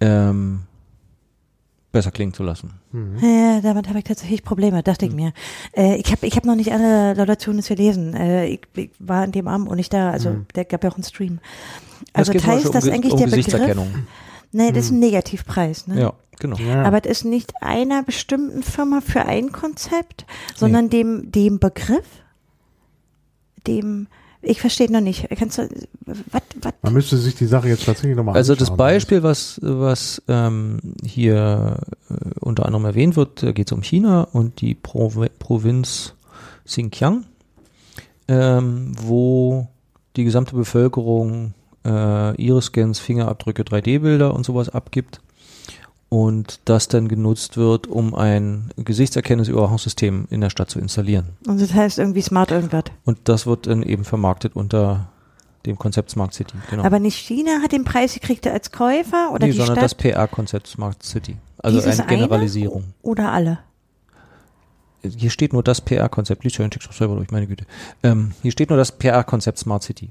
ähm, 0.00 0.60
besser 1.92 2.10
klingen 2.10 2.34
zu 2.34 2.42
lassen. 2.42 2.74
Ja, 3.20 3.60
damit 3.62 3.88
habe 3.88 3.98
ich 3.98 4.04
tatsächlich 4.04 4.42
Probleme, 4.42 4.82
dachte 4.82 5.06
Hm. 5.06 5.10
ich 5.10 5.16
mir. 5.16 5.32
Äh, 5.76 5.96
ich 5.96 6.10
habe 6.12 6.26
ich 6.26 6.36
hab 6.36 6.44
noch 6.44 6.54
nicht 6.54 6.72
alle 6.72 7.14
Laudationen 7.14 7.62
gelesen. 7.62 8.14
Äh, 8.14 8.46
ich, 8.46 8.60
ich 8.76 8.90
war 8.98 9.22
an 9.22 9.32
dem 9.32 9.48
Abend 9.48 9.68
auch 9.70 9.74
nicht 9.74 9.92
da, 9.92 10.10
also 10.10 10.36
der 10.54 10.64
gab 10.66 10.84
ja 10.84 10.90
auch 10.90 10.96
einen 10.96 11.04
Stream. 11.04 11.38
Also 12.12 12.32
das 12.32 12.46
heißt, 12.46 12.74
dass 12.74 12.84
um, 12.84 12.90
Ge- 12.90 12.94
eigentlich 12.94 13.12
um 13.14 13.18
der 13.18 13.26
Begriff, 13.36 13.86
nee, 14.52 14.70
das 14.72 14.84
ist 14.86 14.90
ein 14.92 14.98
Negativpreis, 15.00 15.86
ne? 15.86 16.00
Ja, 16.00 16.12
genau. 16.38 16.56
Ja. 16.56 16.82
Aber 16.84 17.00
das 17.00 17.18
ist 17.18 17.24
nicht 17.24 17.52
einer 17.62 18.02
bestimmten 18.02 18.62
Firma 18.62 19.00
für 19.00 19.24
ein 19.26 19.50
Konzept, 19.52 20.26
sondern 20.54 20.90
dem, 20.90 21.32
dem 21.32 21.58
Begriff, 21.58 22.06
dem, 23.66 24.06
ich 24.42 24.60
verstehe 24.60 24.90
noch 24.90 25.00
nicht. 25.00 25.28
Kannst 25.38 25.58
du, 25.58 25.68
was, 26.06 26.42
was? 26.60 26.72
Man 26.82 26.92
müsste 26.92 27.16
sich 27.16 27.34
die 27.34 27.46
Sache 27.46 27.68
jetzt 27.68 27.84
tatsächlich 27.84 28.16
nochmal 28.16 28.36
Also 28.36 28.52
anschauen. 28.52 28.68
das 28.68 28.76
Beispiel, 28.76 29.22
was, 29.22 29.58
was 29.62 30.22
ähm, 30.28 30.78
hier 31.04 31.80
äh, 32.10 32.14
unter 32.40 32.66
anderem 32.66 32.84
erwähnt 32.84 33.16
wird, 33.16 33.42
da 33.42 33.52
geht 33.52 33.68
es 33.68 33.72
um 33.72 33.82
China 33.82 34.22
und 34.32 34.60
die 34.60 34.74
Provi 34.74 35.28
Provinz 35.38 36.14
Xinjiang, 36.64 37.24
ähm, 38.28 38.92
wo 39.00 39.68
die 40.16 40.24
gesamte 40.24 40.54
Bevölkerung 40.54 41.54
äh, 41.84 42.40
Iris-Scans, 42.42 42.98
Fingerabdrücke, 42.98 43.62
3D-Bilder 43.62 44.34
und 44.34 44.44
sowas 44.44 44.68
abgibt 44.68 45.20
und 46.08 46.60
das 46.64 46.88
dann 46.88 47.08
genutzt 47.08 47.56
wird, 47.56 47.86
um 47.86 48.14
ein 48.14 48.70
Gesichtserkennungsüberwachungssystem 48.76 50.26
in 50.30 50.40
der 50.40 50.50
Stadt 50.50 50.70
zu 50.70 50.78
installieren. 50.78 51.26
Und 51.46 51.60
das 51.60 51.74
heißt 51.74 51.98
irgendwie 51.98 52.22
smart 52.22 52.50
irgendwas. 52.50 52.84
Und 53.04 53.18
das 53.24 53.46
wird 53.46 53.66
dann 53.66 53.82
eben 53.82 54.04
vermarktet 54.04 54.56
unter 54.56 55.08
dem 55.66 55.78
Konzept 55.78 56.10
Smart 56.10 56.32
City. 56.32 56.54
Genau. 56.70 56.84
Aber 56.84 56.98
nicht 56.98 57.16
China 57.16 57.60
hat 57.62 57.72
den 57.72 57.84
Preis 57.84 58.14
gekriegt 58.14 58.46
als 58.46 58.72
Käufer 58.72 59.30
oder 59.32 59.46
nee, 59.46 59.52
die 59.52 59.58
sondern 59.58 59.76
Stadt? 59.76 59.84
das 59.84 59.94
PR-Konzept 59.94 60.66
Smart 60.66 61.02
City. 61.02 61.36
Also 61.58 61.78
Dieses 61.78 62.00
eine 62.00 62.08
Generalisierung. 62.08 62.84
Oder 63.02 63.32
alle? 63.32 63.58
Hier 65.02 65.30
steht 65.30 65.52
nur 65.52 65.62
das 65.62 65.80
PR-Konzept. 65.80 66.44
Lies 66.44 66.56
ja 66.56 66.66
doch 66.66 66.92
selber 66.92 67.16
durch, 67.16 67.30
meine 67.30 67.46
Güte. 67.46 67.66
Ähm, 68.02 68.32
hier 68.42 68.50
steht 68.50 68.70
nur 68.70 68.78
das 68.78 68.92
PR-Konzept 68.92 69.58
Smart 69.58 69.82
City. 69.82 70.10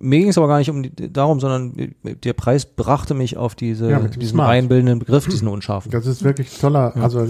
Mir 0.00 0.18
ging 0.18 0.28
es 0.28 0.36
aber 0.38 0.48
gar 0.48 0.58
nicht 0.58 0.70
um 0.70 0.82
die, 0.82 1.12
darum, 1.12 1.40
sondern 1.40 1.94
der 2.02 2.32
Preis 2.32 2.66
brachte 2.66 3.14
mich 3.14 3.36
auf 3.36 3.54
diese, 3.54 3.90
Ja, 3.90 4.00
diesen 4.00 4.34
Smart. 4.34 4.50
einbildenden 4.50 4.98
Begriff, 4.98 5.26
diesen 5.28 5.48
unscharfen. 5.48 5.90
Das 5.90 6.06
ist 6.06 6.24
wirklich 6.24 6.58
toller, 6.58 6.94
also 6.96 7.20
äh, 7.20 7.28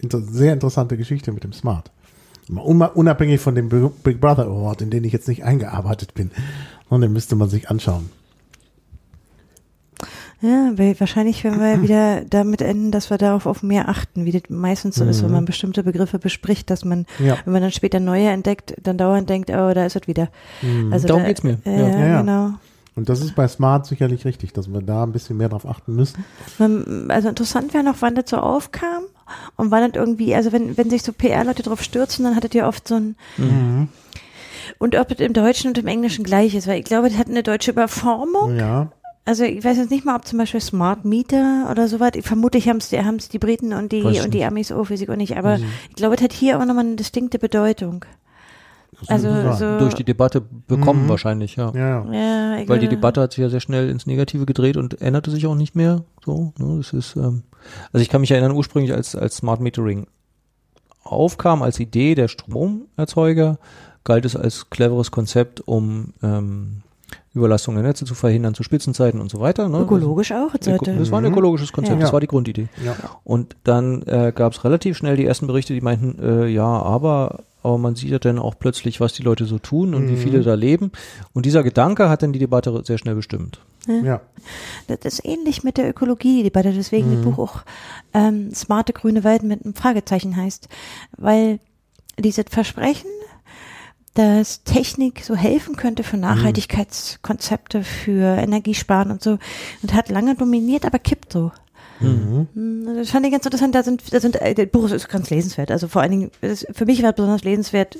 inter 0.00 0.20
sehr 0.20 0.52
interessante 0.52 0.96
Geschichte 0.96 1.32
mit 1.32 1.44
dem 1.44 1.52
Smart. 1.52 1.90
Unabhängig 2.50 3.40
von 3.40 3.54
dem 3.54 3.68
Big 3.68 4.02
Big 4.02 4.20
Brother 4.20 4.46
Award, 4.46 4.82
in 4.82 4.90
den 4.90 5.04
ich 5.04 5.12
jetzt 5.12 5.28
nicht 5.28 5.44
eingearbeitet 5.44 6.14
bin. 6.14 6.30
Und 6.88 7.02
den 7.02 7.12
müsste 7.12 7.36
man 7.36 7.48
sich 7.50 7.68
anschauen. 7.68 8.08
Ja, 10.40 10.70
weil 10.76 10.98
wahrscheinlich 11.00 11.42
werden 11.42 11.60
wir 11.60 11.82
wieder 11.82 12.24
damit 12.24 12.62
enden, 12.62 12.92
dass 12.92 13.10
wir 13.10 13.18
darauf 13.18 13.46
auf 13.46 13.62
mehr 13.64 13.88
achten, 13.88 14.24
wie 14.24 14.30
das 14.32 14.42
meistens 14.48 14.94
so 14.96 15.04
ist, 15.04 15.22
wenn 15.24 15.32
man 15.32 15.44
bestimmte 15.44 15.82
Begriffe 15.82 16.18
bespricht, 16.20 16.70
dass 16.70 16.84
man, 16.84 17.06
Ja. 17.18 17.38
wenn 17.44 17.52
man 17.52 17.62
dann 17.62 17.72
später 17.72 17.98
neue 17.98 18.28
entdeckt, 18.28 18.74
dann 18.82 18.98
dauernd 18.98 19.28
denkt, 19.28 19.50
oh, 19.50 19.72
da 19.74 19.84
ist 19.84 19.96
es 19.96 20.06
wieder. 20.06 20.28
Also 20.92 21.08
Darum 21.08 21.22
da, 21.22 21.28
geht's 21.28 21.42
mir. 21.42 21.58
Äh, 21.66 21.80
Ja. 21.80 21.88
Ja, 21.88 22.06
ja. 22.06 22.20
genau. 22.20 22.50
Und 22.94 23.08
das 23.08 23.20
ist 23.20 23.34
bei 23.36 23.46
Smart 23.46 23.86
sicherlich 23.86 24.24
richtig, 24.24 24.52
dass 24.52 24.68
wir 24.72 24.80
da 24.80 25.04
ein 25.04 25.12
bisschen 25.12 25.36
mehr 25.36 25.48
drauf 25.48 25.66
achten 25.66 25.94
müssen. 25.94 26.24
Man, 26.58 27.10
also 27.10 27.28
interessant 27.28 27.72
wäre 27.74 27.84
noch, 27.84 27.96
wann 28.00 28.14
das 28.16 28.30
so 28.30 28.38
aufkam 28.38 29.04
und 29.56 29.70
wann 29.70 29.90
das 29.92 30.00
irgendwie, 30.00 30.34
also 30.34 30.50
wenn, 30.52 30.76
wenn 30.76 30.90
sich 30.90 31.02
so 31.04 31.12
PR-Leute 31.12 31.62
drauf 31.62 31.82
stürzen, 31.82 32.24
dann 32.24 32.34
hat 32.36 32.42
das 32.44 32.52
ja 32.54 32.66
oft 32.66 32.88
so 32.88 32.96
ein, 32.96 33.14
und 34.78 34.96
ob 34.96 35.10
es 35.10 35.18
im 35.20 35.32
Deutschen 35.32 35.68
und 35.68 35.78
im 35.78 35.86
Englischen 35.86 36.24
gleich 36.24 36.54
ist, 36.54 36.66
weil 36.66 36.78
ich 36.80 36.84
glaube, 36.84 37.08
das 37.08 37.18
hat 37.18 37.28
eine 37.28 37.42
deutsche 37.42 37.70
Überformung, 37.70 38.56
Ja, 38.56 38.90
Also 39.28 39.44
ich 39.44 39.62
weiß 39.62 39.76
jetzt 39.76 39.90
nicht 39.90 40.06
mal, 40.06 40.16
ob 40.16 40.26
zum 40.26 40.38
Beispiel 40.38 40.58
Smart 40.62 41.04
Meter 41.04 41.68
oder 41.70 41.86
sowas, 41.86 42.12
ich 42.14 42.24
vermute, 42.24 42.56
ich 42.56 42.66
haben 42.66 42.78
es 42.78 42.90
haben's 42.92 43.28
die 43.28 43.38
Briten 43.38 43.74
und 43.74 43.92
die 43.92 44.02
Weiß 44.02 44.24
und 44.24 44.32
die 44.32 44.38
nicht. 44.38 44.46
Amis 44.46 44.72
auch, 44.72 44.88
weiß 44.88 45.02
ich 45.02 45.10
auch 45.10 45.16
nicht, 45.16 45.36
aber 45.36 45.56
ich 45.90 45.96
glaube, 45.96 46.14
es 46.14 46.22
hat 46.22 46.32
hier 46.32 46.58
auch 46.58 46.64
nochmal 46.64 46.86
eine 46.86 46.96
distinkte 46.96 47.38
Bedeutung. 47.38 48.06
Also 49.06 49.28
so, 49.52 49.78
Durch 49.80 49.92
die 49.92 50.04
Debatte 50.04 50.40
bekommen 50.40 51.04
Mhm. 51.04 51.08
wahrscheinlich, 51.10 51.56
ja. 51.56 51.70
Ja, 51.74 52.06
ja. 52.10 52.12
ja, 52.12 52.58
ich 52.58 52.68
Weil 52.70 52.78
die 52.78 52.88
Debatte 52.88 53.20
hat 53.20 53.32
sich 53.32 53.42
ja 53.42 53.50
sehr 53.50 53.60
schnell 53.60 53.90
ins 53.90 54.06
Negative 54.06 54.46
gedreht 54.46 54.78
und 54.78 54.98
änderte 55.02 55.30
sich 55.30 55.46
auch 55.46 55.54
nicht 55.54 55.76
mehr. 55.76 56.04
So, 56.24 56.54
ne, 56.56 56.78
das 56.78 56.94
ist, 56.94 57.14
ähm, 57.16 57.42
also 57.92 58.02
ich 58.02 58.08
kann 58.08 58.22
mich 58.22 58.30
erinnern, 58.30 58.52
ursprünglich 58.52 58.94
als, 58.94 59.14
als 59.14 59.36
Smart 59.36 59.60
Metering 59.60 60.06
aufkam, 61.04 61.60
als 61.60 61.78
Idee 61.78 62.14
der 62.14 62.28
Stromerzeuger, 62.28 63.58
galt 64.04 64.24
es 64.24 64.36
als 64.36 64.70
cleveres 64.70 65.10
Konzept, 65.10 65.60
um 65.60 66.14
ähm, 66.22 66.82
Überlastung 67.38 67.74
der 67.74 67.84
Netze 67.84 68.04
zu 68.04 68.14
verhindern 68.14 68.54
zu 68.54 68.62
Spitzenzeiten 68.62 69.20
und 69.20 69.30
so 69.30 69.40
weiter. 69.40 69.68
Ne? 69.68 69.80
ökologisch 69.80 70.32
auch. 70.32 70.54
Es 70.54 70.66
Das, 70.66 70.78
das 70.80 71.10
war 71.10 71.20
ein 71.20 71.24
ökologisches 71.24 71.72
Konzept, 71.72 71.96
Ja. 71.98 72.02
das 72.02 72.12
war 72.12 72.20
die 72.20 72.26
Grundidee. 72.26 72.68
Ja. 72.84 72.94
Und 73.24 73.56
dann 73.64 74.02
äh, 74.02 74.32
gab 74.34 74.52
es 74.52 74.64
relativ 74.64 74.96
schnell 74.96 75.16
die 75.16 75.24
ersten 75.24 75.46
Berichte, 75.46 75.72
die 75.74 75.80
meinten, 75.80 76.18
äh, 76.22 76.46
ja, 76.48 76.66
aber, 76.66 77.40
aber 77.62 77.78
man 77.78 77.96
sieht 77.96 78.10
ja 78.10 78.18
dann 78.18 78.38
auch 78.38 78.54
plötzlich, 78.58 79.00
was 79.00 79.12
die 79.14 79.22
Leute 79.22 79.44
so 79.46 79.58
tun 79.58 79.94
und 79.94 80.08
wie 80.08 80.16
viele 80.16 80.42
da 80.42 80.54
leben. 80.54 80.92
Und 81.32 81.46
dieser 81.46 81.62
Gedanke 81.62 82.08
hat 82.08 82.22
dann 82.22 82.32
die 82.32 82.38
Debatte 82.38 82.82
sehr 82.84 82.98
schnell 82.98 83.14
bestimmt. 83.14 83.60
ja. 83.86 84.20
Das 84.86 84.98
ist 85.04 85.24
ähnlich 85.24 85.64
mit 85.64 85.76
der 85.78 85.88
Ökologie-Debatte, 85.88 86.72
deswegen 86.72 87.14
das 87.14 87.24
Buch 87.24 87.38
auch 87.38 87.62
ähm, 88.14 88.52
Smarte 88.54 88.92
grüne 88.92 89.24
Welt 89.24 89.42
mit 89.42 89.64
einem 89.64 89.74
Fragezeichen 89.74 90.36
heißt. 90.36 90.68
Weil 91.16 91.58
dieses 92.18 92.44
Versprechen, 92.50 93.08
dass 94.18 94.64
Technik 94.64 95.22
so 95.24 95.36
helfen 95.36 95.76
könnte 95.76 96.02
für 96.02 96.16
Nachhaltigkeitskonzepte, 96.16 97.84
für 97.84 98.36
Energiesparen 98.36 99.12
und 99.12 99.22
so, 99.22 99.38
und 99.82 99.94
hat 99.94 100.08
lange 100.08 100.34
dominiert, 100.34 100.84
aber 100.84 100.98
kippt 100.98 101.32
so. 101.32 101.52
Hm, 102.00 102.84
Das 102.96 103.10
fand 103.10 103.26
ich 103.26 103.32
ganz 103.32 103.44
interessant. 103.44 103.74
Da 103.74 103.82
sind, 103.82 104.02
da 104.12 104.20
sind, 104.20 104.40
äh, 104.40 104.54
das 104.54 104.66
Buch 104.68 104.88
ist 104.90 105.08
ganz 105.08 105.30
lesenswert. 105.30 105.70
Also 105.72 105.88
vor 105.88 106.00
allen 106.02 106.12
Dingen, 106.12 106.30
für 106.72 106.84
mich 106.86 107.02
war 107.02 107.10
es 107.10 107.16
besonders 107.16 107.42
lesenswert, 107.42 107.98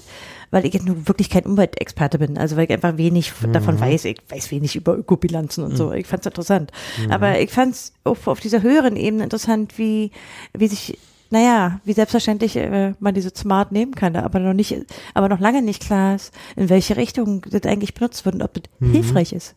weil 0.53 0.65
ich 0.67 0.75
jetzt 0.75 0.87
nur 0.87 1.09
wirklich 1.09 1.31
kein 1.31 1.45
Umweltexperte 1.45 2.19
bin. 2.19 2.39
Also 2.39 2.57
weil 2.57 2.65
ich 2.65 2.71
einfach 2.71 2.97
wenig 2.97 3.33
davon 3.53 3.81
weiß. 3.81 4.05
Ich 4.05 4.19
weiß 4.29 4.51
wenig 4.53 4.77
über 4.77 4.97
Ökobilanzen 4.97 5.65
und 5.65 5.77
so. 5.77 5.93
Ich 5.93 6.07
fand 6.07 6.21
es 6.23 6.27
interessant. 6.27 6.71
Aber 7.11 7.41
ich 7.41 7.51
fand 7.51 7.75
es 7.75 7.93
auf, 8.05 8.29
auf 8.29 8.39
dieser 8.41 8.63
höheren 8.63 8.95
Ebene 8.97 9.25
interessant, 9.25 9.79
wie, 9.79 10.13
wie 10.57 10.69
sich, 10.69 10.97
naja, 11.31 11.81
wie 11.85 11.93
selbstverständlich 11.93 12.57
äh, 12.57 12.95
man 13.01 13.15
diese 13.15 13.31
Smart 13.35 13.73
nehmen 13.73 13.95
kann, 13.95 14.17
aber 14.17 14.39
noch 14.39 14.55
nicht, 14.55 14.75
aber 15.15 15.29
noch 15.29 15.41
lange 15.41 15.63
nicht 15.63 15.83
klar 15.83 16.15
ist, 16.15 16.33
in 16.57 16.69
welche 16.69 16.97
Richtung 16.97 17.43
das 17.51 17.63
eigentlich 17.65 17.95
benutzt 17.95 18.25
wird 18.25 18.37
und 18.37 18.43
ob 18.43 18.55
das 18.55 18.65
hilfreich 18.93 19.33
ist. 19.33 19.55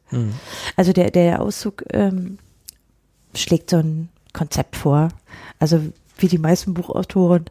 Also 0.76 0.91
der, 0.93 1.11
der 1.11 1.41
Auszug 1.41 1.84
ähm, 1.91 2.38
schlägt 3.35 3.69
so 3.69 3.77
ein 3.77 4.10
Konzept 4.34 4.76
vor. 4.76 5.10
Also 5.60 5.81
wie 6.18 6.27
die 6.27 6.38
meisten 6.38 6.73
Buchautoren 6.73 7.45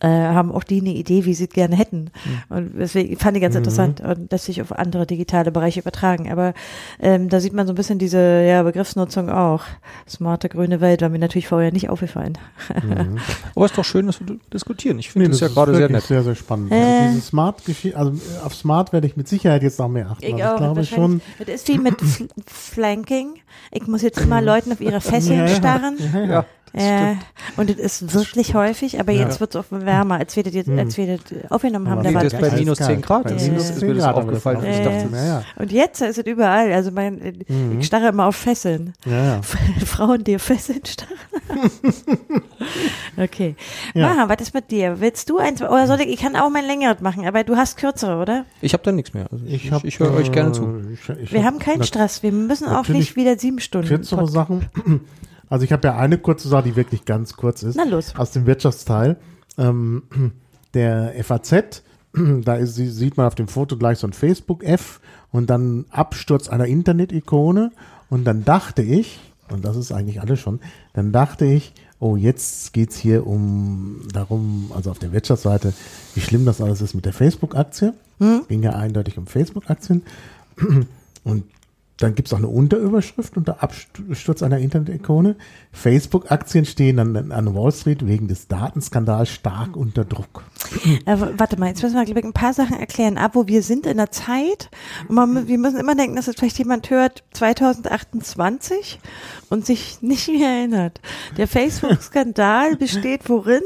äh, 0.00 0.08
haben 0.08 0.52
auch 0.52 0.64
die 0.64 0.80
eine 0.80 0.90
Idee, 0.90 1.24
wie 1.24 1.34
sie 1.34 1.44
es 1.44 1.50
gerne 1.50 1.76
hätten. 1.76 2.10
Und 2.48 2.72
deswegen 2.78 3.16
fand 3.16 3.36
ich 3.36 3.42
ganz 3.42 3.54
interessant 3.54 4.00
und 4.00 4.32
das 4.32 4.44
sich 4.44 4.62
auf 4.62 4.72
andere 4.72 5.06
digitale 5.06 5.50
Bereiche 5.50 5.80
übertragen. 5.80 6.30
Aber 6.30 6.54
ähm, 7.00 7.28
da 7.28 7.40
sieht 7.40 7.52
man 7.52 7.66
so 7.66 7.72
ein 7.72 7.76
bisschen 7.76 7.98
diese 7.98 8.18
ja, 8.18 8.62
Begriffsnutzung 8.62 9.30
auch. 9.30 9.64
Smarte 10.08 10.48
grüne 10.48 10.80
Welt 10.80 11.02
war 11.02 11.08
mir 11.08 11.18
natürlich 11.18 11.48
vorher 11.48 11.72
nicht 11.72 11.90
aufgefallen. 11.90 12.38
Aber 13.54 13.64
ist 13.66 13.76
doch 13.76 13.84
schön, 13.84 14.06
dass 14.06 14.20
wir 14.20 14.38
diskutieren. 14.52 14.98
Ich 14.98 15.10
finde 15.10 15.26
Nee, 15.28 15.32
das, 15.32 15.40
ja 15.40 15.46
ist 15.48 15.54
gerade 15.54 15.74
sehr 15.74 15.88
nett. 15.88 16.04
Sehr, 16.04 16.22
sehr 16.22 16.34
spannend. 16.34 16.72
Äh. 16.72 16.74
Also 16.76 17.14
diese 17.14 17.26
Smart 17.26 17.62
also 17.94 18.10
äh, 18.12 18.44
auf 18.44 18.54
Smart 18.54 18.92
werde 18.92 19.06
ich 19.06 19.16
mit 19.16 19.28
Sicherheit 19.28 19.62
jetzt 19.62 19.78
noch 19.78 19.88
mehr 19.88 20.10
achten. 20.10 20.24
Ich 20.24 20.32
aber 20.32 20.38
ich 20.38 20.44
auch. 20.46 20.56
glaube 20.58 20.84
schon. 20.84 21.20
Das 21.38 21.48
ist 21.48 21.68
wie 21.68 21.78
mit 21.78 22.00
Fl 22.00 22.28
Flanking. 22.46 23.34
Ich 23.70 23.86
muss 23.86 24.02
jetzt 24.02 24.20
immer 24.20 24.40
Leuten 24.40 24.72
auf 24.72 24.80
ihre 24.80 25.00
Fesseln 25.00 25.40
Ja, 25.40 25.46
ja. 25.46 25.54
starren. 25.54 25.98
Ja, 26.28 26.44
ja. 26.74 27.12
Äh, 27.12 27.16
und 27.56 27.70
es 27.70 27.78
ist 28.02 28.14
wirklich 28.14 28.54
häufig, 28.54 29.00
aber 29.00 29.12
jetzt 29.12 29.40
wird 29.40 29.54
es 29.54 29.56
auch 29.60 29.64
wärmer, 29.70 30.16
als 30.16 30.36
wir 30.36 30.42
das, 30.42 30.54
jetzt, 30.54 30.68
als 30.70 30.96
wir 30.96 31.18
das 31.18 31.50
aufgenommen 31.50 31.88
haben. 31.88 32.02
Da 32.02 32.12
war 32.14 32.22
das 32.24 32.32
es 32.34 32.40
bei 32.40 32.50
minus 32.56 32.80
eiskalt. 32.80 32.98
10 32.98 33.02
Grad. 33.02 33.24
Bei 33.24 33.30
Das 33.32 33.42
minus 33.46 33.62
ist, 33.64 33.70
ist 33.70 33.78
10 33.80 33.88
mir 33.88 33.94
das 33.94 34.04
aufgefallen. 34.04 34.58
das 34.62 34.76
Ich 34.76 34.80
auch. 34.80 34.84
dachte, 34.92 35.08
Ja, 35.12 35.24
ja. 35.26 35.42
Und 35.56 35.72
jetzt 35.72 36.00
ist 36.02 36.18
es 36.18 36.26
überall. 36.26 36.72
Also 36.72 36.90
mein, 36.90 37.44
ich 37.78 37.86
starre 37.86 38.08
immer 38.08 38.26
auf 38.26 38.36
Fesseln. 38.36 38.94
Ja, 39.06 39.24
ja. 39.36 39.40
Frauen, 39.86 40.24
die 40.24 40.36
auf 40.36 40.42
Fesseln 40.42 40.80
starren. 40.84 41.16
okay. 43.16 43.54
Ja. 43.94 44.08
Maha, 44.14 44.28
was 44.28 44.40
ist 44.40 44.54
mit 44.54 44.70
dir? 44.70 45.00
Willst 45.00 45.28
du 45.30 45.38
eins? 45.38 45.62
Oder 45.62 45.86
soll 45.86 46.00
ich? 46.00 46.08
Ich 46.08 46.20
kann 46.20 46.36
auch 46.36 46.50
mein 46.50 46.66
längeres 46.66 47.00
machen, 47.00 47.26
aber 47.26 47.44
du 47.44 47.56
hast 47.56 47.76
kürzere, 47.76 48.20
oder? 48.20 48.44
ich 48.60 48.72
habe 48.72 48.82
da 48.82 48.92
nichts 48.92 49.14
mehr. 49.14 49.26
Also 49.30 49.44
ich 49.46 49.54
Ich, 49.54 49.64
ich, 49.66 49.72
hab, 49.72 49.84
ich 49.84 49.98
höre 49.98 50.12
euch 50.14 50.30
gerne 50.32 50.52
zu. 50.52 50.64
äh, 50.64 50.92
Ich, 50.92 51.08
ich 51.24 51.32
Wir 51.32 51.40
hab 51.40 51.46
haben 51.54 51.58
keinen 51.58 51.82
Stress. 51.84 52.22
Wir 52.22 52.32
müssen 52.32 52.68
auch 52.68 52.88
nicht 52.88 53.16
wieder 53.16 53.38
sieben 53.38 53.58
Stunden. 53.60 53.88
Kürzere 53.88 54.28
Sachen. 54.28 54.66
Also 55.50 55.64
ich 55.64 55.72
habe 55.72 55.88
ja 55.88 55.96
eine 55.96 56.18
kurze 56.18 56.48
Sache, 56.48 56.64
die 56.64 56.76
wirklich 56.76 57.04
ganz 57.04 57.34
kurz 57.34 57.62
ist. 57.62 57.76
Na 57.76 57.84
los. 57.84 58.14
Aus 58.16 58.30
dem 58.32 58.46
Wirtschaftsteil. 58.46 59.16
Ähm, 59.56 60.02
der 60.74 61.12
FAZ, 61.24 61.82
da 62.44 62.54
ist, 62.56 62.74
sie- 62.74 62.88
sieht 62.90 63.16
man 63.16 63.26
auf 63.26 63.34
dem 63.34 63.48
Foto 63.48 63.76
gleich 63.76 63.98
so 63.98 64.06
ein 64.06 64.12
Facebook-F 64.12 65.00
und 65.32 65.48
dann 65.50 65.86
Absturz 65.90 66.48
einer 66.48 66.66
Internet-Ikone. 66.66 67.72
Und 68.10 68.24
dann 68.24 68.44
dachte 68.44 68.82
ich, 68.82 69.18
und 69.50 69.64
das 69.64 69.76
ist 69.76 69.92
eigentlich 69.92 70.20
alles 70.20 70.40
schon, 70.40 70.60
dann 70.94 71.12
dachte 71.12 71.44
ich, 71.46 71.72
oh, 72.00 72.16
jetzt 72.16 72.72
geht's 72.72 72.96
hier 72.96 73.26
um 73.26 74.02
darum, 74.12 74.70
also 74.74 74.90
auf 74.90 74.98
der 74.98 75.12
Wirtschaftsseite, 75.12 75.72
wie 76.14 76.20
schlimm 76.20 76.44
das 76.44 76.60
alles 76.60 76.80
ist 76.80 76.94
mit 76.94 77.04
der 77.04 77.12
Facebook-Aktie. 77.12 77.92
Ging 78.48 78.62
ja 78.62 78.72
eindeutig 78.72 79.16
um 79.18 79.26
Facebook-Aktien. 79.26 80.02
Und 81.24 81.44
dann 81.98 82.14
gibt 82.14 82.28
es 82.28 82.32
auch 82.32 82.38
eine 82.38 82.48
Unterüberschrift 82.48 83.36
unter 83.36 83.62
Absturz 83.62 84.42
einer 84.42 84.58
Internet-Ikone. 84.58 85.36
Facebook-Aktien 85.72 86.64
stehen 86.64 86.96
dann 86.96 87.32
an 87.32 87.54
Wall 87.54 87.72
Street 87.72 88.06
wegen 88.06 88.28
des 88.28 88.46
Datenskandals 88.46 89.30
stark 89.30 89.76
unter 89.76 90.04
Druck. 90.04 90.44
Äh, 91.06 91.16
warte 91.36 91.58
mal, 91.58 91.68
jetzt 91.68 91.82
müssen 91.82 91.96
wir 91.96 92.02
ich, 92.02 92.24
ein 92.24 92.32
paar 92.32 92.54
Sachen 92.54 92.78
erklären. 92.78 93.18
Ab, 93.18 93.32
wo 93.34 93.48
wir 93.48 93.62
sind 93.62 93.84
in 93.84 93.96
der 93.96 94.12
Zeit. 94.12 94.70
Man, 95.08 95.48
wir 95.48 95.58
müssen 95.58 95.80
immer 95.80 95.96
denken, 95.96 96.14
dass 96.14 96.26
jetzt 96.26 96.38
vielleicht 96.38 96.58
jemand 96.58 96.88
hört 96.88 97.24
2028 97.32 99.00
und 99.50 99.66
sich 99.66 100.00
nicht 100.00 100.28
mehr 100.28 100.50
erinnert. 100.50 101.00
Der 101.36 101.48
Facebook-Skandal 101.48 102.76
besteht 102.76 103.28
worin? 103.28 103.62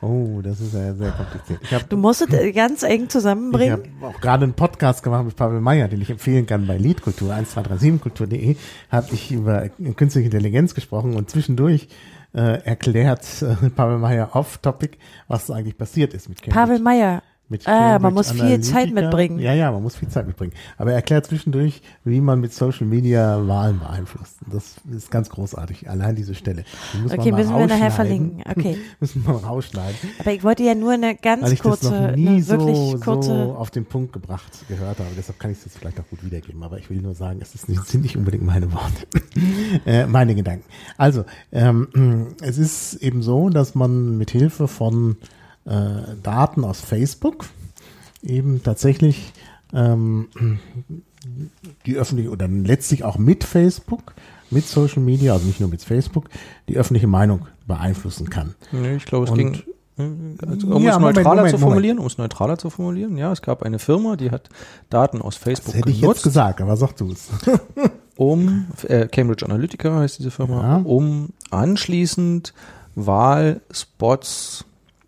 Oh, 0.00 0.40
das 0.42 0.60
ist 0.60 0.74
ja 0.74 0.94
sehr 0.94 1.10
kompliziert. 1.10 1.60
Ich 1.62 1.72
habe 1.74 1.84
Du 1.88 1.96
musst 1.96 2.22
es 2.22 2.32
äh, 2.32 2.52
ganz 2.52 2.84
eng 2.84 3.04
ich 3.04 3.08
zusammenbringen. 3.08 3.82
hab 4.00 4.14
auch 4.14 4.20
gerade 4.20 4.44
einen 4.44 4.54
Podcast 4.54 5.02
gemacht 5.02 5.24
mit 5.24 5.34
Pavel 5.34 5.60
Meyer, 5.60 5.88
den 5.88 6.00
ich 6.00 6.10
empfehlen 6.10 6.46
kann 6.46 6.66
bei 6.68 6.76
Liedkultur, 6.76 7.32
1237kultur.de, 7.34 8.56
habe 8.90 9.08
ich 9.12 9.32
über 9.32 9.68
künstliche 9.96 10.26
Intelligenz 10.26 10.74
gesprochen 10.74 11.16
und 11.16 11.28
zwischendurch 11.30 11.88
äh, 12.32 12.62
erklärt 12.64 13.42
äh, 13.42 13.70
Pavel 13.70 13.98
Meyer 13.98 14.30
off-topic, 14.34 14.98
was 15.26 15.50
eigentlich 15.50 15.76
passiert 15.76 16.14
ist 16.14 16.28
mit 16.28 16.42
Cambridge. 16.42 16.60
Pavel 16.60 16.78
Meyer. 16.80 17.22
Mit 17.50 17.66
Ah, 17.66 17.72
man 17.72 17.80
Cambridge 18.02 18.14
muss 18.14 18.30
viel 18.32 18.40
Analytica. 18.42 18.74
Zeit 18.74 18.92
mitbringen. 18.94 19.38
Ja, 19.38 19.54
ja, 19.54 19.72
man 19.72 19.82
muss 19.82 19.96
viel 19.96 20.08
Zeit 20.08 20.26
mitbringen. 20.26 20.52
Aber 20.76 20.90
er 20.90 20.96
erklärt 20.96 21.26
zwischendurch, 21.26 21.80
wie 22.04 22.20
man 22.20 22.40
mit 22.40 22.52
Social 22.52 22.86
Media 22.86 23.46
Wahlen 23.46 23.78
beeinflusst. 23.78 24.36
Das 24.52 24.76
ist 24.94 25.10
ganz 25.10 25.30
großartig. 25.30 25.88
Allein 25.88 26.14
diese 26.16 26.34
Stelle. 26.34 26.64
Die 26.94 26.98
muss 26.98 27.12
Okay, 27.12 27.30
man 27.30 27.40
müssen 27.40 27.54
wir 27.58 27.66
nachher 27.66 27.90
verlinken. 27.90 28.42
Okay. 28.48 28.76
müssen 29.00 29.26
wir 29.26 29.32
rausschneiden. 29.34 29.96
Aber 30.18 30.32
ich 30.32 30.42
wollte 30.42 30.62
ja 30.62 30.74
nur 30.74 30.92
eine 30.92 31.14
ganz 31.14 31.42
Weil 31.42 31.52
ich 31.52 31.60
kurze, 31.62 31.90
das 31.90 32.00
noch 32.10 32.16
nie 32.16 32.28
eine 32.28 32.42
so, 32.42 32.50
wirklich 32.58 33.00
kurze. 33.04 33.28
so 33.28 33.54
auf 33.56 33.70
den 33.70 33.84
Punkt 33.86 34.12
gebracht 34.12 34.64
gehört 34.68 34.98
habe. 34.98 35.08
Deshalb 35.16 35.38
kann 35.38 35.50
ich 35.50 35.58
es 35.58 35.64
jetzt 35.66 35.78
vielleicht 35.78 35.98
auch 36.00 36.08
gut 36.08 36.24
wiedergeben. 36.24 36.62
Aber 36.62 36.78
ich 36.78 36.90
will 36.90 37.00
nur 37.00 37.14
sagen, 37.14 37.38
es 37.42 37.54
ist 37.54 37.68
nicht, 37.68 37.84
sind 37.86 38.02
nicht 38.02 38.16
unbedingt 38.16 38.44
meine 38.44 38.72
Worte, 38.72 39.06
äh, 39.86 40.06
meine 40.06 40.34
Gedanken. 40.34 40.64
Also, 40.96 41.24
ähm, 41.52 42.28
es 42.42 42.58
ist 42.58 42.94
eben 42.96 43.22
so, 43.22 43.48
dass 43.48 43.74
man 43.74 44.18
mit 44.18 44.30
Hilfe 44.30 44.68
von 44.68 45.16
äh, 45.68 46.14
Daten 46.22 46.64
aus 46.64 46.80
Facebook 46.80 47.44
eben 48.22 48.62
tatsächlich 48.62 49.32
ähm, 49.72 50.28
die 51.86 51.96
öffentliche 51.96 52.30
oder 52.30 52.48
letztlich 52.48 53.04
auch 53.04 53.18
mit 53.18 53.44
Facebook, 53.44 54.14
mit 54.50 54.66
Social 54.66 55.02
Media, 55.02 55.32
also 55.34 55.46
nicht 55.46 55.60
nur 55.60 55.68
mit 55.68 55.82
Facebook, 55.82 56.28
die 56.68 56.76
öffentliche 56.76 57.06
Meinung 57.06 57.46
beeinflussen 57.66 58.30
kann. 58.30 58.54
Nee, 58.72 58.96
ich 58.96 59.04
glaube, 59.04 59.24
es 59.26 59.30
Und- 59.30 59.38
ging. 59.38 59.62
Also, 60.00 60.68
um 60.68 60.86
es 60.86 60.94
Moment, 60.94 61.00
neutraler 61.00 61.02
Moment, 61.02 61.16
zu 61.16 61.24
Moment. 61.24 61.60
formulieren, 61.60 61.98
um 61.98 62.06
es 62.06 62.18
neutraler 62.18 62.56
zu 62.56 62.70
formulieren, 62.70 63.16
ja, 63.16 63.32
es 63.32 63.42
gab 63.42 63.64
eine 63.64 63.80
Firma, 63.80 64.14
die 64.14 64.30
hat 64.30 64.48
Daten 64.90 65.20
aus 65.20 65.34
Das 65.34 65.42
Facebook 65.42 65.74
hätte 65.74 65.88
ich 65.90 65.96
jetzt 65.96 66.02
genutzt, 66.02 66.22
gesagt, 66.22 66.60
aber 66.60 66.76
sag 66.76 66.92
du 66.96 67.10
es. 67.10 67.26
um 68.16 68.66
äh, 68.86 69.08
Cambridge 69.08 69.44
Analytica 69.44 69.96
heißt 69.98 70.20
diese 70.20 70.30
Firma, 70.30 70.62
Ja. 70.62 70.76
um 70.84 71.30
anschließend 71.50 72.54
Wahlspots 72.94 74.64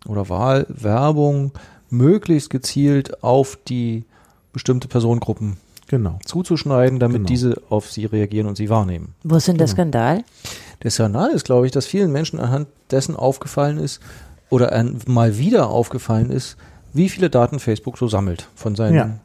oder 0.07 0.29
Wahlwerbung 0.29 1.51
möglichst 1.89 2.49
gezielt 2.49 3.23
auf 3.23 3.57
die 3.67 4.05
bestimmte 4.53 4.87
Personengruppen 4.87 5.57
Genau. 5.87 6.19
zuzuschneiden, 6.25 6.99
damit 6.99 7.17
Genau. 7.17 7.27
diese 7.27 7.61
auf 7.69 7.91
sie 7.91 8.05
reagieren 8.05 8.47
und 8.47 8.55
sie 8.55 8.69
wahrnehmen. 8.69 9.13
Wo 9.23 9.35
ist 9.35 9.47
denn 9.47 9.57
der 9.57 9.67
Genau. 9.67 9.75
Skandal? 9.75 10.23
Der 10.83 10.91
Skandal 10.91 11.31
ist, 11.31 11.45
glaube 11.45 11.65
ich, 11.65 11.71
dass 11.71 11.85
vielen 11.85 12.11
Menschen 12.11 12.39
anhand 12.39 12.67
dessen 12.91 13.15
aufgefallen 13.15 13.77
ist 13.77 13.99
oder 14.49 14.83
mal 15.05 15.37
wieder 15.37 15.69
aufgefallen 15.69 16.31
ist, 16.31 16.55
wie 16.93 17.09
viele 17.09 17.29
Daten 17.29 17.59
Facebook 17.59 17.97
so 17.97 18.07
sammelt 18.07 18.47
von 18.55 18.75
seinen, 18.75 19.19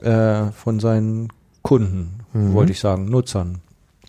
äh, 0.00 0.50
von 0.52 0.80
seinen 0.80 1.28
Kunden, 1.62 2.20
Mhm. 2.32 2.52
wollte 2.54 2.72
ich 2.72 2.80
sagen, 2.80 3.08
Nutzern. 3.10 3.58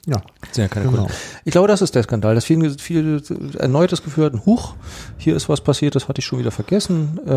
Ja, 0.06 0.22
Das 0.42 0.56
sind 0.56 0.64
ja 0.64 0.68
keine 0.68 0.86
Genau. 0.88 1.04
Kunden. 1.04 1.14
Ich 1.46 1.52
glaube, 1.52 1.68
das 1.70 1.82
ist 1.82 1.96
der 1.96 2.04
Skandal, 2.04 2.36
dass 2.36 2.44
viel, 2.46 2.78
viel 2.78 3.22
erneut 3.58 3.92
das 3.92 4.04
Gefühl 4.04 4.26
hatten, 4.26 4.46
huch, 4.46 4.76
hier 5.18 5.36
ist 5.36 5.48
was 5.50 5.62
passiert, 5.62 5.96
das 5.96 6.08
hatte 6.10 6.20
ich 6.20 6.26
schon 6.26 6.40
wieder 6.40 6.52
vergessen. 6.52 7.20
Äh, 7.26 7.30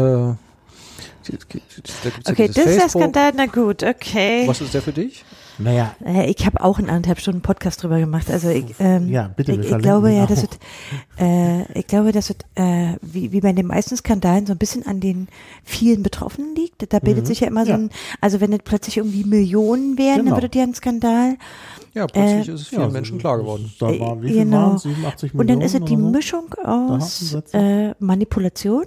da 1.29 1.35
gibt's 1.49 2.03
ja 2.27 2.33
Okay, 2.33 2.47
das 2.49 2.57
ist 2.67 2.79
der. 2.79 2.89
Skandal, 2.89 3.33
na 3.37 3.47
gut, 3.47 3.83
okay. 3.83 4.45
Was 4.47 4.61
ist 4.61 4.75
der 4.75 4.83
für 4.83 4.93
dich? 4.93 5.25
naja, 5.59 5.95
Äh, 6.05 6.31
Ich 6.31 6.45
habe 6.45 6.63
auch 6.63 6.79
einen 6.79 6.91
anderthalb 6.91 7.19
Stunden 7.21 7.41
Podcast 7.41 7.83
drüber 7.83 7.99
gemacht. 7.99 8.31
Also 8.31 8.49
ich, 8.51 8.75
ähm, 8.79 9.09
Ja, 9.09 9.29
bitte, 9.35 9.53
ich, 9.53 9.71
ich 9.71 9.79
glaube 9.79 10.13
ja, 10.13 10.25
auch. 10.25 10.29
das 10.29 10.43
wird, 10.43 10.59
äh, 11.19 11.63
ich 11.79 11.87
glaube, 11.87 12.13
das 12.13 12.29
wird 12.29 12.45
äh, 12.57 12.95
wie, 13.01 13.33
wie 13.33 13.41
bei 13.41 13.53
den 13.53 13.67
meisten 13.67 13.97
Skandalen 13.97 14.47
so 14.47 14.53
ein 14.53 14.59
bisschen 14.59 14.87
an 14.87 15.01
den 15.01 15.29
vielen 15.65 16.03
Betroffenen 16.03 16.55
liegt. 16.55 16.93
Da 16.93 16.99
bildet 16.99 17.25
Mhm. 17.25 17.27
sich 17.29 17.41
ja 17.41 17.49
immer 17.49 17.65
so 17.65 17.71
Ja. 17.71 17.79
ein, 17.79 17.91
also 18.21 18.41
wenn 18.41 18.53
es 18.53 18.61
plötzlich 18.65 18.99
irgendwie 18.99 19.25
Millionen 19.25 19.97
wären, 19.99 20.19
Genau. 20.19 20.33
dann 20.35 20.43
würde 20.43 20.59
ja 20.59 20.65
ein 20.65 20.75
Skandal. 20.75 21.37
Ja, 21.97 22.07
plötzlich 22.07 22.49
Äh, 22.49 22.53
ist 22.53 22.61
es 22.61 22.69
vielen 22.69 22.83
ja, 22.83 22.89
Menschen 22.89 23.19
klar 23.19 23.39
geworden. 23.39 23.73
Da 23.81 23.91
Äh, 23.91 23.99
war, 24.01 24.23
wie 24.23 24.29
viel 24.29 24.45
genau. 24.45 24.59
waren 24.69 24.79
87 24.79 25.33
Und 25.33 25.39
Millionen 25.39 25.61
dann 25.61 25.67
ist 25.67 25.75
es 25.75 25.81
die 25.87 25.97
so? 25.97 26.11
Mischung 26.11 26.55
aus 26.63 27.35
äh, 27.55 27.95
Manipulation 27.99 28.85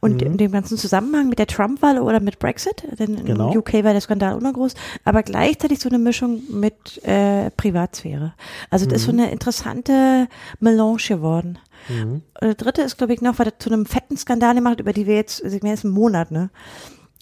und 0.00 0.22
in 0.22 0.36
dem 0.38 0.52
ganzen 0.52 0.78
Zusammenhang 0.78 1.28
mit 1.28 1.40
der 1.40 1.48
Trump-Wahl 1.48 1.98
oder 1.98 2.20
mit 2.20 2.38
Brexit. 2.38 2.84
Denn 3.00 3.24
Genau. 3.24 3.50
in 3.50 3.58
UK 3.58 3.74
war 3.82 3.92
der 3.92 4.00
Skandal 4.00 4.38
immer 4.38 4.52
groß, 4.52 4.74
aber 5.04 5.24
gleichzeitig 5.24 5.80
so 5.80 5.88
eine 5.88 5.98
Mischung 5.98 6.40
mit 6.50 7.02
äh, 7.04 7.50
Privatsphäre. 7.50 8.34
Also 8.70 8.86
das 8.86 9.00
ist 9.00 9.04
so 9.06 9.10
eine 9.12 9.32
interessante 9.32 10.28
Melange 10.60 10.98
geworden. 11.08 11.58
Mhm. 11.88 12.22
Und 12.40 12.48
das 12.48 12.56
dritte 12.58 12.82
ist, 12.82 12.96
glaube 12.96 13.12
ich, 13.12 13.20
noch, 13.22 13.40
was 13.40 13.46
das 13.48 13.54
zu 13.58 13.70
einem 13.72 13.86
fetten 13.86 14.16
Skandal 14.16 14.54
gemacht, 14.54 14.78
über 14.78 14.92
die 14.92 15.08
wir 15.08 15.16
jetzt, 15.16 15.42
also 15.42 15.56
ich 15.56 15.62
meine, 15.64 15.74
jetzt 15.74 15.84
einen 15.84 15.94
Monat, 15.94 16.30
ne? 16.30 16.50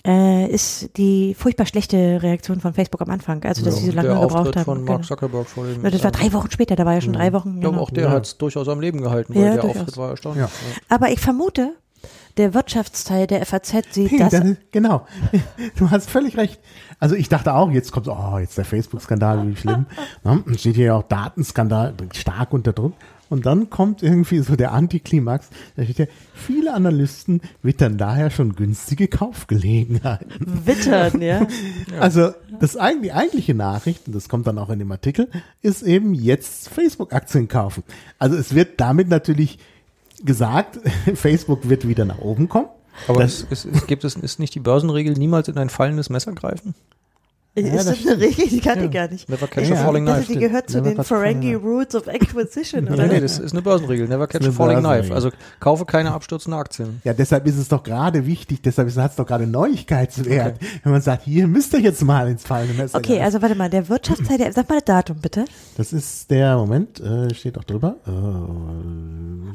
Äh, 0.06 0.46
ist 0.50 0.96
die 0.96 1.34
furchtbar 1.34 1.66
schlechte 1.66 2.22
Reaktion 2.22 2.60
von 2.60 2.72
Facebook 2.72 3.02
am 3.02 3.10
Anfang, 3.10 3.44
also 3.44 3.62
dass 3.64 3.74
Ja. 3.74 3.80
sie 3.80 3.86
so 3.90 3.92
lange 3.96 4.08
der 4.08 4.18
gebraucht 4.18 4.34
Auftritt 4.38 4.56
haben. 4.56 4.64
von 4.64 4.78
Mark 4.84 4.96
Genau. 4.98 5.06
Zuckerberg 5.08 5.46
vor 5.46 5.66
dem. 5.66 5.82
Das 5.82 6.02
war 6.02 6.08
äh, 6.10 6.12
drei 6.12 6.32
Wochen 6.32 6.50
später, 6.50 6.74
da 6.76 6.86
war 6.86 6.94
ja 6.94 7.00
schon 7.02 7.12
drei 7.12 7.32
Wochen. 7.34 7.56
Ja, 7.60 7.68
aber 7.68 7.70
genau. 7.72 7.82
auch 7.82 7.90
der 7.90 8.04
Ja. 8.04 8.10
hat 8.10 8.24
es 8.26 8.38
durchaus 8.38 8.66
am 8.68 8.80
Leben 8.80 9.02
gehalten, 9.02 9.34
weil 9.34 9.42
Ja, 9.42 9.52
der 9.52 9.60
durchaus. 9.60 9.80
Auftritt 9.80 9.96
war 9.98 10.10
erstaunlich. 10.10 10.42
Ja. 10.44 10.50
Aber 10.88 11.10
ich 11.10 11.20
vermute, 11.20 11.74
der 12.38 12.54
Wirtschaftsteil 12.54 13.26
der 13.26 13.44
FAZ 13.44 13.92
sieht 13.92 14.10
Hey, 14.12 14.18
das. 14.18 14.32
ist, 14.32 14.56
genau. 14.72 15.06
Du 15.76 15.90
hast 15.90 16.08
völlig 16.08 16.36
recht. 16.38 16.58
Also 16.98 17.14
ich 17.14 17.28
dachte 17.28 17.52
auch, 17.54 17.70
jetzt 17.70 17.92
kommt, 17.92 18.08
oh, 18.08 18.38
jetzt 18.38 18.56
der 18.56 18.64
Facebook-Skandal, 18.64 19.46
wie 19.48 19.56
schlimm. 19.56 19.84
Ne? 20.24 20.42
Steht 20.56 20.76
hier 20.76 20.86
ja 20.86 20.94
auch 20.94 21.02
Datenskandal, 21.02 21.92
stark 22.14 22.54
unter 22.54 22.72
Druck. 22.72 22.94
Und 23.30 23.46
dann 23.46 23.70
kommt 23.70 24.02
irgendwie 24.02 24.40
so 24.40 24.56
der 24.56 24.72
Antiklimax. 24.72 25.48
Da 25.76 25.84
steht 25.84 25.98
ja, 25.98 26.06
viele 26.34 26.74
Analysten 26.74 27.40
wittern 27.62 27.96
daher 27.96 28.28
schon 28.30 28.54
günstige 28.56 29.08
Kaufgelegenheiten. 29.08 30.66
Wittern, 30.66 31.22
ja. 31.22 31.46
Also 32.00 32.32
das 32.58 32.76
eigentlich, 32.76 33.10
die 33.10 33.12
eigentliche 33.12 33.54
Nachricht, 33.54 34.06
und 34.06 34.14
das 34.14 34.28
kommt 34.28 34.46
dann 34.46 34.58
auch 34.58 34.68
in 34.68 34.78
dem 34.80 34.90
Artikel, 34.92 35.28
ist 35.62 35.82
eben 35.82 36.12
jetzt 36.12 36.68
Facebook-Aktien 36.68 37.48
kaufen. 37.48 37.82
Also 38.18 38.36
es 38.36 38.54
wird 38.54 38.80
damit 38.80 39.08
natürlich 39.08 39.58
gesagt, 40.24 40.78
Facebook 41.14 41.68
wird 41.68 41.86
wieder 41.88 42.04
nach 42.04 42.18
oben 42.18 42.48
kommen. 42.48 42.68
Aber 43.08 43.20
Das- 43.22 43.46
es, 43.50 43.64
es, 43.64 43.76
es 43.76 43.86
gibt 43.86 44.04
es 44.04 44.16
ist 44.16 44.38
nicht 44.40 44.54
die 44.54 44.60
Börsenregel, 44.60 45.14
niemals 45.14 45.48
in 45.48 45.56
ein 45.56 45.70
fallendes 45.70 46.10
Messer 46.10 46.32
greifen? 46.32 46.74
Ist 47.54 47.74
das 47.74 47.84
das 47.86 48.06
eine 48.06 48.20
Regel? 48.20 48.48
Die 48.48 48.60
kannte 48.60 48.84
ich 48.86 48.94
Ja. 48.94 49.02
gar 49.06 49.12
nicht. 49.12 49.28
Never 49.28 49.46
catch 49.48 49.68
Ja, 49.68 49.74
a 49.76 49.84
falling 49.84 50.06
Das, 50.06 50.16
knife. 50.26 50.32
die 50.32 50.38
gehört 50.38 50.70
zu 50.70 50.78
Never 50.80 50.94
den 50.94 51.04
Ferengi 51.04 51.54
Rules 51.54 51.94
of 51.94 52.06
Acquisition, 52.08 52.84
Nee, 52.84 52.90
oder? 52.92 53.06
nee, 53.08 53.20
das 53.20 53.38
ist 53.38 53.52
eine 53.52 53.62
Börsenregel. 53.62 54.06
Never 54.08 54.26
catch 54.28 54.46
a 54.46 54.52
falling 54.52 54.78
knife. 54.80 55.12
Also 55.14 55.30
kaufe 55.58 55.84
keine 55.84 56.12
abstürzende 56.12 56.56
Aktien. 56.56 57.00
Ja, 57.04 57.12
deshalb 57.12 57.46
ist 57.46 57.58
es 57.58 57.68
doch 57.68 57.82
gerade 57.82 58.24
wichtig, 58.26 58.62
deshalb 58.62 58.94
hat 58.96 59.10
es 59.10 59.16
doch 59.16 59.26
gerade 59.26 59.46
Neuigkeitswert, 59.46 60.60
wenn 60.84 60.92
man 60.92 61.02
sagt, 61.02 61.24
hier 61.24 61.46
müsst 61.48 61.72
ihr 61.72 61.80
jetzt 61.80 62.02
mal 62.04 62.28
ins 62.28 62.44
fallende 62.44 62.74
Messer 62.74 62.98
Okay, 62.98 63.14
greifen. 63.14 63.24
also 63.24 63.42
warte 63.42 63.54
mal, 63.56 63.68
der 63.70 63.88
Wirtschaftsteil, 63.88 64.38
der, 64.38 64.52
sag 64.52 64.68
mal 64.68 64.76
das 64.76 64.84
Datum 64.84 65.16
bitte. 65.20 65.44
Das 65.76 65.92
ist 65.92 66.30
der, 66.30 66.56
Moment, 66.56 67.00
äh, 67.00 67.34
steht 67.34 67.58
auch 67.58 67.64
drüber. 67.64 67.96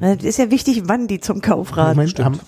Äh, 0.01 0.15
Das 0.15 0.23
ist 0.26 0.38
ja 0.38 0.51
wichtig, 0.51 0.84
wann 0.85 1.07
die 1.07 1.19
zum 1.19 1.41
Kauf 1.41 1.76
raten. 1.77 1.97
Moment, 1.97 2.19
am, 2.19 2.39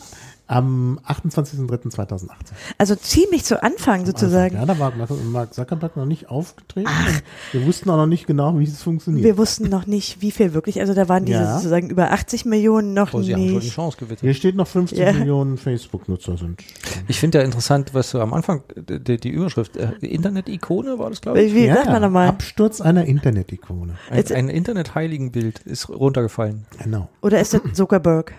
am 0.47 0.99
28.03.2018. 1.05 2.29
Also 2.77 2.95
ziemlich 2.95 3.43
zu 3.43 3.61
Anfang 3.61 4.05
sozusagen. 4.05 4.55
Ja, 4.55 4.65
da 4.65 4.79
war 4.79 4.93
Mark 5.31 5.53
Zuckerberg 5.53 5.97
noch 5.97 6.05
nicht 6.05 6.29
aufgetreten. 6.29 6.87
Und 6.89 7.21
Wir 7.51 7.65
wussten 7.67 7.89
auch 7.89 7.97
noch 7.97 8.05
nicht 8.07 8.27
genau, 8.27 8.57
wie 8.57 8.63
es 8.63 8.81
funktioniert. 8.81 9.23
Wir 9.25 9.37
wussten 9.37 9.69
noch 9.69 9.87
nicht, 9.87 10.21
wie 10.21 10.31
viel 10.31 10.53
wirklich. 10.53 10.79
Also 10.79 10.93
da 10.93 11.09
waren 11.09 11.25
diese 11.25 11.39
Ja. 11.39 11.55
sozusagen 11.57 11.89
über 11.89 12.11
80 12.11 12.45
Millionen 12.45 12.93
noch 12.93 13.13
Oh, 13.13 13.21
sie 13.21 13.33
haben 13.33 13.41
schon 13.41 13.49
die 13.49 13.55
nicht. 13.65 13.73
Chance 13.73 13.97
gewittert. 13.97 14.21
Hier 14.21 14.33
steht 14.33 14.55
noch 14.55 14.67
50 14.67 14.97
Ja. 14.97 15.11
Millionen 15.11 15.57
Facebook-Nutzer 15.57 16.37
sind. 16.37 16.63
Ich 17.07 17.19
finde 17.19 17.39
ja 17.39 17.43
interessant, 17.43 17.93
was 17.93 18.11
du 18.11 18.19
am 18.21 18.33
Anfang, 18.33 18.63
die, 18.75 19.17
die 19.17 19.29
Überschrift, 19.29 19.75
äh, 19.75 19.91
Internet-Ikone 20.01 20.97
war 20.97 21.09
das, 21.09 21.19
glaube 21.21 21.41
ich. 21.41 21.53
Wie, 21.53 21.65
ja, 21.65 21.75
sag 21.75 21.87
mal 21.87 21.99
nochmal. 21.99 22.29
Absturz 22.29 22.79
einer 22.81 23.05
Internet-Ikone. 23.05 23.95
Ein, 24.09 24.31
ein 24.31 24.49
Internet-Heiligenbild 24.49 25.59
ist 25.59 25.89
runtergefallen. 25.89 26.65
Genau. 26.83 27.09
Oder 27.21 27.41
ist 27.41 27.53
das 27.53 27.61
Zuckerberg? 27.73 28.33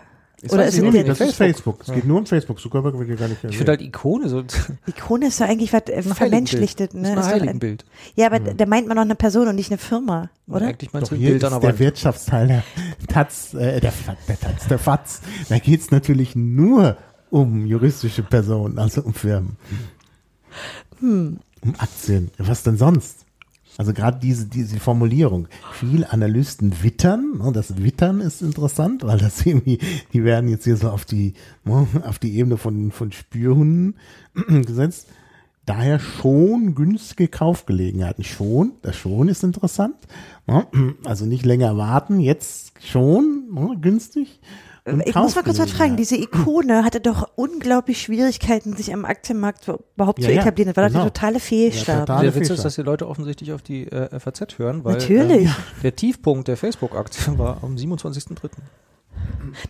Oder 0.51 0.66
ist 0.66 0.74
nicht, 0.74 0.85
es 0.85 0.93
nee, 0.93 1.02
der 1.02 1.15
das 1.15 1.20
ist 1.20 1.35
Facebook. 1.35 1.81
Es 1.85 1.93
geht 1.93 2.05
nur 2.05 2.19
um 2.19 2.27
Facebook. 2.27 2.60
Zuckerberg 2.60 2.97
wird 2.97 3.09
hier 3.09 3.16
gar 3.16 3.27
nicht 3.28 3.43
Ich 3.43 3.56
finde 3.56 3.73
halt 3.73 3.82
Ikone 3.82 4.28
so 4.28 4.44
Ikone 4.86 5.27
ist 5.28 5.40
doch 5.40 5.47
eigentlich 5.47 5.73
was 5.73 5.82
äh, 5.89 6.02
vermenschlichtet. 6.02 6.94
Ne? 6.94 7.01
Ist 7.02 7.09
ein 7.09 7.19
Ist 7.19 7.24
doch 7.27 7.32
ein- 7.32 7.40
Heiligenbild. 7.40 7.85
Ja, 8.15 8.27
aber 8.27 8.39
da 8.39 8.66
meint 8.66 8.86
man 8.86 8.97
noch 8.97 9.02
eine 9.02 9.16
Person 9.16 9.48
und 9.48 9.56
nicht 9.56 9.70
eine 9.70 9.78
Firma, 9.78 10.31
oder? 10.47 10.69
Eigentlich 10.69 10.93
meinst 10.93 11.10
Doch 11.10 11.16
du 11.16 11.20
hier 11.20 11.31
Bild 11.31 11.43
ist 11.43 11.62
der. 11.62 11.78
Wirtschaftsteil 11.81 12.47
der 12.47 12.62
Taz, 13.09 13.52
äh, 13.55 13.81
der, 13.81 13.93
der 14.28 14.39
Taz, 14.40 14.69
der 14.69 14.78
FATS. 14.78 15.20
Da 15.48 15.59
geht 15.59 15.81
es 15.81 15.90
natürlich 15.90 16.36
nur 16.36 16.97
um 17.31 17.66
juristische 17.66 18.23
Personen, 18.23 18.78
also 18.78 19.02
um 19.02 19.15
Firmen. 19.15 19.56
Hm. 21.01 21.39
Um 21.62 21.74
Aktien. 21.78 22.31
Was 22.39 22.62
denn 22.62 22.77
sonst? 22.77 23.18
Also 23.78 23.92
gerade 23.92 24.18
diese, 24.18 24.46
diese 24.46 24.80
Formulierung. 24.80 25.46
Viele 25.72 26.12
Analysten 26.12 26.82
wittern. 26.82 27.38
ne, 27.38 27.52
Das 27.52 27.80
Wittern 27.80 28.20
ist 28.20 28.42
interessant, 28.42 29.05
weil 29.05 29.18
das 29.18 29.46
irgendwie, 29.46 29.78
die 30.12 30.24
werden 30.24 30.50
jetzt 30.50 30.64
hier 30.64 30.76
so 30.76 30.90
auf 30.90 31.05
die, 31.05 31.34
ne, 31.64 31.86
auf 32.02 32.18
die 32.18 32.36
Ebene 32.36 32.56
von, 32.59 32.90
von 32.90 33.12
Spürhunden 33.12 33.94
gesetzt. 34.66 35.06
Daher 35.64 36.00
schon 36.00 36.74
günstige 36.74 37.28
Kaufgelegenheiten. 37.28 38.24
Schon, 38.24 38.72
das 38.82 38.96
schon 38.96 39.28
ist 39.28 39.44
interessant. 39.44 39.94
ne, 40.48 40.66
Also 41.05 41.24
nicht 41.24 41.46
länger 41.46 41.76
warten, 41.76 42.18
jetzt 42.18 42.72
schon 42.84 43.78
günstig. 43.80 44.40
Und 44.89 45.06
Ich 45.06 45.15
muss 45.15 45.35
mal 45.35 45.43
kurz 45.43 45.59
was 45.59 45.70
fragen. 45.70 45.97
Kaufgelegenheiten. 45.97 45.97
Diese 45.97 46.16
Ikone 46.16 46.85
hatte 46.85 47.01
doch 47.01 47.28
unglaublich 47.36 48.01
Schwierigkeiten, 48.02 48.77
sich 48.77 48.93
am 48.93 49.05
Aktienmarkt 49.05 49.69
überhaupt 49.97 50.19
Ja, 50.20 50.28
zu 50.28 50.35
ja, 50.35 50.40
etablieren. 50.40 50.73
Das 50.73 50.77
war 50.77 50.85
doch 50.85 50.93
genau. 50.93 51.05
der 51.05 51.12
totale 51.12 51.40
Fehlstart. 51.40 51.89
Ja, 52.01 52.06
total. 52.06 52.23
Der 52.24 52.35
Witz 52.35 52.51
ist, 52.51 52.65
dass 52.65 52.74
die 52.74 52.82
Leute 52.82 53.09
offensichtlich 53.09 53.52
auf 53.52 53.62
die 53.62 53.86
äh, 53.90 54.19
FAZ 54.19 54.59
hören, 54.59 54.85
weil 54.85 54.94
Natürlich. 54.94 55.48
Äh, 55.48 55.82
der 55.82 55.97
Tiefpunkt 55.97 56.48
der 56.48 56.56
Facebook-Aktie 56.56 57.39
war 57.39 57.59
am 57.62 57.77
27.03. 57.77 58.51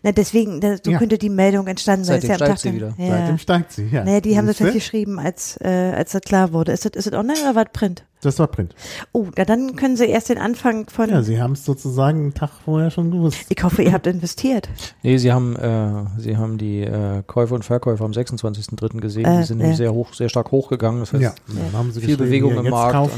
Na, 0.02 0.12
deswegen, 0.12 0.60
da, 0.60 0.76
so 0.82 0.90
Ja. 0.90 0.98
könnte 0.98 1.18
die 1.18 1.28
Meldung 1.30 1.66
entstanden 1.66 2.04
sein. 2.04 2.20
Seitdem 2.20 2.30
Ist 2.34 2.40
ja 2.40 2.46
am 2.46 2.56
steigt 2.56 2.60
sie 2.60 2.74
wieder. 2.74 2.94
Ja. 2.98 3.18
Seitdem 3.18 3.38
steigt 3.38 3.72
sie, 3.72 3.86
ja. 3.88 4.04
Naja, 4.04 4.20
die 4.20 4.36
haben 4.36 4.46
das 4.46 4.56
Siehste? 4.58 4.64
halt 4.64 4.74
geschrieben, 4.74 5.18
als, 5.18 5.56
äh, 5.60 5.92
als 5.96 6.12
das 6.12 6.22
klar 6.22 6.52
wurde. 6.52 6.72
Ist 6.72 6.84
das, 6.84 6.92
ist 6.92 7.06
das 7.06 7.14
online 7.18 7.40
oder 7.42 7.54
war 7.54 7.64
das 7.64 7.72
Print? 7.72 8.04
Das 8.20 8.36
war 8.40 8.48
Print. 8.48 8.74
Oh, 9.12 9.26
na, 9.36 9.44
dann 9.44 9.76
können 9.76 9.96
Sie 9.96 10.06
erst 10.06 10.28
den 10.28 10.38
Anfang 10.38 10.88
von. 10.90 11.08
Ja, 11.08 11.22
sie 11.22 11.40
haben 11.40 11.52
es 11.52 11.64
sozusagen 11.64 12.18
einen 12.18 12.34
Tag 12.34 12.50
vorher 12.64 12.90
schon 12.90 13.12
gewusst. 13.12 13.46
ich 13.48 13.62
hoffe, 13.62 13.82
ihr 13.84 13.92
habt 13.92 14.08
investiert. 14.08 14.68
Nee, 15.04 15.18
sie 15.18 15.30
haben, 15.32 15.54
äh, 15.54 16.20
sie 16.20 16.36
haben 16.36 16.58
die 16.58 16.80
äh, 16.82 17.22
Käufe 17.24 17.54
und 17.54 17.64
Verkäufe 17.64 18.02
am 18.04 18.10
26.03. 18.10 19.00
gesehen. 19.00 19.24
Äh, 19.24 19.38
die 19.38 19.44
sind 19.44 19.58
nämlich 19.58 19.76
sehr 19.76 19.94
hoch, 19.94 20.12
sehr 20.14 20.28
stark 20.28 20.50
hochgegangen. 20.50 20.98
Das 20.98 21.12
heißt, 21.12 21.22
Ja, 21.22 21.32
dann 21.46 21.72
haben 21.78 21.92
sie 21.92 22.00
viel 22.00 22.16
Bewegung 22.16 22.54
hier, 22.54 22.64
im 22.64 22.70
Markt. 22.70 23.08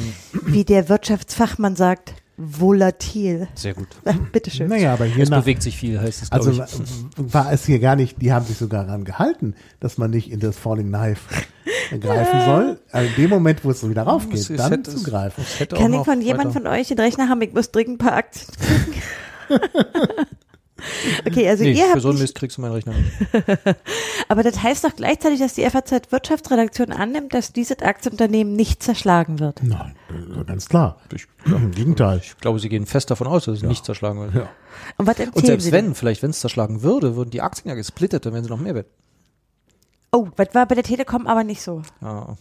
Wie 0.44 0.64
der 0.64 0.90
Wirtschaftsfachmann 0.90 1.76
sagt, 1.76 2.12
volatil. 2.42 3.48
sehr 3.54 3.74
gut. 3.74 3.88
Bitteschön. 4.32 4.68
Naja, 4.68 4.92
aber 4.94 5.04
hier 5.04 5.22
Es 5.22 5.28
nach, 5.30 5.40
bewegt 5.42 5.62
sich 5.62 5.76
viel, 5.76 6.00
heißt 6.00 6.22
es, 6.22 6.32
also 6.32 6.50
ich. 6.52 6.60
war 7.16 7.52
es 7.52 7.66
hier 7.66 7.78
gar 7.78 7.96
nicht, 7.96 8.20
die 8.22 8.32
haben 8.32 8.46
sich 8.46 8.56
sogar 8.56 8.84
daran 8.86 9.04
gehalten, 9.04 9.54
dass 9.78 9.98
man 9.98 10.10
nicht 10.10 10.30
in 10.30 10.40
das 10.40 10.56
Falling 10.56 10.88
Knife 10.88 11.20
greifen 12.00 12.40
soll. 12.46 12.80
Also 12.90 13.08
in 13.10 13.16
dem 13.22 13.30
Moment, 13.30 13.64
wo 13.64 13.70
es 13.70 13.80
so 13.80 13.90
wieder 13.90 14.02
raufgeht, 14.04 14.40
Es- 14.40 14.50
es 14.50 14.56
dann 14.56 14.72
hätte- 14.72 14.94
zugreifen. 14.96 15.44
Es 15.44 15.60
hätte 15.60 15.76
Kann 15.76 15.94
auch 15.94 16.00
ich 16.00 16.04
von 16.06 16.20
jemand 16.22 16.50
weiter- 16.54 16.60
von 16.60 16.66
euch 16.66 16.88
den 16.88 16.98
Rechner 16.98 17.28
haben? 17.28 17.42
Ich 17.42 17.52
muss 17.52 17.70
dringend 17.70 17.94
ein 18.02 18.06
paar 18.06 18.16
Aktien 18.16 18.48
kriegen. 18.56 19.02
okay, 21.26 21.48
also 21.48 21.64
Nee, 21.64 21.72
ihr 21.72 21.84
für 21.84 21.90
habt 21.92 22.02
so 22.02 22.10
einen 22.10 22.18
Mist 22.18 22.34
kriegst 22.34 22.56
du 22.56 22.62
meinen 22.62 22.72
Rechner 22.72 22.94
nicht. 22.94 23.12
aber 24.28 24.42
das 24.42 24.62
heißt 24.62 24.84
doch 24.84 24.94
gleichzeitig, 24.96 25.40
dass 25.40 25.54
die 25.54 25.68
FAZ 25.68 26.10
Wirtschaftsredaktion 26.10 26.92
annimmt, 26.92 27.34
dass 27.34 27.52
dieses 27.52 27.80
Aktienunternehmen 27.80 28.54
nicht 28.54 28.82
zerschlagen 28.82 29.38
wird. 29.38 29.62
Nein, 29.62 29.96
äh, 30.10 30.44
ganz 30.44 30.68
klar. 30.68 30.98
Ich, 31.14 31.26
Im 31.46 31.70
Gegenteil. 31.72 32.20
ich 32.22 32.36
glaube, 32.38 32.58
sie 32.58 32.68
gehen 32.68 32.86
fest 32.86 33.10
davon 33.10 33.26
aus, 33.26 33.44
dass 33.44 33.56
es 33.58 33.62
nicht 33.62 33.84
zerschlagen 33.84 34.20
wird. 34.20 34.34
Ja. 34.34 34.48
Und 34.96 35.06
was 35.06 35.18
Und 35.18 35.46
selbst 35.46 35.64
Sie 35.64 35.72
wenn, 35.72 35.86
denn? 35.86 35.94
vielleicht 35.94 36.22
wenn 36.22 36.30
es 36.30 36.40
zerschlagen 36.40 36.82
würde, 36.82 37.16
würden 37.16 37.30
die 37.30 37.42
Aktien 37.42 37.68
ja 37.68 37.74
gesplittet, 37.74 38.24
dann 38.26 38.32
wären 38.32 38.44
sie 38.44 38.50
noch 38.50 38.60
mehr 38.60 38.74
wert. 38.74 38.86
Oh, 40.12 40.28
was 40.36 40.48
war 40.54 40.66
bei 40.66 40.74
der 40.74 40.84
Telekom 40.84 41.26
aber 41.26 41.44
nicht 41.44 41.62
so. 41.62 41.82
Ja. 42.00 42.36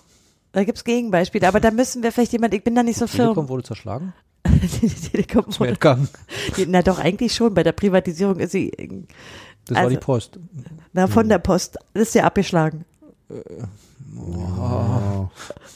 Da 0.52 0.64
gibt's 0.64 0.84
Gegenbeispiele, 0.84 1.48
aber 1.48 1.60
da 1.60 1.70
müssen 1.70 2.02
wir 2.02 2.12
vielleicht 2.12 2.34
jemand, 2.34 2.54
ich 2.56 2.64
bin 2.64 2.74
da 2.74 2.82
nicht 2.82 2.98
so 2.98 3.06
Telekom 3.06 3.36
firm. 3.36 3.50
wurde 3.50 3.64
zerschlagen. 3.64 4.14
die 4.82 4.90
Telekom 4.90 5.46
entgangen. 5.66 6.08
na 6.68 6.82
doch, 6.82 7.00
eigentlich 7.00 7.34
schon. 7.34 7.54
Bei 7.54 7.64
der 7.64 7.72
Privatisierung 7.74 8.38
ist 8.40 8.52
sie 8.52 8.72
äh, 8.74 8.88
Das 9.66 9.76
war 9.76 9.84
Also- 9.84 9.96
die 9.96 9.98
Post. 10.02 10.40
na, 10.94 11.08
von 11.08 11.30
der 11.30 11.40
Post. 11.40 11.78
Das 11.94 12.10
ist 12.10 12.16
ja 12.16 12.24
abgeschlagen. 12.24 12.86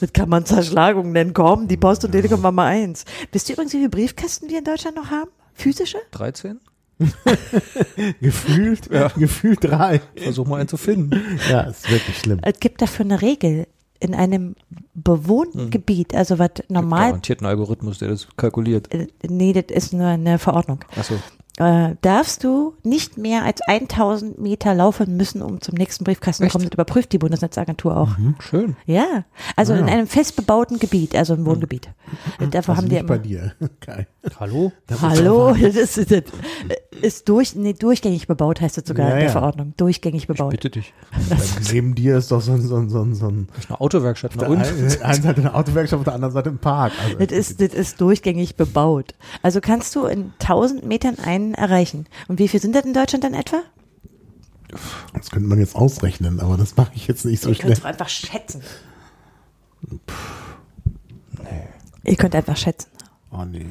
Das 0.00 0.12
kann 0.12 0.28
man 0.28 0.44
Zerschlagung 0.44 1.12
nennen. 1.12 1.32
Komm, 1.34 1.68
die 1.68 1.76
Post 1.76 2.04
und 2.04 2.12
Telekom 2.12 2.42
war 2.42 2.52
mal 2.52 2.66
eins. 2.66 3.04
Wisst 3.32 3.48
ihr 3.48 3.54
übrigens, 3.54 3.72
wie 3.74 3.78
viele 3.78 3.90
Briefkästen 3.90 4.48
wir 4.48 4.58
in 4.58 4.64
Deutschland 4.64 4.96
noch 4.96 5.10
haben? 5.10 5.30
Physische? 5.54 5.98
13? 6.10 6.58
Gefühlt, 8.20 8.88
gefühlt 9.16 9.58
drei. 9.64 10.00
Versuch 10.16 10.46
mal 10.46 10.60
einen 10.60 10.68
zu 10.68 10.76
finden. 10.76 11.20
Ja, 11.50 11.62
ist 11.62 11.90
wirklich 11.90 12.18
schlimm. 12.18 12.38
Es 12.42 12.58
gibt 12.60 12.82
dafür 12.82 13.04
eine 13.04 13.20
Regel. 13.20 13.66
In 14.04 14.14
einem 14.14 14.54
bewohnten 14.94 15.70
Gebiet, 15.70 16.14
also 16.14 16.38
was 16.38 16.50
normal, 16.68 17.06
Garantiert 17.08 17.40
ein 17.42 17.46
Algorithmus, 17.46 17.98
der 17.98 18.08
das 18.08 18.28
kalkuliert. 18.36 18.92
äh, 18.94 19.08
nee, 19.26 19.52
das 19.52 19.64
ist 19.74 19.92
nur 19.92 20.06
eine 20.06 20.38
Verordnung. 20.38 20.80
Achso. 20.96 21.14
äh, 21.58 21.94
darfst 22.02 22.44
du 22.44 22.74
nicht 22.82 23.16
mehr 23.16 23.44
als 23.44 23.60
1000 23.62 24.38
Meter 24.40 24.74
laufen 24.74 25.16
müssen, 25.16 25.40
um 25.40 25.60
zum 25.60 25.76
nächsten 25.76 26.04
Briefkasten 26.04 26.44
zu 26.44 26.50
kommen. 26.52 26.64
Das 26.64 26.74
überprüft 26.74 27.12
die 27.12 27.18
Bundesnetzagentur 27.18 27.96
auch. 27.96 28.10
Schön. 28.40 28.76
Ja, 28.86 29.24
also 29.56 29.72
Ah, 29.72 29.76
in 29.78 29.86
ja. 29.88 29.92
einem 29.94 30.06
fest 30.06 30.36
bebauten 30.36 30.78
Gebiet, 30.78 31.14
also 31.16 31.34
im 31.34 31.46
Wohngebiet. 31.46 31.88
Dafür 32.38 32.54
Also 32.56 32.76
haben 32.76 32.88
die 32.88 32.96
nicht 32.96 33.06
bei 33.06 33.14
immer. 33.14 33.22
dir. 33.24 33.52
Geil. 33.80 34.06
Hallo? 34.38 34.72
Hallo, 35.00 35.54
das 35.60 35.76
ist, 35.96 36.10
das 36.10 36.22
ist 37.02 37.28
durch, 37.28 37.54
nee, 37.54 37.72
durchgängig 37.72 38.26
bebaut, 38.26 38.60
heißt 38.60 38.76
das 38.78 38.86
sogar 38.86 39.06
Ja, 39.08 39.12
in 39.14 39.18
der 39.20 39.26
ja. 39.26 39.32
Verordnung. 39.32 39.74
Durchgängig 39.76 40.26
bebaut. 40.26 40.50
Bitte 40.50 40.70
dich. 40.70 40.92
Neben 41.72 41.94
dir 41.94 42.16
ist 42.18 42.30
doch 42.30 42.40
so 42.40 42.52
ein, 42.52 42.62
so 42.62 42.76
ein, 42.76 42.88
so 42.88 43.02
ein, 43.02 43.14
so 43.14 43.26
ein 43.28 43.48
Das 43.54 43.64
ist 43.64 43.70
eine 43.70 43.80
Autowerkstatt. 43.80 44.36
Auf 44.42 44.48
und? 44.48 44.58
der 44.60 44.68
einen 44.68 45.02
einen 45.02 45.22
Seite 45.22 45.40
eine 45.40 45.54
Autowerkstatt, 45.54 45.98
auf 45.98 46.04
der 46.04 46.14
anderen 46.14 46.32
Seite 46.34 46.50
ein 46.50 46.58
Park. 46.58 46.92
Also, 47.02 47.16
Das 47.18 47.32
ist, 47.32 47.60
das 47.60 47.74
ist 47.74 48.00
durchgängig 48.00 48.56
bebaut. 48.56 49.14
Also 49.42 49.60
kannst 49.60 49.94
du 49.96 50.06
in 50.06 50.32
1000 50.40 50.84
Metern 50.86 51.18
einen 51.18 51.54
erreichen. 51.54 52.06
Und 52.28 52.38
wie 52.38 52.48
viel 52.48 52.60
sind 52.60 52.74
das 52.74 52.84
in 52.84 52.94
Deutschland 52.94 53.24
dann 53.24 53.34
etwa? 53.34 53.62
das 55.12 55.30
könnte 55.30 55.48
man 55.48 55.60
jetzt 55.60 55.76
ausrechnen, 55.76 56.40
aber 56.40 56.56
das 56.56 56.76
mache 56.76 56.90
ich 56.96 57.06
jetzt 57.06 57.24
nicht 57.24 57.40
so 57.42 57.50
Ihr 57.50 57.54
könnt 57.54 57.60
schnell. 57.62 57.72
es 57.78 57.84
einfach 57.84 58.08
schätzen. 58.08 58.60
Ihr 62.04 62.16
könnt 62.16 62.34
einfach 62.34 62.56
schätzen. 62.56 62.88
Oh 63.30 63.44
nee. 63.44 63.66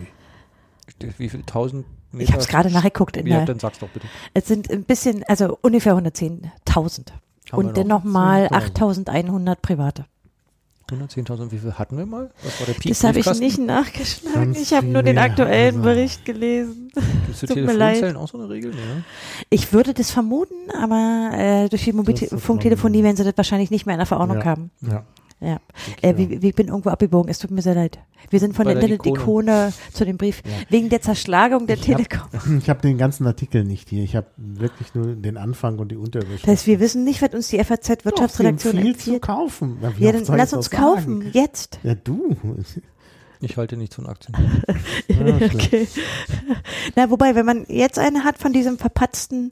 Wie 1.17 1.29
viel? 1.29 1.41
1000 1.41 1.85
Meter? 2.13 2.23
Ich 2.29 2.31
habe 2.31 2.41
es 2.41 2.47
gerade 2.47 2.71
nachgeguckt. 2.71 3.17
In 3.17 3.27
Ja, 3.27 3.37
der, 3.37 3.45
dann 3.47 3.59
sag's 3.59 3.79
doch 3.79 3.89
bitte. 3.89 4.07
es 4.33 4.47
sind 4.47 4.69
ein 4.71 4.83
bisschen, 4.83 5.23
also 5.27 5.57
ungefähr 5.61 5.93
110.000. 5.95 5.99
Haben 6.71 7.11
wir 7.51 7.57
Und 7.57 7.65
noch 7.67 7.73
dennoch 7.73 8.03
mal 8.03 8.47
10.000. 8.47 9.05
8.100 9.07 9.55
private. 9.61 10.05
110.000, 10.89 11.51
wie 11.51 11.57
viel 11.59 11.73
hatten 11.73 11.97
wir 11.97 12.05
mal? 12.05 12.29
Was 12.43 12.59
war 12.59 12.67
der 12.67 12.73
Peak? 12.73 12.89
Das 12.89 13.03
habe 13.03 13.17
ich 13.19 13.39
nicht 13.39 13.57
nachgeschlagen. 13.57 14.53
Ganz 14.53 14.59
Ich 14.61 14.73
habe 14.73 14.85
nur 14.85 15.01
den 15.01 15.17
aktuellen 15.17 15.75
also- 15.77 15.81
Bericht 15.81 16.25
gelesen. 16.25 16.91
Gibt's 17.25 17.39
für 17.39 17.47
tut 17.47 17.55
mir 17.55 17.67
Telefonzellen 17.67 18.17
auch 18.17 18.27
so 18.27 18.37
eine 18.37 18.49
Regel? 18.49 18.71
Nee, 18.71 18.77
ne? 18.95 19.03
Ich 19.49 19.71
würde 19.73 19.93
das 19.93 20.11
vermuten, 20.11 20.53
aber 20.77 21.31
äh, 21.33 21.69
durch 21.69 21.83
die 21.85 21.93
Mobilfunktelefonie 21.93 23.01
werden 23.03 23.15
sie 23.15 23.23
das 23.23 23.33
wahrscheinlich 23.37 23.71
nicht 23.71 23.85
mehr 23.85 23.95
in 23.95 23.99
der 23.99 24.05
Verordnung 24.05 24.39
Ja. 24.39 24.45
haben. 24.45 24.71
Ja. 24.81 25.03
Ja. 25.43 25.59
Äh, 26.01 26.15
wie, 26.15 26.41
wie, 26.41 26.49
ich 26.49 26.55
bin 26.55 26.67
irgendwo 26.69 26.89
abgebogen. 26.89 27.29
Es 27.29 27.37
tut 27.39 27.51
mir 27.51 27.61
sehr 27.61 27.75
leid. 27.75 27.99
Wir 28.29 28.39
sind 28.39 28.55
von 28.55 28.63
Bei 28.65 28.73
der 28.75 28.83
Internet-Ikone 28.83 29.73
zu 29.91 30.05
dem 30.05 30.17
Brief. 30.17 30.41
Wegen 30.69 30.87
der 30.89 31.01
Zerschlagung 31.01 31.67
der 31.67 31.75
Ich 31.77 31.89
hab- 31.89 31.97
Telekom. 31.97 32.57
Ich 32.59 32.69
habe 32.69 32.81
den 32.81 32.97
ganzen 32.97 33.27
Artikel 33.27 33.65
nicht 33.65 33.89
hier. 33.89 34.03
Ich 34.03 34.15
habe 34.15 34.27
wirklich 34.37 34.95
nur 34.95 35.07
den 35.15 35.35
Anfang 35.37 35.79
und 35.79 35.89
die 35.91 35.97
Unterschrift. 35.97 36.43
Das 36.43 36.49
heißt, 36.49 36.67
wir 36.67 36.79
wissen 36.79 37.03
nicht, 37.03 37.21
was 37.21 37.33
uns 37.33 37.49
die 37.49 37.57
FAZ-Wirtschaftsredaktion 37.61 38.73
viel 38.73 38.81
zu 38.83 38.87
empfiehlt. 39.11 39.21
kaufen. 39.21 39.77
Na, 39.81 39.91
Ja, 39.99 40.13
dann 40.13 40.23
lass 40.37 40.53
uns 40.53 40.69
kaufen. 40.69 41.19
sagen? 41.23 41.31
Jetzt. 41.33 41.79
Ja, 41.83 41.95
du. 41.95 42.37
Ich 43.41 43.57
halte 43.57 43.75
nichts 43.75 43.95
von 43.95 44.05
Aktien. 44.07 44.33
Ja, 45.09 45.37
schlecht. 45.49 45.55
Okay. 45.55 45.87
Na, 46.95 47.09
wobei, 47.09 47.35
wenn 47.35 47.45
man 47.45 47.65
jetzt 47.67 47.99
eine 47.99 48.23
hat 48.23 48.37
von 48.37 48.53
diesem 48.53 48.77
verpatzten 48.77 49.49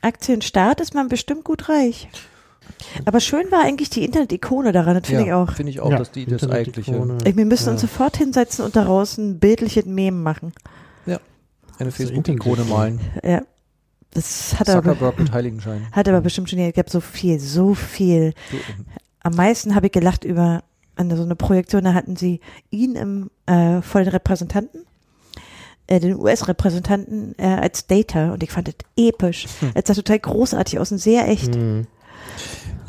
Aktienstart, 0.00 0.80
ist 0.80 0.94
man 0.94 1.08
bestimmt 1.08 1.44
gut 1.44 1.68
reich. 1.68 2.08
Aber 3.04 3.20
schön 3.20 3.50
war 3.50 3.62
eigentlich 3.62 3.90
die 3.90 4.04
Internet-Ikone 4.04 4.72
daran, 4.72 4.94
das 5.00 5.06
finde 5.08 5.24
ich 5.24 5.32
auch. 5.32 5.52
Finde 5.52 5.70
ich 5.70 5.80
auch, 5.80 5.90
Ja, 5.90 5.98
dass 5.98 6.10
die 6.10 6.26
das 6.26 6.48
eigentliche. 6.48 7.18
Ich, 7.24 7.36
wir 7.36 7.44
müssen 7.44 7.68
uns 7.70 7.82
Ja. 7.82 7.88
sofort 7.88 8.16
hinsetzen 8.16 8.64
und 8.64 8.76
daraus 8.76 9.18
ein 9.18 9.38
bildliches 9.38 9.84
Meme 9.86 10.16
machen. 10.16 10.52
eine 11.78 11.90
So 11.90 11.96
Facebook-Ikone 11.98 12.64
malen. 12.64 13.00
Ja. 13.22 13.42
Das 14.14 14.58
hat 14.58 14.70
aber, 14.70 14.82
Zuckerberg 14.94 15.18
mit 15.18 15.32
Heiligenschein. 15.32 15.86
hat 15.92 16.08
aber 16.08 16.22
bestimmt 16.22 16.48
schon, 16.48 16.58
es 16.58 16.74
gab 16.74 16.88
so 16.88 17.00
viel, 17.00 17.38
so 17.38 17.74
viel. 17.74 18.32
Am 19.22 19.34
meisten 19.34 19.74
habe 19.74 19.86
ich 19.86 19.92
gelacht 19.92 20.24
über 20.24 20.62
eine, 20.96 21.16
so 21.18 21.22
eine 21.22 21.36
Projektion, 21.36 21.84
da 21.84 21.92
hatten 21.92 22.16
sie 22.16 22.40
ihn 22.70 22.94
im, 22.96 23.30
äh, 23.44 23.82
vor 23.82 24.00
den 24.00 24.08
Repräsentanten, 24.08 24.86
äh, 25.86 26.00
den 26.00 26.16
US-Repräsentanten 26.18 27.34
äh, 27.38 27.46
als 27.46 27.86
Data 27.88 28.32
und 28.32 28.42
ich 28.42 28.50
fand 28.50 28.68
das 28.68 28.74
episch. 28.96 29.44
Es 29.74 29.86
sah 29.86 29.92
total 29.94 30.18
großartig 30.18 30.78
aus 30.78 30.92
und 30.92 30.98
sehr 30.98 31.28
echt. 31.28 31.54
Hm. 31.54 31.86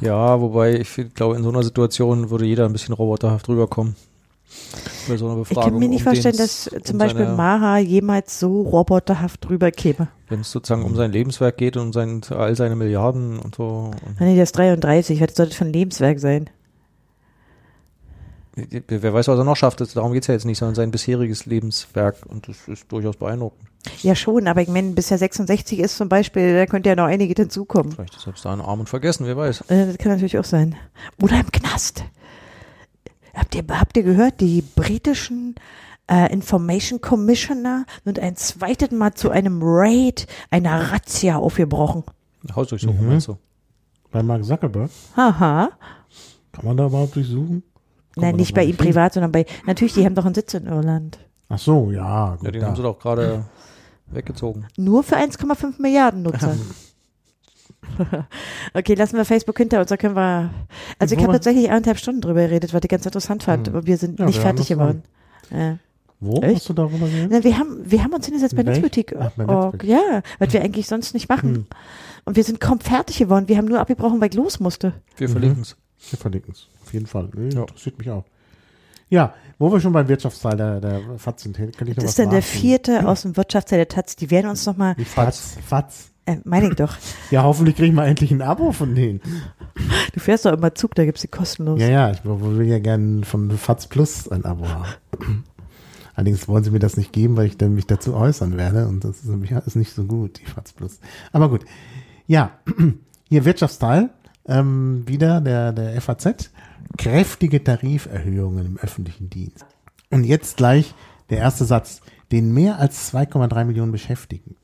Ja, 0.02 0.40
wobei 0.41 0.76
ich 0.76 0.95
glaube, 1.15 1.36
in 1.38 1.44
so 1.44 1.49
einer 1.49 1.64
Situation 1.64 2.30
würde 2.30 2.45
jeder 2.45 2.65
ein 2.65 2.74
bisschen 2.74 2.94
roboterhaft 2.94 3.49
rüberkommen. 3.49 3.95
Bei 5.07 5.18
so 5.18 5.26
einer 5.28 5.41
Ich 5.41 5.49
Befragung. 5.49 5.72
kann 5.72 5.80
mir 5.80 5.90
nicht 5.90 6.02
um 6.02 6.11
vorstellen, 6.14 6.38
dass 6.38 6.68
um 6.68 6.84
zum 6.84 6.98
Beispiel 6.98 7.28
Maha 7.28 7.80
jemals 7.80 8.40
so 8.40 8.61
roboterhaft 8.61 9.48
drüber 9.48 9.72
käme. 9.72 10.07
Wenn 10.30 10.41
es 10.41 10.52
sozusagen 10.52 10.84
um 10.84 10.95
sein 10.95 11.11
Lebenswerk 11.11 11.57
geht 11.57 11.78
und 11.78 11.88
um 11.88 11.94
sein, 11.94 12.22
all 12.30 12.56
seine 12.56 12.76
Milliarden 12.76 13.40
und 13.40 13.56
so. 13.56 13.91
Und 14.06 14.19
Nee, 14.22 14.36
der 14.36 14.44
ist 14.44 14.57
33, 14.57 15.22
was 15.22 15.36
soll 15.36 15.48
das 15.48 15.56
für 15.56 15.65
ein 15.65 15.74
Lebenswerk 15.74 16.19
sein? 16.19 16.49
Wer 18.88 19.13
weiß, 19.13 19.27
was 19.27 19.38
er 19.38 19.43
noch 19.43 19.55
schafft. 19.55 19.95
Darum 19.95 20.13
geht 20.13 20.23
es 20.23 20.27
ja 20.27 20.34
jetzt 20.34 20.45
nicht, 20.45 20.57
sondern 20.57 20.75
sein 20.75 20.91
bisheriges 20.91 21.45
Lebenswerk. 21.45 22.17
Und 22.27 22.47
das 22.47 22.67
ist 22.67 22.91
durchaus 22.91 23.15
beeindruckend. 23.17 23.61
Ja 24.01 24.15
schon, 24.15 24.47
aber 24.47 24.61
ich 24.61 24.67
meine, 24.67 24.91
bis 24.91 25.11
er 25.11 25.17
66 25.17 25.79
ist 25.79 25.95
zum 25.97 26.09
Beispiel, 26.09 26.53
da 26.55 26.65
könnte 26.65 26.89
ja 26.89 26.95
noch 26.95 27.05
einige 27.05 27.34
hinzukommen. 27.41 27.91
Vielleicht 27.93 28.15
ist 28.15 28.25
er 28.27 28.34
bis 28.34 28.41
dahin 28.41 28.59
arm 28.61 28.81
und 28.81 28.89
vergessen, 28.89 29.25
wer 29.25 29.38
weiß. 29.38 29.61
Äh, 29.69 29.85
Das 29.88 29.97
kann 29.97 30.11
natürlich 30.11 30.38
auch 30.38 30.43
sein. 30.43 30.75
Oder 31.21 31.39
im 31.39 31.51
Knast. 31.51 32.03
Habt 33.34 33.55
ihr, 33.55 33.63
habt 33.69 33.95
ihr 33.95 34.03
gehört, 34.03 34.41
die 34.41 34.61
britischen 34.75 35.55
äh, 36.09 36.31
Information 36.34 36.99
Commissioner 37.01 37.85
sind 38.03 38.17
ein 38.19 38.35
zweites 38.35 38.91
Mal 38.91 39.13
zu 39.13 39.29
einem 39.29 39.59
Raid, 39.61 40.25
einer 40.49 40.91
Razzia 40.91 41.38
aufgebrochen. 41.38 42.03
Hausdurchsuchung, 42.55 42.99
Mhm. 43.01 43.07
meinst 43.07 43.27
du? 43.27 43.38
Bei 44.11 44.23
Mark 44.23 44.43
Zuckerberg. 44.43 44.89
Haha. 45.15 45.69
Kann 46.53 46.65
man 46.65 46.77
da 46.77 46.88
überhaupt 46.88 47.15
durchsuchen? 47.15 47.61
Nein, 48.22 48.35
nicht 48.35 48.53
bei 48.53 48.64
ihm 48.64 48.69
hin? 48.69 48.77
privat, 48.77 49.14
sondern 49.14 49.31
bei, 49.31 49.45
natürlich, 49.65 49.94
die 49.94 50.06
haben 50.06 50.15
doch 50.15 50.26
einen 50.26 50.35
Sitz 50.35 50.53
in 50.53 50.65
Irland. 50.68 51.19
Ach 51.49 51.60
so, 51.60 51.91
ja. 51.91 52.35
Gut, 52.35 52.45
Ja, 52.45 52.52
den 52.52 52.61
da. 52.61 52.68
haben 52.68 52.76
sie 52.76 52.81
doch 52.81 52.99
gerade 52.99 53.45
weggezogen. 54.07 54.65
Nur 54.77 55.03
für 55.03 55.15
1,5 55.18 55.81
Milliarden 55.81 56.23
Nutzer. 56.23 56.56
okay, 58.73 58.94
lassen 58.95 59.18
wir 59.18 59.26
Facebook 59.26 59.57
hinter 59.57 59.80
uns, 59.80 59.89
da 59.89 59.98
können 59.98 60.15
wir. 60.15 60.49
Also 60.99 61.15
ich 61.15 61.22
habe 61.23 61.34
tatsächlich 61.34 61.69
eineinhalb 61.69 61.98
Stunden 61.98 62.22
drüber 62.22 62.41
geredet, 62.41 62.73
was 62.73 62.81
ich 62.84 62.89
ganz 62.89 63.06
interessant 63.06 63.44
fand, 63.44 63.68
Hm. 63.68 63.76
aber 63.76 63.85
wir 63.88 63.98
sind 63.98 64.19
Ja, 64.19 64.26
nicht 64.26 64.35
wir 64.38 64.41
fertig 64.41 64.68
geworden. 64.68 65.03
Ja. 65.52 65.77
Wo 66.19 66.41
Echt? 66.41 66.56
hast 66.56 66.69
du 66.69 66.73
darüber 66.73 67.06
geredet? 67.07 67.30
Na, 67.31 67.44
wir 67.44 67.57
haben, 67.60 67.80
wir 67.85 68.03
haben 68.03 68.14
uns 68.14 68.26
hingesetzt 68.26 68.56
bei? 68.56 68.64
Netzpolitik. 68.64 69.15
Ach, 69.19 69.31
bei. 69.38 69.85
Ja, 69.85 70.22
was 70.39 70.52
wir 70.52 70.61
eigentlich 70.64 70.88
sonst 70.88 71.14
nicht 71.14 71.30
machen. 71.30 71.56
Hm. 71.56 71.65
Und 72.26 72.35
wir 72.35 72.44
sind 72.44 72.60
kaum 72.60 72.80
fertig 72.80 73.19
geworden. 73.19 73.48
Wir 73.48 73.57
haben 73.57 73.65
nur 73.65 73.80
abgebrochen, 73.80 74.19
weil 74.19 74.30
ich 74.30 74.35
los 74.35 74.60
musste. 74.60 74.94
Wir 75.18 75.27
Mhm. 75.30 75.31
verlinken 75.34 75.61
es. 75.61 75.77
Wir 76.10 76.19
verlinken 76.19 76.53
es. 76.53 76.68
Auf 76.84 76.94
jeden 76.94 77.06
Fall. 77.07 77.30
Nee, 77.34 77.49
Ja. 77.53 77.61
Interessiert 77.61 77.98
mich 77.98 78.10
auch. 78.10 78.26
Ja, 79.10 79.34
wo 79.57 79.72
wir 79.72 79.80
schon 79.80 79.94
beim 79.94 80.07
Wirtschaftsteil 80.10 80.57
der, 80.57 80.82
der 80.82 81.02
FAZ 81.18 81.44
sind, 81.44 81.56
kann 81.56 81.68
ich 81.69 81.80
noch 81.80 81.95
Das 81.95 82.03
was 82.03 82.10
ist 82.11 82.19
dann 82.19 82.30
der 82.30 82.41
vierte 82.41 83.07
aus 83.07 83.22
dem 83.22 83.38
Wirtschaftsteil 83.38 83.80
der 83.80 83.88
Taz. 83.88 84.15
Die 84.18 84.30
werden 84.30 84.49
uns 84.49 84.65
nochmal, 84.65 84.95
Die 84.95 85.06
FAZ. 85.06 85.57
FAZ. 85.65 86.11
äh, 86.26 86.38
meine 86.44 86.68
ich 86.69 86.76
doch. 86.76 86.94
Ja, 87.32 87.44
hoffentlich 87.44 87.78
kriegen 87.78 87.95
wir 87.95 88.06
endlich 88.06 88.32
ein 88.32 88.41
Abo 88.41 88.74
von 88.74 88.95
denen. 88.95 89.22
Du 90.14 90.19
fährst 90.19 90.45
doch 90.45 90.52
immer 90.52 90.76
Zug, 90.76 90.94
da 90.95 91.06
gibt's 91.06 91.22
die 91.22 91.30
kostenlos. 91.30 91.80
Ja, 91.80 91.88
ja, 91.88 92.11
ich 92.11 92.19
will 92.26 92.68
ja 92.68 92.80
gerne 92.80 93.24
von 93.24 93.49
FAZ 93.57 93.88
Plus 93.88 94.28
ein 94.30 94.44
Abo 94.44 94.68
haben. 94.68 94.86
Allerdings 96.15 96.48
wollen 96.48 96.64
sie 96.64 96.72
mir 96.72 96.80
das 96.80 96.98
nicht 96.98 97.14
geben, 97.14 97.38
weil 97.38 97.45
ich 97.45 97.57
dann 97.57 97.76
mich 97.76 97.86
dazu 97.86 98.14
äußern 98.15 98.57
werde 98.57 98.88
und 98.88 99.03
das 99.03 99.18
ist, 99.18 99.26
nämlich- 99.28 99.52
ist 99.52 99.76
nicht 99.76 99.94
so 99.94 100.03
gut, 100.03 100.40
die 100.40 100.45
FAZ 100.45 100.74
Plus. 100.74 100.99
Aber 101.32 101.49
gut. 101.49 101.64
Ja, 102.26 102.52
hier 103.30 103.45
Wirtschaftsteil, 103.45 104.10
ähm, 104.48 105.03
wieder 105.07 105.41
der, 105.41 105.74
der 105.74 105.99
FAZ. 106.02 106.52
Kräftige 106.98 107.64
Tariferhöhungen 107.64 108.65
im 108.65 108.78
öffentlichen 108.78 109.30
Dienst. 109.30 109.65
Und 110.10 110.24
jetzt 110.24 110.57
gleich 110.57 110.94
der 111.30 111.40
erste 111.40 111.65
Satz. 111.65 112.02
Den 112.32 112.53
mehr 112.53 112.80
als 112.80 113.14
2,3 113.14 113.65
Millionen 113.65 113.91
Beschäftigten 113.91 114.56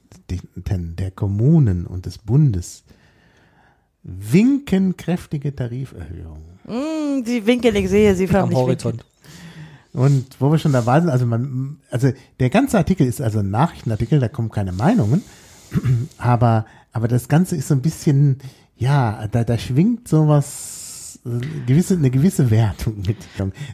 der 0.98 1.12
Kommunen 1.12 1.86
und 1.86 2.06
des 2.06 2.18
Bundes 2.18 2.84
winken 4.04 4.98
kräftige 4.98 5.56
Tariferhöhungen. 5.56 6.60
Mm, 6.66 7.24
die 7.24 7.46
Winkel, 7.46 7.76
ich 7.76 7.90
sehe 7.90 8.14
sie 8.16 8.26
Am 8.26 8.30
förmlich 8.30 8.58
winkeln. 8.58 8.68
Horizont. 8.68 9.06
Und 9.94 10.26
wo 10.40 10.52
wir 10.52 10.58
schon 10.58 10.74
dabei 10.74 11.00
sind, 11.00 11.10
also 11.10 11.26
man, 11.26 11.78
also 11.92 12.12
der 12.40 12.50
ganze 12.50 12.78
Artikel 12.78 13.06
ist 13.06 13.22
also 13.22 13.40
ein 13.40 13.52
Nachrichtenartikel, 13.52 14.20
da 14.20 14.28
kommen 14.28 14.50
keine 14.50 14.72
Meinungen, 14.72 15.24
aber, 16.18 16.66
aber 16.92 17.08
das 17.08 17.28
Ganze 17.28 17.56
ist 17.56 17.68
so 17.68 17.76
ein 17.76 17.82
bisschen, 17.82 18.40
ja, 18.76 19.28
da, 19.32 19.44
da 19.44 19.58
schwingt 19.58 20.08
sowas, 20.08 21.20
äh, 21.26 21.66
gewisse, 21.66 21.96
eine 21.96 22.10
gewisse 22.10 22.52
Wertung 22.52 23.02
mit. 23.06 23.18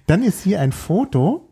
Dann 0.07 0.23
ist 0.23 0.43
hier 0.43 0.61
ein 0.61 0.71
Foto 0.71 1.49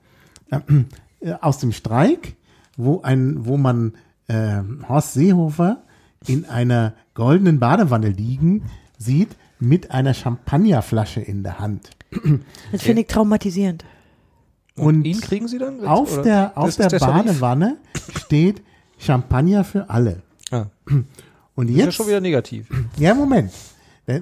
äh, 0.51 1.33
aus 1.41 1.59
dem 1.59 1.71
Streik, 1.71 2.35
wo 2.75 3.01
ein, 3.01 3.45
wo 3.45 3.57
man 3.57 3.93
äh, 4.27 4.61
Horst 4.87 5.13
Seehofer 5.13 5.83
in 6.27 6.45
einer 6.45 6.93
goldenen 7.13 7.59
Badewanne 7.59 8.09
liegen 8.09 8.63
sieht 8.97 9.29
mit 9.59 9.91
einer 9.91 10.13
Champagnerflasche 10.13 11.21
in 11.21 11.43
der 11.43 11.59
Hand. 11.59 11.91
Das 12.71 12.83
finde 12.83 13.01
ich 13.01 13.07
traumatisierend. 13.07 13.85
Und 14.75 15.05
ihn 15.05 15.19
kriegen 15.21 15.47
sie 15.47 15.57
dann? 15.57 15.83
auf 15.85 16.13
Oder? 16.13 16.21
der, 16.23 16.45
Das 16.49 16.57
auf 16.57 16.69
ist 16.69 16.79
der 16.79 16.87
der? 16.89 16.99
Badewanne 16.99 17.77
steht 18.15 18.61
Champagner 18.99 19.63
für 19.63 19.89
alle. 19.89 20.21
Ah, 20.51 20.65
Und 21.57 21.69
ist 21.69 21.75
ja 21.77 21.85
jetzt, 21.85 21.95
schon 21.95 22.07
wieder 22.07 22.21
negativ. 22.21 22.67
ja, 22.97 23.13
Moment. 23.13 23.51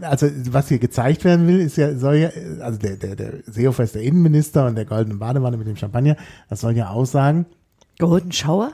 Also, 0.02 0.28
was 0.50 0.70
hier 0.70 0.80
gezeigt 0.80 1.24
werden 1.26 1.48
will, 1.48 1.60
ist 1.60 1.78
ja, 1.78 1.96
soll 1.96 2.16
ja, 2.16 2.30
also 2.60 2.80
der, 2.80 2.96
der, 2.96 3.16
der 3.16 3.34
Seehofer 3.46 3.84
ist 3.84 3.94
der 3.94 4.02
Innenminister 4.02 4.66
und 4.66 4.76
der 4.76 4.86
goldene 4.86 5.18
Badewanne 5.18 5.58
mit 5.58 5.68
dem 5.68 5.76
Champagner, 5.76 6.16
das 6.50 6.62
soll 6.62 6.76
ja 6.76 6.90
aussagen, 6.90 7.46
Golden 8.00 8.32
Shower? 8.32 8.72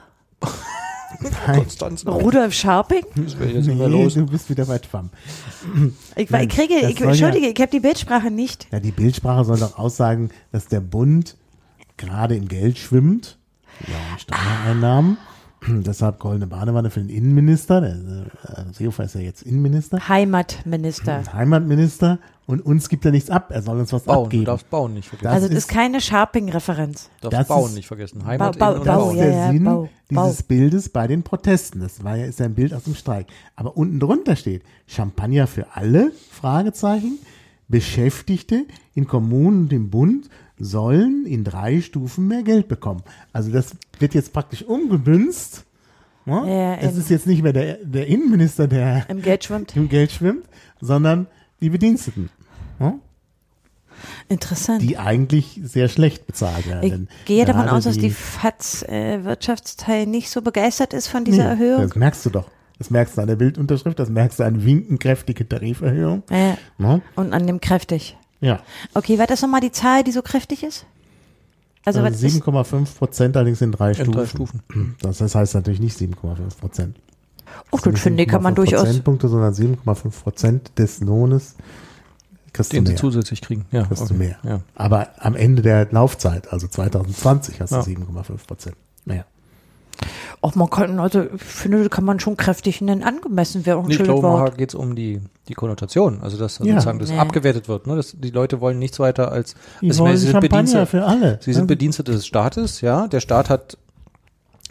Konstanz. 1.54 2.06
Rudolf 2.06 2.54
Scharping? 2.54 3.04
Das 3.16 3.38
wäre 3.38 3.50
jetzt 3.50 3.66
nicht 3.66 3.78
mehr 3.78 3.88
nee, 3.88 4.04
los. 4.04 4.14
du 4.14 4.26
bist 4.26 4.48
wieder 4.48 4.64
bei 4.64 4.78
Schwamm. 4.78 5.10
Ich, 6.16 6.30
Nein, 6.30 6.48
ich 6.48 6.54
kriege, 6.54 6.74
ich, 6.74 6.98
soll 6.98 7.06
ja- 7.06 7.10
entschuldige, 7.10 7.48
ich 7.48 7.60
habe 7.60 7.70
die 7.70 7.80
Bildsprache 7.80 8.30
nicht. 8.30 8.66
Ja, 8.72 8.80
die 8.80 8.90
Bildsprache 8.90 9.44
soll 9.44 9.58
doch 9.58 9.78
aussagen, 9.78 10.30
dass 10.50 10.66
der 10.66 10.80
Bund 10.80 11.36
gerade 11.96 12.36
im 12.36 12.48
Geld 12.48 12.78
schwimmt, 12.78 13.38
ja, 13.86 13.94
in 14.12 14.18
Steuereinnahmen. 14.18 15.18
Deshalb 15.68 16.18
goldene 16.18 16.46
Badewanne 16.46 16.90
für 16.90 17.00
den 17.00 17.08
Innenminister. 17.08 17.80
Der 17.80 17.92
äh, 17.92 18.72
Seehofer 18.72 19.04
ist 19.04 19.14
ja 19.14 19.20
jetzt 19.20 19.42
Innenminister. 19.42 20.08
Heimatminister. 20.08 21.22
Heimatminister. 21.32 22.18
Und 22.46 22.60
uns 22.66 22.88
gibt 22.88 23.04
er 23.04 23.12
nichts 23.12 23.30
ab. 23.30 23.50
Er 23.50 23.62
soll 23.62 23.78
uns 23.78 23.92
was 23.92 24.02
Bauen, 24.02 24.16
du 24.16 24.22
abgeben. 24.24 24.44
darfst 24.46 24.68
bauen 24.68 24.94
nicht 24.94 25.08
vergessen. 25.08 25.24
Das 25.26 25.34
Also 25.34 25.46
das 25.48 25.58
ist- 25.58 25.64
ist 25.64 25.68
keine 25.70 26.00
Scharping-Referenz. 26.00 27.08
Du 27.20 27.28
darfst 27.28 27.48
das 27.50 27.56
bauen 27.56 27.68
ist- 27.70 27.74
nicht 27.76 27.86
vergessen. 27.86 28.24
Heimat 28.26 28.56
innen 28.56 28.68
und 28.74 28.84
Bau- 28.84 28.84
Das 28.84 29.12
ist 29.12 29.18
der 29.20 29.30
ja, 29.32 29.50
Sinn 29.52 29.64
Bau, 29.64 29.88
dieses 30.10 30.42
Bau. 30.42 30.48
Bildes 30.48 30.88
bei 30.88 31.06
den 31.06 31.22
Protesten. 31.22 31.80
Das 31.80 32.02
war 32.02 32.16
ja, 32.16 32.26
ist 32.26 32.40
ja 32.40 32.46
ein 32.46 32.54
Bild 32.54 32.74
aus 32.74 32.82
dem 32.84 32.96
Streik. 32.96 33.26
Aber 33.54 33.76
unten 33.76 34.00
drunter 34.00 34.34
steht 34.36 34.62
Champagner 34.88 35.46
für 35.46 35.66
alle, 35.74 36.10
Fragezeichen. 36.30 37.18
Beschäftigte 37.68 38.66
in 38.94 39.06
Kommunen 39.06 39.62
und 39.62 39.72
im 39.72 39.88
Bund 39.88 40.28
sollen 40.64 41.26
in 41.26 41.42
drei 41.42 41.80
Stufen 41.80 42.28
mehr 42.28 42.42
Geld 42.44 42.68
bekommen. 42.68 43.02
Also 43.32 43.50
das 43.50 43.74
wird 43.98 44.14
jetzt 44.14 44.32
praktisch 44.32 44.62
umgemünzt. 44.62 45.64
Ne? 46.24 46.34
Ja, 46.46 46.74
es 46.76 46.96
ist 46.96 47.10
jetzt 47.10 47.26
nicht 47.26 47.42
mehr 47.42 47.52
der, 47.52 47.78
der 47.82 48.06
Innenminister, 48.06 48.68
der 48.68 49.10
Im 49.10 49.22
Geld 49.22 49.42
schwimmt. 49.44 49.74
im 49.76 49.88
Geld 49.88 50.12
schwimmt, 50.12 50.44
sondern 50.80 51.26
die 51.60 51.68
Bediensteten. 51.70 52.30
Ne? 52.78 53.00
Interessant. 54.28 54.82
Die 54.82 54.98
eigentlich 54.98 55.60
sehr 55.64 55.88
schlecht 55.88 56.26
bezahlt 56.28 56.66
werden. 56.68 57.08
ich 57.20 57.24
gehe 57.24 57.44
davon 57.44 57.68
aus, 57.68 57.84
dass 57.84 57.98
die 57.98 58.10
FATS-Wirtschaftsteil 58.10 60.06
nicht 60.06 60.30
so 60.30 60.42
begeistert 60.42 60.92
ist 60.94 61.08
von 61.08 61.24
dieser 61.24 61.54
Nee, 61.54 61.62
Erhöhung. 61.62 61.82
Das 61.82 61.96
merkst 61.96 62.24
du 62.26 62.30
doch. 62.30 62.48
Das 62.78 62.90
merkst 62.90 63.16
du 63.16 63.20
an 63.20 63.28
der 63.28 63.36
Bildunterschrift, 63.36 63.98
das 63.98 64.08
merkst 64.08 64.40
du 64.40 64.44
an 64.44 64.64
winkenkräftige 64.64 65.48
Tariferhöhung. 65.48 66.22
Ja, 66.30 66.56
Ne? 66.78 67.00
und 67.16 67.32
an 67.32 67.46
dem 67.46 67.60
kräftig. 67.60 68.16
Ja, 68.42 68.60
Okay, 68.92 69.18
war 69.18 69.26
das 69.26 69.40
nochmal 69.40 69.60
die 69.62 69.72
Zahl, 69.72 70.04
die 70.04 70.12
so 70.12 70.20
kräftig 70.20 70.62
ist? 70.62 70.84
Also 71.84 72.00
also 72.00 72.12
was 72.14 72.22
ist, 72.22 72.44
7,5 72.44 72.96
Prozent 72.98 73.36
allerdings 73.36 73.60
in 73.62 73.72
drei 73.72 73.88
In 73.90 73.94
Stufen. 73.94 74.12
drei 74.12 74.26
Stufen. 74.26 74.62
Das, 75.00 75.20
heißt 75.34 75.54
natürlich 75.54 75.80
nicht 75.80 75.96
7,5 75.98 76.58
Prozent. 76.60 76.96
oh, 77.70 77.78
das 77.82 78.00
finde 78.00 78.22
ich, 78.22 78.28
kann 78.28 78.42
man 78.42 78.54
durchaus. 78.54 78.82
Prozentpunkte, 78.82 79.28
sondern 79.28 79.52
7,5 79.54 80.22
Prozent 80.22 80.70
des 80.78 81.00
Lohnes 81.00 81.56
kriegst 82.52 82.72
Den 82.72 82.84
du 82.84 82.90
sie 82.90 82.92
mehr. 82.94 83.00
zusätzlich 83.00 83.40
kriegen. 83.40 83.64
Ja, 83.72 83.84
Kriegst 83.84 84.02
du 84.02 84.14
okay. 84.14 84.14
mehr. 84.14 84.36
Ja. 84.42 84.60
Aber 84.74 85.08
am 85.18 85.34
Ende 85.34 85.62
der 85.62 85.88
Laufzeit, 85.90 86.52
also 86.52 86.68
2020, 86.68 87.60
hast 87.60 87.70
du 87.72 87.76
Ja. 87.76 87.82
7,5 87.82 88.46
Prozent 88.46 88.76
mehr. 89.04 89.24
Auch 90.40 90.54
man 90.56 90.68
kann, 90.70 90.98
also 90.98 91.22
ich 91.34 91.42
finde, 91.42 91.78
das 91.78 91.90
kann 91.90 92.04
man 92.04 92.18
schon 92.18 92.36
kräftig 92.36 92.80
nennen, 92.80 93.02
angemessen 93.04 93.64
wäre 93.64 93.76
auch 93.78 93.82
ein 93.84 93.88
Nee, 93.88 93.94
schönes 93.94 94.22
Wort. 94.22 94.58
geht 94.58 94.70
es 94.70 94.74
um 94.74 94.96
die, 94.96 95.20
die 95.48 95.54
Konnotation. 95.54 96.20
Also, 96.20 96.36
dass 96.36 96.58
Ja. 96.58 96.66
sozusagen 96.74 96.98
das 96.98 97.10
Nee. 97.10 97.18
abgewertet 97.18 97.68
wird. 97.68 97.86
Ne? 97.86 97.94
Das, 97.96 98.16
die 98.18 98.30
Leute 98.30 98.60
wollen 98.60 98.78
nichts 98.78 98.98
weiter 98.98 99.30
als. 99.30 99.54
Die 99.80 99.88
es- 99.88 99.98
wollen 99.98 100.16
sie 100.16 100.26
sind 100.26 100.40
Bedienstete- 100.40 100.86
für 100.86 101.04
alle. 101.04 101.38
Sie 101.42 101.52
sind 101.52 101.62
Ja. 101.64 101.66
Bedienstete 101.66 102.10
des 102.12 102.26
Staates, 102.26 102.80
ja. 102.80 103.06
Der 103.06 103.20
Staat 103.20 103.48
hat 103.50 103.78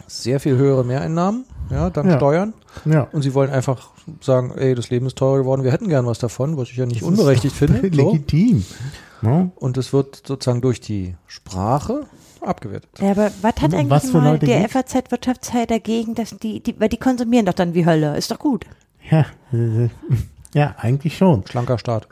sehr 0.06 0.40
viel 0.40 0.56
höhere 0.56 0.84
Mehreinnahmen, 0.84 1.44
ja, 1.70 1.88
dank 1.88 2.10
Ja. 2.10 2.16
Steuern. 2.16 2.52
Ja. 2.84 3.08
Und 3.12 3.22
sie 3.22 3.32
wollen 3.32 3.50
einfach 3.50 3.90
sagen, 4.20 4.52
ey, 4.56 4.74
das 4.74 4.90
Leben 4.90 5.06
ist 5.06 5.16
teurer 5.16 5.38
geworden, 5.38 5.64
wir 5.64 5.72
hätten 5.72 5.88
gern 5.88 6.04
was 6.06 6.18
davon, 6.18 6.56
was 6.58 6.68
ich 6.68 6.76
ja 6.76 6.84
nicht 6.86 7.02
unberechtigt 7.02 7.54
finde. 7.56 7.80
So. 7.94 8.10
Legitim. 8.12 8.64
Ne? 9.22 9.52
Und 9.56 9.78
es 9.78 9.92
wird 9.92 10.22
sozusagen 10.26 10.60
durch 10.60 10.80
die 10.80 11.14
Sprache 11.26 12.02
abgewertet. 12.44 12.90
Ja, 13.00 13.10
aber 13.12 13.30
was 13.42 13.54
hat 13.60 13.74
eigentlich 13.74 13.90
was 13.90 14.12
mal 14.12 14.32
Leute 14.32 14.46
der? 14.46 14.68
FAZ-Wirtschaftsteil 14.68 15.66
dagegen, 15.66 16.14
dass 16.14 16.36
die, 16.38 16.60
die, 16.60 16.78
weil 16.80 16.88
die 16.88 16.96
konsumieren 16.98 17.46
doch 17.46 17.54
dann 17.54 17.74
wie 17.74 17.86
Hölle, 17.86 18.16
ist 18.16 18.30
doch 18.30 18.38
gut. 18.38 18.64
Ja, 19.10 19.26
ja, 20.54 20.74
eigentlich 20.78 21.16
schon. 21.16 21.46
Schlanker 21.46 21.78
Staat. 21.78 22.06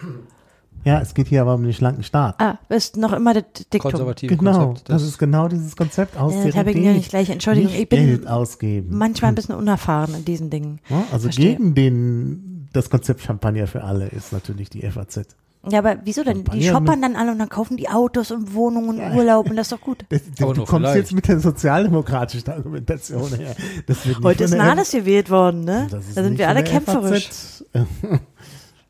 Ja, 0.83 0.99
es 1.01 1.13
geht 1.13 1.29
hier 1.29 1.43
aber 1.43 1.55
um 1.55 1.63
den 1.63 1.75
schlanken 1.75 2.03
Staat. 2.03 2.37
Ah, 2.41 2.59
ist 2.71 2.97
noch 2.97 3.13
immer 3.13 3.35
das 3.35 3.45
Diktum. 3.71 3.91
Konservative 3.91 4.35
Genau, 4.35 4.67
Konzept. 4.69 4.89
das 4.89 5.03
ist 5.03 5.19
genau 5.19 5.47
dieses 5.47 5.77
Konzept 5.77 6.15
Ja, 6.15 6.27
das 6.27 6.57
habe 6.57 6.71
ich 6.71 6.79
ja 6.79 6.93
nicht 6.95 7.11
gleich. 7.11 7.29
Entschuldigung, 7.29 7.71
nicht 7.73 7.83
ich 7.83 7.89
bin 7.91 8.07
Geld 8.07 8.27
ausgeben. 8.27 8.97
manchmal 8.97 9.31
ein 9.33 9.35
bisschen 9.35 9.55
unerfahren 9.57 10.15
in 10.15 10.25
diesen 10.25 10.49
Dingen. 10.49 10.81
Ja, 10.89 11.05
also 11.13 11.25
Verstehe. 11.25 11.57
gegen 11.57 11.75
den, 11.75 12.69
das 12.73 12.89
Konzept 12.89 13.21
Champagner 13.21 13.67
für 13.67 13.85
alle 13.85 14.07
ist 14.09 14.33
natürlich 14.33 14.71
die 14.71 14.81
FAZ. 14.91 15.27
Ja, 15.69 15.81
aber 15.81 15.99
wieso 16.05 16.25
denn? 16.25 16.43
Die 16.45 16.63
shoppern 16.63 17.03
dann 17.03 17.17
alle 17.17 17.33
und 17.33 17.39
dann 17.39 17.51
kaufen 17.51 17.77
die 17.77 17.89
Autos 17.91 18.31
und 18.31 18.55
Wohnungen 18.55 18.99
und 18.99 19.15
Urlaub 19.15 19.51
und 19.51 19.57
das 19.57 19.67
ist 19.67 19.73
doch 19.73 19.81
gut. 19.81 20.05
Das, 20.09 20.23
Aber 20.41 20.55
du 20.55 20.65
kommst 20.65 20.73
vielleicht. 20.89 20.97
jetzt 20.97 21.13
mit 21.13 21.29
der 21.29 21.39
sozialdemokratischen 21.39 22.51
Argumentation 22.51 23.29
her. 23.35 23.55
Das 23.87 23.99
Heute 24.23 24.45
ist 24.45 24.55
der 24.55 24.63
Nahles 24.65 24.91
gewählt 24.91 25.29
worden, 25.29 25.65
ne? 25.65 25.87
Das 25.91 26.15
Da 26.15 26.23
sind 26.23 26.39
wir 26.39 26.49
alle 26.49 26.65
kämpferisch. 26.65 27.29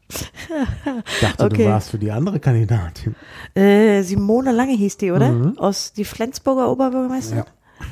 Ich 0.08 1.20
dachte, 1.20 1.44
Okay. 1.44 1.64
du 1.64 1.70
warst 1.70 1.90
für 1.90 1.98
die 1.98 2.10
andere 2.10 2.40
Kandidatin. 2.40 3.14
Äh, 3.54 4.02
Simone 4.02 4.52
Lange 4.52 4.72
hieß 4.72 4.96
die, 4.96 5.12
oder? 5.12 5.30
Mhm. 5.30 5.58
Aus 5.58 5.92
die 5.92 6.04
Flensburger 6.04 6.70
Oberbürgermeisterin. 6.70 7.44
Ja. 7.44 7.86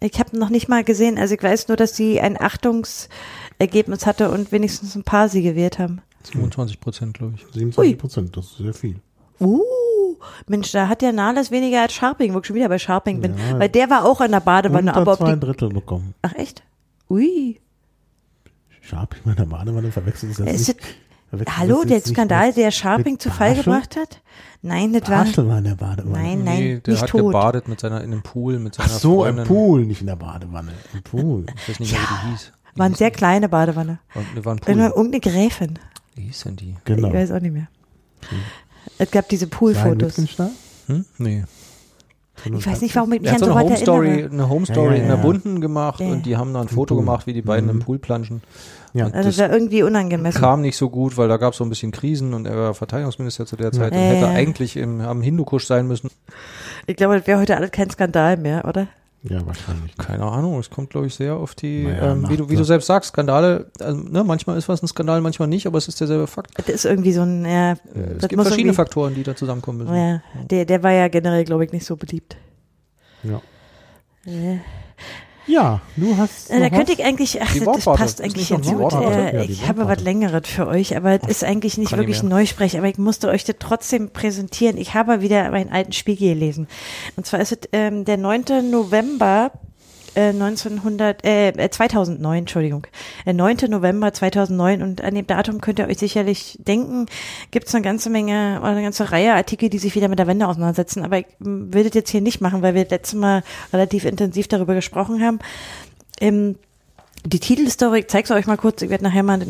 Ich 0.00 0.18
habe 0.18 0.36
noch 0.36 0.48
nicht 0.48 0.68
mal 0.68 0.82
gesehen, 0.82 1.18
also 1.18 1.34
ich 1.34 1.42
weiß 1.42 1.68
nur, 1.68 1.76
dass 1.76 1.94
sie 1.94 2.20
ein 2.20 2.40
Achtungsergebnis 2.40 4.04
hatte 4.06 4.30
und 4.32 4.50
wenigstens 4.50 4.96
ein 4.96 5.04
paar 5.04 5.28
sie 5.28 5.42
gewählt 5.42 5.78
haben. 5.78 6.02
27 6.28 6.80
Prozent, 6.80 7.14
glaube 7.14 7.34
ich. 7.36 7.46
27 7.52 7.98
Prozent, 7.98 8.36
das 8.36 8.46
ist 8.46 8.58
sehr 8.58 8.74
viel. 8.74 8.96
Uh, 9.40 10.16
Mensch, 10.46 10.70
da 10.72 10.88
hat 10.88 11.02
ja 11.02 11.12
Nahles 11.12 11.50
weniger 11.50 11.82
als 11.82 11.92
Sharping, 11.94 12.34
wo 12.34 12.38
ich 12.38 12.46
schon 12.46 12.56
wieder 12.56 12.68
bei 12.68 12.78
Sharping 12.78 13.20
bin. 13.20 13.36
Ja. 13.36 13.58
Weil 13.58 13.68
der 13.68 13.90
war 13.90 14.04
auch 14.04 14.20
in 14.20 14.30
der 14.30 14.40
Badewanne, 14.40 14.90
Unter 14.90 15.00
aber 15.00 15.12
ob 15.12 15.18
zwei 15.18 15.34
die, 15.34 15.40
Drittel 15.40 15.68
bekommen. 15.70 16.14
Ach 16.22 16.34
echt? 16.34 16.62
Ui. 17.10 17.60
Scharp, 18.80 19.16
ich 19.16 19.24
meine, 19.24 19.46
Badewanne 19.46 19.92
verwechselt 19.92 20.32
ist 20.32 20.40
das 20.40 20.46
Ist 20.48 20.68
nicht. 20.68 20.80
verwechselt 21.30 21.58
hallo, 21.58 21.84
der 21.84 22.00
Skandal, 22.00 22.52
der 22.52 22.70
Sharping 22.70 23.18
zu 23.18 23.30
Fall 23.30 23.54
gebracht 23.54 23.96
hat? 23.96 24.20
Nein, 24.62 24.92
das 24.92 25.08
war, 25.08 25.24
Barschel 25.24 25.48
war 25.48 25.58
in 25.58 25.64
der 25.64 25.74
Badewanne. 25.74 26.12
nein, 26.12 26.44
nein, 26.44 26.58
nee, 26.58 26.80
der 26.80 26.94
nicht 26.94 27.02
hat 27.02 27.10
tot. 27.10 27.26
gebadet 27.26 27.68
mit 27.68 27.80
seiner, 27.80 28.02
in 28.02 28.12
einem 28.12 28.22
Pool 28.22 28.58
mit 28.58 28.74
seiner 28.76 28.90
Ach 28.92 28.98
so, 28.98 29.22
Freundin. 29.22 29.42
im 29.42 29.48
Pool, 29.48 29.84
nicht 29.86 30.00
in 30.00 30.06
der 30.06 30.16
Badewanne. 30.16 30.72
Im 30.92 31.02
Pool. 31.02 31.46
Ich 31.56 31.68
weiß 31.68 31.80
nicht 31.80 31.92
mehr, 31.92 32.00
wie 32.00 32.26
die 32.26 32.30
hieß. 32.30 32.52
War 32.76 32.86
eine 32.86 32.94
sehr 32.94 33.10
kleine 33.10 33.48
Badewanne. 33.48 33.98
War, 34.14 34.44
war 34.44 34.54
ein 34.54 34.58
Pool. 34.58 34.74
irgendeine 34.78 35.20
Gräfin. 35.20 35.78
Wie 36.14 36.22
hieß 36.22 36.44
denn 36.44 36.56
die? 36.56 36.76
Genau. 36.84 37.08
Ich 37.08 37.14
weiß 37.14 37.32
auch 37.32 37.40
nicht 37.40 37.52
mehr. 37.52 37.68
Es 38.98 39.10
gab 39.10 39.28
diese 39.28 39.46
Poolfotos. 39.46 40.16
Hm? 40.86 41.04
Nee. 41.18 41.44
Ich 42.44 42.66
weiß 42.66 42.80
nicht, 42.80 42.96
warum 42.96 43.12
ich 43.12 43.20
mich 43.20 43.30
an 43.30 43.38
so 43.38 43.52
eine 43.52 43.60
Home 43.60 43.76
Story, 43.76 44.24
eine 44.24 44.48
Home 44.48 44.66
Story 44.66 44.86
Ja, 44.86 44.96
ja, 44.96 45.02
in 45.02 45.06
der 45.08 45.16
ja. 45.16 45.22
Bunten 45.22 45.60
gemacht 45.60 46.00
Ja. 46.00 46.08
und 46.08 46.26
die 46.26 46.36
haben 46.36 46.52
da 46.52 46.62
ein 46.62 46.68
Foto 46.68 46.94
Pool. 46.94 47.04
gemacht, 47.04 47.26
wie 47.26 47.34
die 47.34 47.42
beiden 47.42 47.66
Mhm. 47.66 47.76
im 47.76 47.78
Pool 47.80 47.98
planschen. 47.98 48.42
Ja. 48.94 49.06
Und 49.06 49.14
Also 49.14 49.28
das 49.28 49.38
war 49.38 49.50
irgendwie 49.52 49.82
unangemessen. 49.82 50.40
kam 50.40 50.60
nicht 50.62 50.76
so 50.76 50.90
gut, 50.90 51.16
weil 51.16 51.28
da 51.28 51.36
gab 51.36 51.52
es 51.52 51.58
so 51.58 51.64
ein 51.64 51.68
bisschen 51.68 51.92
Krisen 51.92 52.34
und 52.34 52.46
er 52.46 52.56
war 52.56 52.74
Verteidigungsminister 52.74 53.46
zu 53.46 53.56
der 53.56 53.70
Zeit 53.70 53.92
Ja, 53.94 53.98
und 54.00 54.06
hätte 54.06 54.20
ja. 54.26 54.30
eigentlich 54.32 54.76
im, 54.76 55.00
am 55.02 55.22
Hindukusch 55.22 55.66
sein 55.66 55.86
müssen. 55.86 56.10
Ich 56.86 56.96
glaube, 56.96 57.16
das 57.18 57.26
wäre 57.26 57.38
heute 57.40 57.56
alles 57.56 57.70
kein 57.70 57.90
Skandal 57.90 58.36
mehr, 58.36 58.64
oder? 58.66 58.88
Ja, 59.24 59.46
wahrscheinlich. 59.46 59.96
Keine 59.96 60.24
Ahnung, 60.24 60.58
es 60.58 60.68
kommt, 60.68 60.90
glaube 60.90 61.06
ich, 61.06 61.14
sehr 61.14 61.36
auf 61.36 61.54
die, 61.54 61.84
Naja, 61.84 62.12
ähm, 62.12 62.28
wie, 62.28 62.36
du, 62.36 62.50
wie 62.50 62.56
du 62.56 62.64
selbst 62.64 62.86
sagst, 62.86 63.10
Skandale, 63.10 63.70
also, 63.78 64.00
ne, 64.00 64.24
manchmal 64.24 64.58
ist 64.58 64.68
was 64.68 64.82
ein 64.82 64.88
Skandal, 64.88 65.20
manchmal 65.20 65.46
nicht, 65.46 65.66
aber 65.66 65.78
es 65.78 65.86
ist 65.86 66.00
derselbe 66.00 66.26
Fakt. 66.26 66.50
Das 66.58 66.68
ist 66.68 66.84
irgendwie 66.84 67.12
so 67.12 67.22
ein, 67.22 67.44
ja, 67.44 67.72
Es 67.72 68.18
das 68.18 68.28
gibt 68.28 68.42
verschiedene 68.42 68.74
Faktoren, 68.74 69.14
die 69.14 69.22
da 69.22 69.36
zusammenkommen 69.36 69.78
müssen. 69.78 69.94
Ja, 69.94 70.22
der, 70.50 70.64
der 70.64 70.82
war 70.82 70.90
ja 70.90 71.06
generell, 71.06 71.44
glaube 71.44 71.64
ich, 71.64 71.72
nicht 71.72 71.86
so 71.86 71.96
beliebt. 71.96 72.36
Ja. 73.22 73.40
Äh, 74.26 74.58
Ja, 75.46 75.80
du 75.96 76.16
hast. 76.16 76.50
äh, 76.50 76.60
da 76.60 76.70
könnte 76.70 76.92
ich 76.92 77.04
eigentlich, 77.04 77.40
ach, 77.42 77.46
das, 77.46 77.58
das 77.58 77.66
Wortwarte. 77.66 78.02
passt 78.02 78.20
eigentlich 78.20 78.48
die 78.48 78.54
gut. 78.72 78.92
Äh, 78.92 79.36
Ja, 79.36 79.42
ich 79.42 79.66
habe 79.68 79.86
was 79.88 80.00
Längeres 80.00 80.48
für 80.48 80.66
euch, 80.66 80.96
aber 80.96 81.14
es 81.22 81.28
ist 81.28 81.44
eigentlich 81.44 81.78
nicht 81.78 81.90
Kann 81.90 81.98
wirklich 81.98 82.18
ich 82.18 82.22
ein. 82.22 82.28
Neusprech, 82.28 82.78
aber 82.78 82.88
ich 82.88 82.98
musste 82.98 83.28
euch 83.28 83.44
das 83.44 83.56
trotzdem 83.58 84.10
präsentieren. 84.10 84.76
Ich 84.76 84.94
habe 84.94 85.20
wieder 85.20 85.50
meinen 85.50 85.70
alten 85.72 85.92
Spiegel 85.92 86.34
gelesen. 86.34 86.68
Und 87.16 87.26
zwar 87.26 87.40
ist 87.40 87.52
es 87.52 87.58
ähm, 87.72 88.04
der 88.04 88.16
9. 88.18 88.70
November 88.70 89.50
äh, 90.14 90.28
1900, 90.28 91.24
äh, 91.24 91.48
äh, 91.48 91.70
2009, 91.70 92.38
Entschuldigung, 92.38 92.86
äh, 93.24 93.32
9. 93.32 93.68
November 93.68 94.12
2009 94.12 94.82
und 94.82 95.02
an 95.02 95.14
dem 95.14 95.26
Datum 95.26 95.60
könnt 95.60 95.78
ihr 95.78 95.88
euch 95.88 95.98
sicherlich 95.98 96.58
denken, 96.66 97.06
gibt 97.50 97.68
es 97.68 97.74
eine 97.74 97.82
ganze 97.82 98.10
Menge 98.10 98.58
oder 98.60 98.70
eine 98.70 98.82
ganze 98.82 99.10
Reihe 99.10 99.34
Artikel, 99.34 99.68
die 99.68 99.78
sich 99.78 99.94
wieder 99.94 100.08
mit 100.08 100.18
der 100.18 100.26
Wende 100.26 100.46
auseinandersetzen, 100.46 101.04
aber 101.04 101.18
ich 101.18 101.26
will 101.38 101.84
das 101.84 101.94
jetzt 101.94 102.10
hier 102.10 102.20
nicht 102.20 102.40
machen, 102.40 102.62
weil 102.62 102.74
wir 102.74 102.86
letztes 102.86 103.18
Mal 103.18 103.42
relativ 103.72 104.04
intensiv 104.04 104.48
darüber 104.48 104.74
gesprochen 104.74 105.22
haben. 105.22 105.38
Ähm, 106.20 106.56
die 107.24 107.38
Titelstory, 107.38 108.00
ich 108.00 108.08
zeig's 108.08 108.30
euch 108.30 108.46
mal 108.46 108.56
kurz, 108.56 108.82
ich 108.82 108.90
werde 108.90 109.04
nachher 109.04 109.22
mal 109.22 109.40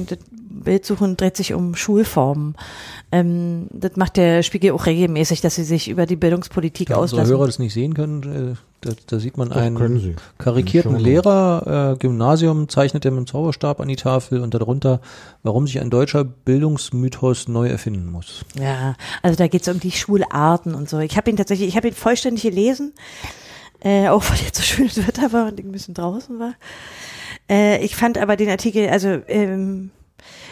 Bildsuchen 0.63 1.17
dreht 1.17 1.37
sich 1.37 1.55
um 1.55 1.75
Schulformen. 1.75 2.55
Ähm, 3.11 3.67
das 3.71 3.97
macht 3.97 4.17
der 4.17 4.43
Spiegel 4.43 4.73
auch 4.73 4.87
regelmäßig, 4.87 5.41
dass 5.41 5.55
sie 5.55 5.65
sich 5.65 5.89
über 5.89 6.07
die 6.07 6.17
Bildungspolitik 6.17 6.91
Ja, 6.91 6.97
unsere 6.97 7.21
auslassen. 7.21 7.37
Hörer 7.37 7.47
das 7.47 7.59
nicht 7.59 7.75
sehen 7.75 7.95
können, 7.95 8.55
äh, 8.55 8.57
da, 8.81 8.93
da 9.07 9.19
sieht 9.21 9.37
man 9.37 9.51
Doch, 9.51 9.57
einen 9.57 10.17
karikierten. 10.39 10.99
Lehrer, 10.99 11.93
äh, 11.93 11.99
Gymnasium, 11.99 12.69
zeichnet 12.69 13.05
er 13.05 13.13
mit 13.13 13.21
dem 13.21 13.27
Zauberstab 13.27 13.81
an 13.81 13.89
die 13.89 13.97
Tafel 13.97 14.41
und 14.41 14.55
darunter, 14.55 15.01
warum 15.43 15.67
sich 15.67 15.81
ein 15.81 15.91
deutscher 15.91 16.25
Bildungsmythos 16.25 17.49
neu 17.49 17.69
erfinden 17.69 18.11
muss. 18.11 18.45
Ja, 18.61 18.97
also 19.23 19.37
da 19.37 19.47
geht's 19.47 19.69
um 19.69 19.79
die 19.79 19.93
Schularten 19.93 20.75
und 20.75 20.89
so. 20.89 20.99
Ich 20.99 21.17
habe 21.17 21.31
ihn 21.31 21.37
tatsächlich, 21.37 21.69
ich 21.69 21.77
habe 21.77 21.89
ihn 21.89 21.95
vollständig 21.95 22.43
gelesen, 22.43 22.93
äh, 23.85 24.09
auch 24.09 24.25
weil 24.29 24.39
jetzt 24.39 24.57
so 24.57 24.63
schönes 24.63 25.07
Wetter 25.07 25.33
war 25.33 25.47
und 25.49 25.61
ich 25.61 25.67
ein 25.67 25.73
bisschen 25.73 25.95
draußen 25.95 26.39
war. 26.41 26.55
Äh, 27.49 27.85
ich 27.85 27.95
fand 27.95 28.19
aber 28.19 28.37
den 28.37 28.49
Artikel, 28.49 28.89
also 28.89 29.19
ähm, 29.29 29.91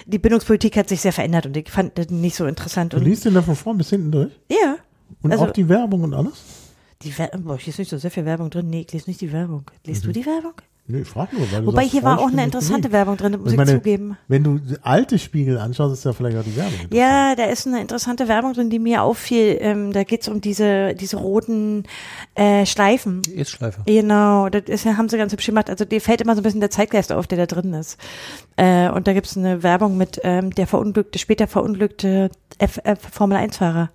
die 0.06 0.18
Bildungspolitik 0.18 0.76
hat 0.76 0.88
sich 0.88 1.00
sehr 1.00 1.12
verändert 1.12 1.46
und 1.46 1.56
ich 1.56 1.70
fand 1.70 1.96
den 1.98 2.20
nicht 2.20 2.36
so 2.36 2.46
interessant. 2.46 2.92
Du 2.92 2.98
Und, 2.98 3.04
liest 3.04 3.24
den 3.24 3.34
da 3.34 3.42
von 3.42 3.56
vorn 3.56 3.78
bis 3.78 3.90
hinten 3.90 4.10
durch? 4.12 4.32
ja, 4.50 4.76
Und 5.22 5.32
Also- 5.32 5.46
auch 5.46 5.50
die 5.50 5.68
Werbung 5.68 6.02
und 6.04 6.14
alles? 6.14 6.34
die 7.02 7.16
Werbung, 7.18 7.44
boah, 7.44 7.56
ich 7.56 7.66
lese 7.66 7.80
nicht 7.80 7.88
so 7.90 7.98
sehr 7.98 8.10
viel 8.10 8.24
Werbung 8.24 8.50
drin. 8.50 8.68
Nee, 8.70 8.82
ich 8.86 8.92
lese 8.92 9.08
nicht 9.10 9.20
die 9.20 9.32
Werbung. 9.32 9.64
Liest 9.86 10.04
du 10.04 10.12
die 10.12 10.24
Werbung? 10.26 10.52
Nee, 10.90 11.00
ich 11.02 11.08
frag 11.08 11.32
nur, 11.32 11.42
weil 11.52 11.60
du 11.60 11.66
Wobei 11.68 11.82
sagst, 11.82 11.92
hier 11.92 12.02
war 12.02 12.18
auch 12.18 12.30
eine 12.30 12.44
interessante 12.44 12.88
belegt. 12.88 12.92
Werbung 12.92 13.16
drin, 13.16 13.32
muss 13.32 13.46
Ich 13.46 13.52
ich, 13.52 13.56
meine, 13.56 13.70
zugeben. 13.72 14.16
Wenn 14.28 14.44
du 14.44 14.60
alte 14.82 15.18
Spiegel 15.18 15.58
anschaust, 15.58 15.94
ist 15.94 16.04
ja 16.04 16.12
vielleicht 16.12 16.36
auch 16.36 16.42
die 16.44 16.56
Werbung. 16.56 16.74
Ja, 16.92 17.34
da 17.34 17.44
ist 17.44 17.66
eine 17.66 17.80
interessante 17.80 18.28
Werbung 18.28 18.52
drin, 18.52 18.70
die 18.70 18.78
mir 18.78 19.02
auffiel. 19.02 19.56
Ähm, 19.60 19.92
da 19.92 20.04
geht's 20.04 20.28
um 20.28 20.40
diese, 20.40 20.94
diese 20.94 21.16
roten 21.18 21.84
äh, 22.34 22.66
Schleifen. 22.66 23.22
Die 23.22 23.32
Ist-Schleife. 23.34 23.82
Genau, 23.86 24.48
das 24.48 24.62
ist, 24.66 24.84
haben 24.86 25.08
sie 25.08 25.16
ganz 25.18 25.32
hübsch 25.32 25.46
gemacht. 25.46 25.70
Also 25.70 25.84
dir 25.84 26.00
fällt 26.00 26.20
immer 26.20 26.34
so 26.34 26.40
ein 26.40 26.44
bisschen 26.44 26.60
der 26.60 26.70
Zeitgeist 26.70 27.12
auf, 27.12 27.26
der 27.26 27.38
da 27.38 27.46
drin 27.46 27.72
ist. 27.74 27.98
Äh, 28.56 28.88
und 28.90 29.06
da 29.06 29.12
gibt's 29.12 29.36
eine 29.36 29.62
Werbung 29.62 29.96
mit 29.96 30.20
ähm, 30.24 30.50
der 30.54 30.66
verunglückte, 30.66 31.18
später 31.18 31.46
verunglückte 31.46 32.30
F, 32.58 32.78
F 32.84 32.98
Formel 33.12 33.38
1-Fahrer, 33.38 33.90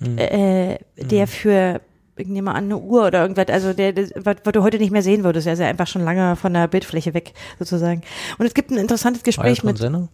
Mhm. 0.00 0.18
äh, 0.18 0.78
der 0.98 1.26
für 1.26 1.80
ich 2.16 2.28
nehme 2.28 2.54
an, 2.54 2.64
eine 2.64 2.78
Uhr 2.78 3.06
oder 3.06 3.22
irgendwas, 3.22 3.48
also 3.48 3.72
der, 3.72 3.92
der 3.92 4.08
was, 4.16 4.36
was 4.44 4.52
du 4.52 4.62
heute 4.62 4.78
nicht 4.78 4.90
mehr 4.90 5.02
sehen 5.02 5.24
würdest, 5.24 5.46
er 5.46 5.54
ist 5.54 5.58
ja 5.58 5.66
einfach 5.66 5.86
schon 5.86 6.02
lange 6.02 6.36
von 6.36 6.52
der 6.52 6.68
Bildfläche 6.68 7.14
weg, 7.14 7.34
sozusagen. 7.58 8.02
Und 8.38 8.46
es 8.46 8.54
gibt 8.54 8.70
ein 8.70 8.78
interessantes 8.78 9.22
Gespräch 9.22 9.62
mit, 9.64 9.78
Senna? 9.78 10.08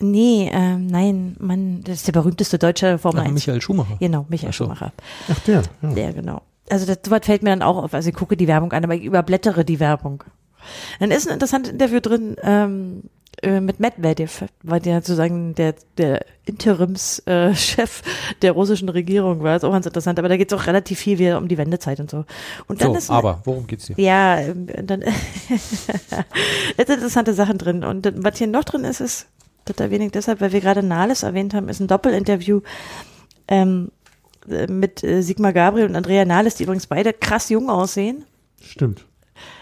nee, 0.00 0.50
ähm, 0.52 0.86
nein, 0.86 1.36
Mann, 1.38 1.82
das 1.84 1.96
ist 1.96 2.06
der 2.06 2.12
berühmteste 2.12 2.58
deutsche 2.58 2.98
Formel 2.98 3.22
Ach, 3.22 3.26
1. 3.26 3.34
Michael 3.34 3.60
Schumacher. 3.60 3.96
Genau, 3.98 4.26
Michael 4.28 4.50
Ach 4.50 4.54
so. 4.54 4.64
Schumacher. 4.64 4.92
Ach 5.30 5.40
der, 5.40 5.62
ja. 5.82 5.90
Ja, 5.90 6.12
genau. 6.12 6.42
Also 6.70 6.86
das 6.86 6.98
sowas 7.04 7.20
fällt 7.24 7.42
mir 7.42 7.50
dann 7.50 7.62
auch 7.62 7.82
auf. 7.82 7.94
Also 7.94 8.10
ich 8.10 8.14
gucke 8.14 8.36
die 8.36 8.46
Werbung 8.46 8.72
an, 8.72 8.84
aber 8.84 8.94
ich 8.94 9.02
überblättere 9.02 9.64
die 9.64 9.80
Werbung. 9.80 10.24
Dann 11.00 11.10
ist 11.10 11.26
ein 11.26 11.34
interessantes 11.34 11.72
Interview 11.72 12.00
drin 12.00 12.36
ähm, 12.42 13.04
äh, 13.42 13.60
mit 13.60 13.80
Medvedev, 13.80 14.44
weil 14.62 14.80
der 14.80 14.96
sozusagen 15.00 15.54
der, 15.54 15.74
der 15.96 16.24
Interimschef 16.44 17.26
äh, 17.26 17.54
Chef 17.54 18.02
der 18.42 18.52
russischen 18.52 18.88
Regierung 18.88 19.42
war. 19.42 19.56
Ist 19.56 19.64
auch 19.64 19.72
ganz 19.72 19.86
interessant. 19.86 20.18
Aber 20.18 20.28
da 20.28 20.36
geht 20.36 20.52
es 20.52 20.58
auch 20.58 20.66
relativ 20.66 20.98
viel 20.98 21.18
wieder 21.18 21.38
um 21.38 21.48
die 21.48 21.58
Wendezeit 21.58 22.00
und 22.00 22.10
so. 22.10 22.24
Und 22.66 22.80
dann 22.80 22.92
So, 22.92 22.98
ist 22.98 23.10
aber 23.10 23.40
worum 23.44 23.66
geht's 23.66 23.86
dir? 23.86 23.94
ja, 23.98 24.38
ähm, 24.38 24.66
dann 24.84 25.02
es 25.48 25.86
sind 25.86 26.90
interessante 26.90 27.34
Sachen 27.34 27.58
drin. 27.58 27.84
Und 27.84 28.12
was 28.16 28.38
hier 28.38 28.46
noch 28.46 28.64
drin 28.64 28.84
ist, 28.84 29.00
ist, 29.00 29.26
das 29.64 29.76
erwähne 29.78 30.06
ich 30.06 30.12
deshalb, 30.12 30.40
weil 30.40 30.52
wir 30.52 30.60
gerade 30.60 30.82
Nahles 30.82 31.22
erwähnt 31.22 31.54
haben, 31.54 31.68
ist 31.68 31.80
ein 31.80 31.88
Doppelinterview 31.88 32.60
ähm, 33.48 33.90
äh, 34.48 34.66
mit 34.66 35.04
äh, 35.04 35.22
Sigmar 35.22 35.52
Gabriel 35.52 35.86
und 35.86 35.96
Andrea 35.96 36.24
Nahles, 36.24 36.54
die 36.54 36.64
übrigens 36.64 36.86
beide 36.86 37.12
krass 37.12 37.48
jung 37.50 37.68
aussehen. 37.70 38.24
Stimmt. 38.60 39.04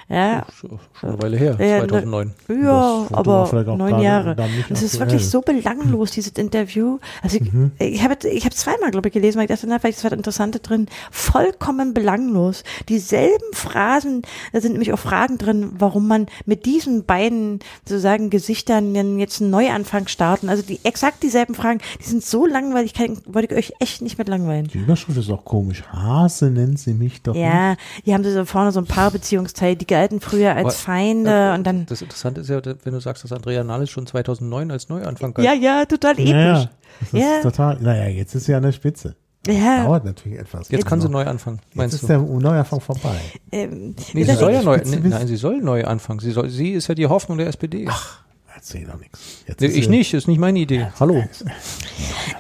Ja, 0.09 0.47
Schon, 0.55 0.79
eine 1.03 1.21
Weile 1.21 1.37
her, 1.37 1.57
Ja, 1.59 1.79
2009. 1.81 2.33
ja, 2.49 2.65
war 2.65 3.09
aber 3.11 3.77
neun 3.77 4.01
Jahre. 4.01 4.37
nicht 4.51 4.71
Das 4.71 4.81
ist 4.83 5.01
wirklich 5.01 5.29
so 5.29 5.41
belanglos, 5.41 6.13
dieses 6.13 6.33
Interview. 6.35 6.99
Also 7.23 7.39
ich, 7.39 7.53
Mhm. 7.53 7.73
ich 7.81 8.03
habe 8.05 8.15
ich 8.29 8.45
habe 8.45 8.55
zweimal, 8.55 8.93
glaube 8.93 9.09
ich, 9.09 9.15
gelesen, 9.15 9.39
weil 9.39 9.45
ich 9.47 9.51
dachte, 9.51 9.67
na, 9.67 9.81
vielleicht 9.81 9.99
ist 9.99 10.05
was 10.05 10.13
Interessantes 10.13 10.63
drin. 10.63 10.87
Vollkommen 11.11 11.93
belanglos. 11.93 12.63
Dieselben 12.89 13.53
Phrasen, 13.53 14.23
da 14.53 14.61
sind 14.61 14.73
nämlich 14.73 14.93
auch 14.93 14.99
Fragen 15.01 15.39
drin, 15.39 15.71
warum 15.77 16.07
man 16.07 16.27
mit 16.45 16.67
diesen 16.67 17.05
beiden 17.05 17.59
sozusagen 17.85 18.31
Gesichtern 18.31 18.95
jetzt 19.19 19.41
einen 19.41 19.51
Neuanfang 19.51 20.07
starten. 20.07 20.49
Also 20.49 20.63
die 20.63 20.79
exakt 20.85 21.25
dieselben 21.25 21.55
Fragen, 21.57 21.81
die 22.01 22.05
sind 22.09 22.23
so 22.25 22.47
langweilig, 22.47 22.95
kann, 22.95 23.19
wollte 23.27 23.53
ich 23.55 23.59
euch 23.59 23.73
echt 23.81 24.03
nicht 24.03 24.19
mit 24.19 24.29
langweilen. 24.29 24.69
Die 24.69 24.79
Überschrift 24.79 25.19
ist 25.19 25.31
auch 25.31 25.45
komisch. 25.45 25.83
Hase 25.93 26.51
nennt 26.51 26.79
sie 26.79 26.95
mich 26.95 27.23
doch. 27.23 27.35
nicht. 27.35 27.43
Ja, 27.43 27.75
die 28.05 28.15
haben 28.15 28.23
so 28.23 28.45
vorne 28.45 28.71
so 28.71 28.79
ein 28.81 28.87
Paarbeziehungsteil, 28.87 29.75
die 29.75 29.96
galten 29.97 30.21
früher 30.21 30.55
als 30.55 30.61
Aber- 30.67 30.71
Feinde 30.73 31.53
und 31.55 31.65
dann. 31.67 31.87
Das 31.87 32.03
Interessante 32.03 32.41
ist 32.43 32.49
ja, 32.51 32.61
wenn 32.65 32.93
du 32.93 33.01
sagst, 33.01 33.25
dass 33.25 33.33
Andrea 33.33 33.65
Nahles 33.65 33.91
schon 33.91 34.07
2009 34.07 34.71
als 34.71 34.89
Neuanfang 34.89 35.35
galt. 35.35 35.47
Ja, 35.47 35.53
ja, 35.55 35.85
total 35.87 36.13
episch. 36.13 36.31
Ja, 36.31 36.39
ja. 36.59 36.71
Das 37.01 37.13
ist 37.13 37.19
Ja. 37.21 37.41
total. 37.43 37.79
Naja, 37.81 38.07
jetzt 38.09 38.35
ist 38.35 38.45
sie 38.45 38.55
an 38.55 38.63
der 38.63 38.73
Spitze. 38.73 39.17
Ja, 39.47 39.85
Dauert 39.85 40.05
natürlich 40.05 40.41
etwas. 40.41 40.69
Jetzt 40.71 40.87
kann 40.87 41.01
sie 41.01 41.09
neu 41.09 41.25
anfangen, 41.25 41.61
Jetzt 41.67 41.77
meinst 41.77 41.95
ist 41.95 42.03
du? 42.03 42.07
der 42.09 42.19
Neuanfang 42.19 42.81
vorbei. 42.81 43.15
ähm, 43.53 43.95
Nee, 44.13 44.25
sie 44.25 44.35
soll 44.35 44.53
ja 44.53 44.63
neu, 44.63 44.81
nee, 44.85 44.99
nein, 45.05 45.27
sie 45.29 45.37
soll 45.37 45.59
neu 45.59 45.85
anfangen. 45.85 46.19
Sie, 46.19 46.33
soll, 46.33 46.49
sie 46.49 46.73
ist 46.73 46.89
ja 46.89 46.97
die 46.97 47.07
Hoffnung 47.07 47.39
der 47.39 47.47
SPD. 47.47 47.87
Ach, 47.89 48.23
Erzähl 48.57 48.87
doch 48.87 48.99
nichts. 48.99 49.21
Jetzt 49.47 49.61
nee, 49.61 49.67
ist 49.69 49.77
ich 49.77 49.89
nicht, 49.89 50.15
ist 50.15 50.27
nicht 50.27 50.41
meine 50.41 50.59
Idee. 50.59 50.89
Hallo. 50.99 51.23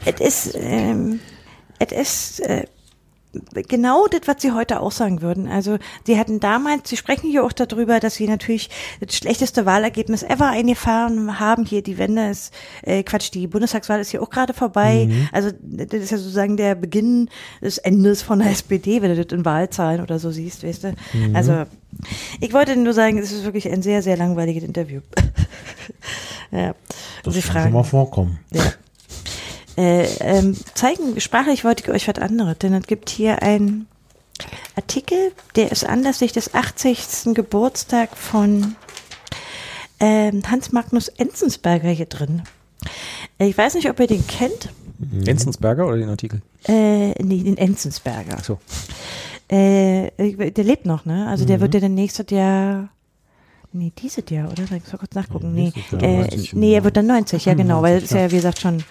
Es 0.04 0.20
ist, 0.20 0.58
ähm, 0.58 1.20
es 1.78 1.92
ist 1.92 2.40
äh, 2.40 2.64
genau 3.68 4.06
das, 4.06 4.22
was 4.26 4.42
Sie 4.42 4.52
heute 4.52 4.80
auch 4.80 4.92
sagen 4.92 5.22
würden. 5.22 5.48
Also 5.48 5.78
Sie 6.04 6.18
hatten 6.18 6.40
damals, 6.40 6.88
Sie 6.88 6.96
sprechen 6.96 7.30
hier 7.30 7.44
auch 7.44 7.52
darüber, 7.52 8.00
dass 8.00 8.14
Sie 8.14 8.26
natürlich 8.28 8.70
das 9.00 9.16
schlechteste 9.16 9.66
Wahlergebnis 9.66 10.22
ever 10.22 10.48
eingefahren 10.48 11.38
haben. 11.40 11.64
Hier 11.64 11.82
die 11.82 11.98
Wende 11.98 12.28
ist, 12.28 12.52
äh, 12.82 13.02
Quatsch, 13.02 13.30
die 13.32 13.46
Bundestagswahl 13.46 14.00
ist 14.00 14.10
hier 14.10 14.22
auch 14.22 14.30
gerade 14.30 14.52
vorbei. 14.54 15.08
Also 15.32 15.50
das 15.62 16.00
ist 16.00 16.10
ja 16.10 16.18
sozusagen 16.18 16.56
der 16.56 16.74
Beginn 16.74 17.28
des 17.60 17.78
Endes 17.78 18.22
von 18.22 18.38
der 18.38 18.50
SPD, 18.50 19.02
wenn 19.02 19.14
du 19.14 19.22
das 19.24 19.32
in 19.36 19.44
Wahlzahlen 19.44 20.00
oder 20.00 20.18
so 20.18 20.30
siehst, 20.30 20.64
weißt 20.64 20.84
du. 20.84 20.94
Also 21.34 21.64
ich 22.40 22.52
wollte 22.52 22.76
nur 22.76 22.92
sagen, 22.92 23.18
es 23.18 23.32
ist 23.32 23.44
wirklich 23.44 23.70
ein 23.70 23.82
sehr, 23.82 24.02
sehr 24.02 24.16
langweiliges 24.16 24.62
Interview. 24.64 25.00
ja. 26.50 26.68
Und 26.68 26.74
Das 27.24 27.34
Sie 27.34 27.40
kann 27.40 27.52
fragen. 27.52 27.64
schon 27.66 27.72
mal 27.72 27.82
vorkommen. 27.84 28.38
Ja. 28.52 28.62
Äh, 29.76 30.04
ähm, 30.20 30.56
zeigen, 30.74 31.20
sprachlich 31.20 31.64
wollte 31.64 31.84
ich 31.84 31.90
euch 31.90 32.08
was 32.08 32.22
anderes, 32.22 32.58
denn 32.58 32.72
es 32.74 32.86
gibt 32.86 33.10
hier 33.10 33.42
einen 33.42 33.86
Artikel, 34.74 35.32
der 35.54 35.70
ist 35.72 35.84
anlässlich 35.84 36.32
des 36.32 36.54
80. 36.54 37.34
Geburtstag 37.34 38.16
von 38.16 38.74
ähm, 40.00 40.42
Hans 40.50 40.72
Magnus 40.72 41.08
Enzensberger 41.08 41.90
hier 41.90 42.06
drin. 42.06 42.42
Äh, 43.38 43.48
Ich 43.48 43.58
weiß 43.58 43.74
nicht, 43.74 43.88
ob 43.90 44.00
ihr 44.00 44.06
den 44.06 44.26
kennt. 44.26 44.70
Enzensberger 45.26 45.86
oder 45.86 45.98
den 45.98 46.08
Artikel? 46.08 46.40
Äh, 46.66 47.10
nee, 47.22 47.42
den 47.42 47.58
Enzensberger. 47.58 48.36
Ach 48.40 48.44
so. 48.44 48.58
Äh, 49.48 50.10
der 50.50 50.64
lebt 50.64 50.86
noch, 50.86 51.04
ne? 51.04 51.28
Also 51.28 51.44
der 51.44 51.60
wird 51.60 51.74
ja 51.74 51.80
dann 51.80 51.94
nächstes 51.94 52.30
Jahr. 52.30 52.88
Nee, 53.72 53.92
dieses 53.98 54.24
Jahr, 54.30 54.50
oder? 54.50 54.62
Ich 54.64 54.70
muss 54.70 54.98
kurz 54.98 55.14
nachgucken. 55.14 55.52
Nee, 55.54 55.72
Nee, 55.92 55.98
äh, 55.98 56.20
90, 56.20 56.52
nee, 56.54 56.74
er 56.74 56.84
wird 56.84 56.96
dann 56.96 57.06
90, 57.06 57.44
ja 57.44 57.54
genau, 57.54 57.82
weil 57.82 58.00
90, 58.00 58.04
es 58.04 58.10
ist 58.10 58.16
ja, 58.18 58.30
wie 58.30 58.36
gesagt, 58.36 58.60
schon 58.60 58.82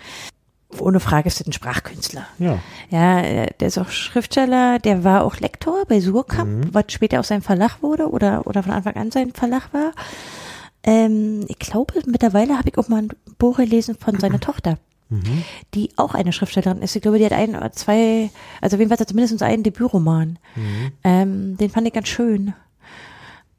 ohne 0.79 0.99
Frage 0.99 1.27
ist 1.27 1.39
das 1.39 1.47
ein 1.47 1.53
Sprachkünstler. 1.53 2.25
Ja. 2.39 2.59
Ja, 2.89 3.19
äh, 3.21 3.47
der 3.59 3.67
ist 3.67 3.77
auch 3.77 3.89
Schriftsteller, 3.89 4.79
der 4.79 5.03
war 5.03 5.23
auch 5.23 5.37
Lektor 5.39 5.85
bei 5.87 5.99
Surkamp, 5.99 6.73
was 6.73 6.85
später 6.89 7.19
auch 7.19 7.23
sein 7.23 7.41
Verlag 7.41 7.81
wurde 7.81 8.09
oder, 8.09 8.45
oder 8.47 8.63
von 8.63 8.73
Anfang 8.73 8.95
an 8.95 9.11
sein 9.11 9.31
Verlag 9.31 9.73
war. 9.73 9.91
Ähm, 10.83 11.45
ich 11.47 11.59
glaube, 11.59 12.01
mittlerweile 12.05 12.57
habe 12.57 12.69
ich 12.69 12.77
auch 12.77 12.87
mal 12.87 13.03
ein 13.03 13.09
Buch 13.37 13.57
gelesen 13.57 13.95
von 13.99 14.19
seiner 14.19 14.39
Tochter, 14.41 14.77
die 15.73 15.91
auch 15.97 16.13
eine 16.13 16.33
Schriftstellerin 16.33 16.81
ist. 16.81 16.95
Ich 16.95 17.01
glaube, 17.01 17.19
die 17.19 17.25
hat 17.25 17.31
ein 17.31 17.55
oder 17.55 17.71
zwei, 17.71 18.29
also 18.59 18.75
auf 18.75 18.79
jeden 18.79 18.89
Fall 18.89 18.99
hat 18.99 19.07
zumindest 19.07 19.41
einen 19.43 19.63
Debütroman. 19.63 20.39
Ähm, 21.03 21.57
den 21.57 21.69
fand 21.69 21.87
ich 21.87 21.93
ganz 21.93 22.07
schön. 22.07 22.53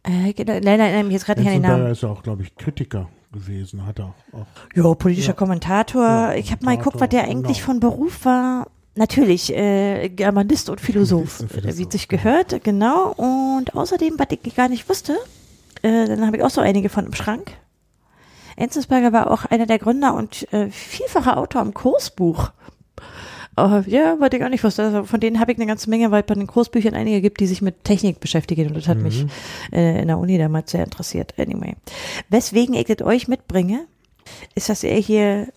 Äh, 0.03 0.33
genau, 0.35 0.53
leider 0.55 0.85
erinnere 0.85 1.01
ich 1.01 1.05
mich 1.07 1.13
jetzt 1.15 1.27
gerade 1.27 1.41
nicht 1.41 1.49
an 1.49 1.55
den 1.55 1.63
Namen. 1.63 1.87
Ist 1.87 2.03
ja 2.03 2.09
auch, 2.09 2.23
glaube 2.23 2.43
ich, 2.43 2.55
Kritiker 2.57 3.09
gewesen. 3.39 3.87
Hat 3.87 3.99
er 3.99 4.15
auch. 4.33 4.47
Ja, 4.75 4.95
politischer 4.95 5.29
Ja. 5.29 5.35
Kommentator. 5.35 6.03
Ja, 6.03 6.35
ich 6.35 6.53
habe 6.53 6.65
mal 6.65 6.77
geguckt, 6.77 7.01
was 7.01 7.09
der 7.09 7.25
eigentlich 7.25 7.59
genau. 7.59 7.67
von 7.67 7.81
Beruf 7.81 8.25
war. 8.25 8.67
Natürlich, 8.95 9.55
äh, 9.55 10.09
Germanist 10.09 10.71
und 10.71 10.81
Philosoph, 10.81 11.41
und 11.41 11.53
Philosoph, 11.53 11.79
wie 11.79 11.83
es 11.83 11.93
sich 11.93 12.09
gehört, 12.09 12.65
genau. 12.65 13.13
Und 13.13 13.75
außerdem, 13.75 14.15
was 14.19 14.29
ich 14.31 14.57
gar 14.57 14.71
nicht 14.71 14.89
wusste, 14.89 15.17
äh, 15.83 16.07
dann 16.07 16.25
habe 16.27 16.39
ich 16.39 16.43
auch 16.43 16.51
so 16.51 16.63
einige 16.63 16.89
von 16.89 17.05
im 17.05 17.13
Schrank. 17.13 17.53
Enzensberger 18.57 19.13
war 19.13 19.31
auch 19.31 19.45
einer 19.45 19.67
der 19.67 19.79
Gründer 19.79 20.15
und 20.15 20.51
äh, 20.53 20.71
vielfacher 20.71 21.37
Autor 21.37 21.61
im 21.61 21.75
Kursbuch. 21.75 22.53
Äh, 23.57 23.83
ja, 23.87 24.17
was 24.19 24.31
ich 24.33 24.39
gar 24.39 24.49
nicht 24.49 24.65
wusste. 24.65 24.85
Also 24.85 25.05
von 25.05 25.21
denen 25.21 25.41
habe 25.41 25.53
ich 25.53 25.59
eine 25.59 25.67
ganze 25.67 25.89
Menge, 25.89 26.11
weil 26.11 26.21
es 26.21 26.27
bei 26.27 26.35
den 26.35 26.47
Kursbüchern 26.47 26.95
einige 26.95 27.21
gibt, 27.21 27.41
die 27.41 27.47
sich 27.47 27.63
mit 27.63 27.85
Technik 27.85 28.21
beschäftigen. 28.21 28.69
Und 28.69 28.77
das 28.77 28.89
hat 28.89 28.99
mich 28.99 29.27
äh, 29.73 30.01
in 30.03 30.09
der 30.09 30.19
Uni 30.19 30.39
damals 30.39 30.71
sehr 30.71 30.85
interessiert. 30.85 31.35
Anyway. 31.39 31.75
Weswegen 32.29 32.75
ich 32.75 32.87
das 32.87 33.07
euch 33.07 33.29
mitbringe, 33.29 33.87
ist, 34.55 34.69
dass 34.69 34.85
er 34.85 34.99
hier 34.99 35.49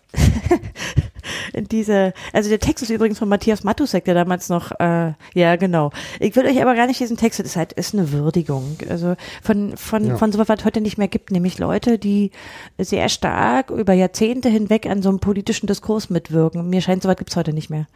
in 1.53 1.65
diese, 1.67 2.13
also 2.33 2.49
der 2.49 2.59
Text 2.59 2.83
ist 2.83 2.89
übrigens 2.89 3.19
von 3.19 3.29
Matthias 3.29 3.63
Matusek, 3.63 4.05
der 4.05 4.13
damals 4.13 4.49
noch, 4.49 4.71
äh, 4.79 5.13
ja 5.33 5.55
genau. 5.55 5.91
Ich 6.19 6.35
will 6.35 6.45
euch 6.45 6.61
aber 6.61 6.75
gar 6.75 6.87
nicht 6.87 6.99
diesen 6.99 7.17
Text, 7.17 7.39
das 7.39 7.47
ist 7.47 7.55
halt, 7.55 7.73
ist 7.73 7.93
eine 7.93 8.11
Würdigung. 8.11 8.77
Also 8.89 9.15
von, 9.43 9.75
von, 9.77 10.05
Ja. 10.05 10.17
von 10.17 10.31
so 10.31 10.39
was 10.39 10.65
heute 10.65 10.81
nicht 10.81 10.97
mehr 10.97 11.07
gibt, 11.07 11.31
nämlich 11.31 11.57
Leute, 11.59 11.97
die 11.99 12.31
sehr 12.77 13.09
stark 13.09 13.69
über 13.71 13.93
Jahrzehnte 13.93 14.49
hinweg 14.49 14.85
an 14.85 15.01
so 15.01 15.09
einem 15.09 15.19
politischen 15.19 15.67
Diskurs 15.67 16.09
mitwirken. 16.09 16.69
Mir 16.69 16.81
scheint, 16.81 17.03
so 17.03 17.09
was 17.09 17.17
gibt's 17.17 17.35
heute 17.35 17.53
nicht 17.53 17.69
mehr. 17.69 17.87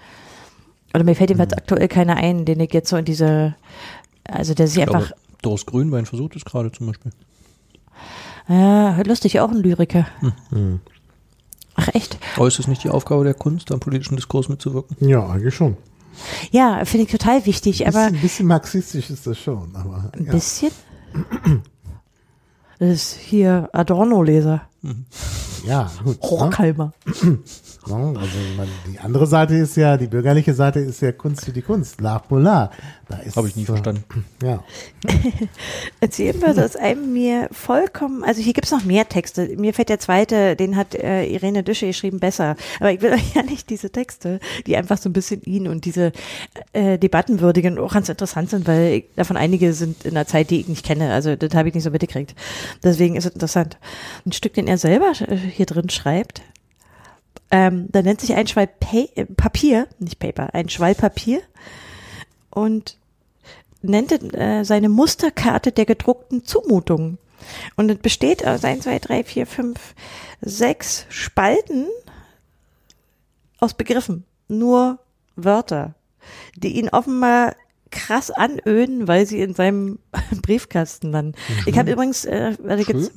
Oder 0.94 1.04
mir 1.04 1.16
fällt 1.16 1.30
jedenfalls 1.32 1.52
Mhm. 1.54 1.58
aktuell 1.58 1.88
keiner 1.88 2.18
ein, 2.18 2.46
den 2.46 2.60
ich 2.60 2.72
jetzt 2.74 2.90
so 2.90 2.98
in 2.98 3.06
diese, 3.06 3.56
also 4.26 4.54
der 4.54 4.68
sich 4.68 4.78
Ich 4.78 4.84
einfach, 4.84 5.08
glaube, 5.08 5.22
Doris 5.42 5.66
Grünbein 5.66 6.06
versucht 6.06 6.36
es 6.36 6.46
gerade 6.46 6.72
zum 6.72 6.88
Beispiel. 6.88 7.12
ja, 8.48 9.02
lustig, 9.06 9.40
auch 9.40 9.50
ein 9.52 9.58
Lyriker. 9.58 10.08
Hm. 10.50 10.80
Ach 11.76 11.88
echt? 11.94 12.18
Aber 12.36 12.48
ist 12.48 12.60
es 12.60 12.68
nicht 12.68 12.84
die 12.84 12.90
Aufgabe 12.90 13.24
der 13.24 13.34
Kunst, 13.34 13.72
am 13.72 13.80
politischen 13.80 14.16
Diskurs 14.16 14.50
mitzuwirken? 14.50 14.96
Ja, 15.08 15.28
eigentlich 15.28 15.56
schon. 15.56 15.78
Ja, 16.52 16.86
finde 16.86 17.06
ich 17.06 17.12
total 17.12 17.46
wichtig, 17.46 17.88
aber 17.88 18.04
Bisschen, 18.04 18.16
ein 18.16 18.22
bisschen 18.22 18.48
marxistisch 18.48 19.10
ist 19.10 19.26
das 19.26 19.38
schon, 19.40 19.76
aber 19.76 20.12
ein 20.14 20.26
ja. 20.26 20.32
bisschen. 20.32 20.72
Das 22.80 22.90
ist 22.90 23.14
hier 23.14 23.70
Adorno-Leser. 23.74 24.62
ja, 25.66 25.92
gut. 26.04 26.20
ne? 26.22 26.94
Ja, 27.88 27.96
also 27.96 28.38
man, 28.56 28.68
die 28.88 29.00
andere 29.00 29.28
Seite 29.28 29.56
ist 29.56 29.76
ja, 29.76 29.98
die 29.98 30.08
bürgerliche 30.08 30.54
Seite 30.54 30.80
ist 30.80 31.02
ja 31.02 31.12
Kunst 31.12 31.46
für 31.46 31.52
die 31.52 31.62
Kunst, 31.62 32.00
l'art 32.00 32.28
pour 32.28 32.40
l'art. 32.40 32.72
Da 33.10 33.18
ist, 33.18 33.36
Habe 33.36 33.50
ich 33.50 33.56
nie 33.56 33.64
äh, 33.64 33.66
verstanden. 33.66 34.04
Ja, 34.42 34.64
Erzählen 36.00 36.42
wir 36.42 36.54
das 36.54 36.76
einem 36.76 37.12
mir 37.12 37.50
vollkommen, 37.52 38.24
also 38.24 38.42
hier 38.42 38.54
gibt's 38.54 38.72
noch 38.72 38.86
mehr 38.86 39.10
Texte. 39.10 39.56
Mir 39.58 39.74
fällt 39.74 39.90
der 39.90 40.00
zweite, 40.00 40.56
den 40.56 40.78
hat 40.78 40.96
äh, 40.96 41.26
Irene 41.26 41.64
Düsche 41.64 41.88
geschrieben, 41.88 42.20
besser. 42.20 42.56
Aber 42.80 42.92
ich 42.92 43.02
will 43.02 43.12
euch 43.12 43.36
ja 43.36 43.44
nicht 43.44 43.70
diese 43.70 43.90
Texte, 43.90 44.40
die 44.66 44.78
einfach 44.78 44.98
so 44.98 45.10
ein 45.10 45.14
bisschen 45.14 45.42
ihn 45.44 45.68
und 45.68 45.86
diese 45.86 46.14
äh, 46.72 46.98
Debatten 46.98 47.42
würdigen 47.42 47.78
auch 47.78 47.94
ganz 47.94 48.08
interessant 48.08 48.50
sind, 48.50 48.68
weil 48.68 48.94
ich, 48.94 49.06
davon 49.16 49.36
einige 49.36 49.74
sind 49.74 50.06
in 50.06 50.12
einer 50.12 50.28
Zeit, 50.28 50.50
die 50.50 50.62
ich 50.62 50.68
nicht 50.68 50.86
kenne. 50.86 51.12
Also 51.12 51.36
das 51.36 51.54
habe 51.54 51.68
ich 51.68 51.76
nicht 51.76 51.84
so 51.84 51.92
mitgekriegt. 51.92 52.34
Deswegen 52.84 53.16
ist 53.16 53.26
es 53.26 53.34
interessant. 53.34 53.78
Ein 54.26 54.32
Stück, 54.32 54.54
den 54.54 54.68
er 54.68 54.78
selber 54.78 55.12
äh, 55.28 55.36
hier 55.36 55.66
drin 55.66 55.90
schreibt, 55.90 56.42
ähm, 57.54 57.88
da 57.92 58.02
nennt 58.02 58.20
sich 58.20 58.34
ein 58.34 58.48
Schwall 58.48 58.68
äh, 58.92 59.26
Papier, 59.26 59.88
nicht 60.00 60.18
Paper, 60.18 60.56
ein 60.56 60.70
Schwall 60.70 60.96
Papier 60.96 61.40
und 62.50 62.98
nennt 63.84 64.12
äh, 64.34 64.64
seine 64.64 64.90
Musterkarte 64.90 65.72
der 65.72 65.86
gedruckten 65.86 66.46
Zumutungen. 66.46 67.20
Und 67.76 67.92
es 67.92 68.00
besteht 68.00 68.44
aus 68.44 68.64
1, 68.64 68.86
2, 68.86 68.98
3, 68.98 69.24
4, 69.24 69.46
5, 69.46 69.96
6 70.42 71.06
Spalten 71.10 71.86
aus 73.60 73.76
Begriffen. 73.76 74.26
Nur 74.48 74.98
Wörter, 75.36 75.94
die 76.56 76.80
ihn 76.80 76.90
offenbar 76.90 77.56
krass 77.92 78.32
anöden, 78.32 79.08
weil 79.08 79.28
sie 79.28 79.42
in 79.42 79.54
seinem 79.54 80.00
Briefkasten 80.42 81.12
landen. 81.12 81.38
Ich 81.68 81.78
habe 81.78 81.92
übrigens, 81.92 82.26
äh, 82.26 82.58
weil 82.64 82.80
ich 82.80 82.88
jetzt 82.88 83.12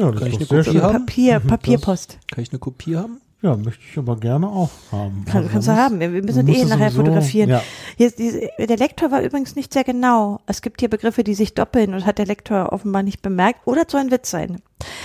ja 0.00 0.10
das 0.10 0.20
Kann 0.20 0.28
ich 0.32 0.40
ist 0.40 0.50
eine 0.50 0.62
Kopie 0.62 0.72
schön. 0.72 0.82
haben? 0.82 1.06
Papier, 1.06 1.40
Papierpost. 1.40 2.18
Kann 2.30 2.42
ich 2.42 2.50
eine 2.50 2.58
Kopie 2.58 2.96
haben? 2.96 3.20
Ja, 3.42 3.56
möchte 3.56 3.80
ich 3.90 3.96
aber 3.96 4.16
gerne 4.16 4.46
auch 4.48 4.68
haben. 4.92 5.24
Kann, 5.24 5.38
Also 5.38 5.48
kannst 5.50 5.68
du 5.68 5.72
haben. 5.72 5.98
Wir 5.98 6.10
müssen 6.10 6.46
eh 6.46 6.64
nachher 6.64 6.90
sowieso- 6.90 6.96
fotografieren. 7.04 7.48
Ja, 7.48 7.62
Hier 7.96 8.10
diese, 8.10 8.48
der 8.58 8.76
Lektor 8.76 9.10
war 9.10 9.22
übrigens 9.22 9.56
nicht 9.56 9.72
sehr 9.72 9.82
genau. 9.82 10.40
Es 10.46 10.60
gibt 10.60 10.80
hier 10.80 10.90
Begriffe, 10.90 11.24
die 11.24 11.34
sich 11.34 11.54
doppeln 11.54 11.94
und 11.94 12.04
hat 12.04 12.18
der 12.18 12.26
Lektor 12.26 12.70
offenbar 12.72 13.02
nicht 13.02 13.22
bemerkt. 13.22 13.60
Oder 13.66 13.84
soll 13.88 14.02
ein 14.02 14.10
Witz 14.10 14.30
sein. 14.30 14.60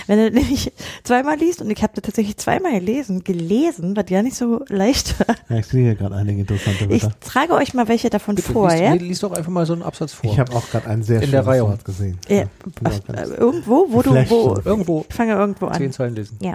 Wenn 0.06 0.18
er 0.18 0.30
nämlich 0.32 0.70
zweimal 1.02 1.38
liest, 1.38 1.62
und 1.62 1.70
ich 1.70 1.82
habe 1.82 1.92
da 1.94 2.02
tatsächlich 2.02 2.36
zweimal 2.36 2.72
gelesen, 2.72 3.24
gelesen, 3.24 3.96
was 3.96 4.04
ja 4.10 4.22
nicht 4.22 4.36
so 4.36 4.62
leicht 4.68 5.18
war. 5.20 5.34
ja, 5.48 5.56
ich 5.56 5.66
sehe 5.66 5.84
hier 5.84 5.94
gerade 5.94 6.14
einige 6.16 6.40
interessante 6.42 6.84
Ich 6.92 7.04
Wörter. 7.04 7.20
trage 7.20 7.54
euch 7.54 7.72
mal 7.72 7.88
welche 7.88 8.10
davon 8.10 8.34
Bitte, 8.34 8.52
vor, 8.52 8.68
lies, 8.70 8.80
ja? 8.80 8.90
nee, 8.90 8.98
lies 8.98 9.20
doch 9.20 9.32
einfach 9.32 9.50
mal 9.50 9.64
so 9.64 9.72
einen 9.72 9.82
Absatz 9.82 10.12
vor. 10.12 10.30
Ich 10.30 10.38
habe 10.38 10.54
auch 10.54 10.68
gerade 10.68 10.86
ein 10.88 11.02
sehr 11.02 11.22
In 11.22 11.34
Reihe. 11.34 11.62
Wort 11.62 11.84
gesehen. 11.86 12.18
ja. 12.28 12.44
Ach, 12.84 12.92
äh, 13.14 13.22
irgendwo, 13.34 13.86
wo 13.90 14.02
du, 14.02 14.10
wo. 14.28 14.58
Irgendwo 14.62 15.06
ich 15.08 15.14
fange 15.14 15.32
irgendwo 15.32 15.66
an. 15.66 15.78
zehn 15.78 15.92
Zeilen 15.92 16.14
lesen. 16.14 16.36
Ja. 16.42 16.54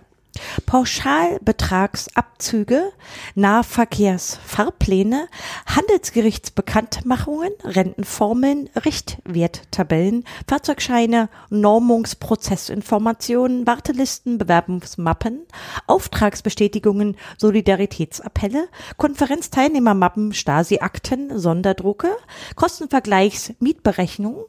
Pauschalbetragsabzüge, 0.66 2.92
Nahverkehrsfahrpläne, 3.36 5.28
Handelsgerichtsbekanntmachungen, 5.66 7.52
Rentenformeln, 7.64 8.70
Richtwerttabellen, 8.86 10.24
Fahrzeugscheine, 10.48 11.28
Normungsprozessinformationen, 11.50 13.68
Wartelisten, 13.68 14.38
Bewerbungsmappen, 14.38 15.42
Auftragsbestätigungen, 15.88 17.18
Solidaritätsappelle, 17.38 18.70
Konferenzteilnehmermappen, 18.98 20.34
Stasi-Akten, 20.34 21.38
Sonderdrucke, 21.38 22.16
Kostenvergleichs, 22.56 23.54
Mietberechnungen, 23.60 24.46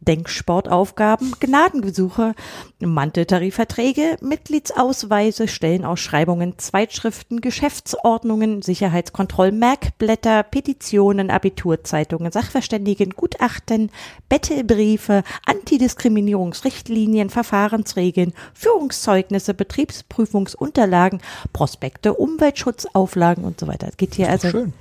Denksportaufgaben, 0.00 1.34
Gnadengesuche, 1.40 2.34
Manteltarifverträge, 2.78 4.18
Mitgliedsausweise, 4.20 5.48
Stellenausschreibungen, 5.48 6.58
Zweitschriften, 6.58 7.40
Geschäftsordnungen, 7.40 8.60
Sicherheitskontrollmerkblätter, 8.60 10.42
Petitionen, 10.42 11.30
Abiturzeitungen, 11.30 12.32
Sachverständigen, 12.32 13.10
Gutachten, 13.10 13.90
Bettelbriefe, 14.28 15.22
Antidiskriminierungsrichtlinien, 15.46 17.30
Verfahrensregeln, 17.30 18.34
Führungszeugnisse, 18.52 19.54
Betriebsprüfungsunterlagen, 19.54 21.22
Prospekte, 21.54 22.12
Umweltschutzauflagen 22.12 23.44
und 23.44 23.58
so 23.58 23.68
weiter. 23.68 23.88
Es 23.88 23.96
geht 23.96 24.16
hier 24.16 24.28
also 24.28 24.50
Schön. 24.50 24.72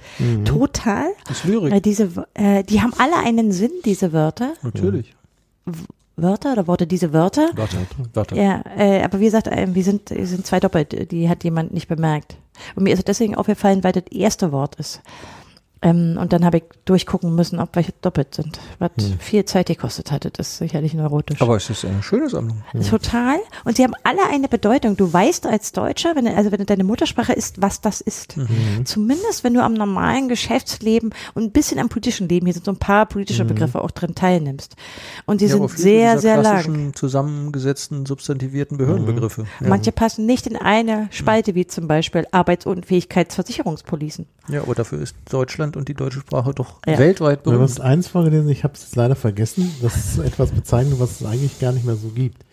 total. 0.43 1.07
Das 1.27 1.38
ist 1.38 1.45
Lyrik. 1.45 1.72
Äh, 1.72 1.80
diese, 1.80 2.27
äh, 2.34 2.63
die 2.65 2.81
haben 2.81 2.93
alle 2.97 3.15
einen 3.26 3.53
Sinn, 3.53 3.72
diese 3.85 4.11
Wörter. 4.11 4.53
Natürlich. 4.63 5.15
Wörter 6.17 6.53
oder 6.53 6.67
Worte, 6.67 6.87
diese 6.87 7.11
Wörter. 7.13 7.49
Warte, 7.55 7.77
warte. 8.13 8.35
Ja, 8.35 8.63
äh, 8.77 9.03
aber 9.03 9.19
wie 9.19 9.25
gesagt, 9.25 9.47
äh, 9.47 9.67
wir 9.69 9.83
sind, 9.83 10.11
wir 10.11 10.27
sind 10.27 10.45
zwei 10.45 10.59
doppelt, 10.59 11.11
die 11.11 11.29
hat 11.29 11.43
jemand 11.43 11.73
nicht 11.73 11.87
bemerkt. 11.87 12.37
Und 12.75 12.83
mir 12.83 12.93
ist 12.93 12.99
es 12.99 13.05
deswegen 13.05 13.35
aufgefallen, 13.35 13.83
weil 13.83 13.91
das 13.91 14.05
erste 14.11 14.51
Wort 14.51 14.75
ist. 14.75 15.01
Ähm, 15.85 16.17
und 16.19 16.33
dann 16.33 16.43
habe 16.43 16.57
ich 16.57 16.63
durchgucken 16.85 17.35
müssen, 17.35 17.59
ob 17.59 17.75
welche 17.75 17.93
doppelt 18.01 18.33
sind. 18.33 18.59
Was 18.79 18.89
viel 19.19 19.45
Zeit 19.45 19.67
gekostet 19.67 20.11
hatte, 20.11 20.31
das 20.31 20.47
ist 20.49 20.57
sicherlich 20.57 20.95
neurotisch. 20.95 21.39
Aber 21.41 21.55
es 21.57 21.69
ist 21.69 21.85
eine 21.85 22.01
schöne 22.01 22.27
Sammlung. 22.27 22.63
Total. 22.89 23.37
Und 23.65 23.77
sie 23.77 23.83
haben 23.83 23.93
alle 24.03 24.25
eine 24.31 24.47
Bedeutung. 24.47 24.97
Du 24.97 25.11
weißt 25.13 25.45
als 25.45 25.71
Deutscher, 25.73 26.15
wenn, 26.15 26.27
also 26.27 26.51
wenn 26.51 26.65
deine 26.65 26.83
Muttersprache 26.83 27.33
ist, 27.33 27.61
was 27.61 27.81
das 27.81 28.01
ist. 28.01 28.35
Mhm. 28.35 28.85
Zumindest, 28.85 29.43
wenn 29.43 29.53
du 29.53 29.61
am 29.63 29.73
normalen 29.75 30.27
Geschäftsleben 30.27 31.13
und 31.35 31.43
ein 31.43 31.51
bisschen 31.51 31.77
am 31.79 31.87
politischen 31.89 32.27
Leben, 32.27 32.47
hier 32.47 32.53
sind 32.53 32.65
so 32.65 32.71
ein 32.71 32.77
paar 32.77 33.05
politische 33.05 33.45
Begriffe 33.45 33.79
auch 33.81 33.91
drin 33.91 34.15
teilnimmst. 34.15 34.75
Und 35.27 35.41
die 35.41 35.45
Mhm. 35.45 35.51
Ja, 35.51 35.67
sind 35.67 35.77
sehr, 35.77 36.19
sehr 36.19 36.41
lang. 36.41 36.95
zusammengesetzten, 36.95 38.07
substantivierten 38.07 38.77
Behördenbegriffe. 38.77 39.45
Ja. 39.61 39.67
Manche 39.69 39.91
passen 39.91 40.25
nicht 40.25 40.47
in 40.47 40.55
eine 40.57 41.07
Spalte, 41.11 41.53
wie 41.53 41.67
zum 41.67 41.87
Beispiel 41.87 42.25
Arbeitsunfähigkeitsversicherungspolicen. 42.31 44.25
ja, 44.47 44.61
aber 44.61 44.75
dafür 44.75 44.99
ist 45.01 45.15
Deutschland 45.29 45.74
und 45.76 45.88
die 45.88 45.93
deutsche 45.93 46.19
Sprache 46.19 46.53
doch 46.53 46.80
Ja. 46.85 46.97
weltweit 46.97 47.45
Du 47.45 47.52
hast 47.60 47.76
berühmt. 47.76 47.81
eins 47.81 48.07
vorgelesen, 48.07 48.49
ich 48.49 48.64
habe 48.64 48.73
es 48.76 48.81
jetzt 48.84 48.95
leider 48.95 49.15
vergessen. 49.15 49.72
Das 49.81 49.95
ist 49.95 50.18
etwas 50.19 50.52
bezeichnet, 50.52 50.99
was 50.99 51.22
es 51.22 51.26
eigentlich 51.27 51.60
gar 51.60 51.72
nicht 51.72 51.85
mehr 51.85 51.95
so 51.95 52.10
gibt. 52.10 52.43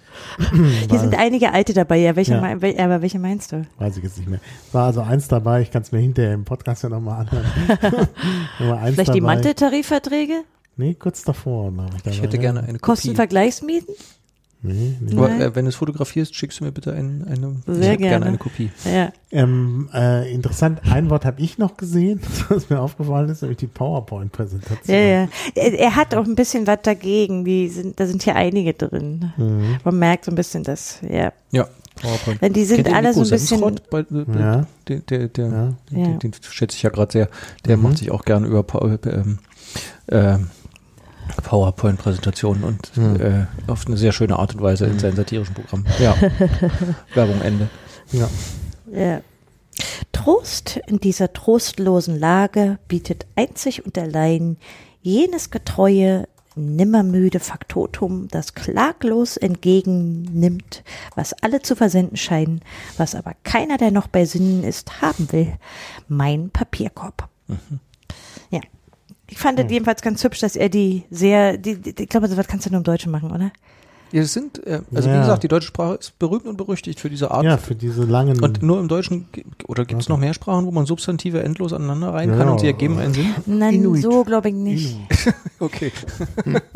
Hier 0.90 0.98
sind 0.98 1.18
einige 1.18 1.52
alte 1.54 1.72
dabei. 1.72 1.96
Ja, 1.98 2.14
welche, 2.16 2.32
Ja. 2.34 2.40
mein- 2.42 2.60
wel- 2.60 2.78
aber 2.78 3.00
welche 3.00 3.18
meinst 3.18 3.52
du? 3.52 3.64
Weiß 3.78 3.96
ich 3.96 4.02
jetzt 4.04 4.18
nicht 4.18 4.28
mehr. 4.28 4.40
Es 4.68 4.74
war 4.74 4.86
also 4.86 5.00
eins 5.00 5.26
dabei, 5.28 5.62
ich 5.62 5.70
kann 5.70 5.80
es 5.82 5.90
mir 5.90 6.00
hinterher 6.00 6.34
im 6.34 6.44
Podcast 6.44 6.82
ja 6.82 6.90
nochmal 6.90 7.20
anhören. 7.26 7.46
Vielleicht 8.94 9.14
die 9.14 9.20
dabei. 9.20 9.34
Manteltarifverträge? 9.34 10.42
Nee, 10.76 10.94
kurz 10.94 11.22
davor. 11.24 11.70
Ich, 11.70 12.02
dabei, 12.02 12.10
Ich 12.16 12.22
hätte 12.22 12.36
ja. 12.36 12.42
gerne 12.42 12.60
eine 12.60 12.72
Kopie. 12.78 12.80
Kostenvergleichsmieten? 12.80 13.94
Nee, 14.64 14.96
nee. 15.00 15.16
Aber, 15.16 15.28
äh, 15.30 15.54
wenn 15.56 15.64
du 15.64 15.70
es 15.70 15.74
fotografierst, 15.74 16.34
schickst 16.36 16.60
du 16.60 16.64
mir 16.64 16.70
bitte 16.72 16.92
ein, 16.92 17.24
eine, 17.28 17.56
ich 17.66 17.74
Sehr 17.74 17.74
hätte 17.74 17.96
gerne 17.98 17.98
gerne. 17.98 18.26
eine 18.26 18.38
Kopie. 18.38 18.70
Ja. 18.84 19.12
Ähm, 19.32 19.88
äh, 19.92 20.32
interessant, 20.32 20.80
ein 20.88 21.10
Wort 21.10 21.24
habe 21.24 21.40
ich 21.40 21.58
noch 21.58 21.76
gesehen, 21.76 22.20
was 22.48 22.70
mir 22.70 22.80
aufgefallen 22.80 23.28
ist, 23.28 23.42
nämlich 23.42 23.58
die 23.58 23.66
PowerPoint-Präsentation. 23.66 24.96
Ja, 24.96 25.02
ja. 25.02 25.28
Er, 25.56 25.78
er 25.78 25.96
hat 25.96 26.14
auch 26.14 26.24
ein 26.24 26.36
bisschen 26.36 26.66
was 26.66 26.78
dagegen. 26.82 27.44
Die 27.44 27.68
sind, 27.68 27.98
da 27.98 28.06
sind 28.06 28.22
hier 28.22 28.36
einige 28.36 28.72
drin. 28.74 29.32
Mhm. 29.36 29.78
Man 29.84 29.98
merkt 29.98 30.26
so 30.26 30.30
ein 30.32 30.36
bisschen 30.36 30.62
das, 30.62 31.00
ja. 31.08 31.32
Ja, 31.50 31.66
PowerPoint. 32.00 32.40
Denn 32.42 32.52
die 32.52 32.64
sind 32.64 32.92
alle 32.92 33.12
so 33.14 33.22
ein 33.22 33.30
bisschen. 33.30 33.60
Bei, 33.90 34.00
äh, 34.00 34.04
Ja. 34.38 34.66
Der, 34.88 34.98
der, 35.00 35.28
der, 35.28 35.46
Ja. 35.48 35.72
Den, 35.90 35.98
Ja. 35.98 36.18
den 36.18 36.32
schätze 36.40 36.76
ich 36.76 36.82
ja 36.82 36.90
gerade 36.90 37.10
sehr. 37.12 37.28
Der 37.66 37.76
Mhm. 37.76 37.82
macht 37.82 37.98
sich 37.98 38.10
auch 38.12 38.24
gerne 38.24 38.46
über 38.46 38.64
ähm, 39.06 39.38
ähm, 40.08 40.50
PowerPoint-Präsentationen 41.40 42.64
und 42.64 42.96
Mhm. 42.96 43.20
äh, 43.20 43.46
auf 43.70 43.86
eine 43.86 43.96
sehr 43.96 44.12
schöne 44.12 44.38
Art 44.38 44.54
und 44.54 44.62
Weise 44.62 44.86
in 44.86 44.98
seinem 44.98 45.16
satirischen 45.16 45.54
Programm. 45.54 45.84
Ja. 45.98 46.14
Werbung 47.14 47.40
Ende. 47.40 47.68
Ja. 48.12 48.28
Ja. 48.92 49.20
Trost 50.12 50.78
in 50.86 50.98
dieser 51.00 51.32
trostlosen 51.32 52.18
Lage 52.18 52.78
bietet 52.88 53.26
einzig 53.36 53.84
und 53.86 53.96
allein 53.96 54.56
jenes 55.00 55.50
Getreue 55.50 56.28
nimmermüde 56.54 57.40
Faktotum, 57.40 58.28
das 58.28 58.52
klaglos 58.54 59.38
entgegennimmt, 59.38 60.84
was 61.16 61.32
alle 61.42 61.62
zu 61.62 61.74
versenden 61.74 62.18
scheinen, 62.18 62.60
was 62.98 63.14
aber 63.14 63.32
keiner, 63.42 63.78
der 63.78 63.90
noch 63.90 64.06
bei 64.06 64.26
Sinnen 64.26 64.62
ist, 64.62 65.00
haben 65.00 65.32
will. 65.32 65.54
Mein 66.08 66.50
Papierkorb. 66.50 67.28
Ja. 67.48 67.56
Ich 69.32 69.38
fand 69.38 69.58
es 69.58 69.70
jedenfalls 69.70 70.02
ganz 70.02 70.22
hübsch, 70.22 70.40
dass 70.40 70.56
er 70.56 70.68
die 70.68 71.04
sehr, 71.10 71.56
die, 71.56 71.76
die, 71.80 72.02
ich 72.02 72.08
glaube, 72.08 72.28
so 72.28 72.36
was 72.36 72.46
kannst 72.46 72.66
du 72.66 72.70
nur 72.70 72.78
im 72.78 72.84
Deutschen 72.84 73.10
machen, 73.10 73.30
oder? 73.30 73.50
Ja, 74.12 74.20
es 74.20 74.34
sind, 74.34 74.64
äh, 74.66 74.82
also 74.94 75.08
wie 75.08 75.14
Ja. 75.14 75.20
gesagt, 75.22 75.42
die 75.42 75.48
deutsche 75.48 75.68
Sprache 75.68 75.94
ist 75.94 76.18
berühmt 76.18 76.44
und 76.44 76.58
berüchtigt 76.58 77.00
für 77.00 77.08
diese 77.08 77.30
Art. 77.30 77.44
Ja, 77.44 77.56
für 77.56 77.74
diese 77.74 78.04
langen. 78.04 78.42
Und 78.44 78.62
nur 78.62 78.78
im 78.78 78.86
Deutschen, 78.88 79.26
oder 79.68 79.86
gibt 79.86 80.02
es 80.02 80.10
noch 80.10 80.18
mehr 80.18 80.34
Sprachen, 80.34 80.66
wo 80.66 80.70
man 80.70 80.84
Substantive 80.84 81.42
endlos 81.42 81.72
aneinander 81.72 82.12
kann 82.12 82.28
Ja. 82.38 82.50
und 82.50 82.60
sie 82.60 82.66
ergeben 82.66 82.98
einen 82.98 83.14
Sinn? 83.14 83.34
Nein, 83.46 83.76
Inuit. 83.76 84.02
so 84.02 84.22
glaube 84.24 84.48
ich 84.50 84.54
nicht. 84.54 84.96
Okay. 85.60 85.92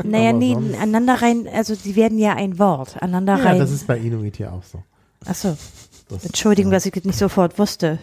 Naja, 0.02 0.30
Aber 0.30 0.38
nee, 0.38 0.54
sonst- 0.54 0.74
aneinander 0.76 1.20
rein, 1.20 1.46
also 1.52 1.74
die 1.74 1.94
werden 1.96 2.18
ja 2.18 2.34
ein 2.36 2.58
Wort. 2.58 2.94
Aneinander 3.02 3.36
ja, 3.36 3.44
rein. 3.50 3.58
das 3.58 3.70
ist 3.72 3.86
bei 3.86 3.98
Inuit 3.98 4.38
ja 4.38 4.52
auch 4.52 4.62
so. 4.62 4.82
Achso, 5.26 5.56
Das, 6.08 6.24
Entschuldigung, 6.24 6.70
dass 6.70 6.86
ich 6.86 6.92
das 6.92 7.04
nicht 7.04 7.18
sofort 7.18 7.58
wusste. 7.58 7.98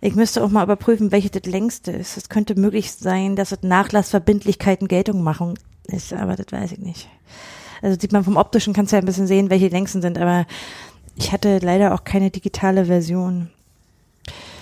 Ich 0.00 0.14
müsste 0.14 0.42
auch 0.44 0.50
mal 0.50 0.62
überprüfen, 0.64 1.12
welche 1.12 1.30
das 1.30 1.50
längste 1.50 1.92
ist. 1.92 2.16
Es 2.16 2.28
könnte 2.28 2.54
möglich 2.58 2.92
sein, 2.92 3.36
dass 3.36 3.52
es 3.52 3.62
Nachlassverbindlichkeiten 3.62 4.88
Geltung 4.88 5.22
machen 5.22 5.54
ist, 5.86 6.12
aber 6.12 6.36
das 6.36 6.46
weiß 6.50 6.72
ich 6.72 6.78
nicht. 6.78 7.08
Also 7.82 7.98
sieht 8.00 8.12
man 8.12 8.24
vom 8.24 8.36
optischen, 8.36 8.72
kannst 8.74 8.92
du 8.92 8.96
ja 8.96 9.02
ein 9.02 9.06
bisschen 9.06 9.26
sehen, 9.26 9.50
welche 9.50 9.68
die 9.68 9.74
längsten 9.74 10.02
sind, 10.02 10.18
aber 10.18 10.46
ich 11.16 11.32
hatte 11.32 11.58
leider 11.58 11.94
auch 11.94 12.04
keine 12.04 12.30
digitale 12.30 12.86
Version. 12.86 13.50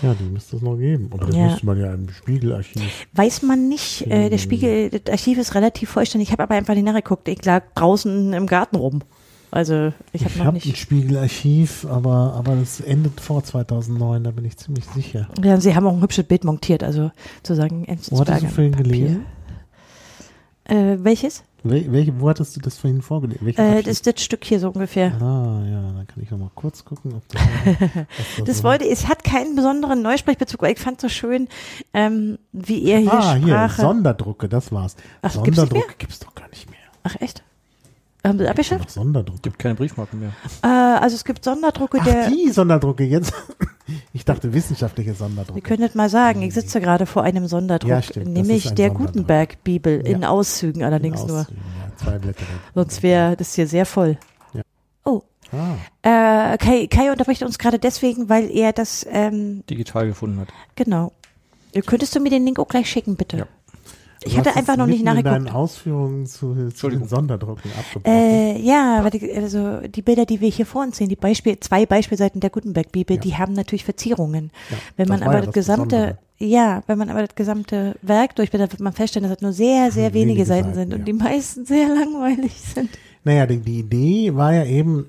Ja, 0.03 0.15
die 0.15 0.25
müsste 0.25 0.57
es 0.57 0.63
noch 0.63 0.77
geben. 0.77 1.09
Aber 1.13 1.27
das 1.27 1.37
Ja. 1.37 1.47
müsste 1.47 1.67
man 1.67 1.81
ja 1.81 1.95
im 1.95 2.11
Spiegelarchiv. 2.11 3.07
Weiß 3.15 3.43
man 3.43 3.69
nicht. 3.69 4.03
Äh, 4.07 4.29
der 4.29 4.39
Spiegel, 4.39 4.91
das 4.91 5.11
Archiv 5.13 5.39
ist 5.39 5.55
relativ 5.55 5.89
vollständig. 5.91 6.29
Ich 6.29 6.33
habe 6.33 6.43
aber 6.43 6.55
einfach 6.55 6.75
nicht 6.75 6.85
nachgeguckt. 6.85 7.27
Ich 7.29 7.43
lag 7.45 7.63
draußen 7.75 8.33
im 8.35 8.47
Garten 8.47 8.77
rum. 8.77 9.01
Also 9.55 9.93
ich 10.13 10.23
habe 10.23 10.33
Ich 10.33 10.39
noch 10.39 10.47
habe 10.47 10.57
ein. 10.57 10.75
Spiegelarchiv, 10.75 11.87
aber, 11.89 12.35
aber 12.37 12.57
das 12.57 12.81
endet 12.81 13.21
vor 13.21 13.45
2009, 13.45 14.25
da 14.25 14.33
bin 14.33 14.45
ich 14.45 14.57
ziemlich 14.57 14.85
sicher. 14.87 15.29
Ja, 15.45 15.61
sie 15.61 15.77
haben 15.77 15.87
auch 15.87 15.93
ein 15.93 16.03
hübsches 16.03 16.25
Bild 16.25 16.43
montiert, 16.43 16.83
also 16.83 17.13
sozusagen 17.37 17.87
Wo 18.11 18.19
hattest 18.21 18.43
du 18.43 18.49
vorhin 18.49 18.75
gelesen? 18.75 19.27
Äh, 20.65 20.97
welches? 20.99 21.45
Wel 21.63 21.93
welche, 21.93 22.19
wo 22.21 22.29
hattest 22.29 22.57
du 22.57 22.61
das 22.61 22.79
vorhin 22.79 23.01
vorgelesen? 23.01 23.57
Äh, 23.57 23.83
das 23.83 23.93
ist 23.93 24.07
das 24.09 24.21
Stück 24.25 24.45
hier 24.45 24.59
so 24.59 24.71
ungefähr. 24.71 25.13
Ah, 25.23 25.63
ja, 25.71 25.83
dann 25.93 26.07
kann 26.09 26.23
ich 26.23 26.31
noch 26.33 26.39
mal 26.39 26.51
kurz 26.57 26.85
gucken, 26.85 27.15
ob 27.15 27.23
das, 27.29 27.43
Das 28.45 28.59
so- 28.59 28.65
wollte, 28.65 28.89
es 28.89 29.07
hat 29.09 29.23
keinen 29.23 29.55
besonderen 29.55 30.03
Neusprechbezug, 30.03 30.61
aber 30.65 30.71
ich 30.73 30.81
fand 30.81 31.01
so 31.01 31.09
schön, 31.09 31.49
ähm, 31.93 32.39
wie 32.53 32.85
er 32.87 32.99
hier 32.99 33.13
Ah, 33.13 33.35
hier, 33.37 33.47
Sprache. 33.47 33.81
Sonderdrucke, 33.83 34.49
das 34.49 34.73
war's. 34.73 34.97
Ach, 35.23 35.33
gibt's 35.33 35.47
nicht 35.47 35.57
Sonderdrucke 35.57 35.95
gibt's 35.99 36.19
doch 36.19 36.35
gar 36.35 36.49
nicht 36.49 36.69
mehr. 36.71 36.81
Ach 37.05 37.15
echt? 37.21 37.45
Haben 38.25 38.39
sie 38.39 38.45
Noch 38.45 38.51
abgeschafft? 38.51 38.91
Sonderdrucke. 38.91 39.41
Gibt 39.43 39.59
keine 39.59 39.75
Briefmarken 39.75 40.19
mehr. 40.21 40.31
Äh, 40.63 40.67
also 40.67 41.15
es 41.15 41.25
gibt 41.25 41.45
Sonderdrucke, 41.45 41.99
Ach, 42.01 42.05
der. 42.05 42.31
die 42.31 42.51
Sonderdrucke 42.51 43.05
jetzt. 43.05 43.33
Ich 44.15 44.25
dachte 44.25 44.55
wissenschaftliche 44.55 45.13
Sonderdrucke. 45.13 45.61
können 45.61 45.83
das 45.83 45.95
mal 45.95 46.09
sagen, 46.09 46.41
ich 46.41 46.55
sitze 46.55 46.81
gerade 46.81 47.05
vor 47.05 47.23
einem 47.23 47.47
Sonderdruck, 47.49 47.91
Ja, 47.91 48.01
stimmt, 48.01 48.29
nämlich 48.29 48.67
ein 48.71 48.75
der 48.77 48.89
Sonderdruck. 48.89 49.13
Gutenberg-Bibel 49.13 50.01
in 50.07 50.23
Ja. 50.23 50.31
Auszügen 50.31 50.83
allerdings 50.85 51.23
nur. 51.27 51.41
Auszügen, 51.41 51.61
Ja, 51.91 51.97
zwei 52.03 52.19
Blätter. 52.19 52.45
Sonst 52.75 53.03
wäre 53.03 53.37
das 53.37 53.53
hier 53.55 53.67
sehr 53.67 53.85
voll. 53.85 54.17
Ja. 54.55 54.63
Oh, 55.05 55.21
Ah, 55.53 55.75
äh, 56.55 56.57
Kai, 56.57 56.87
Kai 56.87 57.11
unterbricht 57.13 57.43
uns 57.43 57.59
gerade 57.59 57.79
deswegen, 57.79 58.31
weil 58.31 58.51
er 58.51 58.73
das, 58.73 59.07
ähm, 59.11 59.63
Digital 59.69 60.07
gefunden 60.07 60.41
hat. 60.41 60.49
genau. 60.77 61.13
Könntest 61.85 62.17
du 62.17 62.21
mir 62.21 62.31
den 62.31 62.47
Link 62.47 62.59
auch 62.59 62.69
gleich 62.69 62.89
schicken, 62.89 63.17
bitte? 63.17 63.37
Ja. 63.37 63.47
Ich 64.25 64.39
hatte 64.39 64.55
einfach 64.57 64.77
noch 64.77 64.87
nicht 64.87 65.05
mitten 65.05 65.19
in 65.19 65.25
deinen 65.25 65.43
nachgeguckt. 65.45 65.55
Ausführungen 65.55 66.27
zu, 66.27 66.71
zu 66.71 66.89
den. 66.89 67.07
Sonderdrucken 67.07 67.71
abgebrochen. 67.79 68.13
Äh, 68.19 68.59
ja, 68.61 68.99
aber 68.99 69.11
die, 69.11 69.33
also 69.35 69.81
die 69.81 70.03
Bilder, 70.03 70.25
die 70.27 70.41
wir 70.41 70.49
hier 70.49 70.67
vor 70.67 70.83
uns 70.83 70.97
sehen, 70.97 71.09
die 71.09 71.17
Beispiel, 71.17 71.59
zwei 71.61 71.87
Beispielseiten 71.87 72.41
der 72.41 72.51
Gutenberg-Bibel, 72.51 73.17
Ja. 73.17 73.23
die 73.23 73.35
haben 73.37 73.53
natürlich 73.53 73.85
Verzierungen. 73.85 74.51
Ja, 74.71 74.77
Wenn 74.97 75.09
man 75.09 75.21
das 75.21 75.29
aber 75.29 75.39
ja 75.39 75.45
das 75.45 75.55
gesamte, 75.55 75.85
Besondere. 75.97 76.19
ja, 76.39 76.83
wenn 76.87 76.99
man 76.99 77.11
aber 77.11 77.21
das 77.27 77.35
gesamte 77.35 77.97
Werk 78.03 78.35
durchblättert, 78.37 78.73
wird 78.73 78.81
man 78.81 78.93
feststellen, 78.93 79.29
dass 79.29 79.37
es 79.39 79.43
nur 79.43 79.53
sehr, 79.53 79.91
sehr 79.93 80.15
wenige, 80.15 80.31
Wenige 80.31 80.45
Seiten 80.47 80.75
Seiten, 80.75 80.91
sind 80.91 80.95
und 81.01 81.05
die 81.07 81.13
meisten 81.13 81.67
sehr 81.67 81.89
langweilig 81.95 82.53
sind. 82.61 82.91
Naja, 83.27 83.47
die, 83.47 83.59
die 83.59 83.79
Idee 83.81 84.35
war 84.35 84.53
ja 84.53 84.65
eben, 84.67 85.07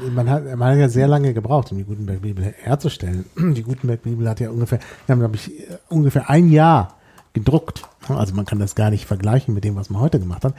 man 0.14 0.28
hat, 0.30 0.44
man 0.56 0.72
hat 0.72 0.78
ja 0.78 0.88
sehr 0.88 1.06
lange 1.06 1.34
gebraucht, 1.34 1.70
um 1.72 1.78
die 1.78 1.84
Gutenberg-Bibel 1.84 2.54
herzustellen. 2.62 3.26
Die 3.54 3.62
Gutenberg-Bibel 3.62 4.26
hat 4.28 4.40
ja 4.40 4.50
ungefähr, 4.50 4.78
wir 5.06 5.12
haben, 5.12 5.20
glaube 5.20 5.36
ich, 5.36 5.50
ungefähr 5.90 6.30
ein 6.30 6.50
Jahr 6.50 6.94
gedruckt. 7.36 7.82
Also 8.08 8.34
man 8.34 8.46
kann 8.46 8.58
das 8.58 8.74
gar 8.74 8.88
nicht 8.88 9.04
vergleichen 9.04 9.52
mit 9.52 9.62
dem, 9.62 9.76
was 9.76 9.90
man 9.90 10.00
heute 10.00 10.18
gemacht 10.18 10.42
hat, 10.42 10.54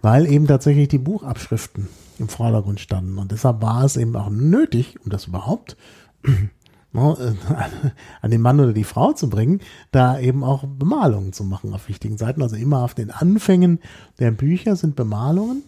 weil 0.00 0.26
eben 0.26 0.46
tatsächlich 0.46 0.88
die 0.88 0.98
Buchabschriften 0.98 1.88
im 2.18 2.28
Vordergrund 2.28 2.80
standen. 2.80 3.18
Und 3.18 3.32
deshalb 3.32 3.60
war 3.60 3.84
es 3.84 3.98
eben 3.98 4.16
auch 4.16 4.30
nötig, 4.30 4.98
um 5.04 5.10
das 5.10 5.26
überhaupt 5.26 5.76
ne, 6.92 7.36
an 8.22 8.30
den 8.30 8.40
Mann 8.40 8.60
oder 8.60 8.72
die 8.72 8.84
Frau 8.84 9.12
zu 9.12 9.28
bringen, 9.28 9.60
da 9.90 10.18
eben 10.18 10.42
auch 10.42 10.64
Bemalungen 10.64 11.34
zu 11.34 11.44
machen 11.44 11.74
auf 11.74 11.90
wichtigen 11.90 12.16
Seiten. 12.16 12.40
Also 12.40 12.56
immer 12.56 12.82
auf 12.82 12.94
den 12.94 13.10
Anfängen 13.10 13.80
der 14.18 14.30
Bücher 14.30 14.74
sind 14.74 14.96
Bemalungen. 14.96 15.64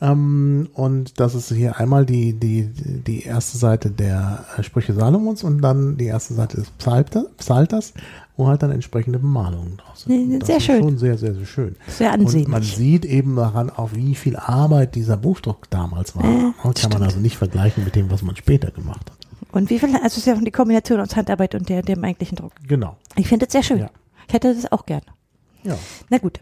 Ähm, 0.00 0.68
und 0.74 1.18
das 1.18 1.34
ist 1.34 1.52
hier 1.52 1.78
einmal 1.78 2.06
die, 2.06 2.32
die, 2.32 2.68
die 2.68 3.22
erste 3.24 3.58
Seite 3.58 3.90
der 3.90 4.44
äh, 4.56 4.62
Sprüche 4.62 4.94
Salomons 4.94 5.42
und 5.42 5.60
dann 5.60 5.96
die 5.96 6.06
erste 6.06 6.34
Seite 6.34 6.58
des 6.58 6.70
Psalter, 6.70 7.26
Psalters, 7.36 7.94
wo 8.36 8.46
halt 8.46 8.62
dann 8.62 8.70
entsprechende 8.70 9.18
Bemalungen 9.18 9.76
drauf 9.76 9.96
sind. 9.98 10.12
Und 10.34 10.38
das 10.38 10.46
sehr 10.46 10.56
ist 10.58 10.64
schön. 10.64 10.82
Schon 10.82 10.98
sehr, 10.98 11.18
sehr, 11.18 11.34
sehr 11.34 11.46
schön. 11.46 11.74
Sehr 11.88 12.12
Und 12.12 12.18
man 12.18 12.26
ansehnlich. 12.26 12.76
sieht 12.76 13.04
eben 13.04 13.34
daran 13.34 13.70
auch, 13.70 13.90
wie 13.92 14.14
viel 14.14 14.36
Arbeit 14.36 14.94
dieser 14.94 15.16
Buchdruck 15.16 15.68
damals 15.70 16.14
war. 16.14 16.24
Äh, 16.24 16.52
Kann 16.62 16.76
stimmt. 16.76 16.94
man 16.94 17.02
also 17.02 17.18
nicht 17.18 17.36
vergleichen 17.36 17.84
mit 17.84 17.96
dem, 17.96 18.08
was 18.10 18.22
man 18.22 18.36
später 18.36 18.70
gemacht 18.70 19.10
hat. 19.10 19.18
Und 19.50 19.70
wie 19.70 19.80
viel, 19.80 19.88
also 19.96 20.06
es 20.06 20.18
ist 20.18 20.26
ja 20.26 20.34
die 20.36 20.50
Kombination 20.52 21.00
aus 21.00 21.16
Handarbeit 21.16 21.56
und 21.56 21.68
der, 21.68 21.82
dem 21.82 22.04
eigentlichen 22.04 22.36
Druck. 22.36 22.52
Genau. 22.68 22.96
Ich 23.16 23.26
finde 23.26 23.46
das 23.46 23.52
sehr 23.52 23.64
schön. 23.64 23.78
Ja. 23.78 23.90
Ich 24.28 24.34
hätte 24.34 24.54
das 24.54 24.70
auch 24.70 24.86
gern. 24.86 25.02
Ja. 25.64 25.76
Na 26.08 26.18
gut. 26.18 26.40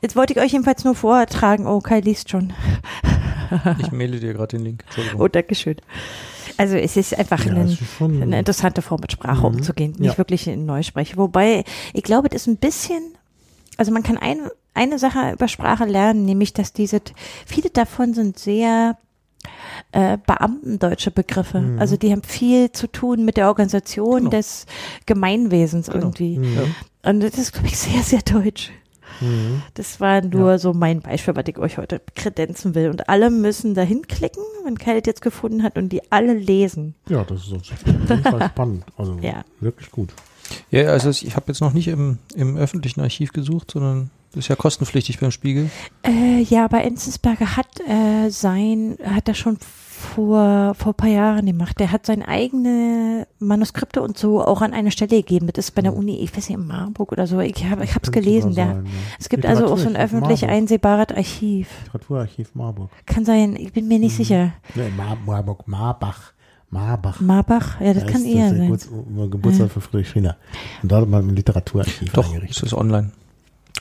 Jetzt 0.00 0.16
wollte 0.16 0.32
ich 0.32 0.40
euch 0.40 0.52
jedenfalls 0.52 0.84
nur 0.84 0.94
vortragen. 0.94 1.66
Oh, 1.66 1.80
Kai 1.80 2.00
liest 2.00 2.30
schon. 2.30 2.52
Ich 3.80 3.92
maile 3.92 4.18
dir 4.18 4.32
gerade 4.32 4.56
den 4.56 4.64
Link. 4.64 4.84
Oh, 5.18 5.28
Dankeschön. 5.28 5.76
Also 6.56 6.76
es 6.76 6.96
ist 6.96 7.16
einfach 7.18 7.44
Ja, 7.44 7.52
ein, 7.52 7.66
es 7.66 7.80
ist 7.80 8.00
eine 8.00 8.38
interessante 8.38 8.82
Form, 8.82 9.00
mit 9.00 9.12
Sprache 9.12 9.40
Mhm. 9.40 9.56
umzugehen, 9.56 9.92
nicht 9.98 10.12
Ja. 10.12 10.18
wirklich 10.18 10.46
in 10.48 10.64
Neuspreche. 10.66 11.16
Wobei, 11.16 11.64
ich 11.92 12.02
glaube, 12.02 12.28
das 12.28 12.42
ist 12.42 12.46
ein 12.48 12.56
bisschen, 12.58 13.02
also 13.76 13.90
man 13.92 14.02
kann 14.02 14.16
ein, 14.18 14.38
eine 14.74 14.98
Sache 14.98 15.32
über 15.32 15.48
Sprache 15.48 15.84
lernen, 15.84 16.24
nämlich, 16.24 16.52
dass 16.54 16.72
diese, 16.72 17.00
viele 17.46 17.70
davon 17.70 18.14
sind 18.14 18.38
sehr 18.38 18.96
äh, 19.92 20.18
beamtendeutsche 20.26 21.10
Begriffe. 21.10 21.60
Mhm. 21.60 21.78
Also 21.80 21.96
die 21.96 22.12
haben 22.12 22.22
viel 22.22 22.70
zu 22.72 22.86
tun 22.86 23.24
mit 23.24 23.36
der 23.36 23.48
Organisation 23.48 24.18
Genau. 24.18 24.30
des 24.30 24.66
Gemeinwesens 25.06 25.88
irgendwie. 25.88 26.38
Mhm. 26.38 26.74
Und 27.02 27.20
das 27.20 27.36
ist, 27.38 27.52
glaube 27.52 27.66
ich, 27.68 27.76
sehr, 27.76 28.02
sehr 28.02 28.22
deutsch. 28.22 28.70
Mhm. 29.22 29.62
Das 29.74 30.00
war 30.00 30.20
nur 30.22 30.58
so 30.58 30.72
mein 30.74 31.00
Beispiel, 31.00 31.36
was 31.36 31.44
ich 31.46 31.58
euch 31.58 31.78
heute 31.78 32.00
kredenzen 32.14 32.74
will. 32.74 32.90
Und 32.90 33.08
alle 33.08 33.30
müssen 33.30 33.74
da 33.74 33.82
hinklicken, 33.82 34.42
wenn 34.64 34.74
das 34.74 35.02
jetzt 35.06 35.22
gefunden 35.22 35.62
hat 35.62 35.76
und 35.78 35.90
die 35.90 36.02
alle 36.10 36.34
lesen. 36.34 36.94
Ja, 37.08 37.24
das 37.24 37.46
ist 37.46 37.52
auf 37.52 37.62
jeden 37.86 38.22
Fall 38.22 38.48
spannend. 38.48 38.84
Also 38.96 39.16
Ja. 39.22 39.44
wirklich 39.60 39.90
gut. 39.90 40.10
Ja, 40.70 40.84
also 40.88 41.10
ich 41.10 41.34
habe 41.36 41.46
jetzt 41.48 41.60
noch 41.60 41.72
nicht 41.72 41.88
im, 41.88 42.18
im 42.34 42.56
öffentlichen 42.56 43.00
Archiv 43.00 43.32
gesucht, 43.32 43.70
sondern 43.70 44.10
das 44.32 44.40
ist 44.44 44.48
ja 44.48 44.56
kostenpflichtig 44.56 45.18
beim 45.18 45.30
Spiegel. 45.30 45.70
Äh, 46.02 46.40
ja, 46.42 46.64
aber 46.64 46.82
Enzensberger 46.84 47.56
hat 47.56 47.68
äh, 47.86 48.30
sein, 48.30 48.96
hat 49.04 49.28
er 49.28 49.34
schon 49.34 49.58
vor, 50.14 50.74
vor 50.74 50.92
ein 50.92 50.96
paar 50.96 51.08
Jahren 51.08 51.46
gemacht. 51.46 51.78
Der 51.80 51.90
hat 51.92 52.06
seine 52.06 52.28
eigene 52.28 53.26
Manuskripte 53.38 54.02
und 54.02 54.18
so 54.18 54.42
auch 54.44 54.60
an 54.62 54.72
eine 54.72 54.90
Stelle 54.90 55.16
gegeben. 55.22 55.48
Das 55.52 55.66
ist 55.66 55.70
bei 55.72 55.82
der 55.82 55.96
Uni, 55.96 56.18
ich 56.20 56.36
weiß 56.36 56.48
nicht, 56.48 56.58
in 56.58 56.66
Marburg 56.66 57.12
oder 57.12 57.26
so. 57.26 57.40
Ich 57.40 57.64
habe 57.64 57.84
ich 57.84 57.94
hab's 57.94 58.10
Könnte 58.10 58.20
gelesen. 58.28 58.54
Der, 58.54 58.66
ja. 58.66 58.82
es 59.18 59.28
gibt 59.28 59.46
also 59.46 59.66
auch 59.66 59.78
so 59.78 59.88
ein 59.88 59.96
öffentlich 59.96 60.42
Marburg. 60.42 60.56
einsehbares 60.58 61.08
Archiv. 61.16 61.68
Literaturarchiv 61.84 62.54
Marburg. 62.54 62.90
Kann 63.06 63.24
sein, 63.24 63.56
ich 63.56 63.72
bin 63.72 63.88
mir 63.88 63.98
nicht 63.98 64.16
sicher. 64.16 64.52
Nee, 64.74 64.90
Mar 64.96 65.16
Marburg, 65.24 65.66
Marbach. 65.66 66.32
Marbach. 66.70 67.20
Marbach, 67.20 67.80
ja, 67.82 67.92
das 67.92 68.04
Da 68.04 68.10
kann 68.12 68.22
ist 68.22 68.28
eher 68.28 68.48
der 68.48 68.58
sein. 68.58 68.60
Geburts 68.62 68.88
Geburtstag 69.30 69.70
für 69.70 69.80
Friedrich 69.82 70.08
Schiller. 70.08 70.36
Und 70.82 70.90
dort 70.90 71.02
hat 71.02 71.08
man 71.08 71.28
ein 71.28 71.36
Literaturarchiv 71.36 72.12
Doch, 72.12 72.26
eingerichtet. 72.32 72.62
ist 72.64 72.72
online. 72.74 73.12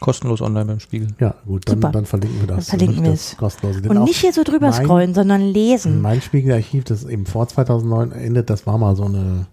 Kostenlos 0.02 0.41
online 0.41 0.65
beim 0.65 0.80
Spiegel. 0.82 1.07
Ja, 1.19 1.36
gut, 1.45 1.69
dann, 1.69 1.80
dann 1.80 2.06
verlinken 2.06 2.41
wir 2.41 2.48
das. 2.48 2.68
Dann 2.68 2.80
verlinken 2.80 3.06
wir 3.06 3.11
es. 3.14 3.38
kostenlose. 3.38 3.82
Denn 3.82 3.91
Und 3.98 4.03
nicht 4.03 4.19
hier 4.19 4.34
so 4.34 4.44
drüber 4.44 4.72
mein- 4.72 4.84
scrollen, 4.84 5.14
sondern 5.14 5.41
lesen. 5.41 6.02
Mein 6.02 6.22
Spiegelarchiv, 6.22 6.84
das 6.84 7.06
eben 7.06 7.26
vor 7.26 7.48
2009 7.48 8.11
endet, 8.11 8.49
das 8.49 8.65
war 8.68 8.78
mal 8.78 8.95
so 8.95 9.06
eine 9.06 9.45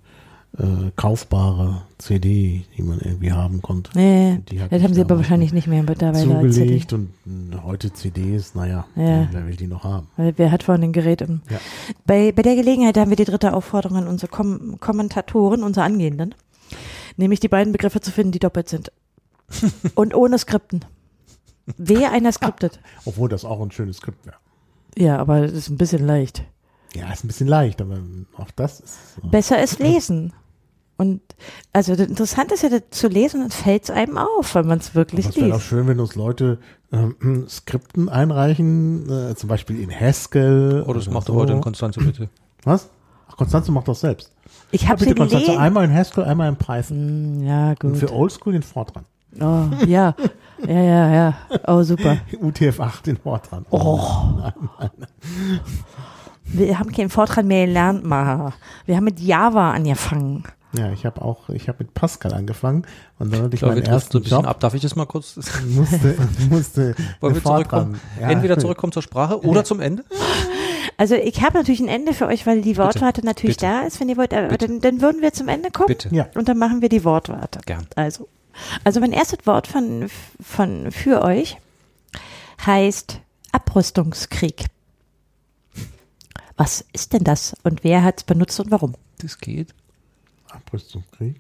äh, 0.58 0.90
kaufbare 0.96 1.82
CD, 1.98 2.64
die 2.76 2.82
man 2.82 2.98
irgendwie 3.00 3.30
haben 3.32 3.60
konnte. 3.60 3.90
Nee, 3.94 4.40
Die 4.50 4.60
hat 4.62 4.72
das 4.72 4.82
haben 4.82 4.94
sie 4.94 5.02
aber 5.02 5.18
wahrscheinlich 5.18 5.52
nicht 5.52 5.66
mehr 5.66 5.84
CD. 5.86 6.50
zugelegt 6.50 6.92
und 6.94 7.10
mh, 7.26 7.62
heute 7.64 7.92
CDs, 7.92 8.54
naja, 8.54 8.86
Ja. 8.96 9.28
wer 9.30 9.46
will 9.46 9.56
die 9.56 9.66
noch 9.66 9.84
haben? 9.84 10.06
Weil 10.16 10.32
wer 10.38 10.50
hat 10.50 10.62
vorhin 10.62 10.84
ein 10.84 10.92
Gerät 10.94 11.20
im. 11.20 11.42
Ja. 11.50 11.58
Bei, 12.06 12.32
bei 12.32 12.40
der 12.42 12.56
Gelegenheit 12.56 12.96
haben 12.96 13.10
wir 13.10 13.16
die 13.16 13.26
dritte 13.26 13.52
Aufforderung 13.52 13.98
an 13.98 14.08
unsere 14.08 14.30
Kom 14.32 14.80
Kommentatoren, 14.80 15.62
unsere 15.62 15.84
Angehenden, 15.84 16.34
nämlich 17.18 17.40
die 17.40 17.48
beiden 17.48 17.72
Begriffe 17.74 18.00
zu 18.00 18.10
finden, 18.10 18.32
die 18.32 18.38
doppelt 18.38 18.70
sind. 18.70 18.90
Und 19.94 20.14
ohne 20.14 20.38
Skripten. 20.38 20.84
Wehe, 21.76 22.10
einer 22.10 22.32
skriptet. 22.32 22.80
Obwohl 23.04 23.28
das 23.28 23.44
auch 23.44 23.60
ein 23.60 23.70
schönes 23.70 23.98
Skript 23.98 24.24
wäre. 24.26 24.36
Ja, 24.96 25.18
aber 25.18 25.42
das 25.42 25.52
ist 25.52 25.68
ein 25.68 25.76
bisschen 25.76 26.06
leicht. 26.06 26.42
Ja, 26.94 27.12
ist 27.12 27.24
ein 27.24 27.28
bisschen 27.28 27.46
leicht, 27.48 27.80
aber 27.82 27.98
auch 28.38 28.50
das 28.56 28.80
ist. 28.80 29.16
so. 29.22 29.28
Besser 29.28 29.62
ist 29.62 29.78
lesen. 29.78 30.32
Und 30.96 31.20
also 31.72 31.94
das 31.94 32.08
Interessante 32.08 32.54
ist 32.54 32.62
ja 32.62 32.70
das 32.70 32.82
zu 32.90 33.06
lesen 33.08 33.42
und 33.42 33.52
fällt 33.54 33.84
es 33.84 33.90
einem 33.90 34.18
auf, 34.18 34.54
wenn 34.54 34.66
man 34.66 34.78
es 34.78 34.94
wirklich 34.94 35.26
Aber 35.26 35.34
es 35.34 35.40
wäre 35.40 35.50
auch 35.50 35.54
liest. 35.58 35.66
schön, 35.68 35.86
wenn 35.86 36.00
uns 36.00 36.14
Leute 36.16 36.58
ähm, 36.90 37.44
Skripten 37.48 38.08
einreichen, 38.08 39.08
äh, 39.10 39.34
zum 39.36 39.48
Beispiel 39.48 39.78
in 39.80 39.90
Haskell. 39.92 40.82
Oh, 40.86 40.92
das 40.94 41.06
oder 41.06 41.14
macht 41.14 41.26
so. 41.26 41.34
doch 41.34 41.40
heute 41.40 41.52
in 41.52 41.60
Konstanze 41.60 42.00
bitte. 42.00 42.28
Was? 42.64 42.88
Ach, 43.30 43.36
Konstanze 43.36 43.70
macht 43.70 43.86
das 43.86 44.00
selbst. 44.00 44.32
Ich 44.72 44.82
Ja, 44.82 44.88
habe 44.88 44.98
sie 45.00 45.04
bitte, 45.10 45.20
Konstanze, 45.20 45.44
gelesen. 45.46 45.62
einmal 45.62 45.84
in 45.84 45.94
Haskell, 45.94 46.24
einmal 46.24 46.48
in 46.48 46.56
Python. 46.56 46.96
Hm, 47.40 47.44
Ja, 47.46 47.68
Und 47.70 47.78
gut. 47.80 47.96
für 47.98 48.12
Oldschool 48.12 48.54
in 48.56 48.62
Fortran. 48.62 49.04
Oh, 49.40 49.66
ja, 49.86 50.14
ja, 50.66 50.80
ja, 50.82 51.12
ja. 51.12 51.34
Oh, 51.66 51.82
super. 51.82 52.18
UTF-8 52.32 53.08
in 53.08 53.16
Fortran. 53.18 53.66
Oh. 53.70 54.00
Wir 56.44 56.78
haben 56.78 56.90
keinen 56.92 57.10
Fortran 57.10 57.46
mehr 57.46 57.66
gelernt, 57.66 58.04
Maha. 58.04 58.54
Wir 58.86 58.96
haben 58.96 59.04
mit 59.04 59.20
Java 59.20 59.72
angefangen. 59.72 60.44
Ja, 60.72 60.92
ich 60.92 61.06
habe 61.06 61.22
auch, 61.22 61.48
ich 61.48 61.68
habe 61.68 61.78
mit 61.80 61.94
Pascal 61.94 62.34
angefangen 62.34 62.86
und 63.18 63.32
dann 63.32 63.42
hatte 63.42 63.54
ich 63.54 63.62
Ich 63.62 63.68
meinen 63.68 63.82
ersten 63.82 64.18
ein 64.18 64.22
bisschen 64.22 64.38
Job, 64.38 64.46
ab. 64.46 64.60
Darf 64.60 64.74
ich 64.74 64.82
das 64.82 64.96
mal 64.96 65.06
kurz? 65.06 65.36
musste, 65.66 66.16
musste 66.50 66.94
Wollen 67.20 67.34
wir 67.34 67.42
zurückkommen? 67.42 68.00
Ja. 68.20 68.28
Entweder 68.28 68.58
zurückkommen 68.58 68.92
zur 68.92 69.02
Sprache 69.02 69.42
oder 69.44 69.64
zum 69.64 69.80
Ende? 69.80 70.04
Also 70.98 71.14
ich 71.14 71.42
habe 71.42 71.56
natürlich 71.58 71.80
ein 71.80 71.88
Ende 71.88 72.12
für 72.12 72.26
euch, 72.26 72.46
weil 72.46 72.60
die 72.60 72.76
Wortwarte 72.76 73.24
natürlich 73.24 73.56
bitte. 73.56 73.66
da 73.66 73.80
ist, 73.82 74.00
wenn 74.00 74.08
ihr 74.08 74.16
wollt. 74.16 74.30
Bitte. 74.30 74.66
dann, 74.66 74.80
dann 74.80 75.00
würden 75.00 75.22
wir 75.22 75.32
zum 75.32 75.48
Ende 75.48 75.70
kommen. 75.70 75.86
Bitte. 75.86 76.14
Ja. 76.14 76.26
Und 76.34 76.48
dann 76.48 76.58
machen 76.58 76.82
wir 76.82 76.88
die 76.88 77.04
Wortwarte. 77.04 77.60
Gern. 77.64 77.86
Also, 77.94 78.28
also 78.84 79.00
mein 79.00 79.12
erstes 79.12 79.46
Wort 79.46 79.66
von, 79.66 80.08
von 80.40 80.90
für 80.90 81.22
euch 81.22 81.58
heißt 82.64 83.20
Abrüstungskrieg. 83.52 84.66
Was 86.56 86.84
ist 86.92 87.12
denn 87.12 87.24
das 87.24 87.54
und 87.62 87.84
wer 87.84 88.02
hat 88.02 88.18
es 88.18 88.24
benutzt 88.24 88.58
und 88.58 88.70
warum? 88.70 88.94
Das 89.18 89.38
geht. 89.38 89.74
Abrüstungskrieg. 90.50 91.36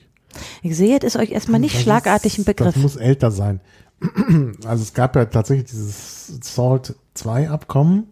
Ich 0.62 0.76
sehe, 0.76 0.98
es 0.98 1.04
ist 1.04 1.16
euch 1.16 1.30
erstmal 1.30 1.60
nicht 1.60 1.74
Das 1.74 1.82
schlagartig 1.82 2.34
ist, 2.34 2.38
ein 2.38 2.44
Begriff. 2.44 2.74
Das 2.74 2.82
muss 2.82 2.96
älter 2.96 3.30
sein. 3.30 3.60
Also 4.64 4.82
es 4.82 4.94
gab 4.94 5.16
ja 5.16 5.24
tatsächlich 5.24 5.68
dieses 5.68 6.28
SALT 6.42 6.94
2 7.14 7.50
Abkommen, 7.50 8.06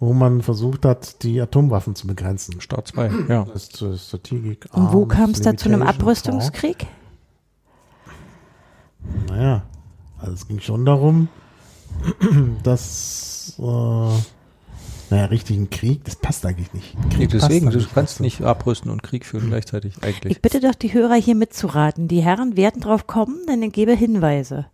wo 0.00 0.12
man 0.12 0.42
versucht 0.42 0.84
hat, 0.84 1.22
die 1.22 1.40
Atomwaffen 1.40 1.94
zu 1.94 2.08
begrenzen. 2.08 2.60
Start 2.60 2.88
2, 2.88 3.10
ja. 3.28 3.44
Das 3.44 3.64
ist 3.64 3.82
äh, 3.82 3.96
Strategic 3.96 4.66
Und 4.72 4.92
wo 4.92 5.06
kam 5.06 5.30
es 5.30 5.40
da 5.40 5.56
zu 5.56 5.68
einem 5.68 5.82
Abrüstungskrieg? 5.82 6.78
Talk. 6.78 6.88
Naja, 9.28 9.62
also 10.18 10.32
es 10.34 10.48
ging 10.48 10.60
schon 10.60 10.84
darum, 10.84 11.28
dass, 12.62 13.54
äh, 13.58 13.62
naja, 13.62 15.26
richtigen 15.26 15.70
Krieg, 15.70 16.04
das 16.04 16.16
passt 16.16 16.46
eigentlich 16.46 16.72
nicht. 16.72 16.96
Krieg 17.10 17.30
passt 17.30 17.48
Deswegen, 17.48 17.70
du 17.70 17.86
kannst 17.94 18.20
nicht 18.20 18.42
abrüsten 18.42 18.90
und 18.90 19.02
Krieg 19.02 19.26
führen 19.26 19.48
gleichzeitig 19.48 20.02
eigentlich. 20.02 20.32
Ich 20.32 20.42
bitte 20.42 20.60
doch 20.60 20.74
die 20.74 20.92
Hörer 20.92 21.14
hier 21.14 21.34
mitzuraten. 21.34 22.08
Die 22.08 22.22
Herren 22.22 22.56
werden 22.56 22.80
drauf 22.80 23.06
kommen, 23.06 23.38
denn 23.48 23.62
ich 23.62 23.72
gebe 23.72 23.92
Hinweise. 23.92 24.66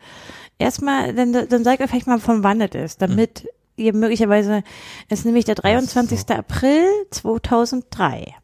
Erstmal, 0.58 1.14
dann, 1.14 1.32
dann 1.32 1.64
sagt 1.64 1.80
ihr 1.80 1.88
vielleicht 1.88 2.06
mal, 2.06 2.20
von 2.20 2.42
wann 2.42 2.60
es 2.60 2.74
ist, 2.74 3.02
damit 3.02 3.48
ihr 3.76 3.94
möglicherweise, 3.94 4.62
es 5.08 5.20
ist 5.20 5.24
nämlich 5.24 5.46
der 5.46 5.54
23. 5.54 6.28
April 6.30 6.84
2003. 7.10 8.34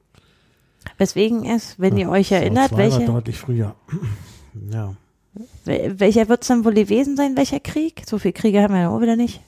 Weswegen 0.99 1.45
es, 1.45 1.79
wenn 1.79 1.97
ihr 1.97 2.09
euch 2.09 2.29
So, 2.29 2.37
erinnert, 2.37 2.69
zwei 2.69 2.91
war 2.91 2.99
welche, 2.99 3.05
deutlich 3.05 3.39
früher. 3.39 3.75
Ja. 4.73 4.95
Wel- 5.65 5.99
welcher 6.01 6.29
wird 6.29 6.43
es 6.43 6.49
dann 6.49 6.65
wohl 6.65 6.75
gewesen 6.75 7.17
sein, 7.17 7.37
welcher 7.37 7.61
Krieg? 7.61 8.03
So 8.09 8.19
viele 8.19 8.33
Kriege 8.35 8.63
haben 8.63 8.75
wir 8.75 8.81
ja 8.83 8.89
auch 8.91 9.01
wieder 9.01 9.17
nicht. 9.17 9.41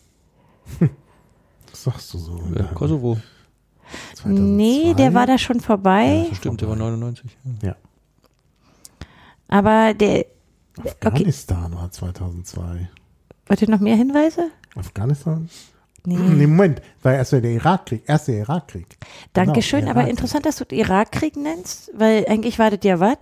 Was 1.70 1.82
sagst 1.85 2.15
du 2.15 2.19
so? 2.19 2.43
Äh, 2.55 2.65
Kosovo. 2.74 3.19
2002? 4.16 4.43
Nee, 4.43 4.94
der 4.94 5.15
war 5.15 5.27
da 5.27 5.39
schon 5.39 5.60
vorbei, 5.60 6.27
Das 6.28 6.39
stimmt, 6.39 6.60
der 6.60 6.69
war 6.69 6.77
99. 6.77 7.36
Ja. 7.62 7.69
Ja. 7.69 7.77
aber 9.48 9.94
der, 9.94 10.27
Afghanistan 10.85 11.74
war 11.74 11.90
2002. 11.90 12.89
wollt 13.47 13.62
ihr 13.62 13.70
noch 13.70 13.81
mehr 13.81 13.97
Hinweise? 13.97 14.51
Afghanistan? 14.77 15.48
Nee. 16.05 16.16
Nee, 16.16 16.47
Moment, 16.47 16.81
war 17.02 17.15
erst 17.15 17.32
der 17.32 17.43
Irakkrieg, 17.44 18.02
erst 18.06 18.28
der 18.28 18.39
Irakkrieg. 18.40 18.97
Dankeschön, 19.32 19.81
Genau, 19.81 19.90
aber 19.93 20.01
Irakkrieg. 20.01 20.10
interessant, 20.19 20.47
dass 20.47 20.56
du 20.56 20.65
den 20.65 20.78
Irakkrieg 20.78 21.36
nennst, 21.36 21.90
weil 21.94 22.27
eigentlich 22.28 22.59
war 22.59 22.70
das 22.70 22.81
ja 22.85 23.01
was? 23.01 23.16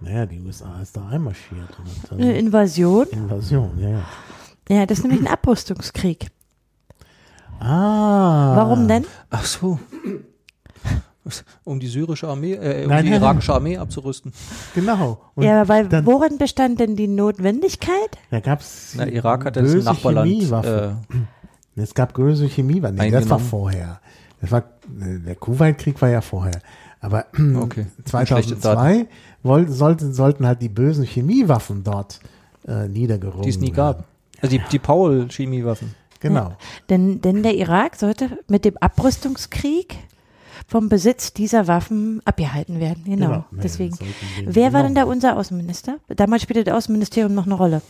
Naja, 0.00 0.26
die 0.26 0.40
USA 0.40 0.80
ist 0.82 0.96
da 0.96 1.06
einmarschiert. 1.08 1.78
Und 1.78 1.88
hat 2.02 2.10
dann 2.10 2.20
Eine 2.20 2.38
Invasion. 2.38 3.06
Invasion, 3.10 3.78
ja, 3.78 4.02
ja. 4.68 4.86
Das 4.86 4.98
ist 4.98 5.04
nämlich 5.04 5.20
ein 5.22 5.32
Abrüstungskrieg. 5.32 6.28
Ah. 7.60 8.52
Warum 8.56 8.86
denn? 8.88 9.04
Ach 9.30 9.44
so. 9.44 9.78
Um 11.64 11.80
die 11.80 11.88
syrische 11.88 12.28
Armee, 12.28 12.52
äh, 12.52 12.84
um 12.84 12.90
Nein, 12.90 13.04
die 13.04 13.10
nein, 13.10 13.20
irakische 13.20 13.52
Armee 13.52 13.76
abzurüsten. 13.78 14.32
Genau. 14.76 15.20
Und 15.34 15.42
ja, 15.44 15.66
weil 15.66 15.88
dann, 15.88 16.06
worin 16.06 16.38
bestand 16.38 16.78
denn 16.78 16.94
die 16.94 17.08
Notwendigkeit? 17.08 18.18
da 18.30 18.38
gab's 18.38 18.94
Na, 18.96 19.08
Irak 19.08 19.44
hat 19.44 19.56
jetzt 19.56 19.66
ein 19.66 19.72
böse 19.72 19.84
Nachbarland. 19.86 20.28
Chemiewaffen. 20.30 20.96
Äh, 21.76 21.82
Es 21.82 21.94
gab 21.94 22.14
böse 22.14 22.46
Chemiewaffen. 22.46 22.96
Nee, 22.96 23.10
das 23.10 23.28
war 23.28 23.40
vorher. 23.40 24.00
Das 24.40 24.52
war, 24.52 24.62
der 24.86 25.34
Kuwait-Krieg 25.34 26.00
war 26.00 26.10
ja 26.10 26.20
vorher. 26.20 26.60
Aber 27.06 27.26
Okay. 27.62 27.86
2002 28.04 29.06
wollten, 29.44 29.72
sollten, 29.72 30.12
sollten 30.12 30.44
halt 30.46 30.60
die 30.60 30.68
bösen 30.68 31.04
Chemiewaffen 31.04 31.84
dort 31.84 32.18
äh, 32.66 32.88
niedergerungen 32.88 33.44
die 33.44 33.50
es 33.50 33.58
nie 33.58 33.66
werden. 33.68 33.76
gab. 33.76 34.04
Also 34.42 34.56
die, 34.58 34.62
die 34.72 34.78
Paul-Chemiewaffen. 34.80 35.94
Genau. 36.18 36.56
Denn, 36.88 37.20
denn 37.20 37.44
der 37.44 37.54
Irak 37.54 37.94
sollte 37.94 38.38
mit 38.48 38.64
dem 38.64 38.76
Abrüstungskrieg 38.78 39.96
vom 40.66 40.88
Besitz 40.88 41.32
dieser 41.32 41.68
Waffen 41.68 42.20
abgehalten 42.24 42.80
werden. 42.80 43.04
Genau. 43.04 43.26
Genau. 43.28 43.44
Deswegen. 43.62 43.96
Wer 44.44 44.72
war 44.72 44.82
denn 44.82 44.96
da 44.96 45.04
unser 45.04 45.36
Außenminister? 45.36 45.98
Damals 46.08 46.42
spielte 46.42 46.64
das 46.64 46.74
Außenministerium 46.74 47.34
noch 47.34 47.46
eine 47.46 47.54
Rolle. 47.54 47.82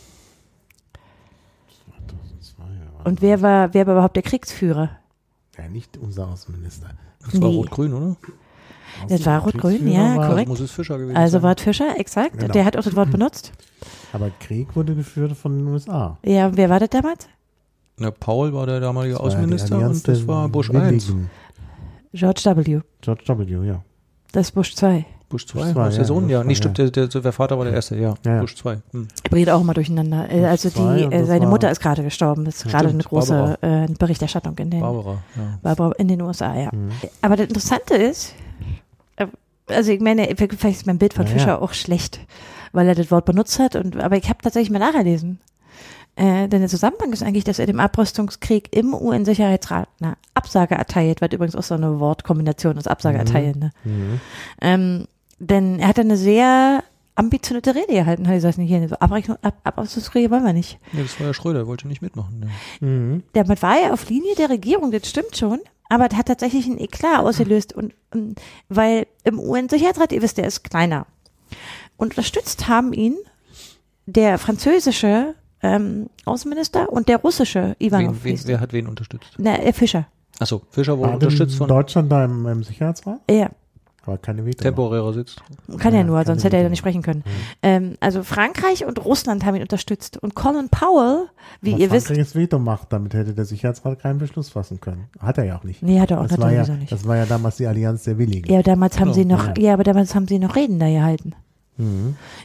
2002, 1.85 2.63
ja. 2.63 3.03
Und 3.05 3.21
wer 3.23 3.41
war, 3.41 3.73
wer 3.73 3.87
war 3.87 3.93
überhaupt 3.95 4.15
der 4.15 4.23
Kriegsführer? 4.23 4.91
Ja, 5.57 5.67
nicht 5.69 5.97
unser 5.97 6.27
Außenminister. 6.27 6.89
Das 7.23 7.41
war 7.41 7.49
Nee. 7.49 7.55
Rot-Grün, 7.55 7.93
oder? 7.93 8.15
Das 9.09 9.25
war 9.25 9.41
Rot-Grün, 9.43 9.87
ja, 9.87 10.15
war- 10.17 10.27
korrekt. 10.29 10.49
Also 10.49 10.61
muss 10.63 10.69
es 10.69 10.71
Fischer 10.71 10.97
gewesen 10.97 11.17
Also. 11.17 11.41
Wort 11.43 11.61
Fischer, 11.61 11.97
exakt. 11.99 12.37
Genau. 12.39 12.51
Der 12.53 12.65
hat 12.65 12.77
auch 12.77 12.83
das 12.83 12.95
Wort 12.95 13.11
benutzt. 13.11 13.51
Aber 14.13 14.29
Krieg 14.39 14.75
wurde 14.75 14.95
geführt 14.95 15.35
von 15.37 15.57
den 15.57 15.67
USA. 15.67 16.17
Ja, 16.23 16.55
wer 16.55 16.69
war 16.69 16.79
das 16.79 16.89
damals? 16.89 17.27
Na, 17.97 18.11
Paul 18.11 18.53
war 18.53 18.65
der 18.65 18.79
damalige 18.79 19.13
Das 19.15 19.21
war 19.23 19.29
ja 19.29 19.35
Außenminister 19.37 19.75
Allianz 19.75 19.97
und 19.97 20.07
das 20.07 20.17
der 20.19 20.27
war 20.27 20.49
Bush 20.49 20.69
Willigen. 20.69 20.87
1. 20.93 21.13
George 22.13 22.41
W. 22.45 22.79
George 23.01 23.23
W., 23.27 23.67
ja. 23.67 23.83
Das 24.31 24.47
ist 24.47 24.51
Bush 24.53 24.75
2. 24.75 25.05
Bush 25.29 25.45
2, 25.45 25.59
Bush 25.59 25.65
zwei, 25.71 25.75
war 25.75 25.85
das 25.87 25.95
der 25.95 26.03
ja, 26.03 26.07
Sohn? 26.07 26.23
Bush 26.23 26.31
Ja, 26.31 26.43
nee, 26.43 26.55
stimmt, 26.55 26.77
der, 26.77 26.89
der, 26.89 27.07
der 27.07 27.31
Vater 27.33 27.57
war 27.57 27.65
der 27.65 27.73
Erste, 27.73 27.95
ja. 27.97 28.13
Ja, 28.25 28.35
ja. 28.35 28.39
Bush 28.41 28.55
2. 28.55 28.77
Hm. 28.91 29.07
Er 29.23 29.29
bringt 29.29 29.49
auch 29.49 29.59
immer 29.59 29.73
durcheinander. 29.73 30.31
Äh, 30.31 30.45
Also 30.45 30.69
die, 30.69 31.03
äh, 31.03 31.25
seine 31.25 31.45
war- 31.45 31.49
Mutter 31.51 31.69
ist 31.69 31.81
gerade 31.81 32.01
gestorben. 32.01 32.45
Das 32.45 32.55
ist 32.55 32.65
Ja, 32.65 32.71
gerade 32.71 32.87
stimmt, 32.89 33.03
eine 33.05 33.09
große 33.09 33.57
äh, 33.61 33.87
Berichterstattung 33.99 34.57
in 34.57 34.69
den, 34.69 34.79
Barbara, 34.79 35.17
ja. 35.35 35.59
Barbara 35.61 35.91
in 35.97 36.07
den 36.07 36.21
USA, 36.21 36.55
ja. 36.55 36.69
Mhm. 36.71 36.91
Aber 37.21 37.35
das 37.35 37.47
Interessante 37.47 37.95
ist, 37.95 38.33
also 39.67 39.91
ich 39.91 39.99
meine, 39.99 40.27
vielleicht 40.35 40.63
ist 40.79 40.87
mein 40.87 40.97
Bild 40.97 41.13
von 41.13 41.25
Ja, 41.25 41.31
Fischer 41.33 41.47
ja. 41.47 41.59
auch 41.61 41.73
schlecht, 41.73 42.19
weil 42.71 42.87
er 42.87 42.95
das 42.95 43.11
Wort 43.11 43.25
benutzt 43.25 43.59
hat. 43.59 43.75
Und, 43.75 43.97
aber 43.97 44.17
ich 44.17 44.29
habe 44.29 44.39
tatsächlich 44.41 44.69
mal 44.71 44.79
nachgelesen. 44.79 45.39
Äh, 46.15 46.47
denn 46.47 46.61
der 46.61 46.69
Zusammenhang 46.69 47.13
ist 47.13 47.21
eigentlich, 47.21 47.43
dass 47.43 47.59
er 47.59 47.67
dem 47.67 47.79
Abrüstungskrieg 47.79 48.75
im 48.75 48.93
UN-Sicherheitsrat 48.95 49.87
eine 50.01 50.15
Absage 50.33 50.73
erteilt, 50.75 51.21
was 51.21 51.31
übrigens 51.31 51.55
auch 51.55 51.61
so 51.63 51.75
eine 51.75 51.99
Wortkombination 51.99 52.77
ist, 52.77 52.87
Absage 52.87 53.15
Mhm. 53.17 53.19
erteilen. 53.25 53.59
Ne? 53.59 53.71
Mhm. 53.83 54.19
Ähm, 54.61 55.07
denn 55.39 55.79
er 55.79 55.89
hat 55.89 55.99
eine 55.99 56.17
sehr 56.17 56.83
ambitionierte 57.13 57.75
Rede 57.75 57.93
gehalten, 57.93 58.27
hat 58.27 58.33
gesagt, 58.35 58.57
hier, 58.59 58.87
so 58.89 58.95
Abrechnung, 58.95 59.37
Ab 59.43 59.55
Abrüstungskriege 59.63 60.31
wollen 60.31 60.43
wir 60.43 60.53
nicht. 60.53 60.79
Nee, 60.93 61.03
das 61.03 61.19
war 61.19 61.27
ja 61.27 61.33
Schröder, 61.33 61.59
der 61.59 61.67
wollte 61.67 61.87
nicht 61.87 62.01
mitmachen. 62.01 62.45
Ja. 62.81 62.87
Mhm. 62.87 63.23
Damit 63.33 63.61
war 63.61 63.77
er 63.77 63.93
auf 63.93 64.09
Linie 64.09 64.33
der 64.35 64.49
Regierung, 64.49 64.91
das 64.91 65.07
stimmt 65.07 65.37
schon, 65.37 65.59
aber 65.89 66.09
das 66.09 66.17
hat 66.17 66.27
tatsächlich 66.27 66.65
einen 66.65 66.79
Eklat 66.79 67.19
ausgelöst 67.19 67.73
und, 67.73 67.93
und 68.11 68.39
weil 68.69 69.07
im 69.23 69.39
UN-Sicherheitsrat, 69.39 70.11
ihr 70.11 70.21
wisst, 70.21 70.37
der 70.37 70.47
ist 70.47 70.63
kleiner. 70.63 71.07
Und 71.97 72.11
unterstützt 72.11 72.67
haben 72.67 72.93
ihn 72.93 73.15
der 74.05 74.37
französische 74.37 75.35
ähm, 75.61 76.09
Außenminister 76.25 76.91
und 76.91 77.07
der 77.07 77.17
russische 77.17 77.75
Ivanov. 77.79 78.23
Wen, 78.23 78.37
wen, 78.37 78.47
wer 78.47 78.59
hat 78.59 78.73
wen 78.73 78.87
unterstützt? 78.87 79.33
Na, 79.37 79.57
der 79.57 79.73
Fischer. 79.73 80.07
Achso, 80.39 80.61
Fischer 80.69 80.97
wurde 80.97 81.13
unterstützt 81.13 81.55
von 81.55 81.67
Deutschland 81.67 82.11
da 82.11 82.25
im, 82.25 82.45
im 82.45 82.63
Sicherheitsrat? 82.63 83.19
Ja, 83.29 83.49
Aber 84.07 84.17
keine 84.17 84.45
Veto. 84.45 84.63
temporärer 84.63 85.13
Sitz. 85.13 85.35
kann 85.77 85.93
ja, 85.93 85.99
Ja, 85.99 86.05
nur, 86.05 86.23
sonst 86.25 86.41
er 86.41 86.45
hätte 86.45 86.57
er 86.57 86.63
ja 86.63 86.69
nicht. 86.69 86.79
sprechen 86.79 87.01
können. 87.01 87.23
Ähm, 87.61 87.95
also 87.99 88.23
Frankreich 88.23 88.85
und 88.85 89.03
Russland 89.05 89.45
haben 89.45 89.55
ihn 89.55 89.61
unterstützt. 89.61 90.17
Und 90.17 90.33
Colin 90.33 90.69
Powell, 90.69 91.25
wie 91.61 91.73
Aber 91.73 91.81
ihr 91.81 91.91
wisst, 91.91 92.07
Frankreich 92.07 92.25
das 92.27 92.35
Veto 92.35 92.57
macht, 92.57 92.91
damit 92.93 93.13
hätte 93.13 93.33
der 93.33 93.45
Sicherheitsrat 93.45 93.99
keinen 94.01 94.17
Beschluss 94.17 94.49
fassen 94.49 94.79
können. 94.81 95.05
Hat 95.19 95.37
er 95.37 95.43
ja 95.43 95.57
auch 95.59 95.63
nicht. 95.63 95.83
nee, 95.83 95.99
hat 95.99 96.09
er 96.11 96.21
auch 96.21 96.27
das, 96.27 96.39
war 96.39 96.51
ja, 96.51 96.65
nicht. 96.67 96.91
das 96.91 97.05
war 97.07 97.17
ja 97.17 97.25
damals 97.25 97.57
die 97.57 97.67
Allianz 97.67 98.03
der 98.05 98.17
Willigen. 98.17 98.51
Ja, 98.51 98.63
damals 98.63 98.95
haben 98.99 99.11
Genau, 99.11 99.15
sie 99.15 99.25
noch, 99.25 99.47
ja. 99.47 99.53
ja, 99.59 99.73
aber 99.73 99.83
damals 99.83 100.15
haben 100.15 100.27
sie 100.27 100.39
noch 100.39 100.55
Reden 100.55 100.79
da 100.79 100.87
gehalten. 100.89 101.33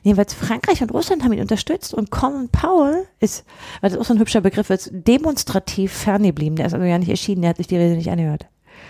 Jedenfalls 0.03 0.35
Frankreich 0.35 0.83
und 0.83 0.93
Russland 0.93 1.25
haben 1.25 1.33
ihn 1.33 1.41
unterstützt 1.41 1.95
und 1.95 2.11
Colin 2.11 2.51
Powell 2.51 3.05
ist, 3.19 3.47
weil 3.81 3.89
das 3.89 3.95
ist 3.95 3.99
auch 4.01 4.05
so 4.05 4.13
ein 4.13 4.21
hübscher 4.21 4.43
Begriff 4.43 4.69
ist, 4.69 4.91
demonstrativ 4.93 5.91
ferngeblieben. 5.91 6.57
Der 6.57 6.67
ist 6.67 6.75
also 6.75 6.85
ja 6.85 6.99
nicht 6.99 7.09
erschienen, 7.09 7.41
der 7.41 7.49
hat 7.51 7.57
sich 7.57 7.67
die 7.67 7.77
Rede 7.79 7.97
nicht 7.97 8.11
angehört. 8.11 8.47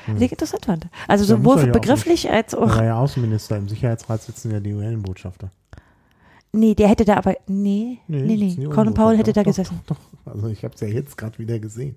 Was 0.07 0.21
ich 0.21 0.33
interessant 0.33 0.65
fand. 0.65 0.87
Also 1.09 1.25
sowohl 1.25 1.59
ja 1.59 1.69
auch 1.69 1.73
begrifflich 1.73 2.31
als 2.31 2.55
auch, 2.55 2.77
war 2.77 2.85
ja 2.85 2.99
Außenminister. 2.99 3.57
Im 3.57 3.69
Sicherheitsrat 3.69 4.23
sitzen 4.23 4.51
ja 4.51 4.61
die 4.61 4.73
UN-Botschafter. 4.75 5.51
nee, 6.53 6.75
der 6.75 6.89
hätte 6.89 7.05
da 7.05 7.17
aber, 7.17 7.35
nee, 7.47 7.99
nee, 8.09 8.23
nee, 8.23 8.37
die 8.57 8.65
Colin 8.67 8.95
Powell 8.95 9.17
hätte 9.17 9.33
da 9.33 9.41
UN-Botschafter. 9.41 9.45
gesessen. 9.45 9.81
Doch, 9.87 9.97
doch, 10.25 10.33
also 10.35 10.49
ich 10.49 10.65
habe 10.65 10.75
es 10.75 10.81
ja 10.81 10.89
jetzt 10.89 11.17
gerade 11.17 11.39
wieder 11.39 11.59
gesehen. 11.59 11.97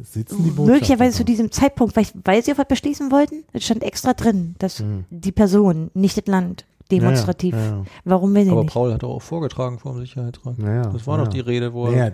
Es 0.00 0.12
Sitzen 0.12 0.44
die 0.44 0.50
Botschafter. 0.50 0.72
Möglicherweise 0.72 1.16
zu 1.16 1.24
da. 1.24 1.26
diesem 1.26 1.50
Zeitpunkt, 1.50 1.96
weil, 1.96 2.06
weil 2.24 2.42
sie 2.44 2.52
auf 2.52 2.58
was 2.58 2.68
beschließen 2.68 3.10
wollten, 3.10 3.44
es 3.52 3.64
stand 3.64 3.82
extra 3.82 4.14
drin, 4.14 4.54
dass 4.58 4.82
die 5.10 5.32
Person, 5.32 5.90
nicht 5.94 6.16
das 6.16 6.26
Land, 6.26 6.64
demonstrativ. 6.90 7.54
Hm. 7.54 7.60
Ja, 7.60 7.66
ja, 7.66 7.76
ja. 7.76 7.84
Warum 8.04 8.34
will 8.34 8.44
sie 8.44 8.50
Aber 8.50 8.62
nicht? 8.62 8.72
Paul 8.72 8.92
hat 8.92 9.02
doch 9.02 9.10
auch 9.10 9.22
vorgetragen 9.22 9.78
vor 9.78 9.92
dem 9.92 10.00
Sicherheitsrat. 10.00 10.54
Das 10.58 11.06
war 11.06 11.18
ja. 11.18 11.24
doch 11.24 11.30
die 11.30 11.40
Rede, 11.40 11.72
wo 11.72 11.86
er 11.86 12.12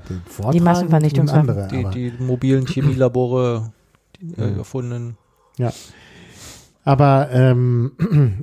Die 0.52 0.60
Massenvernichtungswaffen. 0.60 1.68
die, 1.93 2.10
die 2.12 2.22
mobilen 2.22 2.66
Chemielabore 2.66 3.72
äh, 4.36 4.56
erfundenen. 4.59 5.16
Ja. 5.59 5.72
Aber 6.86 7.30
ähm, 7.32 7.92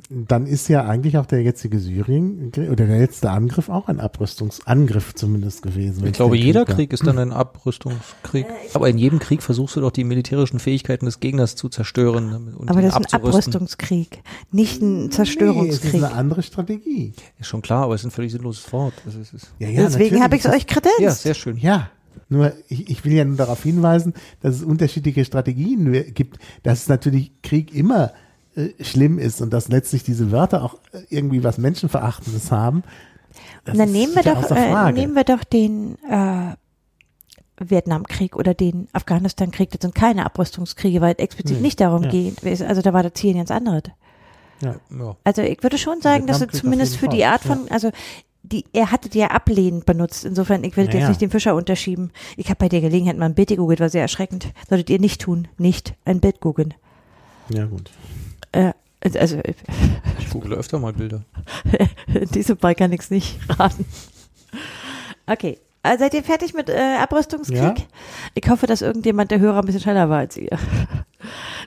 dann 0.09 0.47
ist 0.47 0.67
ja 0.67 0.83
eigentlich 0.85 1.15
auch 1.19 1.27
der 1.27 1.43
jetzige 1.43 1.77
Syrien 1.77 2.51
oder 2.57 2.87
der 2.87 2.97
letzte 2.97 3.29
Angriff 3.29 3.69
auch 3.69 3.87
ein 3.87 3.99
Abrüstungsangriff 3.99 5.13
zumindest 5.13 5.61
gewesen. 5.61 6.07
Ich 6.07 6.13
glaube, 6.13 6.35
jeder 6.37 6.65
da- 6.65 6.73
Krieg 6.73 6.91
ist 6.91 7.05
dann 7.05 7.19
ein 7.19 7.31
Abrüstungskrieg. 7.31 8.47
Aber 8.73 8.89
in 8.89 8.97
jedem 8.97 9.19
Krieg 9.19 9.43
versuchst 9.43 9.75
du 9.75 9.81
doch 9.81 9.91
die 9.91 10.03
militärischen 10.03 10.57
Fähigkeiten 10.57 11.05
des 11.05 11.19
Gegners 11.19 11.55
zu 11.55 11.69
zerstören 11.69 12.55
und 12.55 12.67
Aber 12.67 12.81
das 12.81 12.95
ist 12.99 13.13
ein. 13.13 13.21
Abrüstungskrieg, 13.21 14.23
nicht 14.51 14.81
ein 14.81 15.01
Nee, 15.01 15.05
es 15.09 15.15
Zerstörungskrieg. 15.17 15.93
ist 15.93 16.03
eine 16.03 16.13
andere 16.13 16.41
Strategie. 16.41 17.13
Ist 17.39 17.45
schon 17.47 17.61
klar, 17.61 17.83
aber 17.83 17.93
es 17.93 18.01
ist 18.01 18.07
ein 18.07 18.11
völlig 18.11 18.31
sinnloses 18.31 18.73
Wort. 18.73 18.93
Ist, 19.07 19.35
ist 19.35 19.51
Ja, 19.59 19.69
ja, 19.69 19.83
Deswegen 19.83 20.23
habe 20.23 20.35
ich 20.35 20.45
es 20.45 20.51
euch 20.51 20.65
kredenzt. 20.65 20.99
ja, 20.99 21.11
sehr 21.11 21.35
schön. 21.35 21.57
Ja, 21.57 21.91
nur 22.29 22.53
ich, 22.67 22.89
ich 22.89 23.05
will 23.05 23.13
ja 23.13 23.25
nur 23.25 23.37
darauf 23.37 23.63
hinweisen, 23.63 24.13
dass 24.41 24.55
es 24.55 24.63
unterschiedliche 24.63 25.25
Strategien 25.25 25.91
gibt, 26.13 26.39
dass 26.63 26.87
natürlich 26.87 27.31
Krieg 27.41 27.73
immer 27.73 28.13
äh, 28.55 28.69
schlimm 28.83 29.19
ist 29.19 29.41
und 29.41 29.51
dass 29.51 29.69
letztlich 29.69 30.03
diese 30.03 30.31
Wörter 30.31 30.63
auch 30.63 30.75
äh, 30.91 31.03
irgendwie 31.09 31.43
was 31.43 31.57
Menschenverachtendes 31.57 32.51
haben. 32.51 32.83
Das 33.63 33.77
Dann 33.77 33.91
nehmen 33.91 34.13
wir 34.13 34.23
doch, 34.23 34.51
äh, 34.51 34.91
nehmen 34.91 35.15
wir 35.15 35.23
doch 35.23 35.43
den 35.43 35.97
äh, 36.09 36.55
Vietnamkrieg 37.57 38.35
oder 38.35 38.53
den 38.53 38.87
Afghanistan-Krieg. 38.91 39.71
Das 39.71 39.81
sind 39.81 39.95
keine 39.95 40.25
Abrüstungskriege, 40.25 40.99
weil 40.99 41.13
es 41.13 41.19
explizit 41.19 41.57
Nee, 41.57 41.61
nicht 41.61 41.79
darum 41.79 42.03
ja. 42.03 42.09
geht. 42.09 42.43
Also 42.61 42.81
da 42.81 42.93
war 42.93 43.03
das 43.03 43.13
Ziel 43.13 43.31
ein 43.31 43.37
ganz 43.37 43.51
anderes. 43.51 43.83
ja. 44.61 44.75
Ja. 44.89 45.15
Also 45.23 45.41
ich 45.43 45.63
würde 45.63 45.77
schon 45.77 46.01
sagen, 46.01 46.27
dass 46.27 46.41
es 46.41 46.59
zumindest 46.59 46.97
für 46.97 47.07
die 47.07 47.25
Art 47.25 47.41
von, 47.41 47.69
also 47.69 47.91
die, 48.51 48.65
er 48.73 48.91
hatte 48.91 49.09
die 49.09 49.19
ja 49.19 49.27
ablehnend 49.27 49.85
benutzt. 49.85 50.25
Insofern, 50.25 50.63
ich 50.63 50.75
will 50.77 50.85
Ja, 50.87 50.93
jetzt 50.99 51.07
nicht 51.09 51.21
den 51.21 51.29
Fischer 51.31 51.55
unterschieben. 51.55 52.11
Ich 52.37 52.47
habe 52.47 52.57
bei 52.57 52.69
der 52.69 52.81
Gelegenheit 52.81 53.17
mal 53.17 53.25
ein 53.25 53.33
Bild 53.35 53.49
gegoogelt, 53.49 53.79
war 53.79 53.89
sehr 53.89 54.01
erschreckend. 54.01 54.51
Solltet 54.69 54.89
ihr 54.89 54.99
nicht 54.99 55.21
tun. 55.21 55.47
Nicht 55.57 55.93
ein 56.05 56.19
Bild 56.19 56.39
googeln. 56.41 56.73
ja, 57.49 57.65
gut. 57.65 57.89
Äh, 58.51 58.73
also 59.17 59.37
äh, 59.37 59.53
Ich 60.19 60.29
google 60.29 60.53
öfter 60.53 60.77
mal 60.79 60.93
Bilder. 60.93 61.23
in 62.13 62.27
diesem 62.31 62.57
Fall 62.57 62.75
kann 62.75 62.91
ich 62.91 63.01
es 63.01 63.09
nicht 63.09 63.39
raten. 63.57 63.85
Okay. 65.27 65.57
Also 65.83 66.03
seid 66.03 66.13
ihr 66.13 66.23
fertig 66.23 66.53
mit 66.53 66.69
äh, 66.69 66.97
Abrüstungskrieg? 66.99 67.57
Ja. 67.59 67.73
Ich 68.35 68.47
hoffe, 68.49 68.67
dass 68.67 68.83
irgendjemand 68.83 69.31
der 69.31 69.39
Hörer 69.39 69.59
ein 69.59 69.65
bisschen 69.65 69.81
schneller 69.81 70.09
war 70.09 70.19
als 70.19 70.37
ihr. 70.37 70.55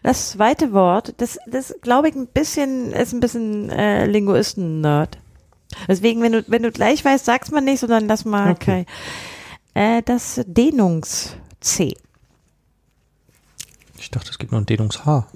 Das 0.05 0.31
zweite 0.31 0.73
Wort, 0.73 1.15
das, 1.17 1.39
das 1.49 1.75
glaube 1.83 2.09
ich 2.11 2.15
ein 2.15 2.29
bisschen, 2.29 2.93
ist 2.93 3.13
ein 3.13 3.19
bisschen 3.21 3.71
äh, 3.71 4.07
Linguisten-Nerd. 4.07 5.19
Deswegen, 5.89 6.23
wenn 6.23 6.33
du, 6.33 6.45
wenn 6.49 6.63
du 6.63 6.71
gleich 6.73 7.05
weißt, 7.05 7.25
sag's 7.25 7.51
mal 7.51 7.61
nicht, 7.61 7.81
sondern 7.81 8.07
lass 8.07 8.25
mal 8.25 8.53
Okay. 8.53 8.87
Äh, 9.75 10.03
das 10.03 10.41
Dehnungs-C. 10.47 11.95
Ich 13.99 14.11
dachte, 14.11 14.31
es 14.31 14.39
gibt 14.39 14.53
noch 14.53 14.61
ein 14.61 14.67
Dehnungs-H. 14.67 15.27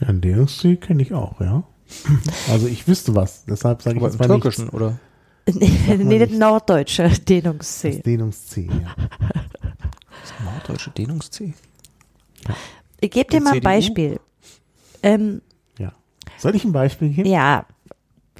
Ja, 0.00 0.12
den 0.12 0.20
DSC 0.46 0.76
kenne 0.76 1.02
ich 1.02 1.12
auch, 1.14 1.40
ja. 1.40 1.62
Also 2.50 2.66
ich 2.66 2.88
wüsste 2.88 3.14
was, 3.14 3.44
deshalb 3.44 3.82
sage 3.82 3.96
ich 3.96 4.02
Aber 4.02 4.10
jetzt 4.10 4.18
mal 4.18 4.26
Türkischen, 4.26 4.64
nichts. 4.64 4.74
oder? 4.74 4.98
nee, 5.54 5.96
nee, 5.98 6.18
das 6.18 6.30
norddeutsche 6.30 7.08
Dehnungs-C. 7.08 7.90
Das 7.92 8.02
Dehnungs-C, 8.02 8.62
ja. 8.68 8.94
Das 10.20 10.32
norddeutsche 10.44 10.90
Dehnungs-C. 10.90 11.54
Ich 13.00 13.10
gebe 13.10 13.30
dir 13.30 13.40
mal 13.40 13.50
ein 13.50 13.54
CDU? 13.56 13.64
Beispiel. 13.64 14.20
Ähm, 15.04 15.42
ja. 15.78 15.92
Soll 16.38 16.56
ich 16.56 16.64
ein 16.64 16.72
Beispiel 16.72 17.10
geben? 17.10 17.28
ja, 17.28 17.64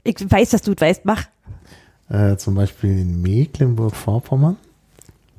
ich 0.02 0.16
weiß, 0.28 0.50
dass 0.50 0.62
du 0.62 0.72
es 0.72 0.80
weißt, 0.80 1.04
mach. 1.04 1.24
Äh, 2.08 2.36
zum 2.36 2.54
Beispiel 2.54 2.98
in 2.98 3.20
Mecklenburg-Vorpommern. 3.20 4.56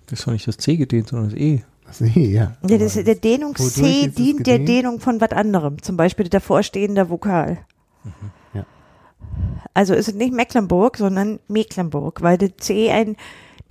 Das 0.07 0.19
ist 0.19 0.27
doch 0.27 0.33
nicht 0.33 0.47
das 0.47 0.57
C 0.57 0.77
gedehnt, 0.77 1.09
sondern 1.09 1.29
das 1.29 1.39
E. 1.39 1.63
Das, 1.85 2.01
nee, 2.01 2.31
ja. 2.31 2.57
Ja, 2.67 2.77
das, 2.77 2.93
der 2.95 3.15
Dehnungs-C 3.15 4.09
dient 4.09 4.45
der? 4.45 4.59
Dehnung 4.59 4.99
von 4.99 5.21
was 5.21 5.31
anderem, 5.31 5.81
zum 5.81 5.95
Beispiel 5.95 6.25
der 6.25 6.41
davorstehende 6.41 7.09
Vokal. 7.09 7.59
Ja. 8.53 8.65
Also 9.73 9.93
ist 9.93 10.09
es 10.09 10.15
nicht 10.15 10.33
Mecklenburg, 10.33 10.97
sondern 10.97 11.39
Mecklenburg, 11.47 12.21
weil 12.21 12.37
der 12.37 12.57
C 12.57 12.91
ein 12.91 13.15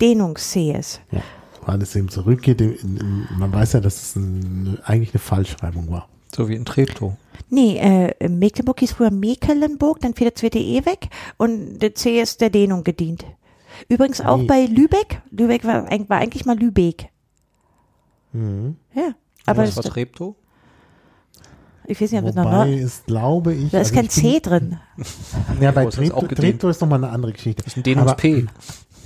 Dehnungs-C 0.01 0.71
ist. 0.71 1.01
Ja, 1.11 1.21
weil 1.65 1.81
es 1.81 1.95
eben 1.95 2.09
zurückgeht. 2.09 2.61
In, 2.61 2.75
in, 2.97 3.27
man 3.37 3.53
weiß 3.53 3.73
ja, 3.73 3.79
dass 3.79 4.01
es 4.01 4.15
ein, 4.15 4.79
eigentlich 4.83 5.13
eine 5.13 5.19
Falschschreibung 5.19 5.91
war. 5.91 6.07
So 6.35 6.49
wie 6.49 6.55
in 6.55 6.65
Treptow. 6.65 7.15
Nee, 7.49 7.77
äh, 7.77 8.27
Mecklenburg 8.27 8.79
hieß 8.79 8.91
früher 8.93 9.11
Mecklenburg, 9.11 9.99
dann 10.01 10.13
fiel 10.13 10.25
der 10.25 10.35
zweite 10.35 10.59
E 10.59 10.85
weg 10.85 11.07
und 11.37 11.79
der 11.79 11.95
C 11.95 12.19
ist 12.21 12.41
der 12.41 12.49
Dehnung 12.49 12.83
gedient. 12.83 13.25
Übrigens 13.89 14.21
auch 14.21 14.37
Nee. 14.37 14.45
bei 14.45 14.65
Lübeck. 14.65 15.21
Lübeck 15.31 15.63
war, 15.63 15.85
war 16.09 16.17
eigentlich 16.17 16.45
mal 16.45 16.57
Lübeck. 16.57 17.09
Mhm. 18.33 18.75
Ja, 18.93 19.13
aber 19.45 19.63
Was 19.63 19.75
das, 19.75 19.85
war 19.85 19.91
Treptow? 19.93 20.35
ich 21.85 22.01
weiß 22.01 22.11
nicht, 22.11 22.19
ob 22.21 22.25
das 22.27 22.35
noch 22.35 22.65
ist, 22.65 23.05
glaube 23.05 23.53
ich. 23.53 23.71
Da 23.71 23.79
ist 23.79 23.93
also 23.93 23.95
kein 23.95 24.05
ich 24.05 24.15
bin- 24.15 24.23
C 24.23 24.39
drin. 24.41 24.79
Ja, 25.61 25.71
bei 25.71 25.85
Treptow? 25.85 26.27
Treptow 26.27 26.69
ist 26.69 26.81
nochmal 26.81 27.01
eine 27.03 27.13
andere 27.13 27.31
Geschichte. 27.33 27.63
Das 27.63 27.73
ist 27.73 27.77
ein 27.77 27.83
Dehnungs-P. 27.83 28.45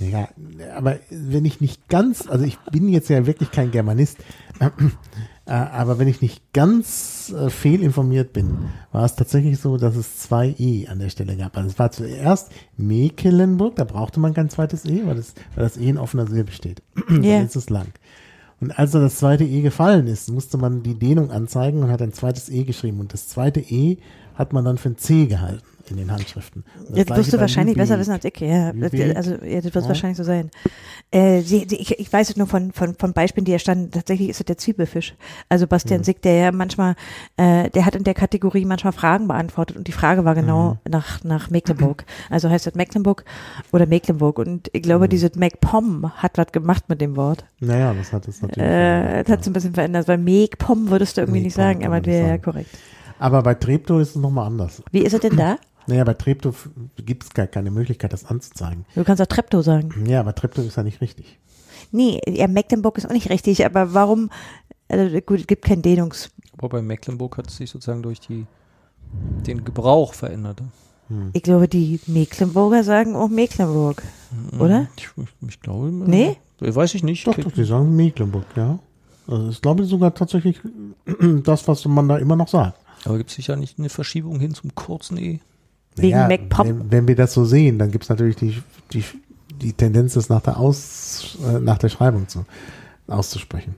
ja, 0.00 0.28
aber 0.76 0.98
wenn 1.10 1.44
ich 1.44 1.60
nicht 1.60 1.88
ganz, 1.88 2.26
also 2.28 2.44
ich 2.44 2.58
bin 2.72 2.88
jetzt 2.88 3.08
ja 3.08 3.24
wirklich 3.26 3.52
kein 3.52 3.70
Germanist, 3.70 4.18
äh, 4.58 4.70
aber 5.50 5.98
wenn 5.98 6.06
ich 6.08 6.22
nicht 6.22 6.52
ganz 6.52 7.34
äh, 7.36 7.50
fehlinformiert 7.50 8.32
bin, 8.32 8.70
war 8.92 9.04
es 9.04 9.16
tatsächlich 9.16 9.58
so, 9.58 9.76
dass 9.76 9.96
es 9.96 10.18
zwei 10.18 10.54
E 10.58 10.86
an 10.86 10.98
der 11.00 11.08
Stelle 11.10 11.36
gab. 11.36 11.56
Also 11.56 11.68
es 11.68 11.78
war 11.78 11.90
zuerst 11.90 12.50
Mecklenburg, 12.76 13.76
da 13.76 13.84
brauchte 13.84 14.20
man 14.20 14.34
kein 14.34 14.50
zweites 14.50 14.84
E, 14.84 15.02
weil 15.04 15.16
das, 15.16 15.34
weil 15.54 15.64
das 15.64 15.76
E 15.76 15.88
in 15.88 15.98
offener 15.98 16.26
Silbe 16.26 16.52
steht. 16.52 16.82
Dann 17.08 17.24
Ja. 17.24 17.40
ist 17.40 17.56
es 17.56 17.70
lang. 17.70 17.88
Und 18.60 18.78
als 18.78 18.92
dann 18.92 19.02
das 19.02 19.16
zweite 19.16 19.42
E 19.42 19.60
gefallen 19.60 20.06
ist, 20.06 20.30
musste 20.30 20.56
man 20.56 20.84
die 20.84 20.94
Dehnung 20.96 21.32
anzeigen 21.32 21.82
und 21.82 21.90
hat 21.90 22.00
ein 22.00 22.12
zweites 22.12 22.48
E 22.48 22.62
geschrieben. 22.62 23.00
Und 23.00 23.12
das 23.12 23.26
zweite 23.26 23.58
E 23.58 23.98
hat 24.36 24.52
man 24.52 24.64
dann 24.64 24.78
für 24.78 24.90
ein 24.90 24.96
C 24.98 25.26
gehalten 25.26 25.66
in 25.90 25.96
den 25.96 26.10
Handschriften. 26.12 26.64
Das 26.88 27.06
gleiche 27.06 27.20
wirst 27.20 27.32
du 27.32 27.40
wahrscheinlich 27.40 27.74
Lübeck. 27.76 27.88
besser 27.88 27.98
wissen 28.00 28.12
als 28.12 28.24
ich. 28.24 28.38
Ja, 28.40 28.72
also 29.14 29.32
ja, 29.44 29.60
das 29.60 29.64
wird 29.74 29.74
Ja. 29.74 29.88
wahrscheinlich 29.88 30.16
so 30.16 30.24
sein. 30.24 30.50
Äh, 31.10 31.42
sie, 31.42 31.66
sie, 31.68 31.76
ich, 31.76 31.98
ich 31.98 32.12
weiß 32.12 32.30
es 32.30 32.36
nur 32.36 32.46
von, 32.46 32.72
von, 32.72 32.94
von 32.94 33.12
Beispielen, 33.12 33.44
die 33.44 33.52
er 33.52 33.58
standen. 33.58 33.90
Tatsächlich 33.90 34.28
ist 34.30 34.40
es 34.40 34.46
der 34.46 34.56
Zwiebelfisch. 34.56 35.14
Also 35.48 35.66
Bastian 35.66 36.00
Mhm. 36.00 36.04
Sick, 36.04 36.22
der 36.22 36.34
ja 36.36 36.52
manchmal, 36.52 36.94
äh, 37.36 37.68
der 37.70 37.84
hat 37.84 37.94
in 37.94 38.04
der 38.04 38.14
Kategorie 38.14 38.64
manchmal 38.64 38.92
Fragen 38.92 39.28
beantwortet 39.28 39.76
und 39.76 39.86
die 39.88 39.92
Frage 39.92 40.24
war 40.24 40.34
genau 40.34 40.70
Mhm. 40.84 40.90
nach, 40.90 41.22
nach 41.24 41.50
Mecklenburg. 41.50 42.04
Also 42.30 42.48
heißt 42.48 42.66
das 42.66 42.74
Mecklenburg 42.74 43.24
oder 43.72 43.86
Mecklenburg. 43.86 44.38
Und 44.38 44.68
ich 44.72 44.80
Mhm. 44.80 44.86
glaube, 44.86 45.08
dieses 45.08 45.34
MacPom 45.34 46.12
hat 46.16 46.38
was 46.38 46.52
gemacht 46.52 46.84
mit 46.88 47.00
dem 47.00 47.16
Wort. 47.16 47.44
Naja, 47.60 47.92
das 47.92 48.12
hat 48.12 48.26
es 48.28 48.40
natürlich. 48.40 48.68
Äh, 48.68 49.22
das 49.24 49.32
hat 49.32 49.40
es 49.42 49.46
ein 49.46 49.52
bisschen 49.52 49.74
verändert, 49.74 50.08
weil 50.08 50.18
Meckpom 50.18 50.88
würdest 50.90 51.16
du 51.16 51.20
irgendwie 51.22 51.40
nicht 51.42 51.54
sagen, 51.54 51.84
aber 51.84 52.04
wäre 52.06 52.28
ja 52.28 52.38
korrekt. 52.38 52.70
Aber 53.18 53.42
bei 53.42 53.54
Treptow 53.54 54.00
ist 54.00 54.10
es 54.10 54.16
nochmal 54.16 54.46
anders. 54.46 54.82
Wie 54.90 55.00
ist 55.02 55.12
es 55.12 55.20
denn 55.20 55.36
da? 55.36 55.56
Naja, 55.86 56.04
bei 56.04 56.14
Treptow 56.14 56.68
gibt 56.96 57.24
es 57.24 57.30
gar 57.30 57.46
keine 57.46 57.70
Möglichkeit, 57.70 58.12
das 58.12 58.24
anzuzeigen. 58.24 58.84
Du 58.94 59.04
kannst 59.04 59.20
auch 59.22 59.26
Treptow 59.26 59.64
sagen. 59.64 60.06
Ja, 60.06 60.20
aber 60.20 60.34
Treptow 60.34 60.64
ist 60.64 60.76
ja 60.76 60.82
nicht 60.82 61.00
richtig. 61.00 61.38
Nee, 61.90 62.20
ja, 62.26 62.46
Mecklenburg 62.48 62.98
ist 62.98 63.06
auch 63.06 63.12
nicht 63.12 63.30
richtig, 63.30 63.64
aber 63.66 63.92
warum, 63.92 64.30
also 64.88 65.20
gut, 65.20 65.40
es 65.40 65.46
gibt 65.46 65.64
kein 65.64 65.82
Dehnungs, 65.82 66.30
Aber 66.56 66.68
bei 66.68 66.82
Mecklenburg 66.82 67.36
hat 67.36 67.48
es 67.48 67.56
sich 67.56 67.70
sozusagen 67.70 68.02
durch 68.02 68.20
die, 68.20 68.46
den 69.46 69.64
Gebrauch 69.64 70.14
verändert. 70.14 70.62
ich 71.34 71.42
glaube, 71.42 71.68
die 71.68 72.00
Mecklenburger 72.06 72.84
sagen 72.84 73.14
auch 73.16 73.28
Mecklenburg, 73.28 74.02
oder? 74.58 74.86
Ich, 74.96 75.08
ich, 75.16 75.48
ich 75.48 75.60
glaube. 75.60 75.88
äh, 75.88 75.90
Nee? 76.10 76.36
Weiß 76.60 76.94
ich 76.94 77.02
nicht. 77.02 77.26
Doch, 77.26 77.34
doch, 77.34 77.50
die 77.52 77.64
sagen 77.64 77.94
Mecklenburg, 77.96 78.46
ja. 78.56 78.78
Also 79.26 79.50
ich 79.50 79.60
glaube 79.60 79.84
sogar 79.84 80.14
tatsächlich 80.14 80.60
das, 81.44 81.66
was 81.68 81.84
man 81.84 82.08
da 82.08 82.18
immer 82.18 82.36
noch 82.36 82.48
sagt. 82.48 82.78
Aber 83.04 83.18
gibt 83.18 83.30
es 83.30 83.36
sicher 83.36 83.56
nicht 83.56 83.78
eine 83.78 83.88
Verschiebung 83.88 84.38
hin 84.40 84.54
zum 84.54 84.74
kurzen 84.74 85.18
E? 85.18 85.40
Wegen 85.96 86.28
MacPom. 86.28 86.66
Wenn, 86.66 86.90
wenn 86.90 87.08
wir 87.08 87.16
das 87.16 87.34
so 87.34 87.44
sehen, 87.44 87.78
dann 87.78 87.90
gibt 87.90 88.04
es 88.04 88.10
natürlich 88.10 88.36
die, 88.36 88.62
die, 88.92 89.04
die 89.60 89.72
Tendenz, 89.72 90.14
das 90.14 90.28
nach 90.28 90.40
der, 90.40 90.58
Aus, 90.58 91.38
äh, 91.46 91.58
nach 91.58 91.78
der 91.78 91.88
Schreibung 91.88 92.28
zu, 92.28 92.44
auszusprechen. 93.06 93.74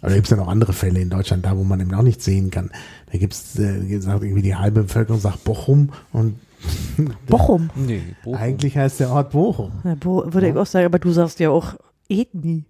Aber 0.00 0.10
da 0.10 0.16
gibt 0.16 0.26
es 0.26 0.30
ja 0.32 0.36
noch 0.36 0.48
andere 0.48 0.72
Fälle 0.72 1.00
in 1.00 1.10
Deutschland, 1.10 1.46
da 1.46 1.56
wo 1.56 1.62
man 1.62 1.78
eben 1.80 1.94
auch 1.94 2.02
nicht 2.02 2.22
sehen 2.22 2.50
kann. 2.50 2.70
Da 3.12 3.18
gibt 3.18 3.34
es 3.34 3.56
äh, 3.58 4.00
sagt 4.00 4.24
irgendwie 4.24 4.42
die 4.42 4.56
halbe 4.56 4.82
Bevölkerung 4.82 5.20
sagt 5.20 5.44
Bochum 5.44 5.90
und 6.12 6.40
Bochum. 7.26 7.70
Nee, 7.76 8.02
Bochum. 8.24 8.38
eigentlich 8.38 8.76
heißt 8.76 9.00
der 9.00 9.10
Ort 9.10 9.30
Bochum. 9.30 9.70
Ja, 9.84 9.94
Bo 9.94 10.24
würde 10.26 10.48
ich 10.48 10.56
auch 10.56 10.66
sagen, 10.66 10.86
aber 10.86 10.98
du 10.98 11.12
sagst 11.12 11.38
ja 11.38 11.50
auch 11.50 11.74
Ethnie. 12.08 12.64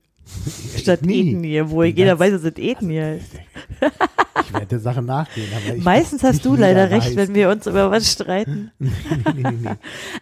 Statt 0.77 1.01
Ethnie. 1.03 1.33
Ethnie, 1.33 1.63
wo 1.69 1.83
jeder 1.83 2.19
weiß, 2.19 2.33
dass 2.33 2.45
es 2.45 2.57
Ethnie 2.57 3.01
heißt. 3.01 3.33
Ich 4.45 4.53
werde 4.53 4.67
der 4.67 4.81
Sache 4.81 5.03
nachgehen. 5.03 5.49
Aber 5.55 5.77
ich 5.77 5.85
Meistens 5.85 6.23
weiß 6.23 6.35
hast 6.35 6.45
du 6.45 6.57
leider 6.57 6.89
der 6.89 6.91
recht, 6.91 7.09
heißt. 7.09 7.17
wenn 7.17 7.35
wir 7.35 7.51
uns 7.51 7.67
über 7.67 7.91
was 7.91 8.11
streiten. 8.11 8.71
nee, 8.79 8.91
nee, 9.35 9.43
nee, 9.43 9.51
nee. 9.63 9.71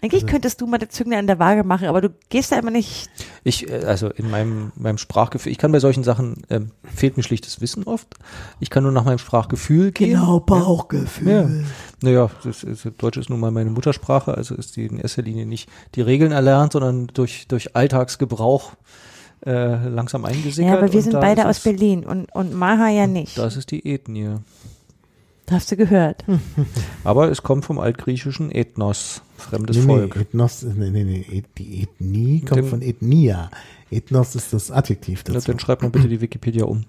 Eigentlich 0.02 0.26
könntest 0.26 0.60
du 0.60 0.66
mal 0.66 0.78
das 0.78 0.90
Zünglein 0.90 1.20
an 1.20 1.26
der 1.26 1.38
Waage 1.38 1.64
machen, 1.64 1.88
aber 1.88 2.00
du 2.00 2.10
gehst 2.28 2.52
da 2.52 2.58
immer 2.58 2.70
nicht. 2.70 3.10
Ich, 3.44 3.70
äh, 3.70 3.84
also 3.84 4.08
in 4.08 4.30
meinem, 4.30 4.72
meinem 4.76 4.98
Sprachgefühl, 4.98 5.52
ich 5.52 5.58
kann 5.58 5.72
bei 5.72 5.80
solchen 5.80 6.04
Sachen, 6.04 6.42
ähm, 6.50 6.70
fehlt 6.84 7.16
mir 7.16 7.22
schlichtes 7.22 7.60
Wissen 7.60 7.84
oft. 7.84 8.08
Ich 8.58 8.70
kann 8.70 8.82
nur 8.82 8.92
nach 8.92 9.04
meinem 9.04 9.18
Sprachgefühl 9.18 9.92
gehen. 9.92 10.10
Genau, 10.10 10.40
Bauchgefühl. 10.40 11.28
Ja. 11.28 11.48
Naja, 12.02 12.30
das 12.44 12.64
ist, 12.64 12.88
Deutsch 12.98 13.16
ist 13.16 13.30
nun 13.30 13.40
mal 13.40 13.50
meine 13.50 13.70
Muttersprache, 13.70 14.34
also 14.34 14.54
ist 14.54 14.76
die 14.76 14.86
in 14.86 14.98
erster 14.98 15.22
Linie 15.22 15.46
nicht 15.46 15.68
die 15.94 16.02
Regeln 16.02 16.32
erlernt, 16.32 16.72
sondern 16.72 17.08
durch, 17.08 17.46
durch 17.48 17.76
Alltagsgebrauch 17.76 18.72
äh, 19.46 19.88
langsam 19.88 20.24
eingesickert. 20.24 20.70
Ja, 20.72 20.78
aber 20.78 20.92
wir 20.92 21.02
sind 21.02 21.12
beide 21.14 21.48
aus 21.48 21.60
Berlin 21.60 22.04
und, 22.04 22.30
und 22.34 22.54
Maha 22.54 22.88
ja 22.88 23.06
nicht. 23.06 23.38
Das 23.38 23.56
ist 23.56 23.70
die 23.70 23.86
Ethnie. 23.86 24.36
Das 25.46 25.56
hast 25.62 25.72
du 25.72 25.76
gehört. 25.76 26.24
Aber 27.04 27.28
es 27.28 27.42
kommt 27.42 27.64
vom 27.64 27.80
altgriechischen 27.80 28.52
Ethnos, 28.52 29.20
fremdes 29.36 29.78
Nee, 29.78 29.82
nee, 29.82 29.88
Volk. 29.88 30.16
Ethnos, 30.16 30.62
nee, 30.62 30.90
nee, 30.90 31.02
nee, 31.02 31.42
die 31.58 31.82
Ethnie 31.82 32.40
kommt 32.42 32.60
dem- 32.60 32.68
von 32.68 32.82
Ethnia. 32.82 33.50
Ethnos 33.90 34.36
ist 34.36 34.52
das 34.52 34.70
Adjektiv 34.70 35.24
Na, 35.26 35.34
dazu. 35.34 35.48
Dann 35.50 35.58
schreibt 35.58 35.82
mal 35.82 35.90
bitte 35.90 36.06
die 36.06 36.20
Wikipedia 36.20 36.66
um. 36.66 36.84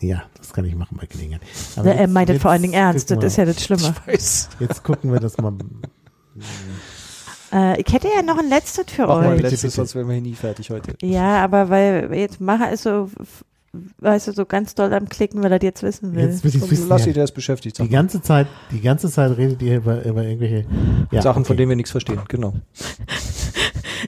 Ja, 0.00 0.22
das 0.36 0.52
kann 0.52 0.64
ich 0.64 0.76
machen 0.76 0.96
bei 1.00 1.06
Gelegenheit. 1.06 1.42
Na, 1.74 1.90
er 1.90 2.06
meint 2.06 2.28
das 2.28 2.34
jetzt 2.34 2.42
vor 2.42 2.52
allen 2.52 2.62
Dingen 2.62 2.74
ernst, 2.74 3.10
das 3.10 3.24
ist 3.24 3.36
ja 3.36 3.44
das 3.44 3.62
Schlimme. 3.62 3.94
Jetzt 4.06 4.84
gucken 4.84 5.12
wir 5.12 5.18
das 5.18 5.36
mal. 5.38 5.52
Äh, 7.52 7.80
ich 7.80 7.92
hätte 7.92 8.08
ja 8.14 8.22
noch 8.22 8.38
ein 8.38 8.48
letztes 8.48 8.86
für 8.90 9.02
Mach 9.02 9.16
mal 9.16 9.18
euch. 9.18 9.26
ein 9.26 9.36
Bitte, 9.38 9.50
letztes, 9.50 9.74
sonst 9.74 9.94
wären 9.94 10.06
wir 10.06 10.14
hier 10.14 10.22
nie 10.22 10.34
fertig 10.34 10.70
heute. 10.70 10.94
Ja, 11.02 11.42
aber 11.42 11.68
weil 11.68 12.10
jetzt 12.14 12.40
Maha 12.40 12.66
ist 12.66 12.84
so, 12.84 13.10
weißt 13.98 14.28
du, 14.28 14.32
so 14.32 14.46
ganz 14.46 14.74
doll 14.74 14.92
am 14.92 15.08
Klicken, 15.08 15.42
weil 15.42 15.52
er 15.52 15.58
das 15.58 15.66
jetzt 15.66 15.82
wissen 15.82 16.14
will. 16.14 16.24
Jetzt 16.24 16.44
will 16.44 16.54
ich 16.54 16.70
wissen. 16.70 16.88
Lass 16.88 17.02
ja, 17.02 17.06
sie, 17.06 17.12
der 17.12 17.24
ist 17.24 17.32
beschäftigt. 17.32 17.78
die 17.78 17.82
mal. 17.82 17.88
ganze 17.88 18.22
Zeit, 18.22 18.46
die 18.70 18.80
ganze 18.80 19.10
Zeit 19.10 19.36
redet 19.36 19.62
ihr 19.62 19.78
über, 19.78 20.04
über 20.04 20.22
irgendwelche 20.22 20.66
ja, 21.10 21.22
Sachen, 21.22 21.44
von 21.44 21.54
okay. 21.54 21.58
denen 21.58 21.70
wir 21.70 21.76
nichts 21.76 21.90
verstehen. 21.90 22.20
Genau. 22.28 22.54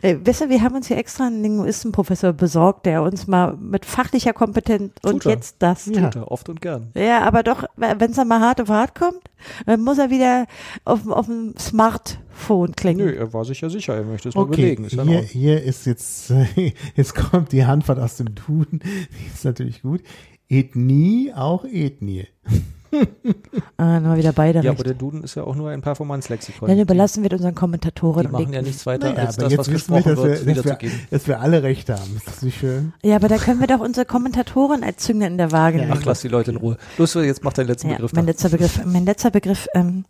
Äh, 0.00 0.16
wisst 0.24 0.40
ihr, 0.40 0.48
wir 0.48 0.62
haben 0.62 0.74
uns 0.74 0.88
hier 0.88 0.96
extra 0.96 1.26
einen 1.26 1.42
Linguistenprofessor 1.42 2.32
besorgt, 2.32 2.86
der 2.86 3.02
uns 3.02 3.26
mal 3.26 3.56
mit 3.56 3.84
fachlicher 3.84 4.32
Kompetenz 4.32 4.92
und 5.02 5.12
Tut 5.12 5.26
er. 5.26 5.32
jetzt 5.32 5.56
das. 5.58 5.86
Ja. 5.86 6.10
Tut 6.10 6.16
er 6.16 6.30
oft 6.30 6.48
und 6.48 6.60
gern. 6.60 6.90
Ja, 6.94 7.22
aber 7.22 7.42
doch, 7.42 7.64
wenn 7.76 8.10
es 8.10 8.16
dann 8.16 8.28
mal 8.28 8.40
hart 8.40 8.60
auf 8.60 8.68
hart 8.68 8.94
kommt, 8.94 9.20
dann 9.66 9.82
muss 9.82 9.98
er 9.98 10.10
wieder 10.10 10.46
auf, 10.84 11.06
auf 11.08 11.26
dem 11.26 11.54
Smartphone 11.58 12.74
klingen. 12.74 13.06
Nö, 13.06 13.12
er 13.12 13.32
war 13.32 13.44
sich 13.44 13.60
ja 13.60 13.68
sicher, 13.68 13.94
er 13.94 14.04
möchte 14.04 14.28
es 14.28 14.34
mal 14.34 14.42
Okay, 14.42 14.56
belegen. 14.56 14.84
Ist 14.84 15.00
hier, 15.00 15.20
hier 15.20 15.62
ist 15.62 15.86
jetzt, 15.86 16.32
jetzt 16.94 17.14
kommt 17.14 17.52
die 17.52 17.66
Handwort 17.66 17.98
aus 17.98 18.16
dem 18.16 18.34
Duden, 18.34 18.80
die 18.84 19.34
ist 19.34 19.44
natürlich 19.44 19.82
gut. 19.82 20.02
Ethnie, 20.48 21.32
auch 21.34 21.64
Ethnie. 21.64 22.26
Ah, 23.78 24.00
dann 24.00 24.16
wieder 24.16 24.32
beide 24.32 24.58
Ja, 24.60 24.70
recht. 24.70 24.80
aber 24.80 24.84
der 24.84 24.94
Duden 24.94 25.24
ist 25.24 25.34
ja 25.34 25.44
auch 25.44 25.54
nur 25.56 25.70
ein 25.70 25.80
Performance-Lexikon. 25.82 26.68
Dann 26.68 26.78
überlassen 26.78 27.22
wir 27.22 27.32
unseren 27.32 27.54
Kommentatoren. 27.54 28.26
Die 28.26 28.32
machen 28.32 28.52
ja 28.52 28.62
nichts 28.62 28.84
weiter, 28.86 29.10
Naja, 29.12 29.26
als 29.26 29.36
das, 29.36 29.56
was 29.56 29.70
wissen 29.70 29.94
wir, 29.94 30.02
gesprochen 30.02 30.14
dass 30.16 30.24
wir, 30.24 30.24
wird, 30.24 30.38
dass, 30.38 30.46
wir, 30.46 30.54
wiederzugeben. 30.56 31.00
dass 31.10 31.26
wir 31.28 31.40
alle 31.40 31.62
recht 31.62 31.88
haben. 31.88 32.16
Ist 32.16 32.26
das 32.28 32.42
nicht 32.42 32.58
schön? 32.58 32.92
ja, 33.02 33.16
aber 33.16 33.28
da 33.28 33.38
können 33.38 33.60
wir 33.60 33.66
doch 33.66 33.80
unsere 33.80 34.06
Kommentatoren 34.06 34.84
als 34.84 34.98
Zünglein 35.04 35.32
in 35.32 35.38
der 35.38 35.52
Waage 35.52 35.78
Ja, 35.78 35.84
nehmen. 35.86 35.98
Ach, 36.00 36.04
lass 36.04 36.20
die 36.20 36.28
Leute 36.28 36.50
in 36.52 36.58
Ruhe. 36.58 36.76
Los, 36.98 37.14
jetzt 37.14 37.42
mach 37.42 37.52
deinen 37.54 37.68
letzten 37.68 37.88
Ja, 37.88 37.94
Begriff. 37.94 38.12
mein 38.12 38.26
letzter 38.26 38.48
Begriff, 38.50 38.84
mein 38.84 39.04
letzter 39.04 39.30
Begriff 39.30 39.68
ähm, 39.74 40.04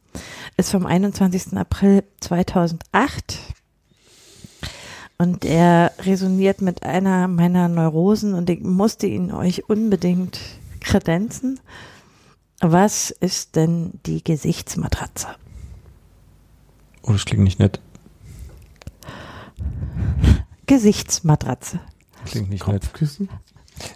ist 0.56 0.70
vom 0.70 0.84
21. 0.86 1.56
April 1.56 2.02
2008 2.20 3.38
und 5.18 5.44
er 5.44 5.92
resoniert 6.04 6.62
mit 6.62 6.82
einer 6.82 7.28
meiner 7.28 7.68
Neurosen 7.68 8.34
und 8.34 8.50
ich 8.50 8.60
musste 8.60 9.06
ihn 9.06 9.30
euch 9.32 9.68
unbedingt 9.68 10.40
kredenzen. 10.80 11.60
Was 12.64 13.10
ist 13.10 13.56
denn 13.56 13.98
die 14.06 14.22
Gesichtsmatratze? 14.22 15.26
Oh, 17.02 17.10
das 17.10 17.24
klingt 17.24 17.42
nicht 17.42 17.58
nett. 17.58 17.80
Gesichtsmatratze. 20.66 21.80
Klingt 22.24 22.50
nicht 22.50 22.64
nett. 22.68 22.82
Kopfkissen? 22.82 23.28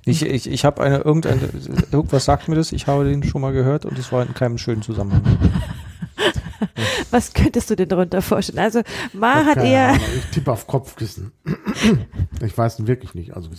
Ich, 0.04 0.22
ich, 0.22 0.50
ich 0.50 0.64
habe 0.64 0.82
eine, 0.82 0.98
irgendeine, 0.98 1.48
irgendwas 1.92 2.24
sagt 2.24 2.48
mir 2.48 2.56
das, 2.56 2.72
ich 2.72 2.88
habe 2.88 3.04
den 3.04 3.22
schon 3.22 3.40
mal 3.40 3.52
gehört 3.52 3.84
und 3.84 3.96
es 4.00 4.10
war 4.10 4.26
in 4.26 4.34
keinem 4.34 4.58
schönen 4.58 4.82
Zusammenhang. 4.82 5.22
Was 7.10 7.32
könntest 7.32 7.70
du 7.70 7.76
dir 7.76 7.86
darunter 7.86 8.22
vorstellen? 8.22 8.58
Also, 8.58 8.82
Ma 9.12 9.44
hat 9.44 9.58
eher, 9.58 9.88
Ahnung, 9.88 10.00
Ich 10.16 10.24
tippe 10.26 10.52
auf 10.52 10.66
Kopfkissen. 10.66 11.32
ich 12.44 12.56
weiß 12.56 12.86
wirklich 12.86 13.14
nicht. 13.14 13.34
Also 13.34 13.50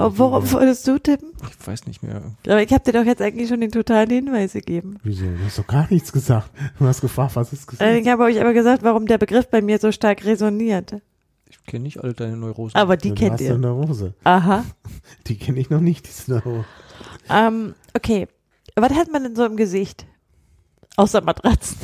oh, 0.00 0.12
worauf 0.16 0.52
würdest 0.52 0.86
du 0.86 0.98
tippen? 0.98 1.32
Ich 1.60 1.66
weiß 1.66 1.86
nicht 1.86 2.02
mehr. 2.02 2.22
Aber 2.46 2.62
ich 2.62 2.72
habe 2.72 2.84
dir 2.84 2.92
doch 2.92 3.04
jetzt 3.04 3.22
eigentlich 3.22 3.48
schon 3.48 3.60
den 3.60 3.70
totalen 3.70 4.10
Hinweis 4.10 4.52
gegeben. 4.52 4.98
Wieso? 5.02 5.24
Du 5.24 5.44
hast 5.44 5.58
doch 5.58 5.66
gar 5.66 5.86
nichts 5.90 6.12
gesagt. 6.12 6.50
Du 6.78 6.86
hast 6.86 7.00
gefragt, 7.00 7.36
was 7.36 7.52
ist 7.52 7.64
Äh, 7.64 7.76
gesagt? 7.76 7.96
Ich 8.02 8.08
habe 8.08 8.22
euch 8.24 8.40
aber 8.40 8.52
gesagt, 8.54 8.82
warum 8.82 9.06
der 9.06 9.18
Begriff 9.18 9.48
bei 9.48 9.60
mir 9.62 9.78
so 9.78 9.92
stark 9.92 10.24
resoniert. 10.24 10.96
Ich 11.50 11.64
kenne 11.64 11.84
nicht 11.84 12.02
alle 12.02 12.14
deine 12.14 12.36
Neurosen. 12.36 12.76
Aber 12.76 12.96
die 12.96 13.10
du 13.10 13.14
kennt 13.14 13.32
hast 13.34 13.40
ihr. 13.40 13.54
eine 13.54 13.70
Rose. 13.70 14.14
Aha. 14.24 14.64
Die 15.26 15.38
kenne 15.38 15.58
ich 15.60 15.70
noch 15.70 15.80
nicht, 15.80 16.06
diese 16.06 16.30
Neurose. 16.32 16.64
Ähm, 17.30 17.74
okay. 17.94 18.28
Was 18.76 18.92
hat 18.92 19.10
man 19.10 19.22
denn 19.22 19.34
so 19.36 19.44
im 19.44 19.56
Gesicht? 19.56 20.06
Außer 20.96 21.20
Matratzen. 21.20 21.76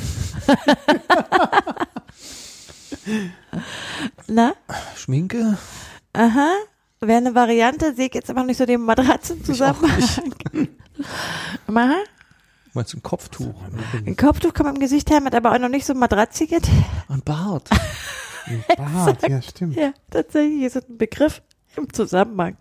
Na? 4.27 4.53
Schminke? 4.95 5.57
Aha. 6.13 6.53
Wäre 7.01 7.17
eine 7.17 7.35
Variante, 7.35 7.93
sehe 7.93 8.07
ich 8.07 8.13
jetzt 8.13 8.29
aber 8.29 8.43
nicht 8.43 8.57
so 8.57 8.65
den 8.65 8.81
Matratzenzusammenhang. 8.81 10.33
Aha. 11.67 11.95
Meinst 12.73 12.93
du 12.93 12.97
ein 12.97 13.03
Kopftuch? 13.03 13.53
Ein 14.05 14.17
Kopftuch 14.17 14.53
kann 14.53 14.65
man 14.65 14.75
im 14.75 14.81
Gesicht 14.81 15.11
haben, 15.11 15.25
hat 15.25 15.35
aber 15.35 15.53
auch 15.53 15.59
noch 15.59 15.69
nicht 15.69 15.85
so 15.85 15.93
matratziges. 15.93 16.63
Ein 17.07 17.21
Bart. 17.21 17.69
Ein 18.47 18.63
Bart, 18.77 19.27
ja, 19.27 19.41
stimmt. 19.41 19.75
Ja, 19.75 19.91
tatsächlich 20.11 20.61
ist 20.61 20.75
es 20.75 20.87
ein 20.87 20.99
Begriff 20.99 21.41
im 21.77 21.91
Zusammenhang 21.93 22.57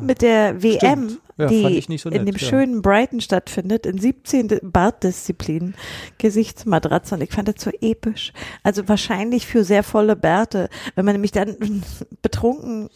mit 0.00 0.22
der 0.22 0.62
WM. 0.62 1.18
Ja, 1.36 1.48
die 1.48 1.66
ich 1.76 1.88
nicht 1.88 2.02
so 2.02 2.10
in 2.10 2.22
nett, 2.22 2.28
dem 2.34 2.40
ja. 2.40 2.46
schönen 2.48 2.80
Brighton 2.80 3.20
stattfindet, 3.20 3.86
in 3.86 3.98
17 3.98 4.46
Di- 4.46 4.60
Bartdisziplinen, 4.62 5.74
Gesichtsmatratze 6.18 7.16
und 7.16 7.22
ich 7.22 7.32
fand 7.32 7.48
das 7.48 7.56
so 7.58 7.70
episch. 7.80 8.32
Also 8.62 8.88
wahrscheinlich 8.88 9.44
für 9.46 9.64
sehr 9.64 9.82
volle 9.82 10.14
Bärte. 10.14 10.68
Wenn 10.94 11.04
man 11.04 11.14
nämlich 11.14 11.32
dann 11.32 11.56
betrunken 12.22 12.88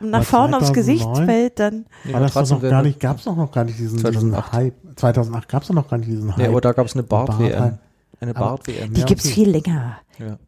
nach 0.00 0.20
War 0.20 0.24
vorne 0.24 0.56
aufs 0.56 0.72
2009? 0.72 0.74
Gesicht 0.74 1.16
fällt, 1.30 1.58
dann 1.60 1.84
Nee, 2.04 2.12
War 2.14 2.20
das 2.20 2.32
doch 2.32 2.40
Matratzen 2.40 2.56
noch 2.62 2.70
gar 2.70 2.82
nicht, 2.82 2.98
gab 2.98 3.18
es 3.18 3.24
doch 3.24 3.36
noch 3.36 3.52
gar 3.52 3.64
nicht 3.64 3.78
diesen, 3.78 3.98
diesen 3.98 4.12
2008. 4.32 4.52
Hype. 4.52 4.74
2008 4.96 5.48
gab 5.48 5.62
es 5.62 5.68
doch 5.68 5.74
noch 5.74 5.88
gar 5.88 5.98
nicht 5.98 6.10
diesen 6.10 6.30
Hype. 6.30 6.38
Nee, 6.38 6.48
aber 6.48 6.60
da 6.62 6.72
gab 6.72 6.86
es 6.86 6.94
eine 6.94 7.02
Bart-WM. 7.02 7.58
Bart- 7.58 7.78
Eine 8.20 8.34
Bart-WM. 8.34 8.94
die 8.94 9.00
Ja, 9.00 9.06
gibt's 9.06 9.26
okay. 9.26 9.34
viel 9.34 9.50
länger. 9.50 9.98
Ja. 10.18 10.38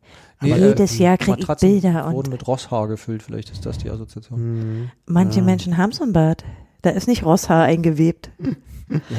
Jedes 0.44 0.98
Jahr 0.98 1.16
krieg 1.18 1.36
ich 1.38 1.46
Bilder 1.46 2.06
und- 2.06 2.14
wurden 2.14 2.30
mit 2.30 2.46
Rosshaar 2.46 2.88
gefüllt, 2.88 3.22
vielleicht 3.22 3.50
ist 3.50 3.64
das 3.66 3.78
die 3.78 3.90
Assoziation. 3.90 4.38
Hm. 4.38 4.90
Manche 5.06 5.40
Ja. 5.40 5.44
Menschen 5.46 5.76
haben 5.76 5.92
so 5.92 6.04
ein 6.04 6.12
Bart. 6.12 6.44
Da 6.82 6.90
ist 6.90 7.08
nicht 7.08 7.24
Rosshaar 7.24 7.64
eingewebt. 7.64 8.30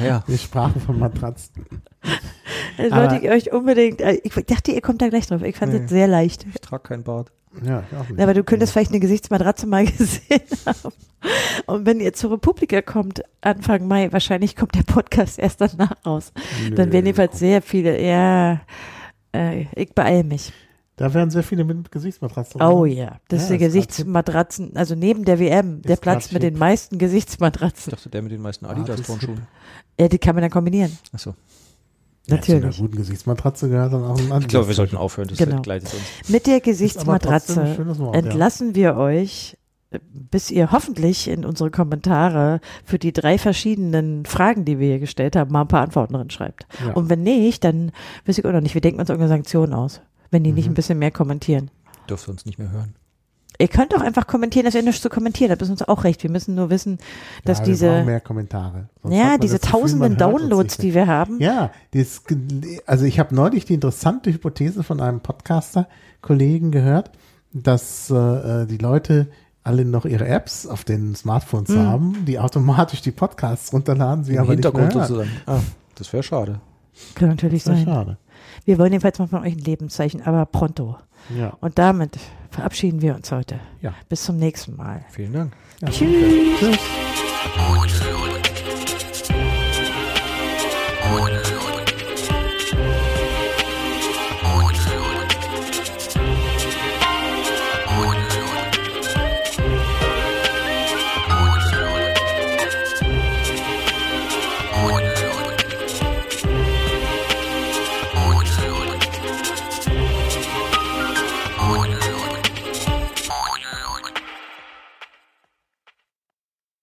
Ja, 0.00 0.06
ja. 0.06 0.24
Wir 0.28 0.38
sprachen 0.38 0.80
von 0.80 0.96
Matratzen. 0.98 1.66
Das 2.78 2.92
Aber- 2.92 3.10
wollte 3.10 3.24
ich 3.26 3.30
euch 3.32 3.52
unbedingt, 3.52 4.00
äh, 4.00 4.20
ich 4.22 4.32
dachte, 4.32 4.70
ihr 4.70 4.80
kommt 4.80 5.02
da 5.02 5.08
gleich 5.08 5.26
drauf. 5.26 5.42
Ich 5.42 5.56
fand 5.56 5.72
Nee. 5.72 5.80
das 5.80 5.90
sehr 5.90 6.06
leicht. 6.06 6.46
Ich 6.48 6.60
trage 6.60 6.82
keinen 6.84 7.02
Bart. 7.02 7.32
Ja, 7.64 7.82
ich 7.90 7.96
auch 7.98 8.08
nicht. 8.08 8.20
Aber 8.20 8.32
du 8.34 8.44
könntest 8.44 8.72
vielleicht 8.72 8.90
eine 8.92 9.00
Gesichtsmatratze 9.00 9.66
mal 9.66 9.84
gesehen 9.98 10.40
haben. 10.66 10.92
Und 11.66 11.84
wenn 11.86 11.98
ihr 11.98 12.12
zur 12.12 12.32
Republika 12.32 12.80
kommt, 12.82 13.22
Anfang 13.40 13.88
Mai, 13.88 14.12
wahrscheinlich 14.12 14.54
kommt 14.54 14.76
der 14.76 14.82
Podcast 14.84 15.38
erst 15.40 15.60
danach 15.60 15.96
raus. 16.06 16.32
Dann 16.76 16.92
werden 16.92 17.06
jedenfalls 17.06 17.38
sehr 17.38 17.60
viele, 17.60 18.00
ja, 18.00 18.60
äh, 19.34 19.64
ich 19.74 19.92
beeile 19.94 20.22
mich. 20.22 20.52
Da 20.96 21.12
werden 21.12 21.28
sehr 21.30 21.42
viele 21.42 21.64
mit 21.64 21.92
Gesichtsmatratzen. 21.92 22.62
Oh 22.62 22.86
ja, 22.86 23.16
das 23.28 23.40
Ja, 23.40 23.42
ist 23.42 23.48
der 23.50 23.58
grad 23.58 23.66
Gesichtsmatratzen, 23.68 24.76
also 24.76 24.94
neben 24.94 25.24
der 25.26 25.38
WM, 25.38 25.82
der 25.82 25.96
Platz 25.96 26.32
mit 26.32 26.42
den 26.42 26.56
meisten 26.58 26.94
Ich 26.94 27.00
Gesichtsmatratzen. 27.00 27.90
dachte, 27.90 28.08
der 28.08 28.22
mit 28.22 28.32
den 28.32 28.40
meisten 28.40 28.64
Ah, 28.64 28.70
Adidas-Turnschuhen. 28.70 29.42
Ja, 30.00 30.08
die 30.08 30.18
kann 30.18 30.34
man 30.34 30.42
dann 30.42 30.50
kombinieren. 30.50 30.96
Achso. 31.12 31.34
Ja, 32.28 32.40
zu 32.40 32.52
einer 32.52 32.60
Natürlich. 32.60 32.78
guten 32.78 32.96
Gesichtsmatratze 32.96 33.68
gehört 33.68 33.92
dann 33.92 34.04
auch 34.04 34.18
ein 34.18 34.40
Ich 34.40 34.48
glaube, 34.48 34.68
wir 34.68 34.74
sollten 34.74 34.96
aufhören, 34.96 35.28
das 35.28 35.38
Genau. 35.38 35.56
entgleitet 35.56 35.92
uns. 35.92 36.28
Mit 36.30 36.46
der 36.46 36.60
Gesichtsmatratze 36.60 37.56
Wort, 37.98 38.14
ja. 38.14 38.20
entlassen 38.20 38.74
wir 38.74 38.96
euch, 38.96 39.56
bis 40.12 40.50
ihr 40.50 40.72
hoffentlich 40.72 41.28
in 41.28 41.44
unsere 41.44 41.70
Kommentare 41.70 42.60
für 42.84 42.98
die 42.98 43.12
drei 43.12 43.38
verschiedenen 43.38 44.24
Fragen, 44.26 44.64
die 44.64 44.78
wir 44.80 44.88
hier 44.88 44.98
gestellt 44.98 45.36
haben, 45.36 45.52
mal 45.52 45.60
ein 45.60 45.68
paar 45.68 45.82
Antworten 45.82 46.14
drin 46.14 46.30
schreibt. 46.30 46.66
Ja. 46.84 46.94
Und 46.94 47.08
wenn 47.10 47.22
nicht, 47.22 47.62
dann 47.64 47.92
weiß 48.24 48.38
ich 48.38 48.44
auch 48.44 48.52
noch 48.52 48.60
nicht. 48.60 48.74
Wir 48.74 48.80
denken 48.80 48.98
uns 48.98 49.08
irgendeine 49.08 49.28
Sanktion 49.28 49.72
aus, 49.72 50.00
wenn 50.30 50.44
die 50.44 50.52
nicht 50.52 50.66
Mhm. 50.66 50.72
ein 50.72 50.74
bisschen 50.74 50.98
mehr 50.98 51.10
kommentieren. 51.10 51.70
Dürfte 52.08 52.30
uns 52.30 52.46
nicht 52.46 52.58
mehr 52.58 52.70
hören. 52.70 52.94
Ihr 53.58 53.68
könnt 53.68 53.94
auch 53.96 54.02
einfach 54.02 54.26
kommentieren, 54.26 54.66
dass 54.66 54.74
ihr 54.74 54.82
nichts 54.82 55.00
zu 55.00 55.08
kommentieren 55.08 55.50
habt. 55.50 55.62
Das 55.62 55.68
ist 55.68 55.72
uns 55.80 55.82
auch 55.88 56.04
recht. 56.04 56.22
Wir 56.22 56.30
müssen 56.30 56.54
nur 56.54 56.68
wissen, 56.68 56.98
dass 57.46 57.58
ja, 57.60 57.64
wir 57.64 57.72
diese, 57.72 58.04
mehr 58.04 58.20
Kommentare. 58.20 58.90
Sonst 59.02 59.14
ja, 59.16 59.38
diese 59.38 59.54
das 59.58 59.62
Gefühl, 59.62 59.80
tausenden 59.80 60.16
Downloads, 60.18 60.76
nicht 60.78 60.82
die 60.82 60.94
wir 60.94 61.06
haben. 61.06 61.40
Ja, 61.40 61.70
das, 61.92 62.22
also 62.84 63.06
ich 63.06 63.18
habe 63.18 63.34
neulich 63.34 63.64
die 63.64 63.72
interessante 63.74 64.30
Hypothese 64.30 64.82
von 64.82 65.00
einem 65.00 65.20
Podcaster-Kollegen 65.20 66.70
gehört, 66.70 67.10
dass 67.52 68.10
äh, 68.10 68.66
die 68.66 68.76
Leute 68.78 69.28
alle 69.62 69.84
noch 69.84 70.04
ihre 70.04 70.28
Apps 70.28 70.66
auf 70.66 70.84
den 70.84 71.14
Smartphones 71.14 71.70
Mhm. 71.70 71.78
haben, 71.86 72.24
die 72.26 72.38
automatisch 72.38 73.00
die 73.00 73.10
Podcasts 73.10 73.72
runterladen, 73.72 74.22
sie 74.24 74.34
Im 74.34 74.40
aber 74.40 74.54
nicht 74.54 74.62
mehr 74.64 74.72
Hintergrund 74.72 74.94
hören. 74.94 75.06
sozusagen. 75.08 75.30
Ah, 75.46 75.60
das 75.96 76.12
wäre 76.12 76.22
schade. 76.22 76.60
Kann 77.14 77.30
natürlich 77.30 77.64
Das 77.64 77.74
sein. 77.76 77.84
schade. 77.86 78.18
Wir 78.66 78.78
wollen 78.78 78.92
jedenfalls 78.92 79.18
mal 79.18 79.28
von 79.28 79.42
euch 79.42 79.52
ein 79.52 79.60
Lebenszeichen, 79.60 80.22
aber 80.22 80.44
pronto. 80.44 80.96
Ja. 81.36 81.56
Und 81.60 81.78
damit 81.78 82.18
verabschieden 82.50 83.00
wir 83.00 83.14
uns 83.14 83.30
heute. 83.30 83.60
Ja. 83.80 83.94
Bis 84.08 84.24
zum 84.24 84.36
nächsten 84.38 84.76
Mal. 84.76 85.04
Vielen 85.10 85.32
Dank. 85.32 85.52
ja. 85.80 85.88
Tschüss. 85.88 86.58
Tschüss. 86.58 86.78